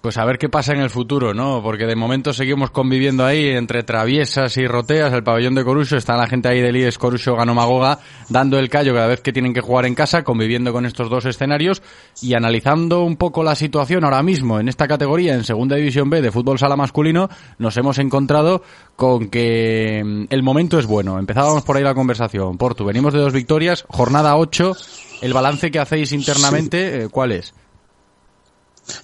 Pues 0.00 0.16
a 0.16 0.24
ver 0.24 0.38
qué 0.38 0.48
pasa 0.48 0.72
en 0.72 0.80
el 0.80 0.88
futuro, 0.88 1.34
¿no? 1.34 1.62
Porque 1.62 1.84
de 1.84 1.94
momento 1.94 2.32
seguimos 2.32 2.70
conviviendo 2.70 3.26
ahí 3.26 3.48
entre 3.48 3.82
traviesas 3.82 4.56
y 4.56 4.66
roteas, 4.66 5.12
el 5.12 5.22
pabellón 5.22 5.54
de 5.54 5.62
Corucho, 5.62 5.98
está 5.98 6.16
la 6.16 6.26
gente 6.26 6.48
ahí 6.48 6.62
del 6.62 6.74
IES 6.74 6.96
Corucho 6.96 7.36
Ganomagoga 7.36 7.98
dando 8.30 8.58
el 8.58 8.70
callo 8.70 8.94
cada 8.94 9.08
vez 9.08 9.20
que 9.20 9.30
tienen 9.30 9.52
que 9.52 9.60
jugar 9.60 9.84
en 9.84 9.94
casa, 9.94 10.24
conviviendo 10.24 10.72
con 10.72 10.86
estos 10.86 11.10
dos 11.10 11.26
escenarios 11.26 11.82
y 12.22 12.32
analizando 12.32 13.02
un 13.02 13.16
poco 13.16 13.42
la 13.42 13.54
situación 13.54 14.02
ahora 14.04 14.22
mismo 14.22 14.58
en 14.58 14.68
esta 14.68 14.88
categoría, 14.88 15.34
en 15.34 15.44
Segunda 15.44 15.76
División 15.76 16.08
B 16.08 16.22
de 16.22 16.32
fútbol 16.32 16.58
sala 16.58 16.76
masculino, 16.76 17.28
nos 17.58 17.76
hemos 17.76 17.98
encontrado 17.98 18.62
con 18.96 19.28
que 19.28 20.02
mm, 20.02 20.24
el 20.30 20.42
momento 20.42 20.78
es 20.78 20.86
bueno. 20.86 21.18
Empezábamos 21.18 21.62
por 21.62 21.76
ahí 21.76 21.82
la 21.82 21.94
conversación. 21.94 22.56
Portu, 22.56 22.86
venimos 22.86 23.12
de 23.12 23.20
dos 23.20 23.34
victorias, 23.34 23.84
jornada 23.86 24.34
8, 24.38 24.76
el 25.20 25.34
balance 25.34 25.70
que 25.70 25.78
hacéis 25.78 26.12
internamente, 26.12 27.02
eh, 27.02 27.08
¿cuál 27.10 27.32
es? 27.32 27.52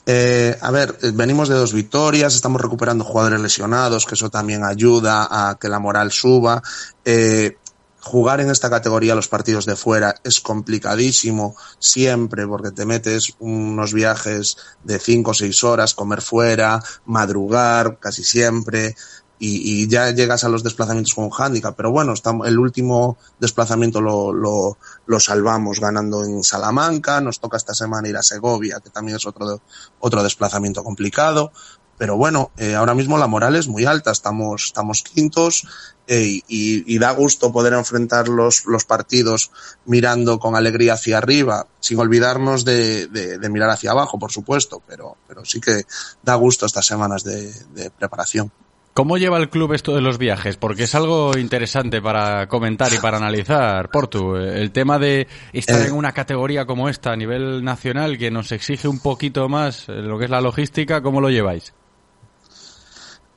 Eh, 0.05 0.57
a 0.61 0.71
ver, 0.71 0.97
eh, 1.03 1.11
venimos 1.15 1.49
de 1.49 1.55
dos 1.55 1.73
victorias, 1.73 2.35
estamos 2.35 2.61
recuperando 2.61 3.05
jugadores 3.05 3.41
lesionados, 3.41 4.07
que 4.07 4.15
eso 4.15 4.31
también 4.31 4.65
ayuda 4.65 5.29
a 5.31 5.57
que 5.59 5.69
la 5.69 5.79
moral 5.79 6.13
suba. 6.13 6.63
Eh, 7.05 7.57
jugar 8.01 8.41
en 8.41 8.51
esta 8.51 8.71
categoría 8.71 9.17
los 9.17 9.27
partidos 9.27 9.67
de 9.67 9.75
fuera 9.75 10.15
es 10.23 10.41
complicadísimo 10.41 11.57
siempre 11.81 12.47
porque 12.47 12.71
te 12.71 12.87
metes 12.87 13.35
unos 13.41 13.93
viajes 13.93 14.57
de 14.85 15.01
cinco 15.01 15.33
o 15.33 15.35
seis 15.35 15.65
horas, 15.65 15.95
comer 15.95 16.23
fuera, 16.23 16.81
madrugar 17.05 17.99
casi 17.99 18.23
siempre 18.23 18.95
y, 19.39 19.83
y 19.83 19.89
ya 19.89 20.11
llegas 20.11 20.45
a 20.45 20.49
los 20.49 20.63
desplazamientos 20.63 21.15
con 21.15 21.25
un 21.25 21.31
hándicap. 21.31 21.77
Pero 21.77 21.91
bueno, 21.91 22.15
el 22.45 22.59
último 22.59 23.19
desplazamiento 23.39 24.01
lo, 24.01 24.33
lo, 24.33 24.79
lo 25.07 25.21
salvamos 25.21 25.81
ganando 25.81 26.25
en 26.25 26.43
Salamanca, 26.43 27.21
nos 27.21 27.41
toca 27.41 27.57
esta 27.57 27.75
semana 27.75 28.09
ir 28.09 28.17
a 28.17 28.23
Segovia, 28.23 28.81
que 28.83 28.91
también 28.91 29.17
es 29.17 29.27
otro, 29.27 29.61
otro 30.01 30.23
desplazamiento 30.23 30.83
complicado. 30.83 31.53
Pero 31.99 32.19
bueno, 32.19 32.51
eh, 32.59 32.75
ahora 32.75 32.95
mismo 32.95 33.17
la 33.17 33.27
moral 33.27 33.57
es 33.57 33.69
muy 33.69 33.87
alta, 33.87 34.11
estamos, 34.11 34.65
estamos 34.67 35.03
quintos 35.03 35.67
eh, 36.07 36.43
y, 36.47 36.95
y 36.95 36.99
da 36.99 37.11
gusto 37.13 37.51
poder 37.53 37.73
enfrentar 37.73 38.29
los, 38.29 38.67
los 38.67 38.85
partidos 38.85 39.51
mirando 39.87 40.39
con 40.39 40.57
alegría 40.57 40.93
hacia 40.93 41.17
arriba, 41.17 41.67
sin 41.81 41.99
olvidarnos 41.99 42.67
de, 42.67 43.07
de, 43.07 43.39
de 43.39 43.49
mirar 43.49 43.71
hacia 43.71 43.93
abajo, 43.93 44.19
por 44.19 44.31
supuesto, 44.31 44.83
pero, 44.87 45.17
pero 45.27 45.47
sí 45.47 45.59
que 45.59 45.85
da 46.23 46.35
gusto 46.35 46.67
estas 46.67 46.85
semanas 46.85 47.25
de, 47.25 47.51
de 47.73 47.91
preparación. 47.91 48.53
¿Cómo 48.97 49.19
lleva 49.19 49.37
el 49.37 49.51
club 49.51 49.75
esto 49.75 49.95
de 49.95 50.01
los 50.01 50.17
viajes? 50.17 50.57
Porque 50.57 50.85
es 50.85 50.95
algo 50.95 51.37
interesante 51.37 52.01
para 52.01 52.47
comentar 52.49 52.91
y 52.95 52.97
para 52.97 53.19
analizar. 53.19 53.91
Portu, 53.91 54.37
el 54.37 54.71
tema 54.71 54.99
de 54.99 55.29
estar 55.53 55.83
Eh. 55.83 55.89
en 55.89 55.93
una 55.93 56.13
categoría 56.13 56.65
como 56.65 56.89
esta 56.89 57.13
a 57.13 57.17
nivel 57.17 57.63
nacional 57.63 58.17
que 58.17 58.31
nos 58.31 58.53
exige 58.53 58.89
un 58.89 59.01
poquito 59.01 59.51
más 59.51 59.87
lo 59.89 60.19
que 60.19 60.25
es 60.25 60.31
la 60.31 60.41
logística, 60.41 61.03
¿cómo 61.03 61.21
lo 61.21 61.29
lleváis? 61.29 61.75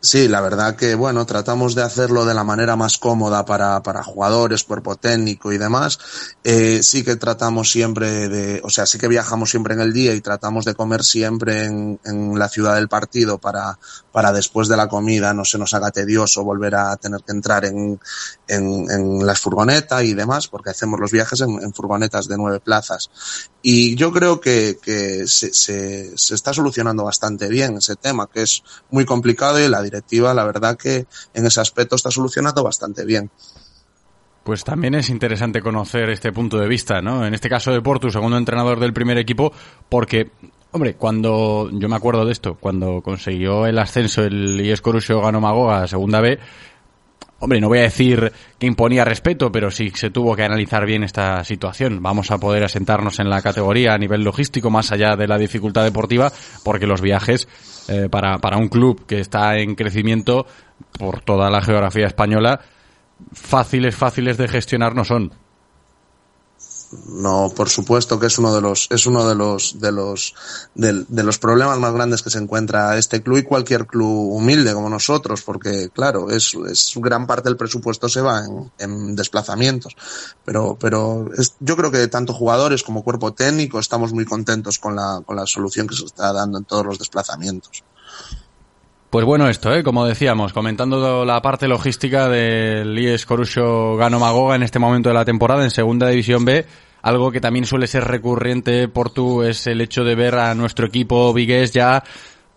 Sí, 0.01 0.29
la 0.29 0.39
verdad 0.39 0.77
que, 0.77 0.95
bueno, 0.95 1.25
tratamos 1.25 1.75
de 1.75 1.83
hacerlo 1.83 2.23
de 2.23 2.33
la 2.33 2.45
manera 2.45 2.77
más 2.77 2.97
cómoda 2.97 3.43
para, 3.43 3.83
para 3.83 4.01
jugadores, 4.01 4.63
cuerpo 4.63 4.95
técnico 4.95 5.51
y 5.51 5.57
demás. 5.57 5.99
Eh, 6.45 6.81
sí 6.83 7.03
que 7.03 7.17
tratamos 7.17 7.69
siempre 7.69 8.29
de, 8.29 8.61
o 8.63 8.69
sea, 8.69 8.85
sí 8.85 8.97
que 8.97 9.09
viajamos 9.09 9.49
siempre 9.49 9.73
en 9.73 9.81
el 9.81 9.91
día 9.91 10.13
y 10.13 10.21
tratamos 10.21 10.63
de 10.63 10.73
comer 10.73 11.03
siempre 11.03 11.65
en, 11.65 11.99
la 12.39 12.47
ciudad 12.47 12.75
del 12.75 12.87
partido 12.87 13.39
para, 13.39 13.77
para 14.13 14.31
después 14.31 14.69
de 14.69 14.77
la 14.77 14.87
comida 14.87 15.33
no 15.33 15.43
se 15.43 15.57
nos 15.57 15.73
haga 15.73 15.91
tedioso 15.91 16.45
volver 16.45 16.75
a 16.75 16.95
tener 16.95 17.19
que 17.21 17.33
entrar 17.33 17.65
en, 17.65 17.99
en, 18.47 18.89
en 18.89 19.25
las 19.25 19.41
furgonetas 19.41 20.03
y 20.05 20.13
demás, 20.13 20.47
porque 20.47 20.69
hacemos 20.69 20.97
los 21.01 21.11
viajes 21.11 21.41
en, 21.41 21.61
en 21.61 21.73
furgonetas 21.73 22.29
de 22.29 22.37
nueve 22.37 22.61
plazas. 22.61 23.09
Y 23.61 23.95
yo 23.95 24.13
creo 24.13 24.39
que, 24.39 24.79
que 24.81 25.27
se, 25.27 25.53
se, 25.53 26.17
se 26.17 26.35
está 26.35 26.53
solucionando 26.53 27.03
bastante 27.03 27.49
bien 27.49 27.77
ese 27.77 27.97
tema, 27.97 28.29
que 28.33 28.43
es 28.43 28.63
muy 28.91 29.03
complicado 29.03 29.59
y 29.59 29.67
la 29.67 29.81
directiva, 29.89 30.33
la 30.33 30.45
verdad 30.45 30.77
que 30.77 31.05
en 31.33 31.45
ese 31.45 31.61
aspecto 31.61 31.95
está 31.95 32.11
solucionando 32.11 32.63
bastante 32.63 33.05
bien. 33.05 33.29
Pues 34.43 34.63
también 34.63 34.95
es 34.95 35.09
interesante 35.09 35.61
conocer 35.61 36.09
este 36.09 36.31
punto 36.31 36.57
de 36.57 36.67
vista, 36.67 37.01
¿no? 37.01 37.25
En 37.25 37.33
este 37.33 37.49
caso 37.49 37.71
de 37.71 37.81
Portu, 37.81 38.09
segundo 38.09 38.37
entrenador 38.37 38.79
del 38.79 38.93
primer 38.93 39.17
equipo, 39.17 39.51
porque, 39.89 40.31
hombre, 40.71 40.95
cuando, 40.95 41.69
yo 41.71 41.89
me 41.89 41.95
acuerdo 41.95 42.25
de 42.25 42.31
esto, 42.31 42.55
cuando 42.55 43.01
consiguió 43.01 43.67
el 43.67 43.77
ascenso 43.77 44.23
el 44.23 44.59
IES 44.59 44.81
Corucho 44.81 45.21
Ganomagoga 45.21 45.83
a 45.83 45.87
segunda 45.87 46.21
B, 46.21 46.39
Hombre, 47.39 47.61
no 47.61 47.69
voy 47.69 47.79
a 47.79 47.83
decir 47.83 48.31
que 48.57 48.67
imponía 48.67 49.05
respeto, 49.05 49.51
pero 49.51 49.71
sí 49.71 49.91
se 49.95 50.09
tuvo 50.09 50.35
que 50.35 50.43
analizar 50.43 50.85
bien 50.85 51.03
esta 51.03 51.43
situación. 51.45 52.01
Vamos 52.01 52.31
a 52.31 52.37
poder 52.37 52.63
asentarnos 52.63 53.19
en 53.19 53.29
la 53.29 53.41
categoría 53.41 53.93
a 53.93 53.97
nivel 53.97 54.23
logístico, 54.23 54.69
más 54.69 54.91
allá 54.91 55.15
de 55.15 55.27
la 55.27 55.37
dificultad 55.37 55.83
deportiva, 55.83 56.31
porque 56.65 56.85
los 56.85 57.01
viajes 57.01 57.47
eh, 57.87 58.09
para, 58.09 58.39
para 58.39 58.57
un 58.57 58.67
club 58.67 59.05
que 59.05 59.19
está 59.19 59.57
en 59.57 59.75
crecimiento 59.75 60.45
por 60.97 61.21
toda 61.21 61.49
la 61.49 61.61
geografía 61.61 62.07
española, 62.07 62.59
fáciles, 63.31 63.95
fáciles 63.95 64.37
de 64.37 64.47
gestionar 64.47 64.93
no 64.93 65.05
son. 65.05 65.31
No, 66.91 67.51
por 67.55 67.69
supuesto 67.69 68.19
que 68.19 68.25
es 68.27 68.37
uno 68.39 68.53
de 68.53 68.61
los, 68.61 68.87
es 68.89 69.05
uno 69.05 69.27
de 69.27 69.35
los, 69.35 69.79
de 69.79 69.91
los, 69.91 70.33
de, 70.73 71.23
los 71.23 71.37
problemas 71.37 71.77
más 71.77 71.93
grandes 71.93 72.23
que 72.23 72.31
se 72.31 72.39
encuentra 72.39 72.97
este 72.97 73.21
club 73.21 73.37
y 73.37 73.43
cualquier 73.43 73.85
club 73.85 74.33
humilde 74.33 74.73
como 74.73 74.89
nosotros, 74.89 75.43
porque 75.43 75.89
claro, 75.93 76.31
es, 76.31 76.55
es 76.67 76.93
gran 76.95 77.27
parte 77.27 77.49
del 77.49 77.57
presupuesto 77.57 78.09
se 78.09 78.21
va 78.21 78.43
en, 78.43 78.71
en 78.79 79.15
desplazamientos. 79.15 79.95
Pero, 80.43 80.77
pero 80.79 81.29
es, 81.37 81.53
yo 81.59 81.77
creo 81.77 81.91
que 81.91 82.07
tanto 82.07 82.33
jugadores 82.33 82.81
como 82.81 83.03
cuerpo 83.03 83.33
técnico 83.33 83.79
estamos 83.79 84.11
muy 84.11 84.25
contentos 84.25 84.79
con 84.79 84.95
la, 84.95 85.21
con 85.23 85.35
la 85.35 85.45
solución 85.45 85.85
que 85.85 85.95
se 85.95 86.05
está 86.05 86.33
dando 86.33 86.57
en 86.57 86.65
todos 86.65 86.85
los 86.85 86.97
desplazamientos. 86.97 87.83
Pues 89.09 89.25
bueno 89.25 89.49
esto, 89.49 89.73
¿eh? 89.73 89.81
como 89.81 90.05
decíamos, 90.05 90.53
comentando 90.53 91.25
la 91.25 91.41
parte 91.41 91.67
logística 91.67 92.29
del 92.29 92.95
IES 92.95 93.25
Corucho 93.25 93.95
Gano 93.95 94.19
Magoga 94.19 94.55
en 94.55 94.61
este 94.61 94.77
momento 94.77 95.09
de 95.09 95.15
la 95.15 95.25
temporada 95.25 95.63
en 95.63 95.71
Segunda 95.71 96.09
División 96.09 96.45
B, 96.45 96.63
algo 97.01 97.31
que 97.31 97.41
también 97.41 97.65
suele 97.65 97.87
ser 97.87 98.03
recurrente 98.03 98.87
por 98.87 99.09
tú 99.09 99.41
es 99.41 99.65
el 99.65 99.81
hecho 99.81 100.03
de 100.03 100.13
ver 100.13 100.35
a 100.35 100.53
nuestro 100.53 100.85
equipo 100.85 101.33
vigués 101.33 101.73
ya 101.73 102.03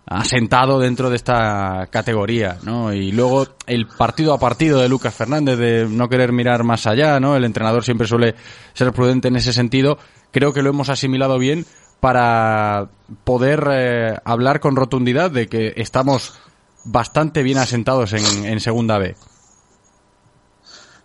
asentado 0.05 0.79
dentro 0.79 1.09
de 1.09 1.17
esta 1.17 1.89
categoría, 1.91 2.59
¿no? 2.65 2.93
Y 2.93 3.13
luego 3.13 3.47
el 3.67 3.87
partido 3.87 4.35
a 4.35 4.39
partido 4.39 4.79
de 4.79 4.91
Lucas 4.91 5.15
Fernández 5.15 5.57
de 5.57 5.87
no 5.89 6.11
querer 6.11 6.33
mirar 6.33 6.65
más 6.65 6.87
allá, 6.87 7.19
¿no? 7.19 7.35
El 7.35 7.47
entrenador 7.47 7.83
siempre 7.83 8.07
suele 8.07 8.35
ser 8.75 8.93
prudente 8.93 9.29
en 9.29 9.37
ese 9.37 9.55
sentido. 9.55 9.97
Creo 10.33 10.53
que 10.53 10.61
lo 10.61 10.69
hemos 10.69 10.91
asimilado 10.91 11.39
bien 11.39 11.65
para 12.03 12.89
poder 13.23 13.65
eh, 13.71 14.19
hablar 14.25 14.59
con 14.59 14.75
rotundidad 14.75 15.31
de 15.31 15.47
que 15.47 15.75
estamos 15.77 16.35
bastante 16.83 17.45
bien 17.45 17.59
asentados 17.59 18.13
en, 18.13 18.45
en 18.45 18.59
Segunda 18.59 18.99
B. 18.99 19.15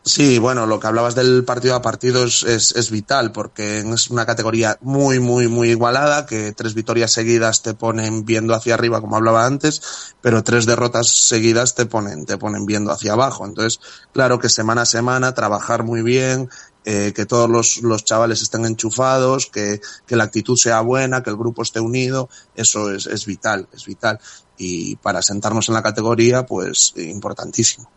Sí, 0.07 0.39
bueno, 0.39 0.65
lo 0.65 0.79
que 0.79 0.87
hablabas 0.87 1.15
del 1.15 1.43
partido 1.43 1.75
a 1.75 1.81
partido 1.81 2.23
es, 2.23 2.41
es, 2.43 2.71
es, 2.71 2.89
vital 2.89 3.33
porque 3.33 3.79
es 3.79 4.09
una 4.09 4.25
categoría 4.25 4.77
muy, 4.79 5.19
muy, 5.19 5.49
muy 5.49 5.71
igualada, 5.71 6.25
que 6.25 6.53
tres 6.53 6.73
victorias 6.73 7.11
seguidas 7.11 7.61
te 7.61 7.73
ponen 7.73 8.23
viendo 8.23 8.55
hacia 8.55 8.73
arriba, 8.73 9.01
como 9.01 9.17
hablaba 9.17 9.45
antes, 9.45 10.15
pero 10.21 10.45
tres 10.45 10.65
derrotas 10.65 11.09
seguidas 11.09 11.75
te 11.75 11.85
ponen, 11.85 12.25
te 12.25 12.37
ponen 12.37 12.65
viendo 12.65 12.91
hacia 12.91 13.13
abajo. 13.13 13.45
Entonces, 13.45 13.81
claro 14.13 14.39
que 14.39 14.47
semana 14.47 14.83
a 14.83 14.85
semana 14.85 15.33
trabajar 15.33 15.83
muy 15.83 16.01
bien, 16.01 16.49
eh, 16.89 17.11
que 17.13 17.25
todos 17.25 17.49
los, 17.49 17.81
los, 17.81 18.05
chavales 18.05 18.41
estén 18.41 18.63
enchufados, 18.63 19.47
que, 19.47 19.81
que, 20.05 20.15
la 20.15 20.23
actitud 20.23 20.55
sea 20.55 20.79
buena, 20.79 21.21
que 21.21 21.29
el 21.29 21.35
grupo 21.35 21.61
esté 21.61 21.81
unido, 21.81 22.29
eso 22.55 22.91
es, 22.91 23.07
es 23.07 23.25
vital, 23.25 23.67
es 23.73 23.85
vital. 23.85 24.21
Y 24.57 24.95
para 24.95 25.21
sentarnos 25.21 25.67
en 25.67 25.75
la 25.75 25.83
categoría, 25.83 26.45
pues 26.45 26.93
importantísimo. 26.95 27.89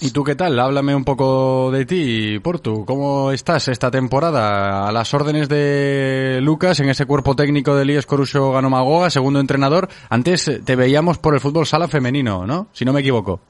¿Y 0.00 0.12
tú 0.12 0.24
qué 0.24 0.36
tal? 0.36 0.58
Háblame 0.58 0.94
un 0.94 1.04
poco 1.04 1.70
de 1.70 1.84
ti, 1.84 2.38
Portu. 2.38 2.86
¿Cómo 2.86 3.30
estás 3.30 3.68
esta 3.68 3.90
temporada? 3.90 4.88
A 4.88 4.92
las 4.92 5.12
órdenes 5.12 5.46
de 5.50 6.38
Lucas 6.40 6.80
en 6.80 6.88
ese 6.88 7.04
cuerpo 7.04 7.36
técnico 7.36 7.76
del 7.76 7.90
IES 7.90 8.06
Corucho 8.06 8.52
Ganomagoga, 8.52 9.10
segundo 9.10 9.40
entrenador. 9.40 9.90
Antes 10.08 10.50
te 10.64 10.76
veíamos 10.76 11.18
por 11.18 11.34
el 11.34 11.40
fútbol 11.40 11.66
sala 11.66 11.88
femenino, 11.88 12.46
¿no? 12.46 12.68
Si 12.72 12.86
no 12.86 12.94
me 12.94 13.00
equivoco. 13.00 13.40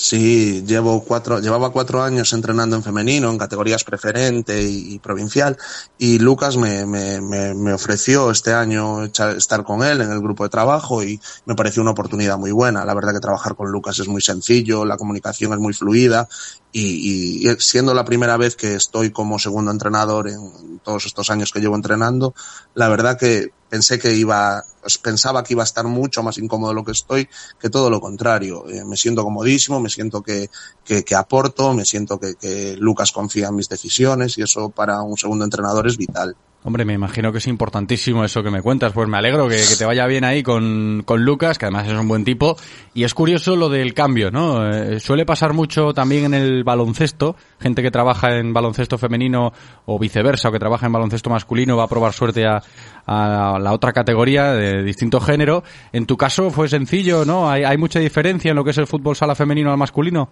Sí, 0.00 0.62
llevo 0.64 1.02
cuatro, 1.02 1.40
llevaba 1.40 1.72
cuatro 1.72 2.00
años 2.04 2.32
entrenando 2.32 2.76
en 2.76 2.84
femenino, 2.84 3.30
en 3.30 3.36
categorías 3.36 3.82
preferente 3.82 4.62
y, 4.62 4.96
provincial, 5.00 5.56
y 5.96 6.20
Lucas 6.20 6.56
me, 6.56 6.86
me, 6.86 7.20
me, 7.20 7.52
me 7.52 7.72
ofreció 7.72 8.30
este 8.30 8.54
año 8.54 9.02
estar 9.02 9.64
con 9.64 9.82
él 9.82 10.00
en 10.00 10.12
el 10.12 10.20
grupo 10.20 10.44
de 10.44 10.50
trabajo 10.50 11.02
y 11.02 11.20
me 11.46 11.56
pareció 11.56 11.82
una 11.82 11.90
oportunidad 11.90 12.38
muy 12.38 12.52
buena. 12.52 12.84
La 12.84 12.94
verdad 12.94 13.12
que 13.12 13.18
trabajar 13.18 13.56
con 13.56 13.72
Lucas 13.72 13.98
es 13.98 14.06
muy 14.06 14.22
sencillo, 14.22 14.84
la 14.84 14.96
comunicación 14.96 15.52
es 15.52 15.58
muy 15.58 15.72
fluida 15.74 16.28
y, 16.70 17.42
y- 17.44 17.50
y 17.50 17.56
siendo 17.58 17.92
la 17.92 18.04
primera 18.04 18.36
vez 18.36 18.54
que 18.54 18.76
estoy 18.76 19.10
como 19.10 19.40
segundo 19.40 19.72
entrenador 19.72 20.28
en 20.28 20.78
todos 20.84 21.06
estos 21.06 21.28
años 21.30 21.50
que 21.50 21.58
llevo 21.60 21.74
entrenando, 21.74 22.34
la 22.74 22.88
verdad 22.88 23.18
que 23.18 23.48
pensé 23.68 23.98
que 23.98 24.14
iba, 24.14 24.64
pensaba 25.02 25.42
que 25.42 25.54
iba 25.54 25.62
a 25.62 25.64
estar 25.64 25.84
mucho 25.86 26.22
más 26.22 26.38
incómodo 26.38 26.70
de 26.70 26.74
lo 26.74 26.84
que 26.84 26.92
estoy, 26.92 27.28
que 27.60 27.70
todo 27.70 27.90
lo 27.90 28.00
contrario. 28.00 28.68
Eh, 28.68 28.84
me 28.84 28.96
siento 28.96 29.22
comodísimo, 29.24 29.80
me 29.80 29.90
siento 29.90 30.22
que, 30.22 30.50
que, 30.84 31.04
que 31.04 31.14
aporto, 31.14 31.74
me 31.74 31.84
siento 31.84 32.18
que, 32.18 32.34
que 32.36 32.76
Lucas 32.76 33.12
confía 33.12 33.48
en 33.48 33.56
mis 33.56 33.68
decisiones 33.68 34.38
y 34.38 34.42
eso 34.42 34.70
para 34.70 35.02
un 35.02 35.16
segundo 35.16 35.44
entrenador 35.44 35.86
es 35.86 35.96
vital. 35.96 36.36
Hombre, 36.64 36.84
me 36.84 36.92
imagino 36.92 37.30
que 37.30 37.38
es 37.38 37.46
importantísimo 37.46 38.24
eso 38.24 38.42
que 38.42 38.50
me 38.50 38.62
cuentas. 38.62 38.92
Pues 38.92 39.08
me 39.08 39.16
alegro 39.16 39.48
que, 39.48 39.62
te 39.78 39.84
vaya 39.84 40.06
bien 40.06 40.24
ahí 40.24 40.42
con, 40.42 41.02
con 41.04 41.24
Lucas, 41.24 41.56
que 41.56 41.66
además 41.66 41.86
es 41.86 41.94
un 41.94 42.08
buen 42.08 42.24
tipo. 42.24 42.56
Y 42.94 43.04
es 43.04 43.14
curioso 43.14 43.54
lo 43.54 43.68
del 43.68 43.94
cambio, 43.94 44.32
¿no? 44.32 44.68
Eh, 44.68 44.98
suele 44.98 45.24
pasar 45.24 45.52
mucho 45.52 45.94
también 45.94 46.24
en 46.24 46.34
el 46.34 46.64
baloncesto. 46.64 47.36
Gente 47.60 47.80
que 47.80 47.92
trabaja 47.92 48.36
en 48.36 48.52
baloncesto 48.52 48.98
femenino 48.98 49.52
o 49.86 49.98
viceversa, 50.00 50.48
o 50.48 50.52
que 50.52 50.58
trabaja 50.58 50.86
en 50.86 50.92
baloncesto 50.92 51.30
masculino, 51.30 51.76
va 51.76 51.84
a 51.84 51.88
probar 51.88 52.12
suerte 52.12 52.44
a, 52.44 52.60
a 53.06 53.58
la 53.60 53.72
otra 53.72 53.92
categoría 53.92 54.52
de 54.52 54.82
distinto 54.82 55.20
género. 55.20 55.62
En 55.92 56.06
tu 56.06 56.16
caso 56.16 56.50
fue 56.50 56.68
sencillo, 56.68 57.24
¿no? 57.24 57.48
¿Hay, 57.48 57.62
hay 57.62 57.78
mucha 57.78 58.00
diferencia 58.00 58.50
en 58.50 58.56
lo 58.56 58.64
que 58.64 58.70
es 58.70 58.78
el 58.78 58.88
fútbol 58.88 59.14
sala 59.14 59.36
femenino 59.36 59.70
al 59.70 59.78
masculino? 59.78 60.28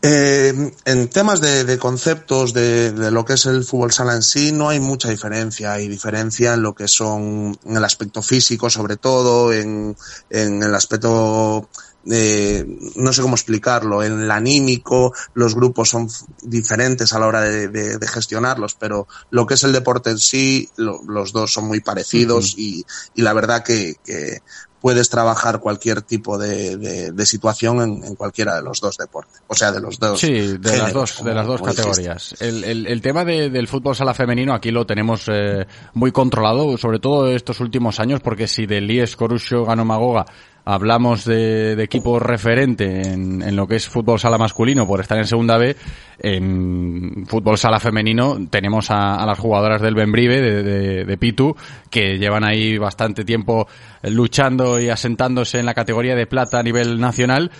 Eh, 0.00 0.54
en 0.84 1.08
temas 1.10 1.40
de, 1.40 1.64
de 1.64 1.76
conceptos 1.76 2.52
de, 2.52 2.92
de 2.92 3.10
lo 3.10 3.24
que 3.24 3.32
es 3.32 3.46
el 3.46 3.64
fútbol 3.64 3.90
sala 3.92 4.14
en 4.14 4.22
sí, 4.22 4.52
no 4.52 4.68
hay 4.68 4.78
mucha 4.78 5.08
diferencia. 5.08 5.72
Hay 5.72 5.88
diferencia 5.88 6.54
en 6.54 6.62
lo 6.62 6.72
que 6.74 6.86
son, 6.86 7.58
en 7.64 7.76
el 7.76 7.84
aspecto 7.84 8.22
físico, 8.22 8.70
sobre 8.70 8.96
todo, 8.96 9.52
en, 9.52 9.96
en 10.30 10.62
el 10.62 10.74
aspecto 10.74 11.68
eh, 12.10 12.64
no 12.94 13.12
sé 13.12 13.22
cómo 13.22 13.34
explicarlo, 13.34 14.02
en 14.04 14.20
el 14.20 14.30
anímico, 14.30 15.12
los 15.34 15.54
grupos 15.56 15.90
son 15.90 16.08
diferentes 16.42 17.12
a 17.12 17.18
la 17.18 17.26
hora 17.26 17.40
de, 17.42 17.68
de- 17.68 17.98
de 17.98 18.08
gestionarlos, 18.08 18.76
pero 18.76 19.08
lo 19.30 19.46
que 19.46 19.54
es 19.54 19.64
el 19.64 19.72
deporte 19.72 20.10
en 20.10 20.18
sí, 20.18 20.70
lo- 20.76 21.00
los 21.06 21.32
dos 21.32 21.52
son 21.52 21.66
muy 21.66 21.80
parecidos 21.80 22.54
y, 22.56 22.84
y 23.14 23.22
la 23.22 23.32
verdad 23.34 23.62
que, 23.64 23.96
que 24.04 24.38
puedes 24.80 25.08
trabajar 25.08 25.60
cualquier 25.60 26.02
tipo 26.02 26.38
de, 26.38 26.76
de- 26.76 27.12
de 27.12 27.26
situación 27.26 27.80
en, 27.82 28.04
en 28.04 28.14
cualquiera 28.14 28.56
de 28.56 28.62
los 28.62 28.80
dos 28.80 28.96
deportes, 28.96 29.40
o 29.48 29.54
sea, 29.54 29.72
de 29.72 29.80
los 29.80 29.98
dos. 29.98 30.20
Sí, 30.20 30.32
de 30.32 30.58
las 30.58 30.72
géneros, 30.72 30.92
dos, 30.92 31.24
de 31.24 31.34
las 31.34 31.46
como- 31.46 31.52
dos 31.52 31.60
como 31.60 31.74
categorías. 31.74 32.34
El, 32.40 32.64
el, 32.64 32.86
el 32.86 33.00
tema 33.02 33.24
de- 33.24 33.50
del 33.50 33.66
fútbol 33.68 33.96
sala 33.96 34.14
femenino 34.14 34.54
aquí 34.54 34.70
lo 34.70 34.86
tenemos 34.86 35.24
eh, 35.28 35.66
muy 35.94 36.12
controlado, 36.12 36.76
sobre 36.78 36.98
todo 37.00 37.28
estos 37.28 37.60
últimos 37.60 37.98
años, 38.00 38.20
porque 38.20 38.46
si 38.46 38.66
del 38.66 38.90
IES 38.90 39.16
Corusio 39.16 39.64
ganó 39.64 39.84
Magoga 39.84 40.26
hablamos 40.70 41.24
de, 41.24 41.76
de 41.76 41.82
equipo 41.82 42.18
referente 42.18 43.00
en, 43.08 43.40
en 43.40 43.56
lo 43.56 43.66
que 43.66 43.76
es 43.76 43.88
fútbol 43.88 44.20
sala 44.20 44.36
masculino 44.36 44.86
por 44.86 45.00
estar 45.00 45.16
en 45.16 45.24
segunda 45.24 45.56
B, 45.56 45.74
en 46.18 47.24
fútbol 47.26 47.56
sala 47.56 47.80
femenino 47.80 48.36
tenemos 48.50 48.90
a, 48.90 49.14
a 49.14 49.24
las 49.24 49.38
jugadoras 49.38 49.80
del 49.80 49.94
Benbrive, 49.94 50.42
de, 50.42 50.62
de, 50.62 51.04
de 51.06 51.16
Pitu, 51.16 51.56
que 51.88 52.18
llevan 52.18 52.44
ahí 52.44 52.76
bastante 52.76 53.24
tiempo 53.24 53.66
luchando 54.02 54.78
y 54.78 54.90
asentándose 54.90 55.58
en 55.58 55.64
la 55.64 55.72
categoría 55.72 56.14
de 56.14 56.26
plata 56.26 56.58
a 56.58 56.62
nivel 56.62 57.00
nacional. 57.00 57.50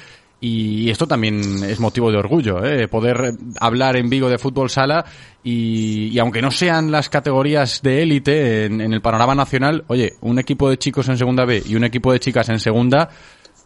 Y 0.41 0.89
esto 0.89 1.09
también 1.09 1.65
es 1.65 1.81
motivo 1.81 2.13
de 2.13 2.19
orgullo, 2.19 2.65
¿eh? 2.65 2.87
poder 2.87 3.35
hablar 3.59 3.97
en 3.97 4.09
Vigo 4.09 4.29
de 4.29 4.39
fútbol 4.39 4.71
sala 4.71 5.05
y, 5.43 6.11
y 6.13 6.19
aunque 6.21 6.41
no 6.41 6.53
sean 6.53 6.93
las 6.93 7.09
categorías 7.09 7.83
de 7.83 8.03
élite 8.05 8.67
en, 8.67 8.81
en 8.81 8.93
el 8.93 9.01
panorama 9.01 9.35
nacional, 9.35 9.85
oye, 9.89 10.15
un 10.21 10.39
equipo 10.39 10.71
de 10.71 10.79
chicos 10.79 11.09
en 11.09 11.19
segunda 11.19 11.45
B 11.45 11.61
y 11.67 11.75
un 11.75 11.83
equipo 11.83 12.13
de 12.13 12.21
chicas 12.21 12.49
en 12.51 12.61
segunda, 12.61 13.09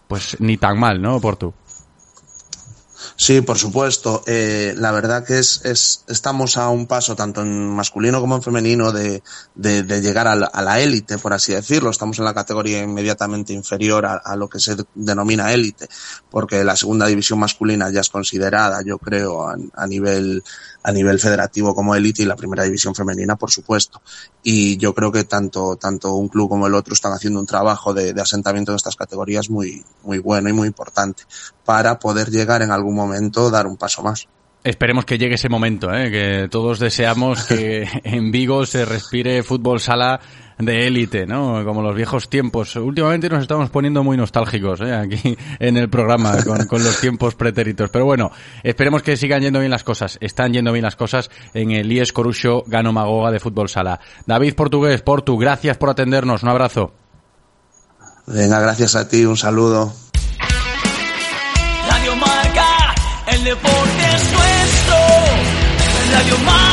pues 0.08 0.40
ni 0.40 0.56
tan 0.56 0.78
mal, 0.78 1.00
¿no, 1.02 1.20
Portu? 1.20 1.52
Sí, 3.16 3.40
por 3.40 3.58
supuesto. 3.58 4.22
Eh, 4.26 4.74
la 4.76 4.92
verdad 4.92 5.24
que 5.24 5.38
es, 5.38 5.64
es, 5.64 6.04
estamos 6.08 6.56
a 6.56 6.68
un 6.68 6.86
paso, 6.86 7.16
tanto 7.16 7.42
en 7.42 7.68
masculino 7.68 8.20
como 8.20 8.36
en 8.36 8.42
femenino, 8.42 8.92
de, 8.92 9.22
de, 9.54 9.82
de 9.82 10.00
llegar 10.00 10.26
a 10.28 10.34
la, 10.34 10.80
élite, 10.80 11.18
por 11.18 11.32
así 11.32 11.52
decirlo. 11.52 11.90
Estamos 11.90 12.18
en 12.18 12.24
la 12.24 12.34
categoría 12.34 12.82
inmediatamente 12.82 13.52
inferior 13.52 14.06
a, 14.06 14.14
a 14.16 14.36
lo 14.36 14.48
que 14.48 14.58
se 14.58 14.76
denomina 14.94 15.52
élite, 15.52 15.88
porque 16.30 16.64
la 16.64 16.76
segunda 16.76 17.06
división 17.06 17.38
masculina 17.38 17.90
ya 17.90 18.00
es 18.00 18.10
considerada, 18.10 18.82
yo 18.84 18.98
creo, 18.98 19.48
a, 19.48 19.56
a 19.74 19.86
nivel 19.86 20.42
a 20.82 20.92
nivel 20.92 21.18
federativo 21.18 21.74
como 21.74 21.94
élite 21.94 22.22
y 22.22 22.26
la 22.26 22.36
primera 22.36 22.64
división 22.64 22.94
femenina, 22.94 23.36
por 23.36 23.50
supuesto. 23.50 24.02
Y 24.42 24.76
yo 24.76 24.94
creo 24.94 25.12
que 25.12 25.24
tanto, 25.24 25.76
tanto 25.76 26.14
un 26.14 26.28
club 26.28 26.48
como 26.48 26.66
el 26.66 26.74
otro 26.74 26.94
están 26.94 27.12
haciendo 27.12 27.40
un 27.40 27.46
trabajo 27.46 27.94
de, 27.94 28.12
de 28.12 28.20
asentamiento 28.20 28.72
en 28.72 28.76
estas 28.76 28.96
categorías 28.96 29.50
muy, 29.50 29.84
muy 30.02 30.18
bueno 30.18 30.48
y 30.48 30.52
muy 30.52 30.68
importante 30.68 31.24
para 31.64 31.98
poder 31.98 32.30
llegar 32.30 32.62
en 32.62 32.70
algún 32.70 32.94
momento 32.94 33.50
dar 33.50 33.66
un 33.66 33.76
paso 33.76 34.02
más. 34.02 34.26
Esperemos 34.64 35.04
que 35.04 35.18
llegue 35.18 35.34
ese 35.34 35.48
momento, 35.48 35.92
¿eh? 35.92 36.10
que 36.10 36.48
todos 36.48 36.78
deseamos 36.78 37.44
que 37.44 37.88
en 38.04 38.30
Vigo 38.30 38.64
se 38.64 38.84
respire 38.84 39.42
fútbol 39.42 39.80
sala 39.80 40.20
de 40.58 40.86
élite, 40.86 41.26
¿no? 41.26 41.64
Como 41.64 41.82
los 41.82 41.94
viejos 41.94 42.28
tiempos. 42.28 42.76
Últimamente 42.76 43.28
nos 43.28 43.42
estamos 43.42 43.70
poniendo 43.70 44.02
muy 44.02 44.16
nostálgicos, 44.16 44.80
¿eh? 44.80 44.94
Aquí 44.94 45.36
en 45.58 45.76
el 45.76 45.88
programa 45.88 46.36
con, 46.44 46.66
con 46.66 46.82
los 46.84 47.00
tiempos 47.00 47.34
pretéritos. 47.34 47.90
Pero 47.90 48.04
bueno, 48.04 48.30
esperemos 48.62 49.02
que 49.02 49.16
sigan 49.16 49.42
yendo 49.42 49.58
bien 49.58 49.70
las 49.70 49.84
cosas. 49.84 50.18
Están 50.20 50.52
yendo 50.52 50.72
bien 50.72 50.84
las 50.84 50.96
cosas 50.96 51.30
en 51.54 51.70
el 51.72 51.90
IES 51.90 52.12
Corusio 52.12 52.64
Gano 52.66 52.92
Magoga 52.92 53.30
de 53.30 53.40
fútbol 53.40 53.68
sala. 53.68 54.00
David 54.26 54.54
Portugués, 54.54 55.02
Portu, 55.02 55.36
gracias 55.38 55.76
por 55.76 55.90
atendernos. 55.90 56.42
Un 56.42 56.48
abrazo. 56.48 56.92
Venga, 58.26 58.60
gracias 58.60 58.94
a 58.94 59.08
ti, 59.08 59.24
un 59.24 59.36
saludo. 59.36 59.92
Radio 61.88 62.16
Marca, 62.16 62.94
el 63.26 63.44
deporte 63.44 64.06
es 64.14 64.32
nuestro. 64.32 64.96
Radio 66.12 66.38
Marca. 66.38 66.72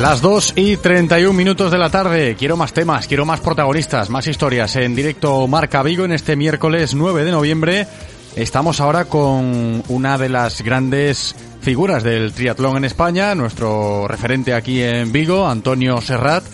Las 0.00 0.22
2 0.22 0.54
y 0.56 0.78
31 0.78 1.34
minutos 1.34 1.70
de 1.70 1.76
la 1.76 1.90
tarde. 1.90 2.34
Quiero 2.34 2.56
más 2.56 2.72
temas, 2.72 3.06
quiero 3.06 3.26
más 3.26 3.40
protagonistas, 3.40 4.08
más 4.08 4.26
historias 4.26 4.74
en 4.76 4.94
directo 4.94 5.46
Marca 5.46 5.82
Vigo 5.82 6.06
en 6.06 6.12
este 6.12 6.36
miércoles 6.36 6.94
9 6.94 7.22
de 7.22 7.30
noviembre. 7.30 7.86
Estamos 8.34 8.80
ahora 8.80 9.04
con 9.04 9.82
una 9.88 10.16
de 10.16 10.30
las 10.30 10.62
grandes 10.62 11.36
figuras 11.60 12.02
del 12.02 12.32
triatlón 12.32 12.78
en 12.78 12.86
España, 12.86 13.34
nuestro 13.34 14.08
referente 14.08 14.54
aquí 14.54 14.80
en 14.82 15.12
Vigo, 15.12 15.46
Antonio 15.46 16.00
Serrat. 16.00 16.44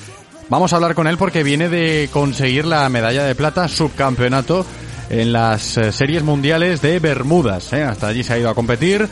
Vamos 0.49 0.73
a 0.73 0.77
hablar 0.77 0.97
con 0.97 1.07
él 1.07 1.17
porque 1.17 1.45
viene 1.45 1.69
de 1.69 2.11
conseguir 2.13 2.65
la 2.65 2.89
medalla 2.89 3.23
de 3.23 3.37
plata 3.37 3.69
subcampeonato 3.69 4.67
en 5.09 5.33
las 5.33 5.77
eh, 5.77 5.93
series 5.93 6.25
mundiales 6.25 6.83
de 6.83 6.99
Bermudas. 6.99 7.73
¿eh? 7.75 7.85
Hasta 7.85 8.09
allí 8.09 8.25
se 8.25 8.33
ha 8.33 8.39
ido 8.39 8.51
a 8.51 8.57
competir. 8.57 9.09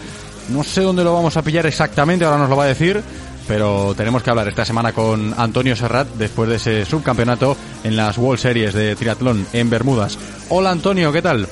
No 0.49 0.65
sé 0.65 0.81
dónde 0.81 1.05
lo 1.05 1.15
vamos 1.15 1.37
a 1.37 1.43
pillar 1.43 1.67
exactamente, 1.67 2.25
ahora 2.25 2.39
nos 2.39 2.51
lo 2.51 2.57
va 2.57 2.65
a 2.65 2.67
decir 2.67 3.01
pero 3.47 3.95
tenemos 3.95 4.23
que 4.23 4.31
hablar 4.31 4.49
esta 4.49 4.65
semana 4.65 4.93
con 4.93 5.33
Antonio 5.39 5.77
Serrat 5.77 6.09
después 6.09 6.49
de 6.49 6.57
ese 6.57 6.85
subcampeonato 6.85 7.57
en 7.85 7.97
las 7.97 8.19
World 8.19 8.39
Series 8.39 8.75
de 8.75 8.97
triatlón 8.97 9.47
en 9.53 9.71
Bermudas. 9.71 10.19
Hola 10.51 10.71
Antonio, 10.71 11.13
¿qué 11.13 11.23
tal? 11.23 11.47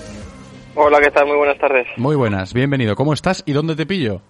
Hola, 0.74 1.00
¿qué 1.00 1.10
tal? 1.10 1.26
Muy 1.26 1.36
buenas 1.36 1.58
tardes. 1.58 1.86
Muy 1.96 2.16
buenas, 2.16 2.54
bienvenido. 2.54 2.96
¿Cómo 2.96 3.12
estás 3.12 3.42
y 3.46 3.52
dónde 3.52 3.76
te 3.76 3.84
pillo? 3.86 4.20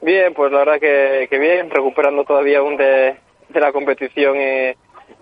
Bien, 0.00 0.32
pues 0.34 0.50
la 0.50 0.58
verdad 0.58 0.80
que, 0.80 1.28
que 1.28 1.38
bien, 1.38 1.70
recuperando 1.70 2.24
todavía 2.24 2.58
aún 2.58 2.76
de, 2.76 3.16
de 3.50 3.60
la 3.60 3.72
competición 3.72 4.36
y, 4.36 4.74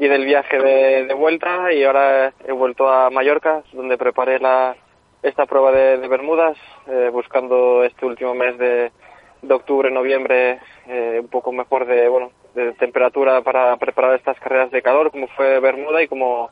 y 0.04 0.08
del 0.08 0.24
viaje 0.24 0.58
de, 0.58 1.06
de 1.06 1.14
vuelta 1.14 1.72
y 1.72 1.84
ahora 1.84 2.32
he 2.46 2.52
vuelto 2.52 2.88
a 2.88 3.10
Mallorca, 3.10 3.62
donde 3.72 3.98
preparé 3.98 4.38
la, 4.38 4.76
esta 5.22 5.46
prueba 5.46 5.72
de, 5.72 5.98
de 5.98 6.08
Bermudas, 6.08 6.56
eh, 6.88 7.10
buscando 7.12 7.84
este 7.84 8.06
último 8.06 8.34
mes 8.34 8.56
de, 8.56 8.92
de 9.42 9.54
octubre, 9.54 9.90
noviembre, 9.90 10.58
eh, 10.86 11.18
un 11.20 11.28
poco 11.28 11.52
mejor 11.52 11.86
de, 11.86 12.08
bueno, 12.08 12.30
de 12.54 12.72
temperatura 12.72 13.42
para 13.42 13.76
preparar 13.76 14.14
estas 14.14 14.38
carreras 14.38 14.70
de 14.70 14.82
calor, 14.82 15.10
como 15.10 15.28
fue 15.28 15.60
Bermuda 15.60 16.02
y 16.02 16.08
como 16.08 16.50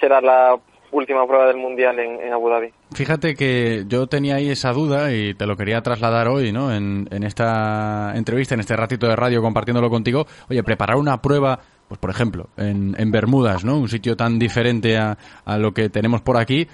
será 0.00 0.20
la 0.20 0.56
última 0.92 1.26
prueba 1.26 1.46
del 1.46 1.56
Mundial 1.56 1.98
en, 1.98 2.32
Abu 2.32 2.48
Dhabi. 2.50 2.72
Fíjate 2.94 3.34
que 3.34 3.84
yo 3.88 4.06
tenía 4.06 4.36
ahí 4.36 4.50
esa 4.50 4.72
duda 4.72 5.12
y 5.12 5.34
te 5.34 5.46
lo 5.46 5.56
quería 5.56 5.80
trasladar 5.80 6.28
hoy, 6.28 6.52
¿no? 6.52 6.72
En, 6.72 7.08
en 7.10 7.22
esta 7.22 8.12
entrevista, 8.14 8.54
en 8.54 8.60
este 8.60 8.76
ratito 8.76 9.08
de 9.08 9.16
radio 9.16 9.40
compartiéndolo 9.40 9.88
contigo. 9.88 10.26
Oye, 10.50 10.62
preparar 10.62 10.96
una 10.96 11.22
prueba, 11.22 11.58
pues 11.88 11.98
por 11.98 12.10
ejemplo, 12.10 12.48
en, 12.58 12.94
en 12.98 13.10
Bermudas, 13.10 13.64
¿no? 13.64 13.78
Un 13.78 13.88
sitio 13.88 14.16
tan 14.16 14.38
diferente 14.38 14.98
a, 14.98 15.16
a 15.44 15.56
lo 15.56 15.72
que 15.72 15.88
tenemos 15.88 16.20
por 16.20 16.36
aquí. 16.36 16.68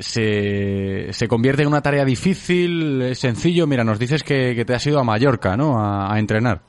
Se, 0.00 1.12
se 1.12 1.28
convierte 1.28 1.62
en 1.62 1.68
una 1.68 1.82
tarea 1.82 2.04
difícil, 2.04 3.14
sencillo. 3.14 3.66
Mira, 3.66 3.84
nos 3.84 3.98
dices 3.98 4.22
que, 4.22 4.64
te 4.64 4.74
has 4.74 4.86
ido 4.86 4.98
a 4.98 5.04
Mallorca, 5.04 5.56
¿no? 5.56 5.78
A, 5.78 6.18
entrenar. 6.18 6.60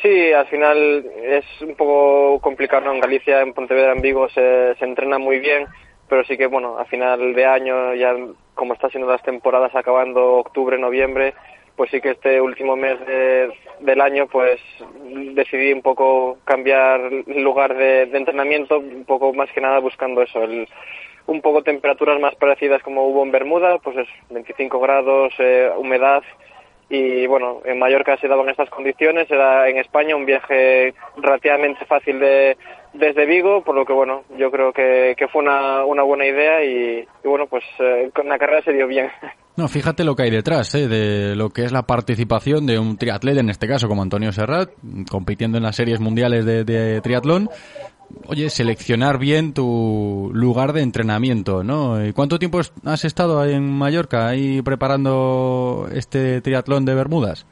Sí, 0.00 0.32
al 0.32 0.46
final 0.46 1.04
es 1.22 1.44
un 1.60 1.74
poco 1.76 2.40
complicado. 2.40 2.92
En 2.92 3.00
Galicia, 3.00 3.40
en 3.40 3.52
Pontevedra, 3.52 3.92
en 3.92 4.02
Vigo 4.02 4.28
se, 4.30 4.74
se 4.78 4.84
entrena 4.84 5.18
muy 5.18 5.38
bien, 5.38 5.66
pero 6.08 6.24
sí 6.24 6.36
que, 6.36 6.46
bueno, 6.46 6.78
a 6.78 6.84
final 6.86 7.34
de 7.34 7.44
año, 7.46 7.94
ya 7.94 8.14
como 8.54 8.74
está 8.74 8.88
siendo 8.88 9.10
las 9.10 9.22
temporadas 9.22 9.74
acabando 9.74 10.34
octubre, 10.34 10.78
noviembre, 10.78 11.34
pues 11.76 11.90
sí 11.90 12.00
que 12.00 12.10
este 12.10 12.40
último 12.40 12.76
mes 12.76 12.98
de- 13.06 13.50
del 13.80 14.00
año, 14.00 14.26
pues 14.26 14.60
decidí 15.34 15.72
un 15.72 15.82
poco 15.82 16.38
cambiar 16.44 17.00
el 17.26 17.42
lugar 17.42 17.74
de, 17.76 18.06
de 18.06 18.18
entrenamiento, 18.18 18.78
un 18.78 19.04
poco 19.04 19.32
más 19.32 19.50
que 19.52 19.60
nada 19.60 19.78
buscando 19.78 20.20
eso, 20.22 20.42
el, 20.42 20.68
un 21.26 21.40
poco 21.40 21.62
temperaturas 21.62 22.20
más 22.20 22.34
parecidas 22.36 22.82
como 22.82 23.06
hubo 23.06 23.22
en 23.22 23.32
Bermuda, 23.32 23.78
pues 23.78 23.96
es 23.96 24.08
25 24.30 24.80
grados, 24.80 25.32
eh, 25.38 25.70
humedad, 25.76 26.22
y 26.92 27.26
bueno, 27.26 27.62
en 27.64 27.78
Mallorca 27.78 28.18
se 28.18 28.28
daban 28.28 28.50
estas 28.50 28.68
condiciones, 28.68 29.30
era 29.30 29.66
en 29.66 29.78
España 29.78 30.14
un 30.14 30.26
viaje 30.26 30.92
relativamente 31.16 31.86
fácil 31.86 32.20
de 32.20 32.58
desde 32.92 33.24
Vigo, 33.24 33.62
por 33.64 33.74
lo 33.74 33.86
que 33.86 33.94
bueno, 33.94 34.24
yo 34.36 34.50
creo 34.50 34.74
que, 34.74 35.14
que 35.16 35.26
fue 35.28 35.40
una, 35.40 35.86
una 35.86 36.02
buena 36.02 36.26
idea 36.26 36.62
y, 36.62 37.06
bueno, 37.24 37.46
pues 37.46 37.64
eh, 37.78 38.10
con 38.14 38.28
la 38.28 38.38
carrera 38.38 38.62
se 38.62 38.72
dio 38.72 38.86
bien. 38.86 39.08
No, 39.54 39.68
fíjate 39.68 40.02
lo 40.02 40.16
que 40.16 40.22
hay 40.22 40.30
detrás, 40.30 40.74
¿eh? 40.74 40.88
de 40.88 41.36
lo 41.36 41.50
que 41.50 41.64
es 41.64 41.72
la 41.72 41.82
participación 41.82 42.64
de 42.64 42.78
un 42.78 42.96
triatleta, 42.96 43.40
en 43.40 43.50
este 43.50 43.68
caso 43.68 43.86
como 43.86 44.00
Antonio 44.00 44.32
Serrat, 44.32 44.70
compitiendo 45.10 45.58
en 45.58 45.64
las 45.64 45.76
series 45.76 46.00
mundiales 46.00 46.46
de, 46.46 46.64
de 46.64 47.02
triatlón. 47.02 47.50
Oye, 48.26 48.50
seleccionar 48.50 49.18
bien 49.18 49.52
tu 49.54 50.30
lugar 50.32 50.72
de 50.72 50.82
entrenamiento, 50.82 51.62
¿no? 51.64 52.04
¿Y 52.04 52.12
¿Cuánto 52.12 52.38
tiempo 52.38 52.60
has 52.84 53.04
estado 53.04 53.40
ahí 53.40 53.54
en 53.54 53.70
Mallorca, 53.70 54.28
ahí 54.28 54.62
preparando 54.62 55.88
este 55.94 56.40
triatlón 56.40 56.84
de 56.84 56.94
Bermudas? 56.94 57.46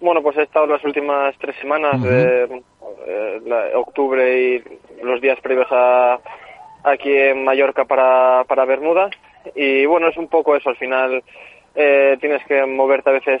Bueno, 0.00 0.22
pues 0.22 0.36
he 0.36 0.42
estado 0.42 0.66
las 0.66 0.84
últimas 0.84 1.34
tres 1.38 1.56
semanas, 1.60 2.00
de 2.02 2.62
eh, 3.06 3.40
la- 3.46 3.76
octubre 3.78 4.54
y 4.56 4.62
los 5.02 5.20
días 5.20 5.40
previos 5.40 5.66
a 5.70 6.18
aquí 6.84 7.10
en 7.12 7.44
Mallorca 7.44 7.84
para, 7.84 8.44
para 8.44 8.64
Bermuda. 8.64 9.10
Y 9.56 9.86
bueno, 9.86 10.08
es 10.08 10.16
un 10.16 10.28
poco 10.28 10.54
eso, 10.54 10.68
al 10.70 10.76
final 10.76 11.22
eh, 11.74 12.16
tienes 12.20 12.44
que 12.46 12.64
moverte 12.66 13.10
a 13.10 13.14
veces 13.14 13.40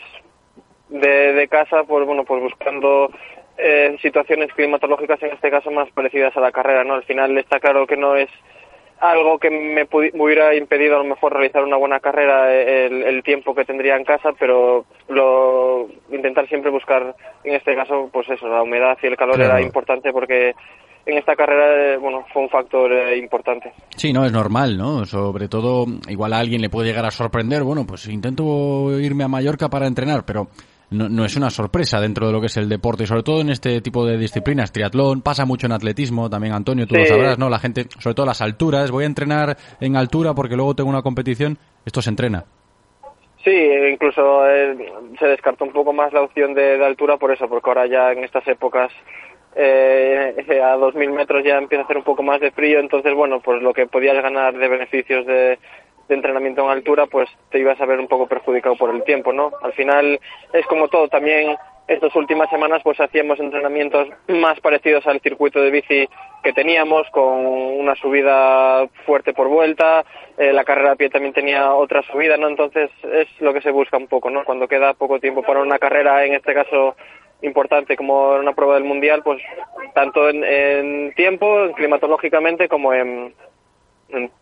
de, 0.88 1.32
de 1.34 1.48
casa, 1.48 1.84
pues 1.84 2.06
bueno, 2.06 2.24
pues 2.24 2.42
buscando 2.42 3.10
eh, 3.58 3.96
situaciones 4.00 4.52
climatológicas, 4.54 5.22
en 5.22 5.32
este 5.32 5.50
caso 5.50 5.70
más 5.70 5.90
parecidas 5.90 6.36
a 6.36 6.40
la 6.40 6.52
carrera, 6.52 6.84
¿no? 6.84 6.94
Al 6.94 7.04
final 7.04 7.36
está 7.38 7.58
claro 7.60 7.86
que 7.86 7.96
no 7.96 8.14
es 8.16 8.28
algo 9.00 9.38
que 9.38 9.50
me, 9.50 9.84
me 9.84 10.24
hubiera 10.24 10.54
impedido 10.56 10.96
a 10.96 10.98
lo 10.98 11.04
mejor 11.04 11.32
realizar 11.32 11.62
una 11.62 11.76
buena 11.76 12.00
carrera 12.00 12.52
eh, 12.52 12.86
el, 12.86 13.02
el 13.04 13.22
tiempo 13.22 13.54
que 13.54 13.64
tendría 13.64 13.96
en 13.96 14.04
casa, 14.04 14.30
pero 14.38 14.86
lo 15.08 15.88
intentar 16.10 16.48
siempre 16.48 16.70
buscar, 16.70 17.14
en 17.44 17.54
este 17.54 17.76
caso, 17.76 18.10
pues 18.12 18.28
eso, 18.28 18.48
la 18.48 18.62
humedad 18.62 18.98
y 19.02 19.06
el 19.06 19.16
calor 19.16 19.36
Claro. 19.36 19.52
era 19.52 19.62
importante 19.62 20.12
porque 20.12 20.52
en 21.06 21.16
esta 21.16 21.36
carrera, 21.36 21.94
eh, 21.94 21.96
bueno, 21.96 22.24
fue 22.32 22.42
un 22.42 22.50
factor 22.50 22.92
eh, 22.92 23.16
importante. 23.16 23.72
Sí, 23.96 24.12
no, 24.12 24.24
es 24.26 24.32
normal, 24.32 24.76
¿no? 24.76 25.06
Sobre 25.06 25.48
todo, 25.48 25.86
igual 26.08 26.32
a 26.32 26.38
alguien 26.40 26.60
le 26.60 26.68
puede 26.68 26.88
llegar 26.88 27.06
a 27.06 27.10
sorprender, 27.10 27.62
bueno, 27.62 27.86
pues 27.86 28.06
intento 28.08 28.98
irme 29.00 29.24
a 29.24 29.28
Mallorca 29.28 29.68
para 29.68 29.86
entrenar, 29.86 30.24
pero 30.26 30.48
no, 30.90 31.08
no 31.08 31.24
es 31.24 31.36
una 31.36 31.50
sorpresa 31.50 32.00
dentro 32.00 32.26
de 32.26 32.32
lo 32.32 32.40
que 32.40 32.46
es 32.46 32.56
el 32.56 32.68
deporte, 32.68 33.06
sobre 33.06 33.22
todo 33.22 33.40
en 33.40 33.50
este 33.50 33.80
tipo 33.80 34.06
de 34.06 34.16
disciplinas, 34.16 34.72
triatlón, 34.72 35.22
pasa 35.22 35.44
mucho 35.44 35.66
en 35.66 35.72
atletismo, 35.72 36.30
también 36.30 36.54
Antonio, 36.54 36.86
tú 36.86 36.96
lo 36.96 37.04
sabrás, 37.04 37.38
¿no? 37.38 37.48
La 37.48 37.58
gente, 37.58 37.86
sobre 37.98 38.14
todo 38.14 38.26
las 38.26 38.40
alturas, 38.40 38.90
voy 38.90 39.04
a 39.04 39.06
entrenar 39.06 39.56
en 39.80 39.96
altura 39.96 40.34
porque 40.34 40.56
luego 40.56 40.74
tengo 40.74 40.90
una 40.90 41.02
competición, 41.02 41.58
esto 41.84 42.00
se 42.00 42.10
entrena. 42.10 42.44
Sí, 43.44 43.54
incluso 43.92 44.46
eh, 44.48 44.76
se 45.18 45.26
descartó 45.26 45.64
un 45.64 45.72
poco 45.72 45.92
más 45.92 46.12
la 46.12 46.22
opción 46.22 46.54
de, 46.54 46.76
de 46.76 46.84
altura 46.84 47.16
por 47.16 47.32
eso, 47.32 47.48
porque 47.48 47.70
ahora 47.70 47.86
ya 47.86 48.12
en 48.12 48.24
estas 48.24 48.46
épocas 48.48 48.90
eh, 49.54 50.34
a 50.62 50.76
2.000 50.76 51.10
metros 51.12 51.44
ya 51.44 51.58
empieza 51.58 51.82
a 51.82 51.84
hacer 51.84 51.96
un 51.96 52.04
poco 52.04 52.22
más 52.22 52.40
de 52.40 52.50
frío, 52.50 52.78
entonces 52.78 53.14
bueno, 53.14 53.40
pues 53.40 53.62
lo 53.62 53.72
que 53.72 53.86
podías 53.86 54.20
ganar 54.22 54.56
de 54.56 54.68
beneficios 54.68 55.26
de, 55.26 55.58
de 56.08 56.14
entrenamiento 56.14 56.64
en 56.64 56.70
altura, 56.70 57.06
pues 57.06 57.28
te 57.50 57.58
ibas 57.58 57.80
a 57.80 57.86
ver 57.86 58.00
un 58.00 58.08
poco 58.08 58.26
perjudicado 58.26 58.76
por 58.76 58.94
el 58.94 59.04
tiempo, 59.04 59.32
¿no? 59.32 59.52
Al 59.62 59.72
final 59.72 60.18
es 60.52 60.66
como 60.66 60.88
todo, 60.88 61.08
también 61.08 61.56
estas 61.88 62.14
últimas 62.14 62.50
semanas 62.50 62.82
pues 62.84 63.00
hacíamos 63.00 63.40
entrenamientos 63.40 64.08
más 64.28 64.60
parecidos 64.60 65.06
al 65.06 65.20
circuito 65.20 65.60
de 65.60 65.70
bici 65.70 66.08
que 66.42 66.52
teníamos, 66.52 67.08
con 67.10 67.46
una 67.46 67.94
subida 67.96 68.86
fuerte 69.06 69.32
por 69.32 69.48
vuelta, 69.48 70.04
eh, 70.36 70.52
la 70.52 70.64
carrera 70.64 70.92
a 70.92 70.96
pie 70.96 71.08
también 71.08 71.32
tenía 71.32 71.72
otra 71.74 72.02
subida, 72.02 72.36
¿no? 72.36 72.48
Entonces 72.48 72.90
es 73.12 73.28
lo 73.40 73.52
que 73.52 73.62
se 73.62 73.70
busca 73.70 73.96
un 73.96 74.06
poco, 74.06 74.30
¿no? 74.30 74.44
Cuando 74.44 74.68
queda 74.68 74.94
poco 74.94 75.18
tiempo 75.18 75.42
para 75.42 75.60
una 75.60 75.78
carrera, 75.78 76.24
en 76.24 76.34
este 76.34 76.54
caso 76.54 76.94
importante 77.40 77.96
como 77.96 78.34
una 78.34 78.52
prueba 78.52 78.74
del 78.74 78.84
mundial, 78.84 79.22
pues 79.22 79.40
tanto 79.94 80.28
en, 80.28 80.44
en 80.44 81.14
tiempo, 81.14 81.64
en 81.64 81.72
climatológicamente, 81.72 82.68
como 82.68 82.92
en 82.92 83.34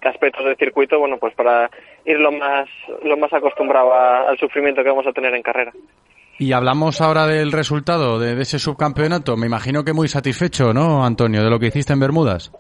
aspectos 0.03 0.45
del 0.45 0.57
circuito, 0.57 0.99
bueno, 0.99 1.17
pues 1.19 1.35
para 1.35 1.71
ir 2.05 2.19
lo 2.19 2.31
más, 2.33 2.69
lo 3.03 3.17
más 3.17 3.33
acostumbrado 3.33 3.93
a- 3.93 4.29
al 4.29 4.39
sufrimiento 4.39 4.83
que 4.83 4.91
vamos 4.91 5.07
a 5.07 5.13
tener 5.13 5.35
en 5.35 5.43
carrera. 5.43 5.73
Y 6.39 6.53
hablamos 6.53 7.01
ahora 7.01 7.27
del 7.27 7.51
resultado 7.51 8.19
de, 8.19 8.35
de 8.35 8.43
ese 8.43 8.59
subcampeonato, 8.59 9.37
me 9.37 9.47
imagino 9.47 9.85
que 9.85 9.93
muy 9.95 10.07
satisfecho, 10.09 10.73
¿no, 10.75 11.05
Antonio, 11.05 11.43
de 11.43 11.51
lo 11.51 11.59
que 11.59 11.67
hiciste 11.67 11.93
en 11.95 12.01
Bermudas? 12.01 12.53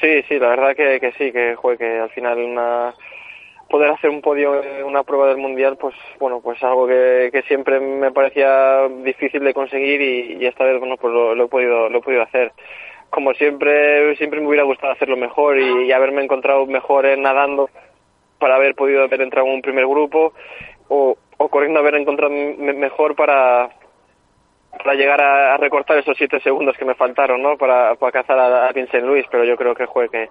Sí, 0.00 0.22
sí, 0.28 0.38
la 0.38 0.48
verdad 0.48 0.74
que, 0.76 0.98
que 1.00 1.12
sí, 1.12 1.32
que, 1.32 1.54
joder, 1.56 1.76
que 1.78 1.98
al 1.98 2.10
final 2.10 2.38
una, 2.38 2.94
poder 3.68 3.90
hacer 3.90 4.08
un 4.10 4.22
podio 4.22 4.62
en 4.62 4.84
una 4.84 5.02
prueba 5.02 5.26
del 5.28 5.36
mundial, 5.38 5.76
pues 5.76 5.94
bueno, 6.18 6.40
pues 6.40 6.62
algo 6.62 6.86
que, 6.86 7.28
que 7.32 7.42
siempre 7.42 7.78
me 7.80 8.10
parecía 8.12 8.88
difícil 9.04 9.42
de 9.44 9.52
conseguir 9.52 10.00
y, 10.00 10.38
y 10.42 10.46
esta 10.46 10.64
vez, 10.64 10.78
bueno, 10.78 10.96
pues 10.96 11.12
lo, 11.12 11.34
lo 11.34 11.44
he 11.44 11.48
podido, 11.48 11.88
lo 11.90 11.98
he 11.98 12.02
podido 12.02 12.22
hacer. 12.22 12.52
Como 13.10 13.32
siempre, 13.34 14.14
siempre 14.16 14.40
me 14.40 14.48
hubiera 14.48 14.64
gustado 14.64 14.92
hacerlo 14.92 15.16
mejor 15.16 15.58
y, 15.58 15.90
haberme 15.92 16.22
encontrado 16.22 16.66
mejor 16.66 17.06
en 17.06 17.22
nadando 17.22 17.70
para 18.38 18.56
haber 18.56 18.74
podido 18.74 19.02
haber 19.02 19.22
entrado 19.22 19.46
en 19.48 19.54
un 19.54 19.62
primer 19.62 19.86
grupo 19.86 20.32
o, 20.88 21.16
o 21.38 21.48
corriendo 21.48 21.80
haber 21.80 21.94
encontrado 21.96 22.32
me- 22.32 22.72
mejor 22.74 23.16
para, 23.16 23.70
para 24.84 24.94
llegar 24.94 25.20
a, 25.20 25.56
recortar 25.56 25.98
esos 25.98 26.16
siete 26.16 26.38
segundos 26.40 26.76
que 26.76 26.84
me 26.84 26.94
faltaron, 26.94 27.42
¿no? 27.42 27.56
Para, 27.56 27.94
para 27.96 28.12
cazar 28.12 28.38
a, 28.38 28.70
Vincent 28.72 29.04
Luis, 29.04 29.24
pero 29.30 29.44
yo 29.44 29.56
creo 29.56 29.74
que 29.74 29.86
jue 29.86 30.08
que, 30.10 30.28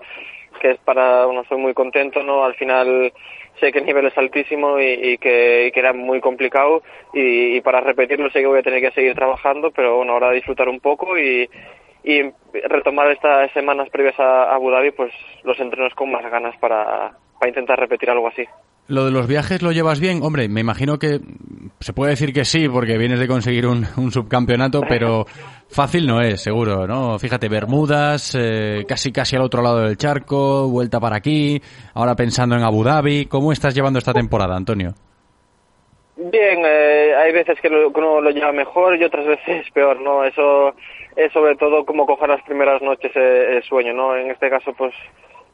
que 0.62 0.72
es 0.72 0.78
para, 0.80 1.26
bueno, 1.26 1.44
soy 1.50 1.58
muy 1.58 1.74
contento, 1.74 2.24
¿no? 2.24 2.46
Al 2.46 2.56
final 2.56 3.12
sé 3.60 3.72
que 3.72 3.80
el 3.80 3.86
nivel 3.86 4.06
es 4.06 4.18
altísimo 4.18 4.80
y, 4.80 4.86
y 4.86 5.18
que, 5.18 5.66
y 5.68 5.72
que 5.72 5.80
era 5.80 5.94
muy 5.94 6.22
complicado 6.22 6.84
y, 7.14 7.58
y 7.58 7.62
para 7.62 7.82
repetirlo 7.82 8.30
sé 8.30 8.40
que 8.40 8.48
voy 8.48 8.60
a 8.60 8.64
tener 8.64 8.82
que 8.82 8.92
seguir 8.92 9.16
trabajando, 9.16 9.72
pero 9.72 9.98
bueno, 9.98 10.14
ahora 10.14 10.32
disfrutar 10.32 10.70
un 10.70 10.80
poco 10.80 11.18
y, 11.18 11.50
y 12.10 12.22
retomar 12.70 13.12
estas 13.12 13.52
semanas 13.52 13.90
previas 13.92 14.18
a 14.20 14.54
Abu 14.56 14.72
Dhabi, 14.72 14.92
pues 14.92 15.12
los 15.44 15.60
entrenos 15.60 15.94
con 15.94 16.10
más 16.12 16.24
ganas 16.32 16.56
para, 16.60 17.12
para 17.40 17.50
intentar 17.50 17.78
repetir 17.80 18.10
algo 18.10 18.28
así. 18.30 18.44
Lo 18.88 19.04
de 19.04 19.12
los 19.12 19.28
viajes 19.28 19.62
lo 19.62 19.74
llevas 19.74 20.00
bien, 20.00 20.22
hombre, 20.24 20.48
me 20.48 20.62
imagino 20.62 20.98
que 20.98 21.20
se 21.82 21.92
puede 21.92 22.12
decir 22.12 22.32
que 22.32 22.46
sí, 22.46 22.70
porque 22.70 22.98
vienes 22.98 23.20
de 23.20 23.28
conseguir 23.28 23.68
un, 23.68 23.86
un 23.98 24.12
subcampeonato, 24.12 24.80
pero 24.88 25.26
fácil 25.70 26.08
no 26.08 26.22
es, 26.22 26.42
seguro, 26.42 26.88
¿no? 26.88 27.20
Fíjate, 27.20 27.50
Bermudas, 27.50 28.34
eh, 28.40 28.86
casi 28.88 29.12
casi 29.12 29.36
al 29.36 29.42
otro 29.42 29.62
lado 29.62 29.80
del 29.82 29.98
charco, 29.98 30.70
vuelta 30.70 31.02
para 31.02 31.18
aquí, 31.18 31.62
ahora 31.96 32.16
pensando 32.16 32.56
en 32.56 32.64
Abu 32.64 32.82
Dhabi, 32.86 33.26
¿cómo 33.26 33.52
estás 33.52 33.76
llevando 33.76 34.00
esta 34.00 34.14
temporada, 34.14 34.56
Antonio? 34.56 34.94
Bien, 36.16 36.60
eh, 36.66 37.14
hay 37.16 37.32
veces 37.32 37.60
que, 37.62 37.70
lo- 37.70 37.92
que 37.94 38.00
uno 38.00 38.22
lo 38.22 38.32
lleva 38.32 38.52
mejor 38.52 38.96
y 38.96 39.04
otras 39.04 39.26
veces 39.28 39.70
peor, 39.74 40.02
¿no? 40.02 40.24
Eso 40.24 40.74
es 41.18 41.34
sobre 41.34 41.56
todo 41.58 41.84
como 41.86 42.06
coger 42.06 42.30
las 42.30 42.44
primeras 42.44 42.82
noches 42.82 43.12
eh, 43.16 43.58
el 43.58 43.64
sueño, 43.64 43.94
¿no? 43.94 44.16
En 44.16 44.32
este 44.32 44.50
caso, 44.50 44.72
pues 44.74 44.94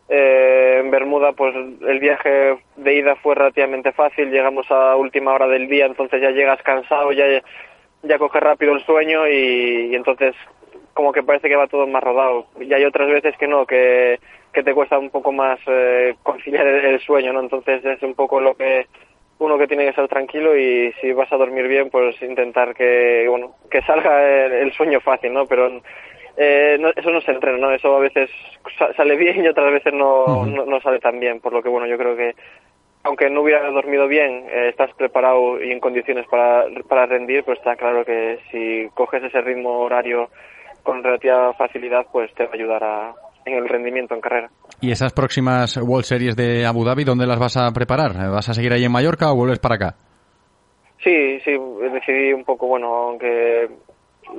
Eh, 0.09 0.81
en 0.81 0.91
Bermuda, 0.91 1.31
pues 1.31 1.55
el 1.55 1.99
viaje 1.99 2.57
de 2.75 2.93
ida 2.93 3.15
fue 3.23 3.35
relativamente 3.35 3.93
fácil, 3.93 4.31
llegamos 4.31 4.69
a 4.69 4.97
última 4.97 5.31
hora 5.31 5.47
del 5.47 5.69
día, 5.69 5.85
entonces 5.85 6.21
ya 6.21 6.31
llegas 6.31 6.61
cansado, 6.61 7.13
ya, 7.13 7.25
ya 8.03 8.17
coges 8.19 8.43
rápido 8.43 8.73
el 8.73 8.83
sueño 8.83 9.25
y, 9.29 9.91
y 9.91 9.95
entonces 9.95 10.35
como 10.93 11.13
que 11.13 11.23
parece 11.23 11.47
que 11.47 11.55
va 11.55 11.67
todo 11.71 11.87
más 11.87 12.03
rodado. 12.03 12.47
Y 12.59 12.73
hay 12.73 12.83
otras 12.83 13.07
veces 13.07 13.33
que 13.37 13.47
no, 13.47 13.65
que, 13.65 14.19
que 14.51 14.61
te 14.61 14.73
cuesta 14.73 14.99
un 14.99 15.09
poco 15.09 15.31
más 15.31 15.57
eh, 15.67 16.15
conciliar 16.21 16.67
el, 16.67 16.85
el 16.85 16.99
sueño, 16.99 17.31
¿no? 17.31 17.39
Entonces 17.39 17.83
es 17.85 18.03
un 18.03 18.13
poco 18.13 18.41
lo 18.41 18.55
que 18.55 18.87
uno 19.43 19.57
que 19.57 19.67
tiene 19.67 19.83
que 19.83 19.89
estar 19.91 20.07
tranquilo 20.07 20.55
y 20.57 20.93
si 21.01 21.11
vas 21.13 21.31
a 21.31 21.37
dormir 21.37 21.67
bien, 21.67 21.89
pues 21.89 22.21
intentar 22.21 22.73
que, 22.73 23.25
bueno, 23.29 23.55
que 23.69 23.81
salga 23.81 24.45
el, 24.45 24.51
el 24.53 24.73
sueño 24.73 24.99
fácil, 25.01 25.33
¿no? 25.33 25.45
Pero 25.47 25.81
eh, 26.37 26.77
no- 26.79 26.91
eso 26.95 27.11
no 27.11 27.21
se 27.21 27.31
entrena, 27.31 27.57
¿no? 27.57 27.71
Eso 27.71 27.95
a 27.95 27.99
veces 27.99 28.29
sa- 28.77 28.93
sale 28.93 29.15
bien 29.15 29.43
y 29.43 29.47
otras 29.47 29.71
veces 29.71 29.93
no, 29.93 30.45
no, 30.45 30.65
no 30.65 30.81
sale 30.81 30.99
tan 30.99 31.19
bien. 31.19 31.39
Por 31.39 31.53
lo 31.53 31.61
que, 31.61 31.69
bueno, 31.69 31.85
yo 31.87 31.97
creo 31.97 32.15
que 32.15 32.35
aunque 33.05 33.29
no 33.29 33.41
hubiera 33.41 33.69
dormido 33.69 34.07
bien, 34.07 34.45
eh, 34.49 34.69
estás 34.69 34.93
preparado 34.93 35.61
y 35.61 35.71
en 35.71 35.81
condiciones 35.81 36.25
para, 36.27 36.65
para 36.87 37.05
rendir, 37.05 37.43
pues 37.43 37.57
está 37.59 37.75
claro 37.75 38.05
que 38.05 38.39
si 38.49 38.89
coges 38.93 39.21
ese 39.23 39.41
ritmo 39.41 39.79
horario 39.79 40.29
con 40.83 41.03
relativa 41.03 41.53
facilidad, 41.53 42.05
pues 42.11 42.33
te 42.33 42.45
va 42.45 42.51
a 42.51 42.55
ayudar 42.55 42.83
a, 42.83 43.13
en 43.45 43.53
el 43.53 43.67
rendimiento 43.67 44.13
en 44.15 44.21
carrera. 44.21 44.49
¿Y 44.81 44.91
esas 44.91 45.13
próximas 45.13 45.77
World 45.77 46.05
Series 46.05 46.35
de 46.35 46.65
Abu 46.65 46.83
Dhabi, 46.83 47.03
dónde 47.03 47.27
las 47.27 47.39
vas 47.39 47.57
a 47.57 47.71
preparar? 47.71 48.13
¿Vas 48.31 48.49
a 48.49 48.53
seguir 48.53 48.73
ahí 48.73 48.83
en 48.83 48.91
Mallorca 48.91 49.31
o 49.31 49.35
vuelves 49.35 49.59
para 49.59 49.75
acá? 49.75 49.95
Sí, 51.03 51.39
sí, 51.41 51.51
decidí 51.91 52.33
un 52.33 52.45
poco, 52.45 52.67
bueno, 52.67 52.87
aunque 52.93 53.69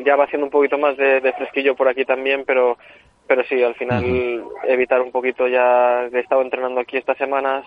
ya 0.04 0.16
va 0.16 0.24
haciendo 0.24 0.46
un 0.46 0.50
poquito 0.50 0.78
más 0.78 0.96
de, 0.96 1.20
de 1.20 1.32
fresquillo 1.34 1.74
por 1.76 1.88
aquí 1.88 2.04
también, 2.04 2.44
pero 2.46 2.78
pero 3.26 3.42
sí, 3.44 3.62
al 3.62 3.74
final 3.74 4.44
evitar 4.64 5.00
un 5.00 5.10
poquito 5.10 5.48
ya, 5.48 6.04
he 6.12 6.20
estado 6.20 6.42
entrenando 6.42 6.80
aquí 6.80 6.98
estas 6.98 7.16
semanas, 7.16 7.64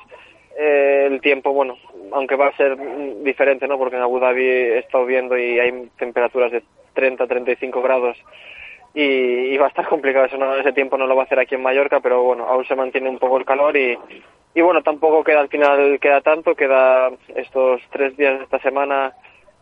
eh, 0.57 1.07
el 1.07 1.19
tiempo, 1.19 1.51
bueno, 1.51 1.77
aunque 2.11 2.35
va 2.35 2.47
a 2.47 2.57
ser 2.57 2.77
diferente, 3.23 3.67
¿no? 3.67 3.77
Porque 3.77 3.95
en 3.95 4.03
Abu 4.03 4.19
Dhabi 4.19 4.43
he 4.43 4.79
estado 4.79 5.05
viendo 5.05 5.37
y 5.37 5.59
hay 5.59 5.89
temperaturas 5.97 6.51
de 6.51 6.63
30, 6.93 7.25
35 7.25 7.81
grados 7.81 8.17
y, 8.99 9.53
y 9.53 9.57
va 9.57 9.65
a 9.65 9.69
estar 9.69 9.87
complicado, 9.87 10.25
eso 10.25 10.37
no, 10.37 10.55
ese 10.55 10.73
tiempo 10.73 10.97
no 10.97 11.05
lo 11.05 11.15
va 11.15 11.21
a 11.21 11.25
hacer 11.25 11.39
aquí 11.39 11.53
en 11.53 11.61
Mallorca, 11.61 11.99
pero 11.99 12.23
bueno, 12.23 12.45
aún 12.45 12.65
se 12.65 12.75
mantiene 12.75 13.09
un 13.09 13.19
poco 13.19 13.37
el 13.37 13.45
calor 13.45 13.77
y, 13.77 13.95
y 14.55 14.61
bueno, 14.61 14.81
tampoco 14.81 15.23
queda 15.23 15.39
al 15.39 15.49
final, 15.49 15.99
queda 15.99 16.21
tanto, 16.21 16.55
queda 16.55 17.11
estos 17.35 17.79
tres 17.91 18.17
días 18.17 18.39
de 18.39 18.45
esta 18.45 18.57
semana, 18.59 19.13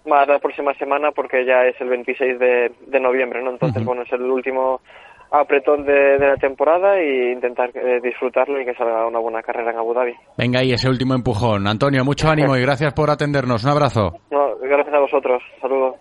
más 0.05 0.25
la 0.25 0.39
próxima 0.39 0.73
semana 0.75 1.11
porque 1.11 1.43
ya 1.45 1.65
es 1.65 1.75
el 1.81 1.89
26 1.89 2.39
de, 2.39 2.71
de 2.87 2.99
noviembre, 3.01 3.43
¿no? 3.43 3.49
Entonces, 3.49 3.83
bueno, 3.83 4.03
es 4.03 4.13
el 4.13 4.21
último 4.21 4.79
apretón 5.31 5.83
de, 5.85 6.17
de 6.17 6.27
la 6.27 6.37
temporada 6.37 7.01
y 7.03 7.33
intentar 7.33 7.71
eh, 7.75 7.99
disfrutarlo 8.01 8.61
y 8.61 8.63
que 8.63 8.73
salga 8.75 9.05
una 9.05 9.19
buena 9.19 9.41
carrera 9.41 9.71
en 9.71 9.77
Abu 9.77 9.93
Dhabi. 9.93 10.13
Venga 10.37 10.59
ahí, 10.59 10.71
ese 10.71 10.87
último 10.87 11.13
empujón. 11.13 11.67
Antonio, 11.67 12.05
mucho 12.05 12.29
ánimo 12.31 12.55
y 12.55 12.61
gracias 12.61 12.93
por 12.93 13.09
atendernos. 13.09 13.65
Un 13.65 13.71
abrazo. 13.71 14.13
No, 14.31 14.55
gracias 14.61 14.93
a 14.95 14.99
vosotros. 14.99 15.43
Saludos. 15.59 15.95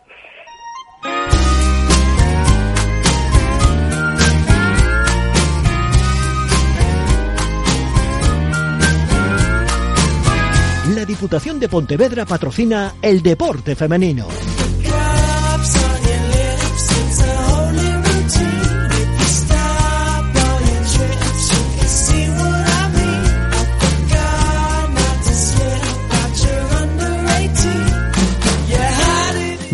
La 11.04 11.08
Diputación 11.08 11.60
de 11.60 11.68
Pontevedra 11.68 12.24
patrocina 12.24 12.94
el 13.02 13.22
deporte 13.22 13.76
femenino. 13.76 14.26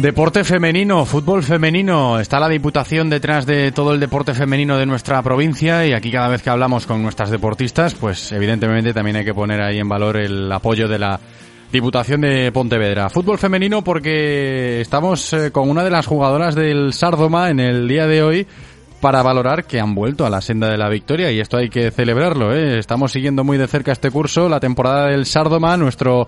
Deporte 0.01 0.44
femenino, 0.44 1.05
fútbol 1.05 1.43
femenino. 1.43 2.18
Está 2.18 2.40
la 2.40 2.48
Diputación 2.48 3.10
detrás 3.10 3.44
de 3.44 3.70
todo 3.70 3.93
el 3.93 4.01
deporte 4.01 4.32
femenino 4.32 4.78
de 4.78 4.86
nuestra 4.86 5.22
provincia 5.22 5.85
y 5.85 5.93
aquí 5.93 6.10
cada 6.10 6.28
vez 6.28 6.40
que 6.43 6.48
hablamos 6.48 6.86
con 6.86 7.02
nuestras 7.02 7.28
deportistas, 7.28 7.94
pues 7.94 8.32
evidentemente 8.32 8.94
también 8.94 9.16
hay 9.16 9.27
que 9.27 9.35
poner 9.35 9.60
ahí 9.60 9.78
en 9.78 9.90
valor 9.90 10.16
el 10.16 10.51
apoyo 10.51 10.89
de 10.89 10.98
la 10.98 11.20
Diputación 11.70 12.22
de 12.22 12.51
Pontevedra. 12.51 13.10
Fútbol 13.10 13.36
femenino 13.36 13.85
porque 13.85 14.81
estamos 14.81 15.35
eh, 15.35 15.51
con 15.51 15.68
una 15.68 15.85
de 15.85 15.90
las 15.90 16.06
jugadoras 16.06 16.55
del 16.55 16.94
Sardoma 16.94 17.51
en 17.51 17.60
el 17.60 17.86
día 17.86 18.06
de 18.06 18.22
hoy 18.22 18.47
para 19.02 19.22
valorar 19.22 19.64
que 19.64 19.81
han 19.81 19.94
vuelto 19.94 20.24
a 20.24 20.31
la 20.31 20.40
senda 20.40 20.70
de 20.70 20.78
la 20.78 20.89
victoria 20.89 21.31
y 21.31 21.40
esto 21.40 21.59
hay 21.59 21.68
que 21.68 21.90
celebrarlo. 21.90 22.55
¿eh? 22.55 22.78
Estamos 22.78 23.12
siguiendo 23.12 23.44
muy 23.44 23.59
de 23.59 23.68
cerca 23.68 23.93
este 23.93 24.10
curso, 24.10 24.48
la 24.48 24.60
temporada 24.60 25.09
del 25.09 25.27
Sardoma, 25.27 25.77
nuestro 25.77 26.27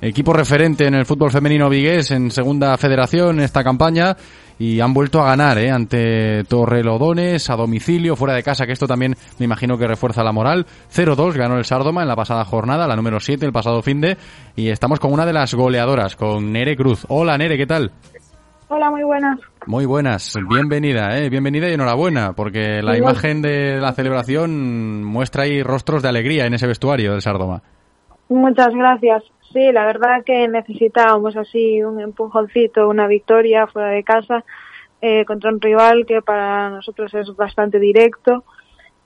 equipo 0.00 0.32
referente 0.32 0.86
en 0.86 0.94
el 0.94 1.06
fútbol 1.06 1.30
femenino 1.30 1.68
vigués 1.68 2.10
en 2.10 2.30
segunda 2.30 2.76
federación 2.76 3.38
en 3.38 3.44
esta 3.44 3.64
campaña 3.64 4.16
y 4.58 4.80
han 4.80 4.94
vuelto 4.94 5.20
a 5.20 5.26
ganar 5.26 5.58
¿eh? 5.58 5.70
ante 5.70 6.44
Torrelodones 6.44 7.50
a 7.50 7.56
domicilio, 7.56 8.16
fuera 8.16 8.34
de 8.34 8.42
casa, 8.42 8.66
que 8.66 8.72
esto 8.72 8.86
también 8.86 9.14
me 9.38 9.44
imagino 9.44 9.76
que 9.76 9.86
refuerza 9.86 10.22
la 10.22 10.32
moral. 10.32 10.66
0-2 10.90 11.34
ganó 11.34 11.58
el 11.58 11.64
Sardoma 11.64 12.02
en 12.02 12.08
la 12.08 12.16
pasada 12.16 12.44
jornada, 12.44 12.86
la 12.86 12.96
número 12.96 13.20
7 13.20 13.44
el 13.44 13.52
pasado 13.52 13.82
fin 13.82 14.00
de 14.00 14.16
y 14.54 14.68
estamos 14.68 15.00
con 15.00 15.12
una 15.12 15.26
de 15.26 15.32
las 15.32 15.54
goleadoras, 15.54 16.16
con 16.16 16.52
Nere 16.52 16.76
Cruz. 16.76 17.04
Hola 17.08 17.36
Nere, 17.36 17.56
¿qué 17.56 17.66
tal? 17.66 17.92
Hola, 18.68 18.90
muy 18.90 19.04
buenas. 19.04 19.38
Muy 19.66 19.84
buenas, 19.84 20.34
bienvenida, 20.48 21.16
¿eh? 21.18 21.28
bienvenida 21.28 21.68
y 21.68 21.74
enhorabuena, 21.74 22.32
porque 22.32 22.82
la 22.82 22.96
imagen 22.96 23.40
de 23.40 23.80
la 23.80 23.92
celebración 23.92 25.04
muestra 25.04 25.44
ahí 25.44 25.62
rostros 25.62 26.02
de 26.02 26.08
alegría 26.08 26.46
en 26.46 26.54
ese 26.54 26.66
vestuario 26.66 27.12
del 27.12 27.22
Sardoma. 27.22 27.62
Muchas 28.28 28.74
gracias. 28.74 29.22
Sí, 29.52 29.72
la 29.72 29.86
verdad 29.86 30.24
que 30.24 30.48
necesitábamos 30.48 31.36
así 31.36 31.82
un 31.82 32.00
empujoncito, 32.00 32.88
una 32.88 33.06
victoria 33.06 33.66
fuera 33.66 33.90
de 33.90 34.02
casa 34.02 34.44
eh, 35.00 35.24
contra 35.24 35.50
un 35.50 35.60
rival 35.60 36.04
que 36.06 36.22
para 36.22 36.70
nosotros 36.70 37.12
es 37.14 37.34
bastante 37.36 37.78
directo, 37.78 38.44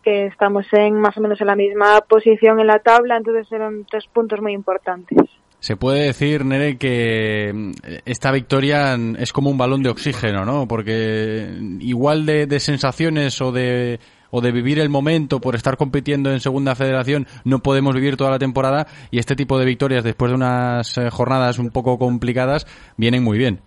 que 0.03 0.27
estamos 0.27 0.67
en 0.73 0.95
más 0.95 1.17
o 1.17 1.21
menos 1.21 1.41
en 1.41 1.47
la 1.47 1.57
misma 1.57 2.01
posición 2.03 2.59
en 2.61 2.67
la 2.67 2.79
tabla, 2.79 3.17
entonces 3.17 3.51
eran 3.53 3.85
tres 3.89 4.07
puntos 4.07 4.41
muy 4.41 4.53
importantes. 4.53 5.19
Se 5.59 5.77
puede 5.77 6.05
decir, 6.05 6.45
Nere, 6.47 6.79
que 6.79 7.53
mm, 7.55 7.73
esta 8.07 8.33
victoria 8.33 8.97
es 9.19 9.33
como 9.33 9.51
un 9.51 9.59
balón 9.59 9.83
de 9.83 9.91
oxígeno, 9.91 10.47
¿no? 10.47 10.67
Porque 10.67 11.49
igual 11.81 12.25
de, 12.25 12.47
de 12.47 12.61
sensaciones 12.61 13.41
o 13.43 13.53
de, 13.53 14.01
o 14.31 14.41
de 14.41 14.53
vivir 14.53 14.79
el 14.79 14.89
momento 14.89 15.41
por 15.41 15.55
estar 15.55 15.77
compitiendo 15.77 16.31
en 16.31 16.41
Segunda 16.41 16.75
Federación 16.75 17.27
no 17.45 17.61
podemos 17.61 17.95
vivir 17.95 18.17
toda 18.17 18.31
la 18.31 18.39
temporada 18.39 18.87
y 19.11 19.19
este 19.19 19.37
tipo 19.37 19.59
de 19.59 19.65
victorias 19.65 20.05
después 20.05 20.31
de 20.31 20.37
unas 20.37 20.97
eh, 20.99 21.11
jornadas 21.11 21.59
un 21.59 21.71
poco 21.71 21.99
complicadas 21.99 22.67
vienen 22.97 23.23
muy 23.23 23.39
bien. 23.39 23.61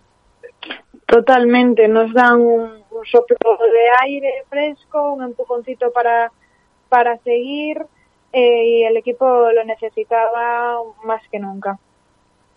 Totalmente, 1.06 1.88
nos 1.88 2.14
dan 2.14 2.40
un, 2.40 2.62
un 2.92 3.06
soplo 3.06 3.38
de 3.38 4.08
aire 4.08 4.44
fresco, 4.50 5.14
un 5.14 5.24
empujoncito 5.24 5.92
para, 5.92 6.32
para 6.90 7.18
seguir 7.20 7.86
eh, 8.32 8.66
y 8.66 8.84
el 8.84 8.98
equipo 8.98 9.26
lo 9.52 9.64
necesitaba 9.64 10.78
más 11.04 11.22
que 11.32 11.40
nunca. 11.40 11.78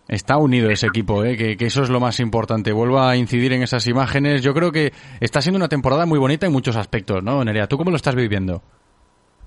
Está 0.07 0.37
unido 0.37 0.69
ese 0.69 0.87
equipo, 0.87 1.23
¿eh? 1.23 1.35
que, 1.35 1.57
que 1.57 1.65
eso 1.65 1.83
es 1.83 1.89
lo 1.89 1.99
más 1.99 2.19
importante. 2.19 2.71
Vuelvo 2.71 2.99
a 2.99 3.15
incidir 3.17 3.51
en 3.53 3.63
esas 3.63 3.87
imágenes. 3.87 4.41
Yo 4.41 4.53
creo 4.53 4.71
que 4.71 4.93
está 5.19 5.41
siendo 5.41 5.57
una 5.57 5.67
temporada 5.67 6.05
muy 6.05 6.17
bonita 6.17 6.45
en 6.45 6.53
muchos 6.53 6.77
aspectos, 6.77 7.23
¿no, 7.23 7.43
Nerea? 7.43 7.67
¿Tú 7.67 7.77
cómo 7.77 7.91
lo 7.91 7.97
estás 7.97 8.15
viviendo? 8.15 8.61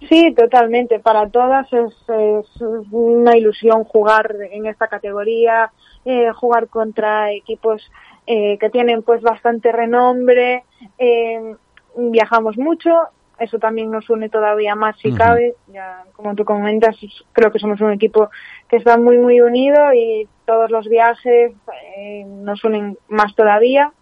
Sí, 0.09 0.35
totalmente. 0.35 0.99
Para 0.99 1.29
todas 1.29 1.67
es, 1.73 1.93
es 2.09 2.63
una 2.91 3.37
ilusión 3.37 3.85
jugar 3.85 4.35
en 4.51 4.67
esta 4.67 4.89
categoría, 4.89 5.71
eh, 6.05 6.31
jugar 6.33 6.69
contra 6.69 7.33
equipos 7.33 7.83
eh, 8.27 8.57
que 8.59 8.71
tienen 8.71 9.03
pues 9.03 9.23
bastante 9.23 9.73
renombre. 9.73 10.65
eh, 10.99 11.55
viajamos 11.97 12.57
mucho, 12.57 12.91
eso 13.39 13.59
también 13.59 13.91
nos 13.91 14.09
une 14.11 14.29
todavía 14.29 14.75
más 14.75 14.97
si 14.99 15.13
cabe. 15.13 15.55
Ya, 15.73 16.05
como 16.15 16.35
tú 16.35 16.45
comentas, 16.45 16.97
creo 17.33 17.51
que 17.51 17.59
somos 17.59 17.81
un 17.81 17.93
equipo 17.93 18.31
que 18.71 18.77
está 18.77 18.97
muy 18.97 19.19
muy 19.19 19.41
unido 19.41 19.93
y 19.93 20.29
todos 20.47 20.71
los 20.71 20.89
viajes 20.89 21.53
eh, 21.99 22.25
nos 22.25 22.63
unen 22.65 22.97
más 23.09 23.35
todavía. 23.35 23.93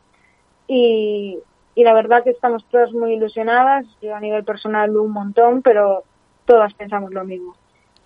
Y, 0.66 1.38
y 1.74 1.84
la 1.84 1.94
verdad 1.94 2.22
que 2.22 2.30
estamos 2.30 2.64
todas 2.70 2.92
muy 2.92 3.14
ilusionadas, 3.14 3.86
yo 4.02 4.14
a 4.14 4.20
nivel 4.20 4.44
personal 4.44 4.94
un 4.94 5.10
montón, 5.10 5.62
pero 5.62 6.04
todas 6.44 6.74
pensamos 6.74 7.12
lo 7.14 7.24
mismo. 7.24 7.54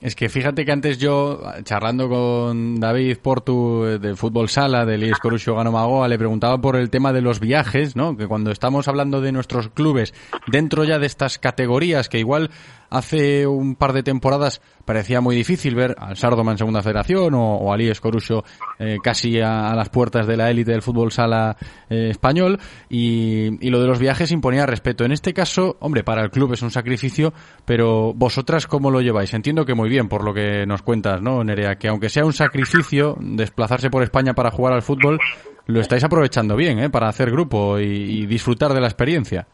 Es 0.03 0.17
que 0.17 0.29
fíjate 0.29 0.65
que 0.65 0.73
antes 0.73 0.99
yo, 0.99 1.41
charlando 1.63 2.09
con 2.09 2.81
David 2.81 3.19
Portu 3.23 3.85
eh, 3.85 3.99
de 4.01 4.17
Fútbol 4.17 4.49
Sala, 4.49 4.85
del 4.85 5.05
IES 5.05 5.19
Corusio 5.19 5.55
Ganomagoa, 5.55 6.09
le 6.09 6.19
preguntaba 6.19 6.61
por 6.61 6.75
el 6.75 6.91
tema 6.91 7.13
de 7.13 7.23
los 7.23 7.39
viajes, 7.39 7.95
¿no? 7.95 8.17
Que 8.17 8.27
cuando 8.27 8.51
estamos 8.51 8.89
hablando 8.89 9.21
de 9.21 9.31
nuestros 9.31 9.69
clubes 9.69 10.13
dentro 10.49 10.83
ya 10.83 10.99
de 10.99 11.07
estas 11.07 11.39
categorías, 11.39 12.09
que 12.09 12.19
igual 12.19 12.51
Hace 12.93 13.47
un 13.47 13.75
par 13.75 13.95
de 13.95 14.03
temporadas 14.03 14.61
parecía 14.85 15.23
muy 15.23 15.35
difícil 15.35 15.75
ver 15.75 15.95
al 15.99 16.15
Sardoma 16.19 16.53
en 16.53 16.59
segunda 16.59 16.83
federación 16.83 17.33
o, 17.33 17.57
o 17.57 17.73
a 17.73 17.77
Líes 17.79 18.03
Corucho 18.03 18.45
eh, 18.79 18.99
casi 19.03 19.41
a, 19.41 19.75
las 19.75 19.89
puertas 19.89 20.27
de 20.27 20.37
la 20.37 20.51
élite 20.51 20.73
del 20.73 20.83
fútbol 20.83 21.11
sala 21.11 21.57
eh, 21.89 22.09
español 22.11 22.61
y, 22.91 23.71
lo 23.71 23.81
de 23.81 23.87
los 23.87 23.99
viajes 23.99 24.31
imponía 24.31 24.67
respeto. 24.67 25.07
En 25.07 25.13
este 25.13 25.33
caso, 25.33 25.79
hombre, 25.81 26.05
para 26.05 26.23
el 26.23 26.31
club 26.31 26.53
es 26.53 26.61
un 26.61 26.71
sacrificio, 26.71 27.33
pero 27.65 28.13
vosotras 28.13 28.67
cómo 28.67 28.91
lo 28.91 29.01
lleváis? 29.01 29.33
Entiendo 29.33 29.65
que 29.65 29.75
muy 29.75 29.89
bien 29.89 30.11
por 30.11 30.23
lo 30.23 30.35
que 30.35 30.67
nos 30.67 30.83
cuentas, 30.83 31.23
¿no, 31.23 31.43
Nerea? 31.43 31.77
Que 31.77 31.89
aunque 31.89 32.11
sea 32.11 32.27
un 32.27 32.35
sacrificio 32.35 33.17
desplazarse 33.19 33.89
por 33.89 34.03
España 34.03 34.35
para 34.35 34.51
jugar 34.51 34.75
al 34.75 34.83
fútbol, 34.83 35.19
lo 35.65 35.81
estáis 35.81 36.05
aprovechando 36.05 36.57
bien, 36.57 36.79
¿eh? 36.79 36.91
Para 36.91 37.09
hacer 37.09 37.31
grupo 37.31 37.79
y 37.79 38.27
disfrutar 38.27 38.75
de 38.75 38.83
la 38.83 38.89
experiencia. 38.89 39.47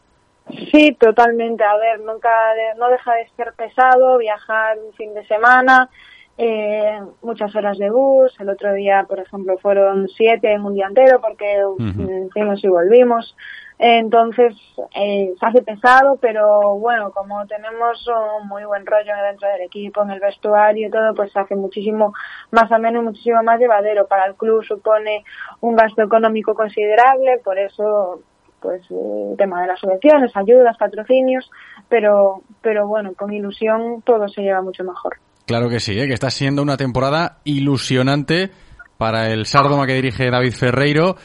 Sí, 0.71 0.93
totalmente. 0.99 1.63
A 1.63 1.75
ver, 1.77 1.99
nunca 2.01 2.29
de- 2.53 2.79
no 2.79 2.89
deja 2.89 3.13
de 3.15 3.27
ser 3.35 3.53
pesado 3.53 4.17
viajar 4.17 4.77
un 4.79 4.93
fin 4.93 5.13
de 5.13 5.25
semana, 5.27 5.89
eh, 6.37 6.99
muchas 7.21 7.55
horas 7.55 7.77
de 7.77 7.89
bus. 7.89 8.35
El 8.39 8.49
otro 8.49 8.73
día, 8.73 9.05
por 9.07 9.19
ejemplo, 9.19 9.57
fueron 9.59 10.07
siete 10.09 10.51
en 10.51 10.63
un 10.63 10.73
día 10.75 10.87
entero 10.87 11.19
porque 11.21 11.61
mm, 11.77 12.29
fuimos 12.31 12.63
y 12.63 12.67
volvimos. 12.67 13.35
Entonces, 13.81 14.55
eh, 14.93 15.33
se 15.39 15.45
hace 15.45 15.61
pesado, 15.61 16.17
pero 16.19 16.75
bueno, 16.79 17.11
como 17.11 17.47
tenemos 17.47 18.05
un 18.41 18.47
muy 18.49 18.65
buen 18.65 18.85
rollo 18.85 19.13
dentro 19.25 19.47
del 19.47 19.61
equipo, 19.61 20.01
en 20.03 20.09
el 20.11 20.19
vestuario 20.19 20.87
y 20.87 20.91
todo, 20.91 21.13
pues 21.15 21.31
se 21.31 21.39
hace 21.39 21.55
muchísimo 21.55 22.13
más 22.51 22.69
ameno 22.73 22.99
y 22.99 23.03
muchísimo 23.03 23.41
más 23.41 23.57
llevadero. 23.57 24.05
Para 24.07 24.25
el 24.25 24.35
club 24.35 24.65
supone 24.65 25.23
un 25.61 25.77
gasto 25.77 26.01
económico 26.01 26.55
considerable, 26.55 27.39
por 27.41 27.57
eso 27.57 28.19
pues 28.61 28.81
eh, 28.89 29.29
el 29.31 29.37
tema 29.37 29.61
de 29.61 29.67
las 29.67 29.79
subvenciones, 29.79 30.35
ayudas, 30.35 30.77
patrocinios, 30.77 31.49
pero 31.87 32.41
pero 32.61 32.87
bueno, 32.87 33.13
con 33.13 33.33
ilusión 33.33 34.01
todo 34.03 34.27
se 34.27 34.41
lleva 34.41 34.61
mucho 34.61 34.83
mejor. 34.83 35.17
Claro 35.45 35.69
que 35.69 35.79
sí, 35.79 35.99
¿eh? 35.99 36.07
que 36.07 36.13
está 36.13 36.29
siendo 36.29 36.61
una 36.61 36.77
temporada 36.77 37.39
ilusionante 37.43 38.51
para 38.97 39.31
el 39.31 39.45
Sardoma 39.45 39.87
que 39.87 39.95
dirige 39.95 40.29
David 40.29 40.51
Ferreiro, 40.51 41.15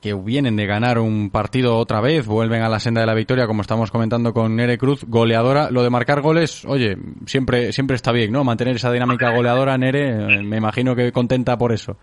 que 0.00 0.14
vienen 0.14 0.56
de 0.56 0.66
ganar 0.66 0.98
un 0.98 1.30
partido 1.30 1.76
otra 1.76 2.00
vez, 2.00 2.26
vuelven 2.26 2.62
a 2.62 2.68
la 2.68 2.78
senda 2.78 3.00
de 3.00 3.06
la 3.06 3.14
victoria, 3.14 3.46
como 3.46 3.62
estamos 3.62 3.90
comentando 3.90 4.32
con 4.32 4.54
Nere 4.54 4.78
Cruz, 4.78 5.04
goleadora. 5.04 5.70
Lo 5.70 5.82
de 5.82 5.90
marcar 5.90 6.20
goles, 6.20 6.64
oye, 6.64 6.96
siempre, 7.26 7.72
siempre 7.72 7.96
está 7.96 8.12
bien, 8.12 8.32
¿no? 8.32 8.44
Mantener 8.44 8.76
esa 8.76 8.92
dinámica 8.92 9.34
goleadora, 9.34 9.76
Nere, 9.76 10.08
eh, 10.08 10.42
me 10.42 10.56
imagino 10.56 10.94
que 10.94 11.10
contenta 11.10 11.58
por 11.58 11.72
eso. 11.72 11.96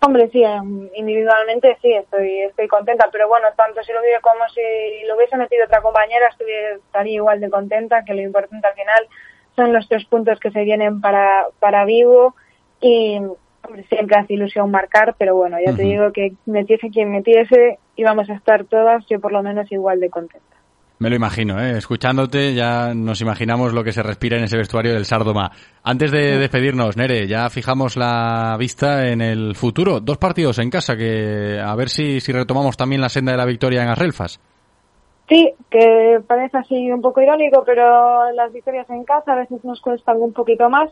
Hombre, 0.00 0.28
sí, 0.30 0.44
em, 0.44 0.88
individualmente 0.94 1.76
sí, 1.80 1.92
estoy 1.92 2.42
estoy 2.42 2.68
contenta, 2.68 3.08
pero 3.10 3.28
bueno, 3.28 3.48
tanto 3.56 3.82
si 3.82 3.92
lo 3.92 4.00
hubiera 4.00 4.20
como 4.20 4.46
si 4.54 4.60
lo 5.06 5.16
hubiese 5.16 5.36
metido 5.36 5.64
otra 5.64 5.80
compañera, 5.80 6.28
estaría 6.28 7.14
igual 7.14 7.40
de 7.40 7.50
contenta, 7.50 8.04
que 8.04 8.14
lo 8.14 8.22
importante 8.22 8.66
al 8.66 8.74
final 8.74 9.08
son 9.56 9.72
los 9.72 9.88
tres 9.88 10.04
puntos 10.04 10.38
que 10.38 10.50
se 10.50 10.62
vienen 10.64 11.00
para, 11.00 11.46
para 11.60 11.84
Vivo 11.86 12.34
y 12.80 13.18
hombre, 13.64 13.84
siempre 13.88 14.18
hace 14.18 14.34
ilusión 14.34 14.70
marcar, 14.70 15.16
pero 15.18 15.34
bueno, 15.34 15.56
ya 15.64 15.74
te 15.74 15.82
digo 15.82 16.12
que 16.12 16.34
metiese 16.44 16.90
quien 16.90 17.10
metiese, 17.10 17.78
íbamos 17.96 18.28
a 18.28 18.34
estar 18.34 18.64
todas, 18.64 19.04
yo 19.06 19.18
por 19.18 19.32
lo 19.32 19.42
menos 19.42 19.72
igual 19.72 19.98
de 19.98 20.10
contenta. 20.10 20.55
Me 20.98 21.10
lo 21.10 21.16
imagino, 21.16 21.60
¿eh? 21.60 21.76
escuchándote 21.76 22.54
ya 22.54 22.94
nos 22.94 23.20
imaginamos 23.20 23.74
lo 23.74 23.84
que 23.84 23.92
se 23.92 24.02
respira 24.02 24.38
en 24.38 24.44
ese 24.44 24.56
vestuario 24.56 24.94
del 24.94 25.04
Sardoma. 25.04 25.50
Antes 25.82 26.10
de 26.10 26.38
despedirnos, 26.38 26.96
Nere, 26.96 27.26
ya 27.26 27.50
fijamos 27.50 27.96
la 27.98 28.56
vista 28.58 29.08
en 29.08 29.20
el 29.20 29.54
futuro. 29.54 30.00
Dos 30.00 30.16
partidos 30.16 30.58
en 30.58 30.70
casa, 30.70 30.96
que 30.96 31.60
a 31.62 31.74
ver 31.74 31.90
si, 31.90 32.20
si 32.20 32.32
retomamos 32.32 32.78
también 32.78 33.02
la 33.02 33.10
senda 33.10 33.32
de 33.32 33.38
la 33.38 33.44
victoria 33.44 33.82
en 33.82 33.90
Arrelfas. 33.90 34.40
Sí, 35.28 35.52
que 35.70 36.20
parece 36.26 36.56
así 36.56 36.90
un 36.90 37.02
poco 37.02 37.20
irónico, 37.20 37.62
pero 37.66 38.30
las 38.32 38.50
victorias 38.52 38.88
en 38.88 39.04
casa 39.04 39.32
a 39.32 39.36
veces 39.36 39.62
nos 39.64 39.80
cuestan 39.82 40.16
un 40.18 40.32
poquito 40.32 40.70
más. 40.70 40.90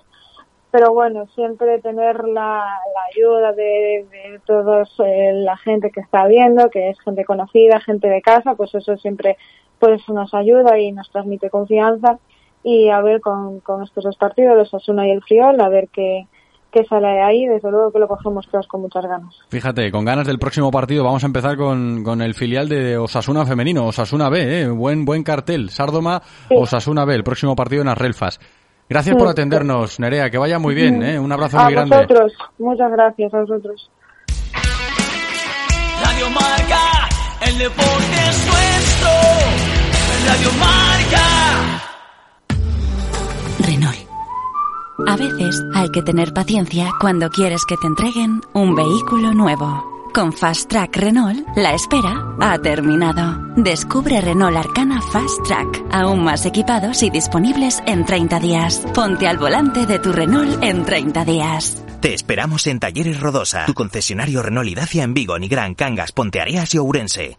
Pero 0.74 0.92
bueno, 0.92 1.28
siempre 1.36 1.80
tener 1.80 2.24
la, 2.24 2.64
la 2.64 3.04
ayuda 3.14 3.52
de, 3.52 4.04
de 4.10 4.40
toda 4.44 4.82
la 4.98 5.56
gente 5.58 5.92
que 5.92 6.00
está 6.00 6.26
viendo, 6.26 6.68
que 6.68 6.90
es 6.90 6.98
gente 6.98 7.24
conocida, 7.24 7.78
gente 7.78 8.08
de 8.08 8.20
casa, 8.20 8.56
pues 8.56 8.74
eso 8.74 8.96
siempre 8.96 9.36
pues 9.78 10.02
nos 10.08 10.34
ayuda 10.34 10.76
y 10.80 10.90
nos 10.90 11.08
transmite 11.12 11.48
confianza. 11.48 12.18
Y 12.64 12.88
a 12.88 13.00
ver 13.02 13.20
con, 13.20 13.60
con 13.60 13.84
estos 13.84 14.02
dos 14.02 14.16
partidos, 14.16 14.56
los 14.56 14.74
Asuna 14.74 15.06
y 15.06 15.12
el 15.12 15.22
Friol, 15.22 15.60
a 15.60 15.68
ver 15.68 15.90
qué, 15.92 16.26
qué 16.72 16.84
sale 16.86 17.06
de 17.06 17.22
ahí. 17.22 17.46
Desde 17.46 17.70
luego 17.70 17.92
que 17.92 18.00
lo 18.00 18.08
cogemos 18.08 18.48
todos 18.50 18.66
con 18.66 18.80
muchas 18.80 19.04
ganas. 19.06 19.32
Fíjate, 19.50 19.92
con 19.92 20.04
ganas 20.04 20.26
del 20.26 20.40
próximo 20.40 20.72
partido 20.72 21.04
vamos 21.04 21.22
a 21.22 21.28
empezar 21.28 21.56
con, 21.56 22.02
con 22.02 22.20
el 22.20 22.34
filial 22.34 22.68
de 22.68 22.98
Osasuna 22.98 23.46
femenino, 23.46 23.86
Osasuna 23.86 24.28
B, 24.28 24.62
¿eh? 24.62 24.68
buen 24.70 25.04
buen 25.04 25.22
cartel, 25.22 25.70
Sardoma, 25.70 26.20
Osasuna 26.50 27.04
B, 27.04 27.14
el 27.14 27.22
próximo 27.22 27.54
partido 27.54 27.82
en 27.82 27.90
Arrelfas. 27.90 28.40
Gracias 28.88 29.16
por 29.16 29.28
atendernos, 29.28 29.98
Nerea, 29.98 30.28
que 30.30 30.38
vaya 30.38 30.58
muy 30.58 30.74
bien, 30.74 31.02
¿eh? 31.02 31.18
un 31.18 31.32
abrazo 31.32 31.58
a 31.58 31.64
muy 31.64 31.72
grande. 31.72 31.96
vosotros, 31.96 32.32
muchas 32.58 32.90
gracias 32.92 33.32
a 33.32 33.40
vosotros. 33.40 33.90
Radio 36.02 36.30
Marca, 36.30 37.08
el 37.46 37.58
deporte 37.58 38.16
es 38.28 38.46
nuestro. 38.46 39.10
Radio 40.26 40.50
Marca. 40.58 41.24
Renault. 43.58 44.08
A 45.08 45.16
veces 45.16 45.62
hay 45.74 45.88
que 45.90 46.02
tener 46.02 46.32
paciencia 46.34 46.90
cuando 47.00 47.30
quieres 47.30 47.64
que 47.66 47.76
te 47.76 47.86
entreguen 47.86 48.40
un 48.52 48.74
vehículo 48.74 49.32
nuevo. 49.32 49.93
Con 50.14 50.32
Fast 50.32 50.70
Track 50.70 50.96
Renault, 50.96 51.44
la 51.56 51.74
espera 51.74 52.36
ha 52.38 52.56
terminado. 52.58 53.52
Descubre 53.56 54.20
Renault 54.20 54.56
Arcana 54.56 55.02
Fast 55.02 55.42
Track, 55.44 55.82
aún 55.90 56.22
más 56.22 56.46
equipados 56.46 57.02
y 57.02 57.10
disponibles 57.10 57.82
en 57.84 58.06
30 58.06 58.38
días. 58.38 58.80
Ponte 58.94 59.26
al 59.26 59.38
volante 59.38 59.86
de 59.86 59.98
tu 59.98 60.12
Renault 60.12 60.62
en 60.62 60.84
30 60.84 61.24
días. 61.24 61.82
Te 62.00 62.14
esperamos 62.14 62.68
en 62.68 62.78
Talleres 62.78 63.18
Rodosa, 63.18 63.66
tu 63.66 63.74
concesionario 63.74 64.40
Renault 64.40 64.68
y 64.68 64.76
Dacia 64.76 65.02
en 65.02 65.14
Vigo, 65.14 65.36
Nigrán, 65.36 65.74
Cangas, 65.74 66.12
Ponteareas 66.12 66.72
y 66.76 66.78
Ourense. 66.78 67.38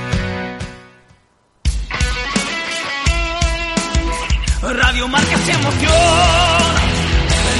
Radio 4.61 5.07
Marca 5.07 5.33
es 5.33 5.49
emoción. 5.49 5.91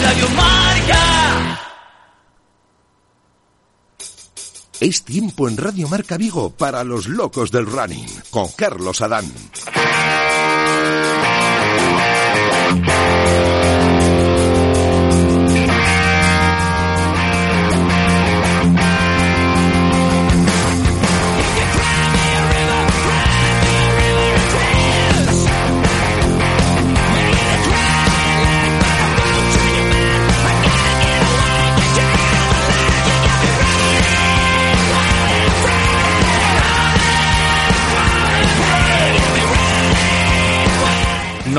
Radio 0.03 0.30
Marca. 0.30 1.60
Es 4.80 5.03
tiempo 5.03 5.48
en 5.48 5.57
Radio 5.57 5.88
Marca 5.88 6.18
Vigo 6.18 6.52
para 6.52 6.84
los 6.84 7.07
locos 7.07 7.52
del 7.52 7.65
running 7.65 8.07
con 8.30 8.48
Carlos 8.56 9.02
Adán. 9.02 9.26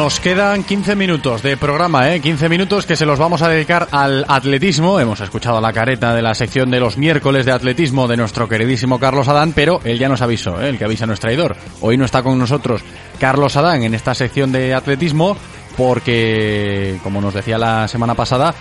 Nos 0.02 0.18
quedan 0.18 0.64
15 0.64 0.96
minutos 0.96 1.42
de 1.42 1.56
programa, 1.56 2.12
¿eh? 2.12 2.20
15 2.20 2.48
minutos 2.48 2.86
que 2.86 2.96
se 2.96 3.06
los 3.06 3.20
vamos 3.20 3.40
a 3.40 3.48
dedicar 3.48 3.86
al 3.92 4.24
atletismo. 4.26 4.98
Hemos 4.98 5.20
escuchado 5.20 5.60
la 5.60 5.72
careta 5.72 6.12
de 6.12 6.22
la 6.22 6.34
sección 6.34 6.72
de 6.72 6.80
los 6.80 6.98
miércoles 6.98 7.46
de 7.46 7.52
atletismo 7.52 8.08
de 8.08 8.16
nuestro 8.16 8.48
queridísimo 8.48 8.98
Carlos 8.98 9.28
Adán, 9.28 9.52
pero 9.54 9.80
él 9.84 10.00
ya 10.00 10.08
nos 10.08 10.20
avisó, 10.20 10.60
¿eh? 10.60 10.70
el 10.70 10.76
que 10.76 10.86
avisa 10.86 11.06
no 11.06 11.12
es 11.12 11.20
traidor. 11.20 11.54
Hoy 11.80 11.96
no 11.96 12.04
está 12.04 12.24
con 12.24 12.36
nosotros 12.36 12.82
Carlos 13.20 13.56
Adán 13.56 13.84
en 13.84 13.94
esta 13.94 14.12
sección 14.12 14.50
de 14.50 14.74
atletismo 14.74 15.36
porque, 15.76 16.98
como 17.04 17.20
nos 17.20 17.34
decía 17.34 17.56
la 17.56 17.86
semana 17.86 18.16
pasada, 18.16 18.56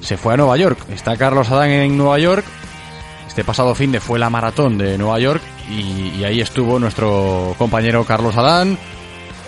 se 0.00 0.16
fue 0.16 0.34
a 0.34 0.36
Nueva 0.36 0.56
York. 0.56 0.78
Está 0.90 1.16
Carlos 1.16 1.50
Adán 1.50 1.70
en 1.70 1.98
Nueva 1.98 2.20
York. 2.20 2.44
Este 3.26 3.42
pasado 3.42 3.74
fin 3.74 3.90
de 3.90 3.98
fue 3.98 4.20
la 4.20 4.30
maratón 4.30 4.78
de 4.78 4.96
Nueva 4.96 5.18
York 5.18 5.42
y, 5.68 6.20
y 6.20 6.24
ahí 6.24 6.40
estuvo 6.40 6.78
nuestro 6.78 7.56
compañero 7.58 8.04
Carlos 8.04 8.36
Adán. 8.36 8.78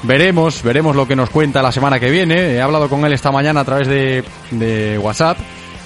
Veremos, 0.06 0.62
veremos 0.62 0.94
lo 0.94 1.09
que 1.09 1.16
nos 1.16 1.31
cuenta 1.31 1.62
la 1.62 1.72
semana 1.72 1.98
que 1.98 2.10
viene. 2.10 2.52
He 2.52 2.60
hablado 2.60 2.90
con 2.90 3.05
él 3.06 3.12
esta 3.14 3.32
mañana 3.32 3.60
a 3.60 3.64
través 3.64 3.89
de, 3.89 4.22
de 4.51 4.98
WhatsApp 4.98 5.39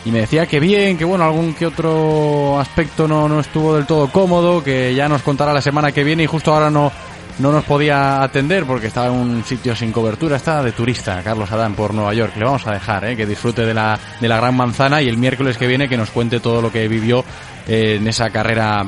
y 0.05 0.11
me 0.11 0.20
decía 0.20 0.47
que 0.47 0.59
bien, 0.59 0.99
que 0.99 1.05
bueno, 1.05 1.24
algún 1.24 1.55
que 1.55 1.66
otro 1.66 2.59
aspecto 2.59 3.07
no, 3.07 3.28
no 3.28 3.39
estuvo 3.39 3.77
del 3.77 3.86
todo 3.86 4.11
cómodo, 4.11 4.65
que 4.65 4.93
ya 4.93 5.09
nos 5.09 5.23
contará 5.23 5.53
la 5.53 5.62
semana 5.62 5.93
que 5.93 6.03
viene 6.03 6.24
y 6.24 6.27
justo 6.27 6.53
ahora 6.53 6.69
no, 6.69 6.90
no 7.39 7.53
nos 7.53 7.62
podía 7.62 8.20
atender 8.23 8.65
porque 8.65 8.89
estaba 8.89 9.07
en 9.07 9.12
un 9.12 9.45
sitio 9.45 9.77
sin 9.77 9.93
cobertura, 9.93 10.36
está 10.36 10.65
de 10.65 10.73
turista, 10.73 11.23
Carlos 11.23 11.53
Adán, 11.53 11.74
por 11.74 11.95
Nueva 11.95 12.12
York. 12.12 12.32
Le 12.36 12.45
vamos 12.45 12.66
a 12.66 12.73
dejar, 12.73 13.05
¿eh? 13.05 13.16
que 13.16 13.24
disfrute 13.24 13.65
de 13.65 13.74
la, 13.74 14.01
de 14.20 14.28
la 14.28 14.39
gran 14.39 14.57
manzana 14.57 15.01
y 15.01 15.09
el 15.09 15.16
miércoles 15.16 15.57
que 15.57 15.69
viene 15.69 15.89
que 15.89 15.97
nos 15.97 16.11
cuente 16.11 16.40
todo 16.40 16.61
lo 16.61 16.73
que 16.73 16.89
vivió 16.89 17.24
eh, 17.69 17.99
en 18.01 18.09
esa 18.09 18.31
carrera 18.31 18.85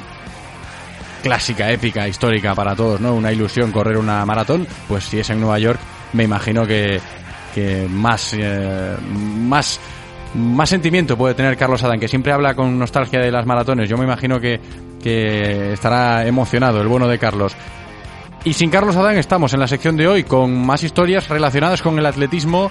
clásica, 1.21 1.71
épica, 1.71 2.09
histórica 2.09 2.55
para 2.55 2.75
todos, 2.75 3.01
¿no? 3.01 3.15
Una 3.15 3.33
ilusión 3.33 3.73
correr 3.73 3.97
una 3.97 4.25
maratón, 4.27 4.67
pues 4.89 5.05
si 5.05 5.19
es 5.21 5.31
en 5.31 5.41
Nueva 5.41 5.59
York, 5.59 5.81
me 6.13 6.25
imagino 6.25 6.67
que, 6.67 7.01
que 7.55 7.87
más, 7.89 8.35
eh, 8.35 8.97
más, 9.39 9.81
más 10.35 10.69
sentimiento 10.69 11.17
puede 11.17 11.35
tener 11.35 11.57
Carlos 11.57 11.83
Adán, 11.85 12.01
que 12.01 12.09
siempre 12.09 12.33
habla 12.33 12.55
con 12.55 12.79
nostalgia 12.79 13.21
de 13.21 13.31
las 13.31 13.47
maratones. 13.47 13.89
Yo 13.89 13.97
me 13.97 14.05
imagino 14.05 14.41
que, 14.41 14.61
que 15.03 15.73
estará 15.73 16.27
emocionado, 16.27 16.81
el 16.81 16.89
bueno 16.89 17.09
de 17.09 17.19
Carlos. 17.19 17.55
Y 18.45 18.55
sin 18.55 18.71
Carlos 18.71 18.97
Adán 18.97 19.19
estamos 19.19 19.53
en 19.53 19.61
la 19.61 19.69
sección 19.69 19.97
de 19.97 20.09
hoy 20.09 20.25
con 20.25 20.65
más 20.65 20.83
historias 20.83 21.29
relacionadas 21.29 21.83
con 21.83 21.99
el 21.99 22.07
atletismo 22.07 22.71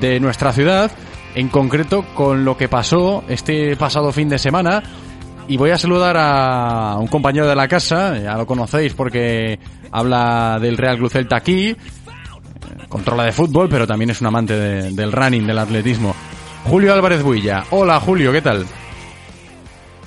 de 0.00 0.18
nuestra 0.18 0.52
ciudad, 0.52 0.90
en 1.34 1.48
concreto 1.48 2.04
con 2.14 2.44
lo 2.44 2.56
que 2.56 2.68
pasó 2.68 3.22
este 3.28 3.76
pasado 3.76 4.12
fin 4.12 4.28
de 4.28 4.38
semana. 4.38 4.82
Y 5.48 5.56
voy 5.56 5.70
a 5.70 5.78
saludar 5.78 6.16
a 6.18 6.96
un 7.00 7.08
compañero 7.08 7.46
de 7.48 7.56
la 7.56 7.66
casa, 7.66 8.16
ya 8.18 8.36
lo 8.36 8.46
conocéis 8.46 8.94
porque 8.94 9.58
habla 9.90 10.58
del 10.60 10.76
Real 10.76 10.96
Club 10.96 11.10
Celta 11.10 11.36
aquí, 11.36 11.76
controla 12.88 13.24
de 13.24 13.32
fútbol, 13.32 13.68
pero 13.68 13.84
también 13.86 14.10
es 14.10 14.20
un 14.20 14.28
amante 14.28 14.54
de- 14.54 14.90
del 14.92 15.10
running, 15.10 15.46
del 15.46 15.58
atletismo. 15.58 16.14
Julio 16.64 16.92
Álvarez 16.94 17.22
Builla. 17.24 17.64
Hola 17.70 17.98
Julio, 17.98 18.30
¿qué 18.30 18.42
tal? 18.42 18.64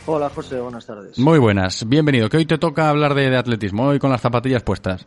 Hola 0.06 0.30
José, 0.30 0.60
buenas 0.62 0.86
tardes. 0.86 1.18
Muy 1.20 1.40
buenas, 1.40 1.88
bienvenido. 1.90 2.30
Que 2.30 2.38
hoy 2.38 2.46
te 2.46 2.58
toca 2.58 2.90
hablar 2.90 3.14
de, 3.14 3.30
de 3.30 3.38
atletismo, 3.38 3.88
hoy 3.88 4.00
con 4.00 4.12
las 4.12 4.22
zapatillas 4.22 4.64
puestas. 4.64 5.06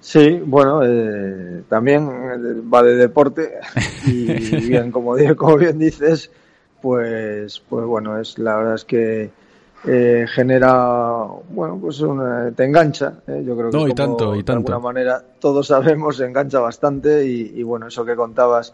Sí, 0.00 0.40
bueno, 0.44 0.82
eh, 0.84 1.62
también 1.70 2.06
eh, 2.06 2.60
va 2.72 2.82
de 2.82 2.96
deporte 2.96 3.54
y 4.06 4.26
bien, 4.68 4.90
como 4.92 5.14
bien 5.14 5.78
dices, 5.78 6.30
pues, 6.86 7.60
pues 7.68 7.84
bueno, 7.84 8.16
es 8.20 8.38
la 8.38 8.56
verdad 8.56 8.74
es 8.76 8.84
que 8.84 9.28
eh, 9.88 10.24
genera, 10.28 11.24
bueno, 11.50 11.78
pues 11.80 12.00
una- 12.00 12.52
te 12.52 12.64
engancha. 12.64 13.14
eh, 13.26 13.42
Yo 13.44 13.56
creo 13.56 13.70
que 13.72 13.76
No, 13.76 13.88
y 13.88 13.92
tanto, 13.94 14.34
y 14.34 14.38
de 14.38 14.44
tanto. 14.44 14.72
alguna 14.72 14.78
manera 14.78 15.20
todos 15.40 15.66
sabemos, 15.74 16.20
engancha 16.20 16.60
bastante 16.60 17.26
y, 17.26 17.54
y 17.56 17.62
bueno, 17.64 17.88
eso 17.88 18.04
que 18.04 18.14
contabas, 18.14 18.72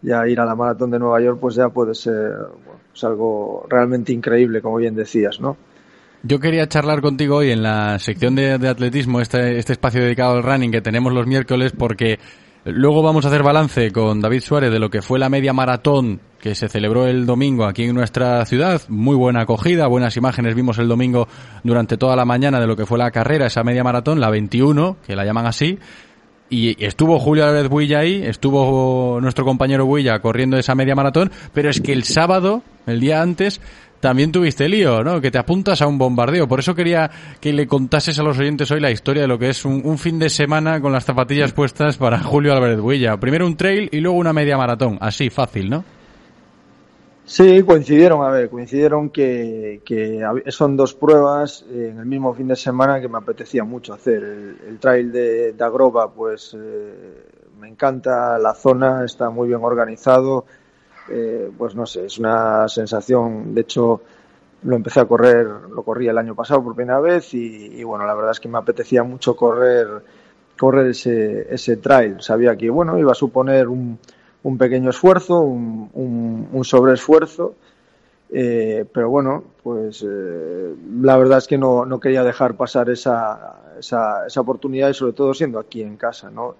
ya 0.00 0.26
ir 0.26 0.40
a 0.40 0.46
la 0.46 0.54
maratón 0.54 0.90
de 0.90 0.98
Nueva 0.98 1.20
York, 1.20 1.38
pues 1.40 1.54
ya 1.56 1.68
puede 1.68 1.94
ser 1.94 2.30
bueno, 2.64 2.80
pues 2.90 3.04
algo 3.04 3.66
realmente 3.68 4.12
increíble, 4.14 4.62
como 4.62 4.76
bien 4.76 4.94
decías, 4.94 5.38
¿no? 5.38 5.58
Yo 6.22 6.40
quería 6.40 6.66
charlar 6.68 7.02
contigo 7.02 7.36
hoy 7.36 7.50
en 7.50 7.62
la 7.62 7.98
sección 7.98 8.34
de, 8.34 8.56
de 8.56 8.68
atletismo, 8.68 9.20
este, 9.20 9.58
este 9.58 9.72
espacio 9.72 10.00
dedicado 10.02 10.36
al 10.36 10.42
running 10.42 10.70
que 10.70 10.80
tenemos 10.80 11.12
los 11.12 11.26
miércoles, 11.26 11.72
porque 11.76 12.18
luego 12.64 13.02
vamos 13.02 13.24
a 13.24 13.28
hacer 13.28 13.42
balance 13.42 13.90
con 13.90 14.20
David 14.20 14.40
Suárez 14.40 14.70
de 14.70 14.78
lo 14.78 14.90
que 14.90 15.02
fue 15.02 15.18
la 15.18 15.28
media 15.28 15.52
maratón 15.52 16.20
que 16.40 16.54
se 16.54 16.68
celebró 16.68 17.06
el 17.06 17.24
domingo 17.24 17.64
aquí 17.64 17.84
en 17.84 17.94
nuestra 17.94 18.44
ciudad. 18.46 18.82
Muy 18.88 19.14
buena 19.16 19.42
acogida, 19.42 19.86
buenas 19.86 20.16
imágenes 20.16 20.54
vimos 20.54 20.78
el 20.78 20.88
domingo 20.88 21.28
durante 21.62 21.96
toda 21.96 22.16
la 22.16 22.24
mañana 22.24 22.60
de 22.60 22.66
lo 22.66 22.76
que 22.76 22.84
fue 22.84 22.98
la 22.98 23.10
carrera, 23.10 23.46
esa 23.46 23.62
media 23.62 23.84
maratón, 23.84 24.20
la 24.20 24.28
21, 24.28 24.96
que 25.06 25.14
la 25.14 25.24
llaman 25.24 25.46
así. 25.46 25.78
Y 26.50 26.84
estuvo 26.84 27.18
Julio 27.18 27.44
Álvarez 27.44 27.68
Builla 27.68 28.00
ahí, 28.00 28.22
estuvo 28.24 29.20
nuestro 29.22 29.44
compañero 29.44 29.86
Builla 29.86 30.18
corriendo 30.18 30.58
esa 30.58 30.74
media 30.74 30.94
maratón, 30.94 31.30
pero 31.54 31.70
es 31.70 31.80
que 31.80 31.92
el 31.92 32.02
sábado, 32.04 32.62
el 32.86 33.00
día 33.00 33.22
antes, 33.22 33.60
también 34.02 34.32
tuviste 34.32 34.68
lío, 34.68 35.04
¿no? 35.04 35.20
Que 35.20 35.30
te 35.30 35.38
apuntas 35.38 35.80
a 35.80 35.86
un 35.86 35.96
bombardeo. 35.96 36.48
Por 36.48 36.58
eso 36.58 36.74
quería 36.74 37.08
que 37.40 37.52
le 37.52 37.68
contases 37.68 38.18
a 38.18 38.24
los 38.24 38.36
oyentes 38.36 38.68
hoy 38.72 38.80
la 38.80 38.90
historia 38.90 39.22
de 39.22 39.28
lo 39.28 39.38
que 39.38 39.48
es 39.48 39.64
un, 39.64 39.80
un 39.84 39.96
fin 39.96 40.18
de 40.18 40.28
semana 40.28 40.80
con 40.80 40.90
las 40.90 41.04
zapatillas 41.04 41.52
puestas 41.52 41.98
para 41.98 42.18
Julio 42.22 42.52
Álvarez 42.52 42.80
Builla. 42.80 43.16
Primero 43.18 43.46
un 43.46 43.56
trail 43.56 43.88
y 43.92 44.00
luego 44.00 44.18
una 44.18 44.32
media 44.32 44.56
maratón. 44.56 44.98
Así, 45.00 45.30
fácil, 45.30 45.70
¿no? 45.70 45.84
Sí, 47.24 47.62
coincidieron, 47.62 48.26
a 48.26 48.30
ver, 48.30 48.50
coincidieron 48.50 49.10
que, 49.10 49.80
son 50.48 50.76
dos 50.76 50.94
pruebas 50.94 51.64
eh, 51.70 51.90
en 51.92 52.00
el 52.00 52.06
mismo 52.06 52.34
fin 52.34 52.48
de 52.48 52.56
semana 52.56 53.00
que 53.00 53.08
me 53.08 53.18
apetecía 53.18 53.62
mucho 53.62 53.94
hacer. 53.94 54.24
El, 54.24 54.56
el 54.66 54.78
trail 54.80 55.12
de, 55.12 55.52
de 55.52 55.64
pues 56.16 56.56
eh, 56.58 57.24
me 57.60 57.68
encanta 57.68 58.36
la 58.40 58.52
zona, 58.54 59.04
está 59.04 59.30
muy 59.30 59.46
bien 59.46 59.60
organizado, 59.62 60.44
eh, 61.10 61.50
pues 61.56 61.74
no 61.74 61.86
sé, 61.86 62.06
es 62.06 62.18
una 62.18 62.68
sensación, 62.68 63.54
de 63.54 63.60
hecho 63.62 64.00
lo 64.64 64.76
empecé 64.76 65.00
a 65.00 65.06
correr, 65.06 65.46
lo 65.46 65.82
corrí 65.82 66.08
el 66.08 66.18
año 66.18 66.34
pasado 66.34 66.62
por 66.62 66.74
primera 66.74 67.00
vez 67.00 67.34
y, 67.34 67.82
bueno, 67.82 68.06
la 68.06 68.14
verdad 68.14 68.30
es 68.30 68.40
que 68.40 68.48
me 68.48 68.58
apetecía 68.58 69.02
mucho 69.02 69.34
correr, 69.34 69.88
correr 70.56 70.86
ese, 70.88 71.52
ese 71.52 71.78
trail. 71.78 72.20
Sabía 72.20 72.56
que, 72.56 72.70
bueno, 72.70 72.98
iba 72.98 73.10
a 73.12 73.16
suponer 73.16 73.66
un, 73.68 73.98
un 74.44 74.58
pequeño 74.58 74.90
esfuerzo, 74.90 75.40
un, 75.40 75.90
un, 75.94 76.48
un 76.52 76.64
sobreesfuerzo, 76.64 77.54
eh, 78.30 78.86
pero 78.92 79.10
bueno, 79.10 79.44
pues 79.62 80.04
eh, 80.08 80.74
la 81.00 81.16
verdad 81.16 81.38
es 81.38 81.48
que 81.48 81.58
no, 81.58 81.84
no 81.84 82.00
quería 82.00 82.22
dejar 82.22 82.54
pasar 82.56 82.88
esa, 82.88 83.74
esa, 83.78 84.26
esa 84.26 84.40
oportunidad 84.40 84.88
y 84.88 84.94
sobre 84.94 85.12
todo 85.12 85.34
siendo 85.34 85.58
aquí 85.58 85.82
en 85.82 85.96
casa, 85.96 86.30
¿no? 86.30 86.54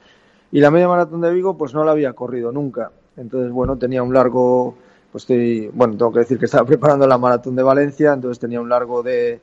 Y 0.50 0.60
la 0.60 0.70
media 0.70 0.86
maratón 0.86 1.22
de 1.22 1.32
Vigo 1.32 1.56
pues 1.56 1.72
no 1.72 1.82
la 1.82 1.92
había 1.92 2.12
corrido 2.12 2.52
nunca, 2.52 2.90
entonces 3.16 3.50
bueno, 3.52 3.76
tenía 3.76 4.02
un 4.02 4.12
largo, 4.14 4.74
pues 5.10 5.22
estoy, 5.24 5.68
bueno, 5.72 5.96
tengo 5.96 6.12
que 6.12 6.20
decir 6.20 6.38
que 6.38 6.46
estaba 6.46 6.64
preparando 6.66 7.06
la 7.06 7.18
maratón 7.18 7.56
de 7.56 7.62
Valencia, 7.62 8.12
entonces 8.12 8.38
tenía 8.38 8.60
un 8.60 8.68
largo 8.68 9.02
de, 9.02 9.40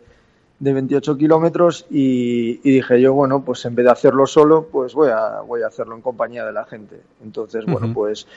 de 0.59 0.73
28 0.73 1.17
kilómetros 1.17 1.85
y, 1.89 2.59
y 2.63 2.71
dije 2.73 2.99
yo, 3.01 3.13
bueno, 3.13 3.43
pues 3.43 3.63
en 3.65 3.75
vez 3.75 3.85
de 3.85 3.91
hacerlo 3.91 4.25
solo, 4.27 4.67
pues 4.71 4.93
voy 4.93 5.09
a, 5.09 5.41
voy 5.41 5.61
a 5.61 5.67
hacerlo 5.67 5.95
en 5.95 6.01
compañía 6.01 6.45
de 6.45 6.51
la 6.53 6.65
gente. 6.65 6.99
Entonces, 7.23 7.65
bueno, 7.65 7.87
pues 7.93 8.27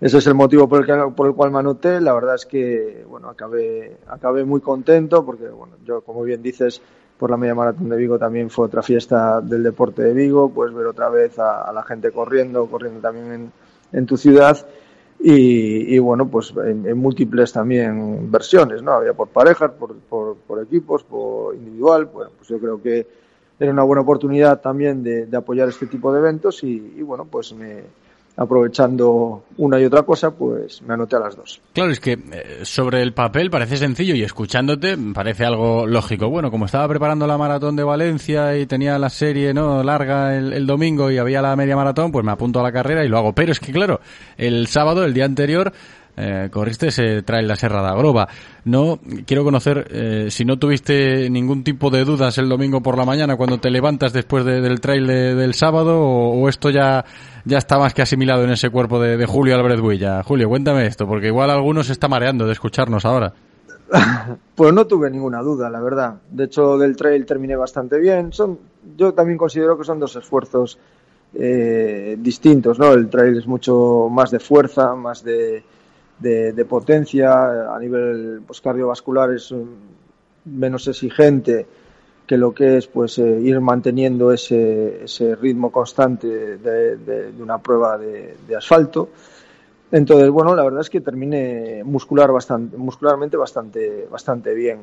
ese 0.00 0.18
es 0.18 0.26
el 0.28 0.34
motivo 0.34 0.68
por 0.68 0.80
el, 0.80 0.86
que- 0.86 1.12
por 1.16 1.26
el 1.26 1.34
cual 1.34 1.50
me 1.50 1.58
anoté. 1.58 2.00
La 2.00 2.12
verdad 2.14 2.36
es 2.36 2.46
que, 2.46 3.04
bueno, 3.08 3.28
acabé, 3.28 3.96
acabé 4.06 4.44
muy 4.44 4.60
contento 4.60 5.24
porque, 5.24 5.48
bueno, 5.48 5.74
yo, 5.84 6.02
como 6.02 6.22
bien 6.22 6.40
dices, 6.42 6.80
por 7.18 7.30
la 7.30 7.36
media 7.36 7.54
maratón 7.56 7.88
de 7.88 7.96
Vigo 7.96 8.16
también 8.16 8.48
fue 8.48 8.66
otra 8.66 8.80
fiesta 8.82 9.40
del 9.40 9.64
deporte 9.64 10.02
de 10.02 10.12
Vigo, 10.12 10.50
pues 10.50 10.72
ver 10.72 10.86
otra 10.86 11.08
vez 11.08 11.36
a, 11.40 11.62
a 11.62 11.72
la 11.72 11.82
gente 11.82 12.12
corriendo, 12.12 12.66
corriendo 12.66 13.00
también 13.00 13.32
en, 13.32 13.52
en 13.92 14.06
tu 14.06 14.16
ciudad. 14.16 14.66
Y, 15.20 15.94
y, 15.94 15.98
bueno, 15.98 16.28
pues 16.28 16.54
en, 16.64 16.96
múltiples 16.96 17.52
también 17.52 18.30
versiones, 18.30 18.82
¿no? 18.82 18.92
Había 18.92 19.14
por 19.14 19.28
parejas, 19.28 19.72
por, 19.72 19.96
por, 19.96 20.36
por 20.36 20.62
equipos, 20.62 21.02
por 21.02 21.56
individual. 21.56 22.06
Bueno, 22.06 22.30
pues 22.36 22.48
yo 22.48 22.58
creo 22.58 22.80
que 22.80 23.06
era 23.58 23.72
una 23.72 23.82
buena 23.82 24.02
oportunidad 24.02 24.60
también 24.60 25.02
de, 25.02 25.26
de 25.26 25.36
apoyar 25.36 25.68
este 25.68 25.86
tipo 25.86 26.12
de 26.12 26.20
eventos 26.20 26.62
y, 26.62 26.94
y 26.96 27.02
bueno, 27.02 27.24
pues 27.24 27.52
me, 27.52 27.82
aprovechando 28.38 29.42
una 29.56 29.80
y 29.80 29.84
otra 29.84 30.04
cosa, 30.04 30.30
pues 30.30 30.80
me 30.82 30.94
anoté 30.94 31.16
a 31.16 31.18
las 31.18 31.36
dos. 31.36 31.60
Claro, 31.72 31.90
es 31.90 31.98
que 31.98 32.12
eh, 32.12 32.60
sobre 32.62 33.02
el 33.02 33.12
papel 33.12 33.50
parece 33.50 33.76
sencillo 33.76 34.14
y 34.14 34.22
escuchándote 34.22 34.96
parece 35.12 35.44
algo 35.44 35.86
lógico. 35.86 36.30
Bueno, 36.30 36.50
como 36.50 36.66
estaba 36.66 36.86
preparando 36.86 37.26
la 37.26 37.36
maratón 37.36 37.74
de 37.74 37.82
Valencia 37.82 38.56
y 38.56 38.66
tenía 38.66 38.96
la 38.98 39.10
serie 39.10 39.52
no 39.52 39.82
larga 39.82 40.36
el, 40.36 40.52
el 40.52 40.66
domingo 40.66 41.10
y 41.10 41.18
había 41.18 41.42
la 41.42 41.56
media 41.56 41.74
maratón, 41.74 42.12
pues 42.12 42.24
me 42.24 42.30
apunto 42.30 42.60
a 42.60 42.62
la 42.62 42.70
carrera 42.70 43.04
y 43.04 43.08
lo 43.08 43.18
hago. 43.18 43.32
Pero 43.32 43.50
es 43.50 43.58
que 43.58 43.72
claro, 43.72 44.00
el 44.36 44.68
sábado, 44.68 45.04
el 45.04 45.14
día 45.14 45.24
anterior, 45.24 45.72
eh, 46.18 46.48
corriste 46.50 46.88
ese 46.88 47.22
trail 47.22 47.46
la 47.46 47.56
Serra 47.56 47.80
de. 47.82 48.28
No 48.64 48.98
quiero 49.24 49.44
conocer 49.44 49.86
eh, 49.90 50.26
si 50.30 50.44
no 50.44 50.58
tuviste 50.58 51.30
ningún 51.30 51.62
tipo 51.64 51.90
de 51.90 52.04
dudas 52.04 52.36
el 52.38 52.48
domingo 52.48 52.82
por 52.82 52.98
la 52.98 53.04
mañana 53.04 53.36
cuando 53.36 53.58
te 53.58 53.70
levantas 53.70 54.12
después 54.12 54.44
de- 54.44 54.60
del 54.60 54.80
trail 54.80 55.06
de- 55.06 55.34
del 55.34 55.54
sábado 55.54 55.98
o, 56.00 56.48
esto 56.48 56.70
ya 56.70 57.04
ya 57.44 57.58
está 57.58 57.78
más 57.78 57.94
que 57.94 58.02
asimilado 58.02 58.44
en 58.44 58.50
ese 58.50 58.68
cuerpo 58.70 59.00
de, 59.00 59.16
Julio 59.26 59.54
Álvarez 59.54 59.80
Builla. 59.80 60.22
Julio, 60.22 60.48
cuéntame 60.48 60.86
esto, 60.86 61.06
porque 61.06 61.28
igual 61.28 61.50
alguno 61.50 61.82
se 61.82 61.92
está 61.92 62.08
mareando 62.08 62.44
de 62.46 62.52
escucharnos 62.52 63.04
ahora. 63.04 63.32
Pues 64.54 64.72
no 64.74 64.86
tuve 64.86 65.08
ninguna 65.10 65.40
duda, 65.40 65.70
la 65.70 65.80
verdad. 65.80 66.14
De 66.30 66.44
hecho, 66.44 66.76
del 66.76 66.96
trail 66.96 67.24
terminé 67.24 67.54
bastante 67.56 67.98
bien. 67.98 68.32
Son, 68.32 68.58
yo 68.96 69.14
también 69.14 69.38
considero 69.38 69.78
que 69.78 69.84
son 69.84 70.00
dos 70.00 70.16
esfuerzos 70.16 70.78
eh, 71.34 72.16
distintos, 72.18 72.78
¿no? 72.78 72.92
El 72.92 73.08
trail 73.08 73.38
es 73.38 73.46
mucho 73.46 74.08
más 74.10 74.30
de 74.30 74.40
fuerza, 74.40 74.94
más 74.94 75.22
de, 75.22 75.62
de, 76.18 76.64
potencia, 76.64 77.74
a 77.74 77.78
nivel 77.78 78.42
pues, 78.46 78.60
cardiovascular 78.60 79.32
es 79.32 79.52
mm, 79.52 80.56
menos 80.58 80.86
exigente 80.88 81.66
que 82.26 82.36
lo 82.36 82.52
que 82.52 82.76
es 82.78 82.86
pues 82.86 83.18
eh, 83.18 83.40
ir 83.40 83.60
manteniendo 83.60 84.32
ese, 84.32 85.04
ese 85.04 85.34
ritmo 85.36 85.72
constante 85.72 86.58
de, 86.58 86.96
de- 86.98 87.42
una 87.42 87.58
prueba 87.58 87.96
de, 87.98 88.36
asfalto. 88.56 89.08
Entonces, 89.90 90.28
bueno, 90.30 90.54
la 90.54 90.64
verdad 90.64 90.80
es 90.82 90.90
que 90.90 91.00
terminé 91.00 91.82
muscular 91.84 92.30
bastante, 92.30 92.76
muscularmente 92.76 93.36
bastante, 93.38 94.06
bastante 94.10 94.54
bien. 94.54 94.80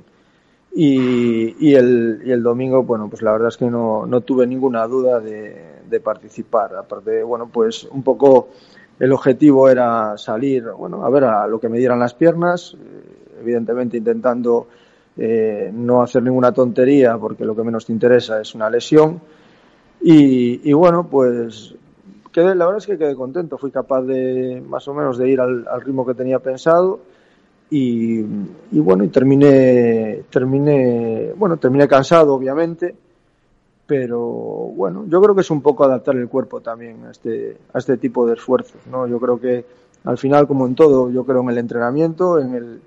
Y, 0.73 1.55
y 1.65 1.75
el, 1.75 2.21
y 2.25 2.31
el 2.31 2.43
domingo, 2.43 2.83
bueno, 2.83 3.09
pues 3.09 3.21
la 3.21 3.31
verdad 3.31 3.49
es 3.49 3.57
que 3.57 3.65
no, 3.65 4.05
no 4.05 4.21
tuve 4.21 4.45
ninguna 4.47 4.85
duda 4.87 5.19
de, 5.21 5.55
de 5.89 5.99
participar. 6.01 6.75
Aparte, 6.75 7.23
bueno, 7.23 7.49
pues 7.51 7.85
un 7.85 8.03
poco 8.03 8.49
el 8.99 9.11
objetivo 9.11 9.69
era 9.69 10.17
salir, 10.17 10.65
bueno, 10.77 11.05
a 11.05 11.09
ver 11.09 11.25
a 11.25 11.47
lo 11.47 11.59
que 11.59 11.69
me 11.69 11.77
dieran 11.77 11.99
las 11.99 12.13
piernas, 12.13 12.75
eh, 12.75 13.39
evidentemente 13.41 13.97
intentando 13.97 14.67
eh, 15.17 15.71
no 15.73 16.01
hacer 16.01 16.23
ninguna 16.23 16.51
tontería 16.51 17.17
porque 17.17 17.45
lo 17.45 17.55
que 17.55 17.63
menos 17.63 17.85
te 17.85 17.93
interesa 17.93 18.39
es 18.39 18.55
una 18.55 18.69
lesión. 18.69 19.19
Y, 20.01 20.69
y 20.69 20.73
bueno, 20.73 21.07
pues 21.09 21.75
quedé, 22.31 22.55
la 22.55 22.65
verdad 22.65 22.77
es 22.79 22.87
que 22.87 22.97
quedé 22.97 23.15
contento, 23.15 23.57
fui 23.57 23.71
capaz 23.71 24.01
de 24.03 24.61
más 24.67 24.87
o 24.87 24.93
menos 24.93 25.17
de 25.17 25.29
ir 25.29 25.39
al, 25.39 25.67
al 25.67 25.81
ritmo 25.81 26.05
que 26.05 26.13
tenía 26.13 26.39
pensado. 26.39 26.99
Y, 27.69 28.19
y 28.19 28.79
bueno, 28.79 29.03
y 29.03 29.07
terminé, 29.07 30.23
terminé, 30.29 31.33
bueno, 31.35 31.57
terminé 31.57 31.87
cansado 31.87 32.35
obviamente, 32.35 32.95
pero 33.87 34.19
bueno, 34.19 35.05
yo 35.07 35.21
creo 35.21 35.35
que 35.35 35.41
es 35.41 35.51
un 35.51 35.61
poco 35.61 35.83
adaptar 35.83 36.15
el 36.15 36.27
cuerpo 36.27 36.61
también 36.61 37.05
a 37.05 37.11
este, 37.11 37.57
a 37.73 37.77
este 37.77 37.97
tipo 37.97 38.25
de 38.27 38.33
esfuerzos, 38.33 38.81
¿no? 38.91 39.07
Yo 39.07 39.19
creo 39.19 39.39
que 39.39 39.65
al 40.05 40.17
final, 40.17 40.47
como 40.47 40.65
en 40.67 40.75
todo, 40.75 41.09
yo 41.11 41.23
creo 41.25 41.41
en 41.41 41.49
el 41.49 41.57
entrenamiento, 41.59 42.39
en 42.39 42.53
el, 42.55 42.81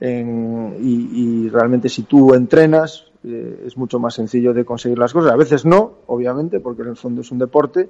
en- 0.00 0.76
y, 0.80 1.44
y 1.46 1.48
realmente 1.48 1.88
si 1.88 2.02
tú 2.02 2.34
entrenas 2.34 3.06
eh, 3.24 3.64
es 3.66 3.76
mucho 3.76 3.98
más 3.98 4.14
sencillo 4.14 4.52
de 4.54 4.64
conseguir 4.64 4.98
las 4.98 5.12
cosas. 5.12 5.32
A 5.32 5.36
veces 5.36 5.64
no, 5.64 5.92
obviamente, 6.06 6.60
porque 6.60 6.82
en 6.82 6.88
el 6.88 6.96
fondo 6.96 7.22
es 7.22 7.32
un 7.32 7.38
deporte, 7.38 7.88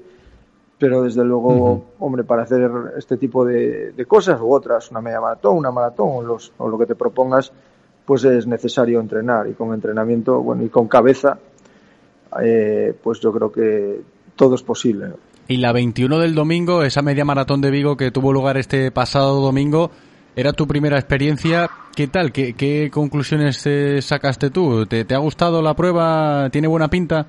pero 0.79 1.03
desde 1.03 1.25
luego, 1.25 1.83
hombre, 1.99 2.23
para 2.25 2.43
hacer 2.43 2.71
este 2.97 3.17
tipo 3.17 3.45
de, 3.45 3.93
de 3.93 4.07
cosas 4.07 4.41
u 4.41 4.53
otras, 4.53 4.91
una 4.91 5.01
media 5.01 5.21
maratón, 5.21 5.57
una 5.57 5.71
maratón 5.71 6.09
o, 6.13 6.23
los- 6.23 6.53
o 6.59 6.69
lo 6.69 6.79
que 6.79 6.87
te 6.87 6.95
propongas, 6.95 7.53
pues 8.05 8.25
es 8.25 8.47
necesario 8.47 9.01
entrenar 9.01 9.49
y 9.49 9.55
con 9.55 9.73
entrenamiento, 9.75 10.41
bueno, 10.43 10.63
y 10.65 10.69
con 10.69 10.87
cabeza, 10.87 11.39
eh, 12.43 12.95
pues 13.03 13.21
yo 13.21 13.33
creo 13.33 13.51
que 13.53 14.01
todo 14.37 14.55
es 14.55 14.63
posible. 14.63 15.09
Y 15.49 15.59
la 15.59 15.73
21 15.73 16.19
del 16.19 16.35
domingo, 16.35 16.83
esa 16.83 17.03
media 17.03 17.25
maratón 17.25 17.61
de 17.61 17.71
Vigo 17.71 17.97
que 17.97 18.11
tuvo 18.11 18.33
lugar 18.33 18.57
este 18.57 18.91
pasado 18.91 19.41
domingo, 19.41 19.91
era 20.35 20.53
tu 20.53 20.67
primera 20.67 20.99
experiencia. 20.99 21.71
¿Qué 21.95 22.09
tal? 22.09 22.33
¿Qué, 22.33 22.55
qué 22.55 22.91
conclusiones 22.93 23.63
eh, 23.67 24.03
sacaste 24.03 24.51
tú? 24.51 24.85
¿Te, 24.87 25.05
¿Te 25.05 25.15
ha 25.15 25.19
gustado 25.19 25.63
la 25.63 25.75
prueba? 25.75 26.49
¿Tiene 26.51 26.67
buena 26.69 26.89
pinta? 26.89 27.27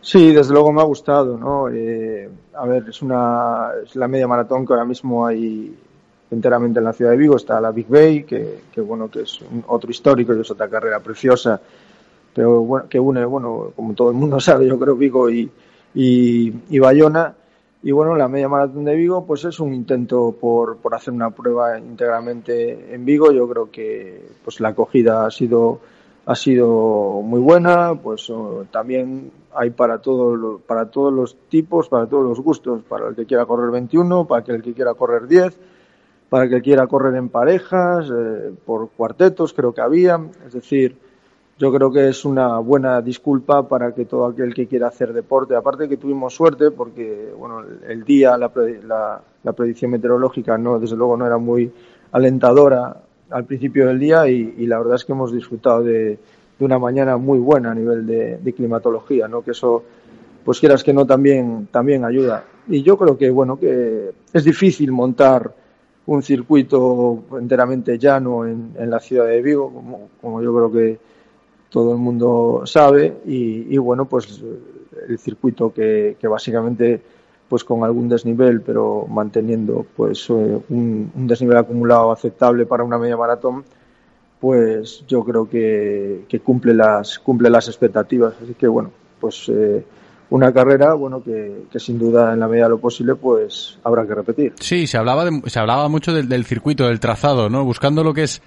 Sí, 0.00 0.32
desde 0.32 0.52
luego 0.52 0.72
me 0.72 0.80
ha 0.80 0.84
gustado, 0.84 1.36
¿no? 1.36 1.68
Eh, 1.68 2.28
a 2.54 2.64
ver, 2.66 2.84
es 2.88 3.02
una 3.02 3.70
es 3.84 3.94
la 3.96 4.08
media 4.08 4.26
maratón 4.26 4.64
que 4.66 4.72
ahora 4.72 4.84
mismo 4.84 5.26
hay 5.26 5.76
enteramente 6.30 6.78
en 6.78 6.84
la 6.84 6.92
ciudad 6.92 7.10
de 7.12 7.16
Vigo, 7.18 7.36
está 7.36 7.60
la 7.60 7.72
Big 7.72 7.88
Bay, 7.88 8.24
que, 8.24 8.60
que 8.72 8.80
bueno, 8.80 9.10
que 9.10 9.22
es 9.22 9.40
un- 9.42 9.64
otro 9.68 9.90
histórico 9.90 10.34
y 10.34 10.40
es 10.40 10.50
otra 10.50 10.68
carrera 10.68 11.00
preciosa, 11.00 11.60
pero 12.34 12.60
bueno, 12.60 12.88
que 12.88 12.98
une, 13.00 13.24
bueno, 13.24 13.72
como 13.74 13.94
todo 13.94 14.10
el 14.10 14.16
mundo 14.16 14.40
sabe, 14.40 14.66
yo 14.66 14.78
creo 14.78 14.96
Vigo 14.96 15.30
y, 15.30 15.50
y, 15.94 16.52
y 16.68 16.78
Bayona. 16.78 17.34
Y 17.80 17.92
bueno, 17.92 18.16
la 18.16 18.26
media 18.26 18.48
maratón 18.48 18.84
de 18.84 18.96
Vigo, 18.96 19.24
pues 19.24 19.44
es 19.44 19.60
un 19.60 19.72
intento 19.72 20.34
por, 20.40 20.78
por 20.78 20.94
hacer 20.94 21.14
una 21.14 21.30
prueba 21.30 21.78
íntegramente 21.78 22.92
en 22.92 23.04
Vigo. 23.04 23.30
Yo 23.30 23.48
creo 23.48 23.70
que 23.70 24.20
pues 24.42 24.58
la 24.60 24.70
acogida 24.70 25.24
ha 25.24 25.30
sido 25.30 25.80
ha 26.28 26.34
sido 26.34 27.22
muy 27.22 27.40
buena, 27.40 27.94
pues 27.94 28.30
también 28.70 29.32
hay 29.54 29.70
para 29.70 30.02
todos 30.02 30.60
para 30.66 30.90
todos 30.90 31.10
los 31.10 31.34
tipos, 31.48 31.88
para 31.88 32.06
todos 32.06 32.22
los 32.22 32.38
gustos, 32.40 32.82
para 32.86 33.08
el 33.08 33.16
que 33.16 33.24
quiera 33.24 33.46
correr 33.46 33.70
21, 33.70 34.26
para 34.26 34.44
el 34.46 34.62
que 34.62 34.74
quiera 34.74 34.92
correr 34.92 35.26
10, 35.26 35.58
para 36.28 36.44
el 36.44 36.50
que 36.50 36.60
quiera 36.60 36.86
correr 36.86 37.14
en 37.14 37.30
parejas, 37.30 38.10
eh, 38.14 38.52
por 38.66 38.90
cuartetos 38.90 39.54
creo 39.54 39.72
que 39.72 39.80
había, 39.80 40.20
es 40.46 40.52
decir, 40.52 40.98
yo 41.58 41.72
creo 41.72 41.90
que 41.90 42.08
es 42.08 42.24
una 42.24 42.58
buena 42.58 43.02
disculpa 43.02 43.66
para 43.66 43.92
que 43.92 44.04
todo 44.04 44.26
aquel 44.26 44.54
que 44.54 44.68
quiera 44.68 44.88
hacer 44.88 45.12
deporte, 45.12 45.56
aparte 45.56 45.88
que 45.88 45.96
tuvimos 45.96 46.32
suerte 46.34 46.70
porque 46.70 47.32
bueno, 47.36 47.64
el, 47.86 48.04
día, 48.04 48.36
la, 48.38 48.50
la, 48.86 49.20
la 49.42 49.52
predicción 49.52 49.90
meteorológica 49.90 50.56
no, 50.56 50.78
desde 50.78 50.96
luego 50.96 51.16
no 51.16 51.26
era 51.26 51.36
muy 51.36 51.70
alentadora 52.12 52.96
al 53.30 53.44
principio 53.44 53.88
del 53.88 53.98
día 53.98 54.28
y, 54.28 54.66
la 54.66 54.78
verdad 54.78 54.94
es 54.94 55.04
que 55.04 55.12
hemos 55.12 55.32
disfrutado 55.32 55.82
de, 55.82 56.18
una 56.60 56.78
mañana 56.78 57.16
muy 57.16 57.38
buena 57.38 57.70
a 57.70 57.74
nivel 57.74 58.04
de, 58.04 58.38
de 58.38 58.52
climatología, 58.52 59.28
¿no? 59.28 59.42
que 59.42 59.52
eso 59.52 59.84
pues 60.44 60.58
quieras 60.58 60.82
que 60.82 60.92
no 60.92 61.06
también 61.06 61.68
también 61.70 62.04
ayuda 62.04 62.44
y 62.68 62.82
yo 62.82 62.96
creo 62.96 63.18
que 63.18 63.30
bueno 63.30 63.58
que 63.58 64.12
es 64.32 64.44
difícil 64.44 64.90
montar 64.90 65.54
un 66.06 66.22
circuito 66.22 67.24
enteramente 67.38 67.98
llano 67.98 68.46
en, 68.46 68.72
en 68.76 68.90
la 68.90 68.98
ciudad 68.98 69.26
de 69.26 69.42
Vigo 69.42 69.72
como, 69.72 70.08
como 70.20 70.42
yo 70.42 70.54
creo 70.54 70.72
que 70.72 70.98
todo 71.70 71.92
el 71.92 71.98
mundo 71.98 72.62
sabe 72.64 73.18
y, 73.26 73.72
y 73.74 73.78
bueno 73.78 74.06
pues 74.06 74.42
el 75.08 75.18
circuito 75.18 75.72
que, 75.72 76.16
básicamente 76.28 77.00
pues 77.48 77.64
con 77.64 77.82
algún 77.84 78.08
desnivel 78.08 78.60
pero 78.62 79.06
manteniendo 79.08 79.86
pues 79.96 80.28
eh, 80.30 80.58
un, 80.68 81.10
un 81.14 81.26
desnivel 81.26 81.56
acumulado 81.58 82.10
aceptable 82.12 82.66
para 82.66 82.84
una 82.84 82.98
media 82.98 83.16
maratón 83.16 83.64
pues 84.40 85.04
yo 85.08 85.24
creo 85.24 85.48
que, 85.48 86.24
que 86.28 86.40
cumple 86.40 86.74
las 86.74 87.18
cumple 87.18 87.50
las 87.50 87.68
expectativas 87.68 88.34
así 88.42 88.54
que 88.54 88.68
bueno 88.68 88.90
pues 89.20 89.48
eh, 89.48 89.84
una 90.30 90.52
carrera 90.52 90.94
bueno 90.94 91.22
que, 91.22 91.64
que 91.72 91.80
sin 91.80 91.98
duda 91.98 92.32
en 92.34 92.40
la 92.40 92.48
medida 92.48 92.64
de 92.64 92.70
lo 92.70 92.78
posible 92.78 93.14
pues 93.16 93.78
habrá 93.82 94.06
que 94.06 94.14
repetir 94.14 94.52
Sí, 94.60 94.86
se 94.86 94.96
hablaba, 94.98 95.24
de- 95.24 95.42
se 95.46 95.58
hablaba 95.58 95.88
mucho 95.88 96.12
del, 96.12 96.28
del 96.28 96.44
circuito, 96.44 96.86
del 96.86 97.00
trazado, 97.00 97.48
¿no? 97.48 97.64
Buscando 97.64 98.04
lo 98.04 98.12
que 98.14 98.24
es 98.24 98.42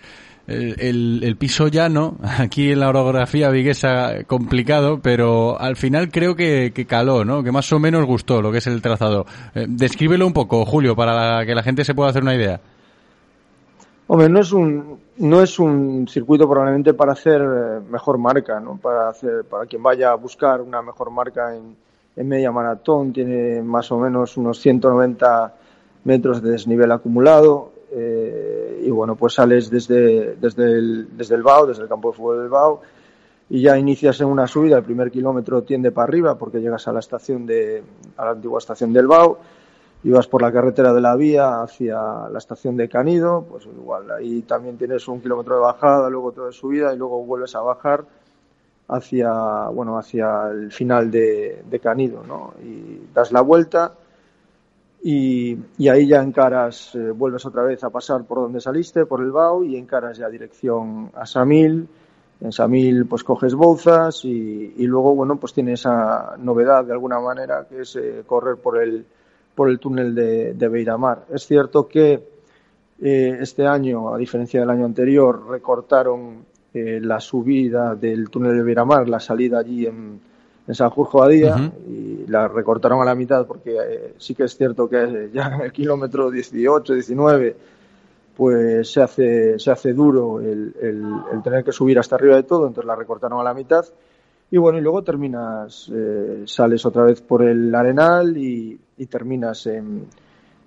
el, 0.47 1.35
piso 1.37 1.67
llano, 1.67 2.17
aquí 2.39 2.71
en 2.71 2.79
la 2.79 2.89
orografía 2.89 3.49
viguesa 3.49 4.23
complicado, 4.25 4.99
pero 5.01 5.59
al 5.59 5.75
final 5.75 6.09
creo 6.09 6.35
que, 6.35 6.71
que 6.73 6.85
caló, 6.85 7.23
¿no? 7.25 7.43
Que 7.43 7.51
más 7.51 7.71
o 7.73 7.79
menos 7.79 8.05
gustó 8.05 8.41
lo 8.41 8.51
que 8.51 8.59
es 8.59 8.67
el 8.67 8.81
trazado. 8.81 9.25
Eh, 9.55 9.65
descríbelo 9.67 10.27
un 10.27 10.33
poco, 10.33 10.65
Julio, 10.65 10.95
para 10.95 11.13
la- 11.39 11.45
que 11.45 11.55
la 11.55 11.63
gente 11.63 11.83
se 11.83 11.93
pueda 11.93 12.09
hacer 12.09 12.23
una 12.23 12.35
idea. 12.35 12.59
Hombre, 14.07 14.27
no 14.27 14.39
es 14.41 14.51
un 14.51 14.99
no 15.19 15.41
es 15.41 15.59
un 15.59 16.07
circuito 16.07 16.49
probablemente 16.49 16.93
para 16.93 17.13
hacer 17.13 17.41
eh, 17.41 17.79
mejor 17.89 18.17
marca, 18.17 18.59
¿no? 18.59 18.75
Para 18.77 19.07
hacer 19.09 19.45
para 19.49 19.65
quien 19.65 19.81
vaya 19.83 20.11
a 20.11 20.15
buscar 20.15 20.61
una 20.61 20.81
mejor 20.81 21.11
marca 21.11 21.55
en, 21.55 21.75
en 22.15 22.27
media 22.27 22.51
maratón 22.51 23.13
tiene 23.13 23.61
más 23.61 23.91
o 23.91 23.99
menos 23.99 24.35
unos 24.35 24.59
190 24.59 25.53
metros 26.03 26.41
de 26.41 26.51
desnivel 26.51 26.91
acumulado 26.91 27.70
eh, 27.93 28.83
y 28.85 28.89
bueno 28.89 29.15
pues 29.15 29.33
sales 29.33 29.69
desde 29.69 30.35
desde 30.35 30.63
el 30.63 31.17
desde 31.17 31.35
el 31.35 31.43
Bao, 31.43 31.65
desde 31.65 31.83
el 31.83 31.89
campo 31.89 32.11
de 32.11 32.17
fútbol 32.17 32.39
del 32.39 32.49
Bao 32.49 32.81
y 33.49 33.61
ya 33.61 33.77
inicias 33.77 34.21
en 34.21 34.27
una 34.27 34.47
subida, 34.47 34.77
el 34.77 34.83
primer 34.83 35.11
kilómetro 35.11 35.63
tiende 35.63 35.91
para 35.91 36.07
arriba 36.07 36.37
porque 36.37 36.61
llegas 36.61 36.87
a 36.87 36.93
la 36.93 36.99
estación 36.99 37.45
de 37.45 37.83
a 38.15 38.25
la 38.25 38.31
antigua 38.31 38.59
estación 38.59 38.93
del 38.93 39.07
Bao 39.07 39.39
y 40.03 40.09
vas 40.09 40.27
por 40.27 40.41
la 40.41 40.51
carretera 40.51 40.93
de 40.93 41.01
la 41.01 41.15
vía 41.15 41.61
hacia 41.61 42.29
la 42.31 42.37
estación 42.37 42.77
de 42.77 42.87
Canido, 42.87 43.45
pues 43.49 43.65
igual 43.65 44.09
ahí 44.09 44.41
también 44.43 44.77
tienes 44.77 45.07
un 45.07 45.21
kilómetro 45.21 45.55
de 45.55 45.61
bajada, 45.61 46.09
luego 46.09 46.29
otro 46.29 46.45
de 46.47 46.53
subida 46.53 46.93
y 46.93 46.97
luego 46.97 47.23
vuelves 47.25 47.53
a 47.55 47.61
bajar 47.61 48.05
hacia 48.87 49.67
bueno 49.67 49.97
hacia 49.97 50.47
el 50.49 50.71
final 50.71 51.11
de, 51.11 51.61
de 51.69 51.79
Canido, 51.79 52.23
¿no? 52.25 52.53
Y 52.63 53.01
das 53.13 53.31
la 53.31 53.41
vuelta 53.41 53.93
y, 55.03 55.57
y 55.77 55.89
ahí 55.89 56.07
ya 56.07 56.21
encaras, 56.21 56.95
eh, 56.95 57.11
vuelves 57.11 57.45
otra 57.45 57.63
vez 57.63 57.83
a 57.83 57.89
pasar 57.89 58.23
por 58.25 58.39
donde 58.39 58.59
saliste, 58.61 59.05
por 59.05 59.21
el 59.21 59.31
Bau 59.31 59.63
y 59.63 59.77
encaras 59.77 60.17
ya 60.17 60.29
dirección 60.29 61.11
a 61.15 61.25
Samil. 61.25 61.87
En 62.39 62.51
Samil 62.51 63.05
pues 63.05 63.23
coges 63.23 63.53
Bouzas 63.53 64.25
y, 64.25 64.73
y 64.77 64.87
luego 64.87 65.13
bueno 65.15 65.37
pues 65.37 65.53
tiene 65.53 65.73
esa 65.73 66.35
novedad 66.37 66.85
de 66.85 66.93
alguna 66.93 67.19
manera 67.19 67.67
que 67.69 67.81
es 67.81 67.95
eh, 67.95 68.23
correr 68.25 68.57
por 68.57 68.81
el 68.81 69.05
por 69.53 69.69
el 69.69 69.79
túnel 69.79 70.15
de, 70.15 70.53
de 70.53 70.67
Beiramar. 70.67 71.25
Es 71.31 71.45
cierto 71.45 71.87
que 71.87 72.13
eh, 73.01 73.37
este 73.39 73.65
año, 73.67 74.13
a 74.13 74.17
diferencia 74.17 74.59
del 74.59 74.69
año 74.69 74.85
anterior, 74.85 75.47
recortaron 75.49 76.45
eh, 76.73 76.99
la 77.01 77.19
subida 77.19 77.95
del 77.95 78.29
túnel 78.29 78.55
de 78.55 78.63
Beiramar, 78.63 79.09
la 79.09 79.19
salida 79.19 79.59
allí 79.59 79.85
en, 79.85 80.19
en 80.67 80.75
San 80.75 80.89
Jorge 80.91 81.17
Badía, 81.17 81.55
Ujú. 81.55 81.91
y 81.91 82.25
la 82.27 82.47
recortaron 82.47 83.01
a 83.01 83.05
la 83.05 83.15
mitad 83.15 83.45
porque 83.47 83.75
eh, 83.75 84.13
sí 84.17 84.35
que 84.35 84.43
es 84.43 84.55
cierto 84.55 84.87
que 84.87 85.29
ya 85.33 85.47
en 85.55 85.61
el 85.61 85.71
kilómetro 85.71 86.29
18, 86.31 86.93
19, 86.93 87.55
pues 88.35 88.91
se 88.91 89.01
hace, 89.01 89.59
se 89.59 89.71
hace 89.71 89.93
duro 89.93 90.39
el, 90.39 90.73
el- 90.81 91.21
el 91.33 91.41
tener 91.43 91.63
que 91.63 91.71
subir 91.71 91.99
hasta 91.99 92.15
arriba 92.15 92.35
de 92.35 92.43
todo, 92.43 92.67
entonces 92.67 92.87
la 92.87 92.95
recortaron 92.95 93.39
a 93.39 93.43
la 93.43 93.53
mitad. 93.53 93.85
y 94.49 94.57
bueno, 94.57 94.77
y 94.77 94.81
luego 94.81 95.01
terminas, 95.03 95.89
eh, 95.93 96.43
sales 96.45 96.85
otra 96.85 97.03
vez 97.03 97.21
por 97.21 97.41
el 97.43 97.73
Arenal 97.73 98.35
y, 98.37 98.77
y 98.97 99.05
terminas 99.05 99.65
en, 99.67 100.05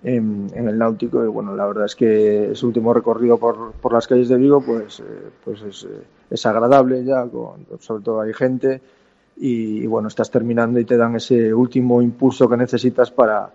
en, 0.03 0.51
en 0.55 0.69
el 0.69 0.79
Náutico. 0.79 1.23
Y 1.25 1.29
bueno, 1.29 1.55
la 1.55 1.67
verdad 1.67 1.85
es 1.87 1.95
que 1.95 2.53
ese 2.53 2.65
último 2.67 2.95
recorrido 2.95 3.37
por, 3.39 3.73
por 3.73 3.93
las 3.93 4.07
calles 4.07 4.29
de 4.31 4.37
Vigo, 4.39 4.63
pues, 4.65 5.01
eh, 5.01 5.05
pues 5.45 5.61
es, 5.63 5.85
eh, 5.85 6.03
es 6.31 6.47
agradable 6.47 7.05
ya, 7.05 7.27
con, 7.27 7.67
sobre 7.81 8.03
todo 8.03 8.21
hay 8.23 8.33
gente. 8.33 8.81
Y, 9.37 9.83
y 9.83 9.87
bueno, 9.87 10.09
estás 10.09 10.31
terminando 10.31 10.79
y 10.79 10.85
te 10.85 10.97
dan 10.97 11.17
ese 11.17 11.53
último 11.53 12.01
impulso 12.01 12.49
que 12.49 12.57
necesitas 12.57 13.11
para, 13.11 13.51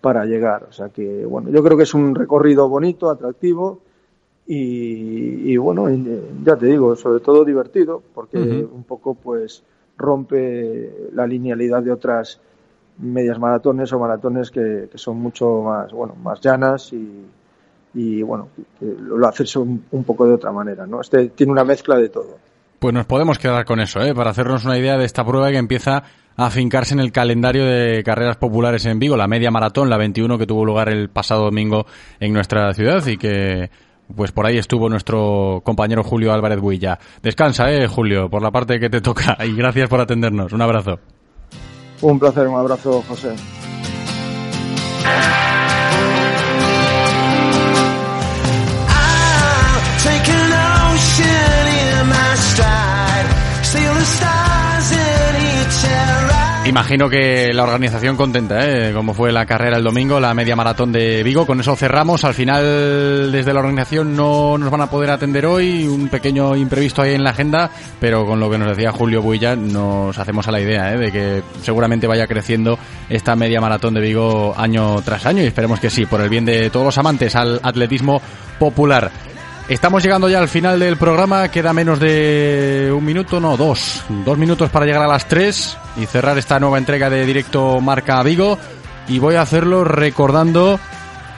para 0.00 0.24
llegar. 0.24 0.64
O 0.68 0.72
sea 0.72 0.88
que, 0.88 1.24
bueno, 1.26 1.50
yo 1.50 1.62
creo 1.62 1.76
que 1.76 1.82
es 1.84 1.94
un 1.94 2.14
recorrido 2.14 2.68
bonito, 2.68 3.10
atractivo 3.10 3.80
y, 4.46 5.52
y 5.52 5.56
bueno, 5.56 5.88
eh, 5.88 6.22
ya 6.42 6.56
te 6.56 6.66
digo, 6.66 6.96
sobre 6.96 7.20
todo 7.20 7.44
divertido, 7.44 8.02
porque 8.14 8.38
un 8.38 8.84
poco 8.84 9.14
pues 9.14 9.62
rompe 9.96 11.10
la 11.12 11.26
linealidad 11.26 11.82
de 11.82 11.92
otras 11.92 12.40
medias 12.98 13.38
maratones 13.38 13.92
o 13.92 13.98
maratones 13.98 14.50
que, 14.50 14.88
que 14.90 14.98
son 14.98 15.18
mucho 15.18 15.62
más, 15.62 15.92
bueno, 15.92 16.14
más 16.16 16.40
llanas 16.40 16.92
y, 16.92 17.26
y 17.94 18.22
bueno, 18.22 18.48
que 18.78 18.86
lo 18.86 19.18
lo 19.18 19.26
haces 19.28 19.54
un, 19.56 19.84
un 19.90 20.04
poco 20.04 20.26
de 20.26 20.34
otra 20.34 20.52
manera, 20.52 20.86
¿no? 20.86 21.00
Este 21.00 21.28
tiene 21.28 21.52
una 21.52 21.64
mezcla 21.64 21.96
de 21.96 22.08
todo. 22.08 22.38
Pues 22.80 22.94
nos 22.94 23.04
podemos 23.04 23.38
quedar 23.38 23.66
con 23.66 23.78
eso, 23.78 24.00
¿eh? 24.00 24.14
para 24.14 24.30
hacernos 24.30 24.64
una 24.64 24.78
idea 24.78 24.96
de 24.96 25.04
esta 25.04 25.22
prueba 25.22 25.50
que 25.50 25.58
empieza 25.58 26.02
a 26.34 26.46
afincarse 26.46 26.94
en 26.94 27.00
el 27.00 27.12
calendario 27.12 27.66
de 27.66 28.02
carreras 28.02 28.38
populares 28.38 28.86
en 28.86 28.98
Vigo, 28.98 29.18
la 29.18 29.28
media 29.28 29.50
maratón, 29.50 29.90
la 29.90 29.98
21 29.98 30.38
que 30.38 30.46
tuvo 30.46 30.64
lugar 30.64 30.88
el 30.88 31.10
pasado 31.10 31.44
domingo 31.44 31.84
en 32.20 32.32
nuestra 32.32 32.72
ciudad 32.72 33.06
y 33.06 33.18
que 33.18 33.70
pues 34.16 34.32
por 34.32 34.46
ahí 34.46 34.56
estuvo 34.56 34.88
nuestro 34.88 35.60
compañero 35.62 36.02
Julio 36.02 36.32
Álvarez 36.32 36.58
Builla. 36.58 36.98
Descansa, 37.22 37.70
eh, 37.70 37.86
Julio, 37.86 38.30
por 38.30 38.40
la 38.40 38.50
parte 38.50 38.80
que 38.80 38.88
te 38.88 39.02
toca 39.02 39.36
y 39.44 39.54
gracias 39.54 39.90
por 39.90 40.00
atendernos. 40.00 40.50
Un 40.54 40.62
abrazo. 40.62 40.98
Un 42.00 42.18
placer, 42.18 42.48
un 42.48 42.58
abrazo, 42.58 43.04
José. 43.06 43.34
Imagino 56.70 57.10
que 57.10 57.52
la 57.52 57.64
organización 57.64 58.16
contenta, 58.16 58.64
¿eh? 58.64 58.92
como 58.92 59.12
fue 59.12 59.32
la 59.32 59.44
carrera 59.44 59.76
el 59.76 59.82
domingo, 59.82 60.20
la 60.20 60.32
media 60.34 60.54
maratón 60.54 60.92
de 60.92 61.24
Vigo. 61.24 61.44
Con 61.44 61.58
eso 61.58 61.74
cerramos. 61.74 62.22
Al 62.22 62.32
final, 62.32 63.32
desde 63.32 63.52
la 63.52 63.58
organización 63.58 64.14
no 64.14 64.56
nos 64.56 64.70
van 64.70 64.82
a 64.82 64.88
poder 64.88 65.10
atender 65.10 65.46
hoy. 65.46 65.88
Un 65.88 66.06
pequeño 66.06 66.54
imprevisto 66.54 67.02
ahí 67.02 67.14
en 67.14 67.24
la 67.24 67.30
agenda, 67.30 67.72
pero 67.98 68.24
con 68.24 68.38
lo 68.38 68.48
que 68.48 68.56
nos 68.56 68.68
decía 68.68 68.92
Julio 68.92 69.20
Builla, 69.20 69.56
nos 69.56 70.16
hacemos 70.16 70.46
a 70.46 70.52
la 70.52 70.60
idea 70.60 70.94
¿eh? 70.94 70.96
de 70.96 71.10
que 71.10 71.42
seguramente 71.60 72.06
vaya 72.06 72.28
creciendo 72.28 72.78
esta 73.08 73.34
media 73.34 73.60
maratón 73.60 73.94
de 73.94 74.02
Vigo 74.02 74.54
año 74.56 75.02
tras 75.02 75.26
año. 75.26 75.42
Y 75.42 75.46
esperemos 75.46 75.80
que 75.80 75.90
sí, 75.90 76.06
por 76.06 76.20
el 76.20 76.28
bien 76.28 76.44
de 76.44 76.70
todos 76.70 76.86
los 76.86 76.98
amantes 76.98 77.34
al 77.34 77.58
atletismo 77.64 78.22
popular. 78.60 79.10
Estamos 79.70 80.02
llegando 80.02 80.28
ya 80.28 80.40
al 80.40 80.48
final 80.48 80.80
del 80.80 80.96
programa, 80.96 81.48
queda 81.48 81.72
menos 81.72 82.00
de 82.00 82.92
un 82.92 83.04
minuto, 83.04 83.38
no, 83.38 83.56
dos. 83.56 84.02
Dos 84.24 84.36
minutos 84.36 84.68
para 84.68 84.84
llegar 84.84 85.02
a 85.02 85.06
las 85.06 85.28
tres 85.28 85.78
y 85.96 86.06
cerrar 86.06 86.36
esta 86.38 86.58
nueva 86.58 86.76
entrega 86.76 87.08
de 87.08 87.24
Directo 87.24 87.80
Marca 87.80 88.20
Vigo. 88.24 88.58
Y 89.06 89.20
voy 89.20 89.36
a 89.36 89.42
hacerlo 89.42 89.84
recordando 89.84 90.80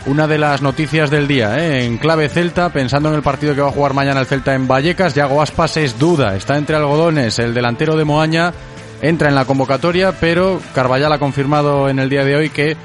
una 0.07 0.27
de 0.27 0.39
las 0.39 0.63
noticias 0.63 1.11
del 1.11 1.29
día, 1.29 1.59
¿eh? 1.59 1.85
en 1.85 1.99
clave 1.99 2.31
Celta, 2.31 2.71
pensando 2.71 3.11
en 3.11 3.17
el 3.17 3.23
partido 3.23 3.55
que 3.55 3.61
va 3.61 3.69
a 3.69 3.73
jugar 3.73 3.93
mañana 3.93 4.21
el 4.21 4.27
Celta 4.27 4.55
en 4.55 4.67
Vallecas. 4.67 5.15
Yago 5.15 5.43
Aspas 5.43 5.77
es 5.77 5.99
duda, 5.99 6.35
está 6.35 6.57
entre 6.57 6.77
algodones, 6.77 7.39
el 7.39 7.53
delantero 7.53 7.97
de 7.97 8.07
Moaña 8.07 8.55
entra 9.03 9.29
en 9.29 9.35
la 9.35 9.45
convocatoria, 9.45 10.13
pero 10.13 10.59
Carballal 10.75 11.13
ha 11.13 11.19
confirmado 11.19 11.91
en 11.91 11.99
el 11.99 12.09
día 12.09 12.25
de 12.25 12.37
hoy 12.37 12.49
que 12.49 12.79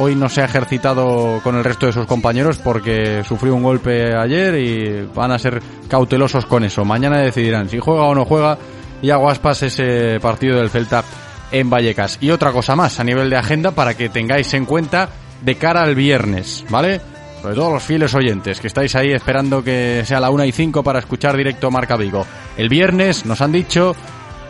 hoy 0.00 0.16
no 0.16 0.30
se 0.30 0.40
ha 0.40 0.46
ejercitado 0.46 1.40
con 1.42 1.56
el 1.56 1.64
resto 1.64 1.84
de 1.84 1.92
sus 1.92 2.06
compañeros 2.06 2.58
porque 2.58 3.22
sufrió 3.22 3.54
un 3.54 3.62
golpe 3.62 4.16
ayer 4.16 4.54
y 4.54 5.06
van 5.14 5.30
a 5.30 5.38
ser 5.38 5.62
cautelosos 5.88 6.46
con 6.46 6.64
eso. 6.64 6.86
Mañana 6.86 7.18
decidirán 7.18 7.68
si 7.68 7.78
juega 7.78 8.04
o 8.04 8.14
no 8.14 8.24
juega 8.24 8.56
Iago 9.02 9.28
Aspas 9.28 9.62
ese 9.62 10.18
partido 10.20 10.56
del 10.56 10.70
Celta 10.70 11.04
en 11.52 11.68
Vallecas. 11.68 12.16
Y 12.22 12.30
otra 12.30 12.50
cosa 12.50 12.74
más 12.74 12.98
a 12.98 13.04
nivel 13.04 13.28
de 13.28 13.36
agenda 13.36 13.72
para 13.72 13.94
que 13.94 14.08
tengáis 14.08 14.54
en 14.54 14.64
cuenta 14.64 15.10
de 15.42 15.56
cara 15.56 15.82
al 15.82 15.94
viernes, 15.94 16.64
¿vale? 16.70 17.00
Sobre 17.42 17.54
todo 17.54 17.72
los 17.72 17.82
fieles 17.82 18.14
oyentes 18.14 18.58
que 18.58 18.68
estáis 18.68 18.94
ahí 18.94 19.12
esperando 19.12 19.62
que 19.62 20.02
sea 20.06 20.20
la 20.20 20.30
una 20.30 20.46
y 20.46 20.52
cinco 20.52 20.82
para 20.82 20.98
escuchar 20.98 21.36
directo 21.36 21.70
Marca 21.70 21.96
Vigo. 21.96 22.26
El 22.56 22.70
viernes 22.70 23.26
nos 23.26 23.42
han 23.42 23.52
dicho 23.52 23.94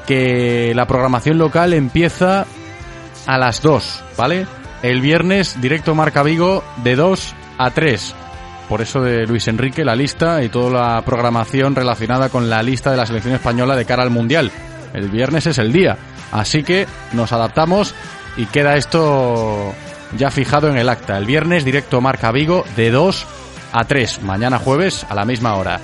que 0.07 0.73
la 0.77 0.87
programación 0.87 1.39
local 1.39 1.73
empieza 1.73 2.47
a 3.27 3.39
las 3.39 3.63
2, 3.63 4.05
¿vale? 4.17 4.60
El 4.83 5.01
viernes 5.03 5.61
directo 5.61 5.95
Marca 5.95 6.23
Vigo 6.23 6.65
de 6.83 6.97
2 6.97 7.35
a 7.59 7.71
3. 7.71 8.15
Por 8.69 8.81
eso 8.81 9.03
de 9.03 9.27
Luis 9.27 9.47
Enrique 9.49 9.85
la 9.85 9.95
lista 9.95 10.43
y 10.43 10.49
toda 10.49 10.95
la 10.95 11.03
programación 11.03 11.75
relacionada 11.75 12.31
con 12.31 12.49
la 12.49 12.63
lista 12.63 12.91
de 12.91 12.97
la 12.97 13.05
selección 13.05 13.35
española 13.35 13.77
de 13.77 13.85
cara 13.85 14.03
al 14.03 14.11
Mundial. 14.11 14.51
El 14.95 15.11
viernes 15.11 15.47
es 15.47 15.59
el 15.59 15.73
día. 15.73 15.99
Así 16.33 16.63
que 16.63 16.87
nos 17.13 17.33
adaptamos 17.33 17.95
y 18.37 18.47
queda 18.47 18.77
esto 18.77 19.75
ya 20.17 20.31
fijado 20.31 20.69
en 20.69 20.79
el 20.79 20.89
acta. 20.89 21.19
El 21.19 21.27
viernes 21.27 21.65
directo 21.65 22.01
Marca 22.01 22.33
Vigo 22.33 22.65
de 22.75 22.91
2 22.91 23.27
a 23.73 23.85
3. 23.85 24.23
Mañana 24.23 24.59
jueves 24.59 25.05
a 25.11 25.15
la 25.15 25.27
misma 25.27 25.57
hora. 25.57 25.79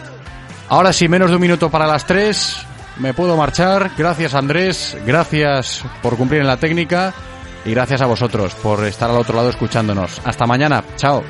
Ahora 0.68 0.93
sí, 0.93 1.06
menos 1.06 1.28
de 1.28 1.36
un 1.36 1.43
minuto 1.43 1.70
para 1.70 1.86
las 1.86 2.06
3. 2.06 2.66
Me 2.98 3.12
puedo 3.12 3.36
marchar. 3.36 3.90
Gracias 3.98 4.35
Andrés. 4.35 4.97
Gracias 5.05 5.85
por 6.02 6.16
cumplir 6.16 6.40
en 6.40 6.47
la 6.47 6.56
técnica. 6.56 7.12
Y 7.66 7.72
gracias 7.72 8.01
a 8.01 8.06
vosotros 8.06 8.55
por 8.55 8.84
estar 8.84 9.10
al 9.10 9.18
otro 9.18 9.36
lado 9.36 9.51
escuchándonos. 9.51 10.20
Hasta 10.24 10.47
mañana. 10.47 10.84
Chao. 10.97 11.24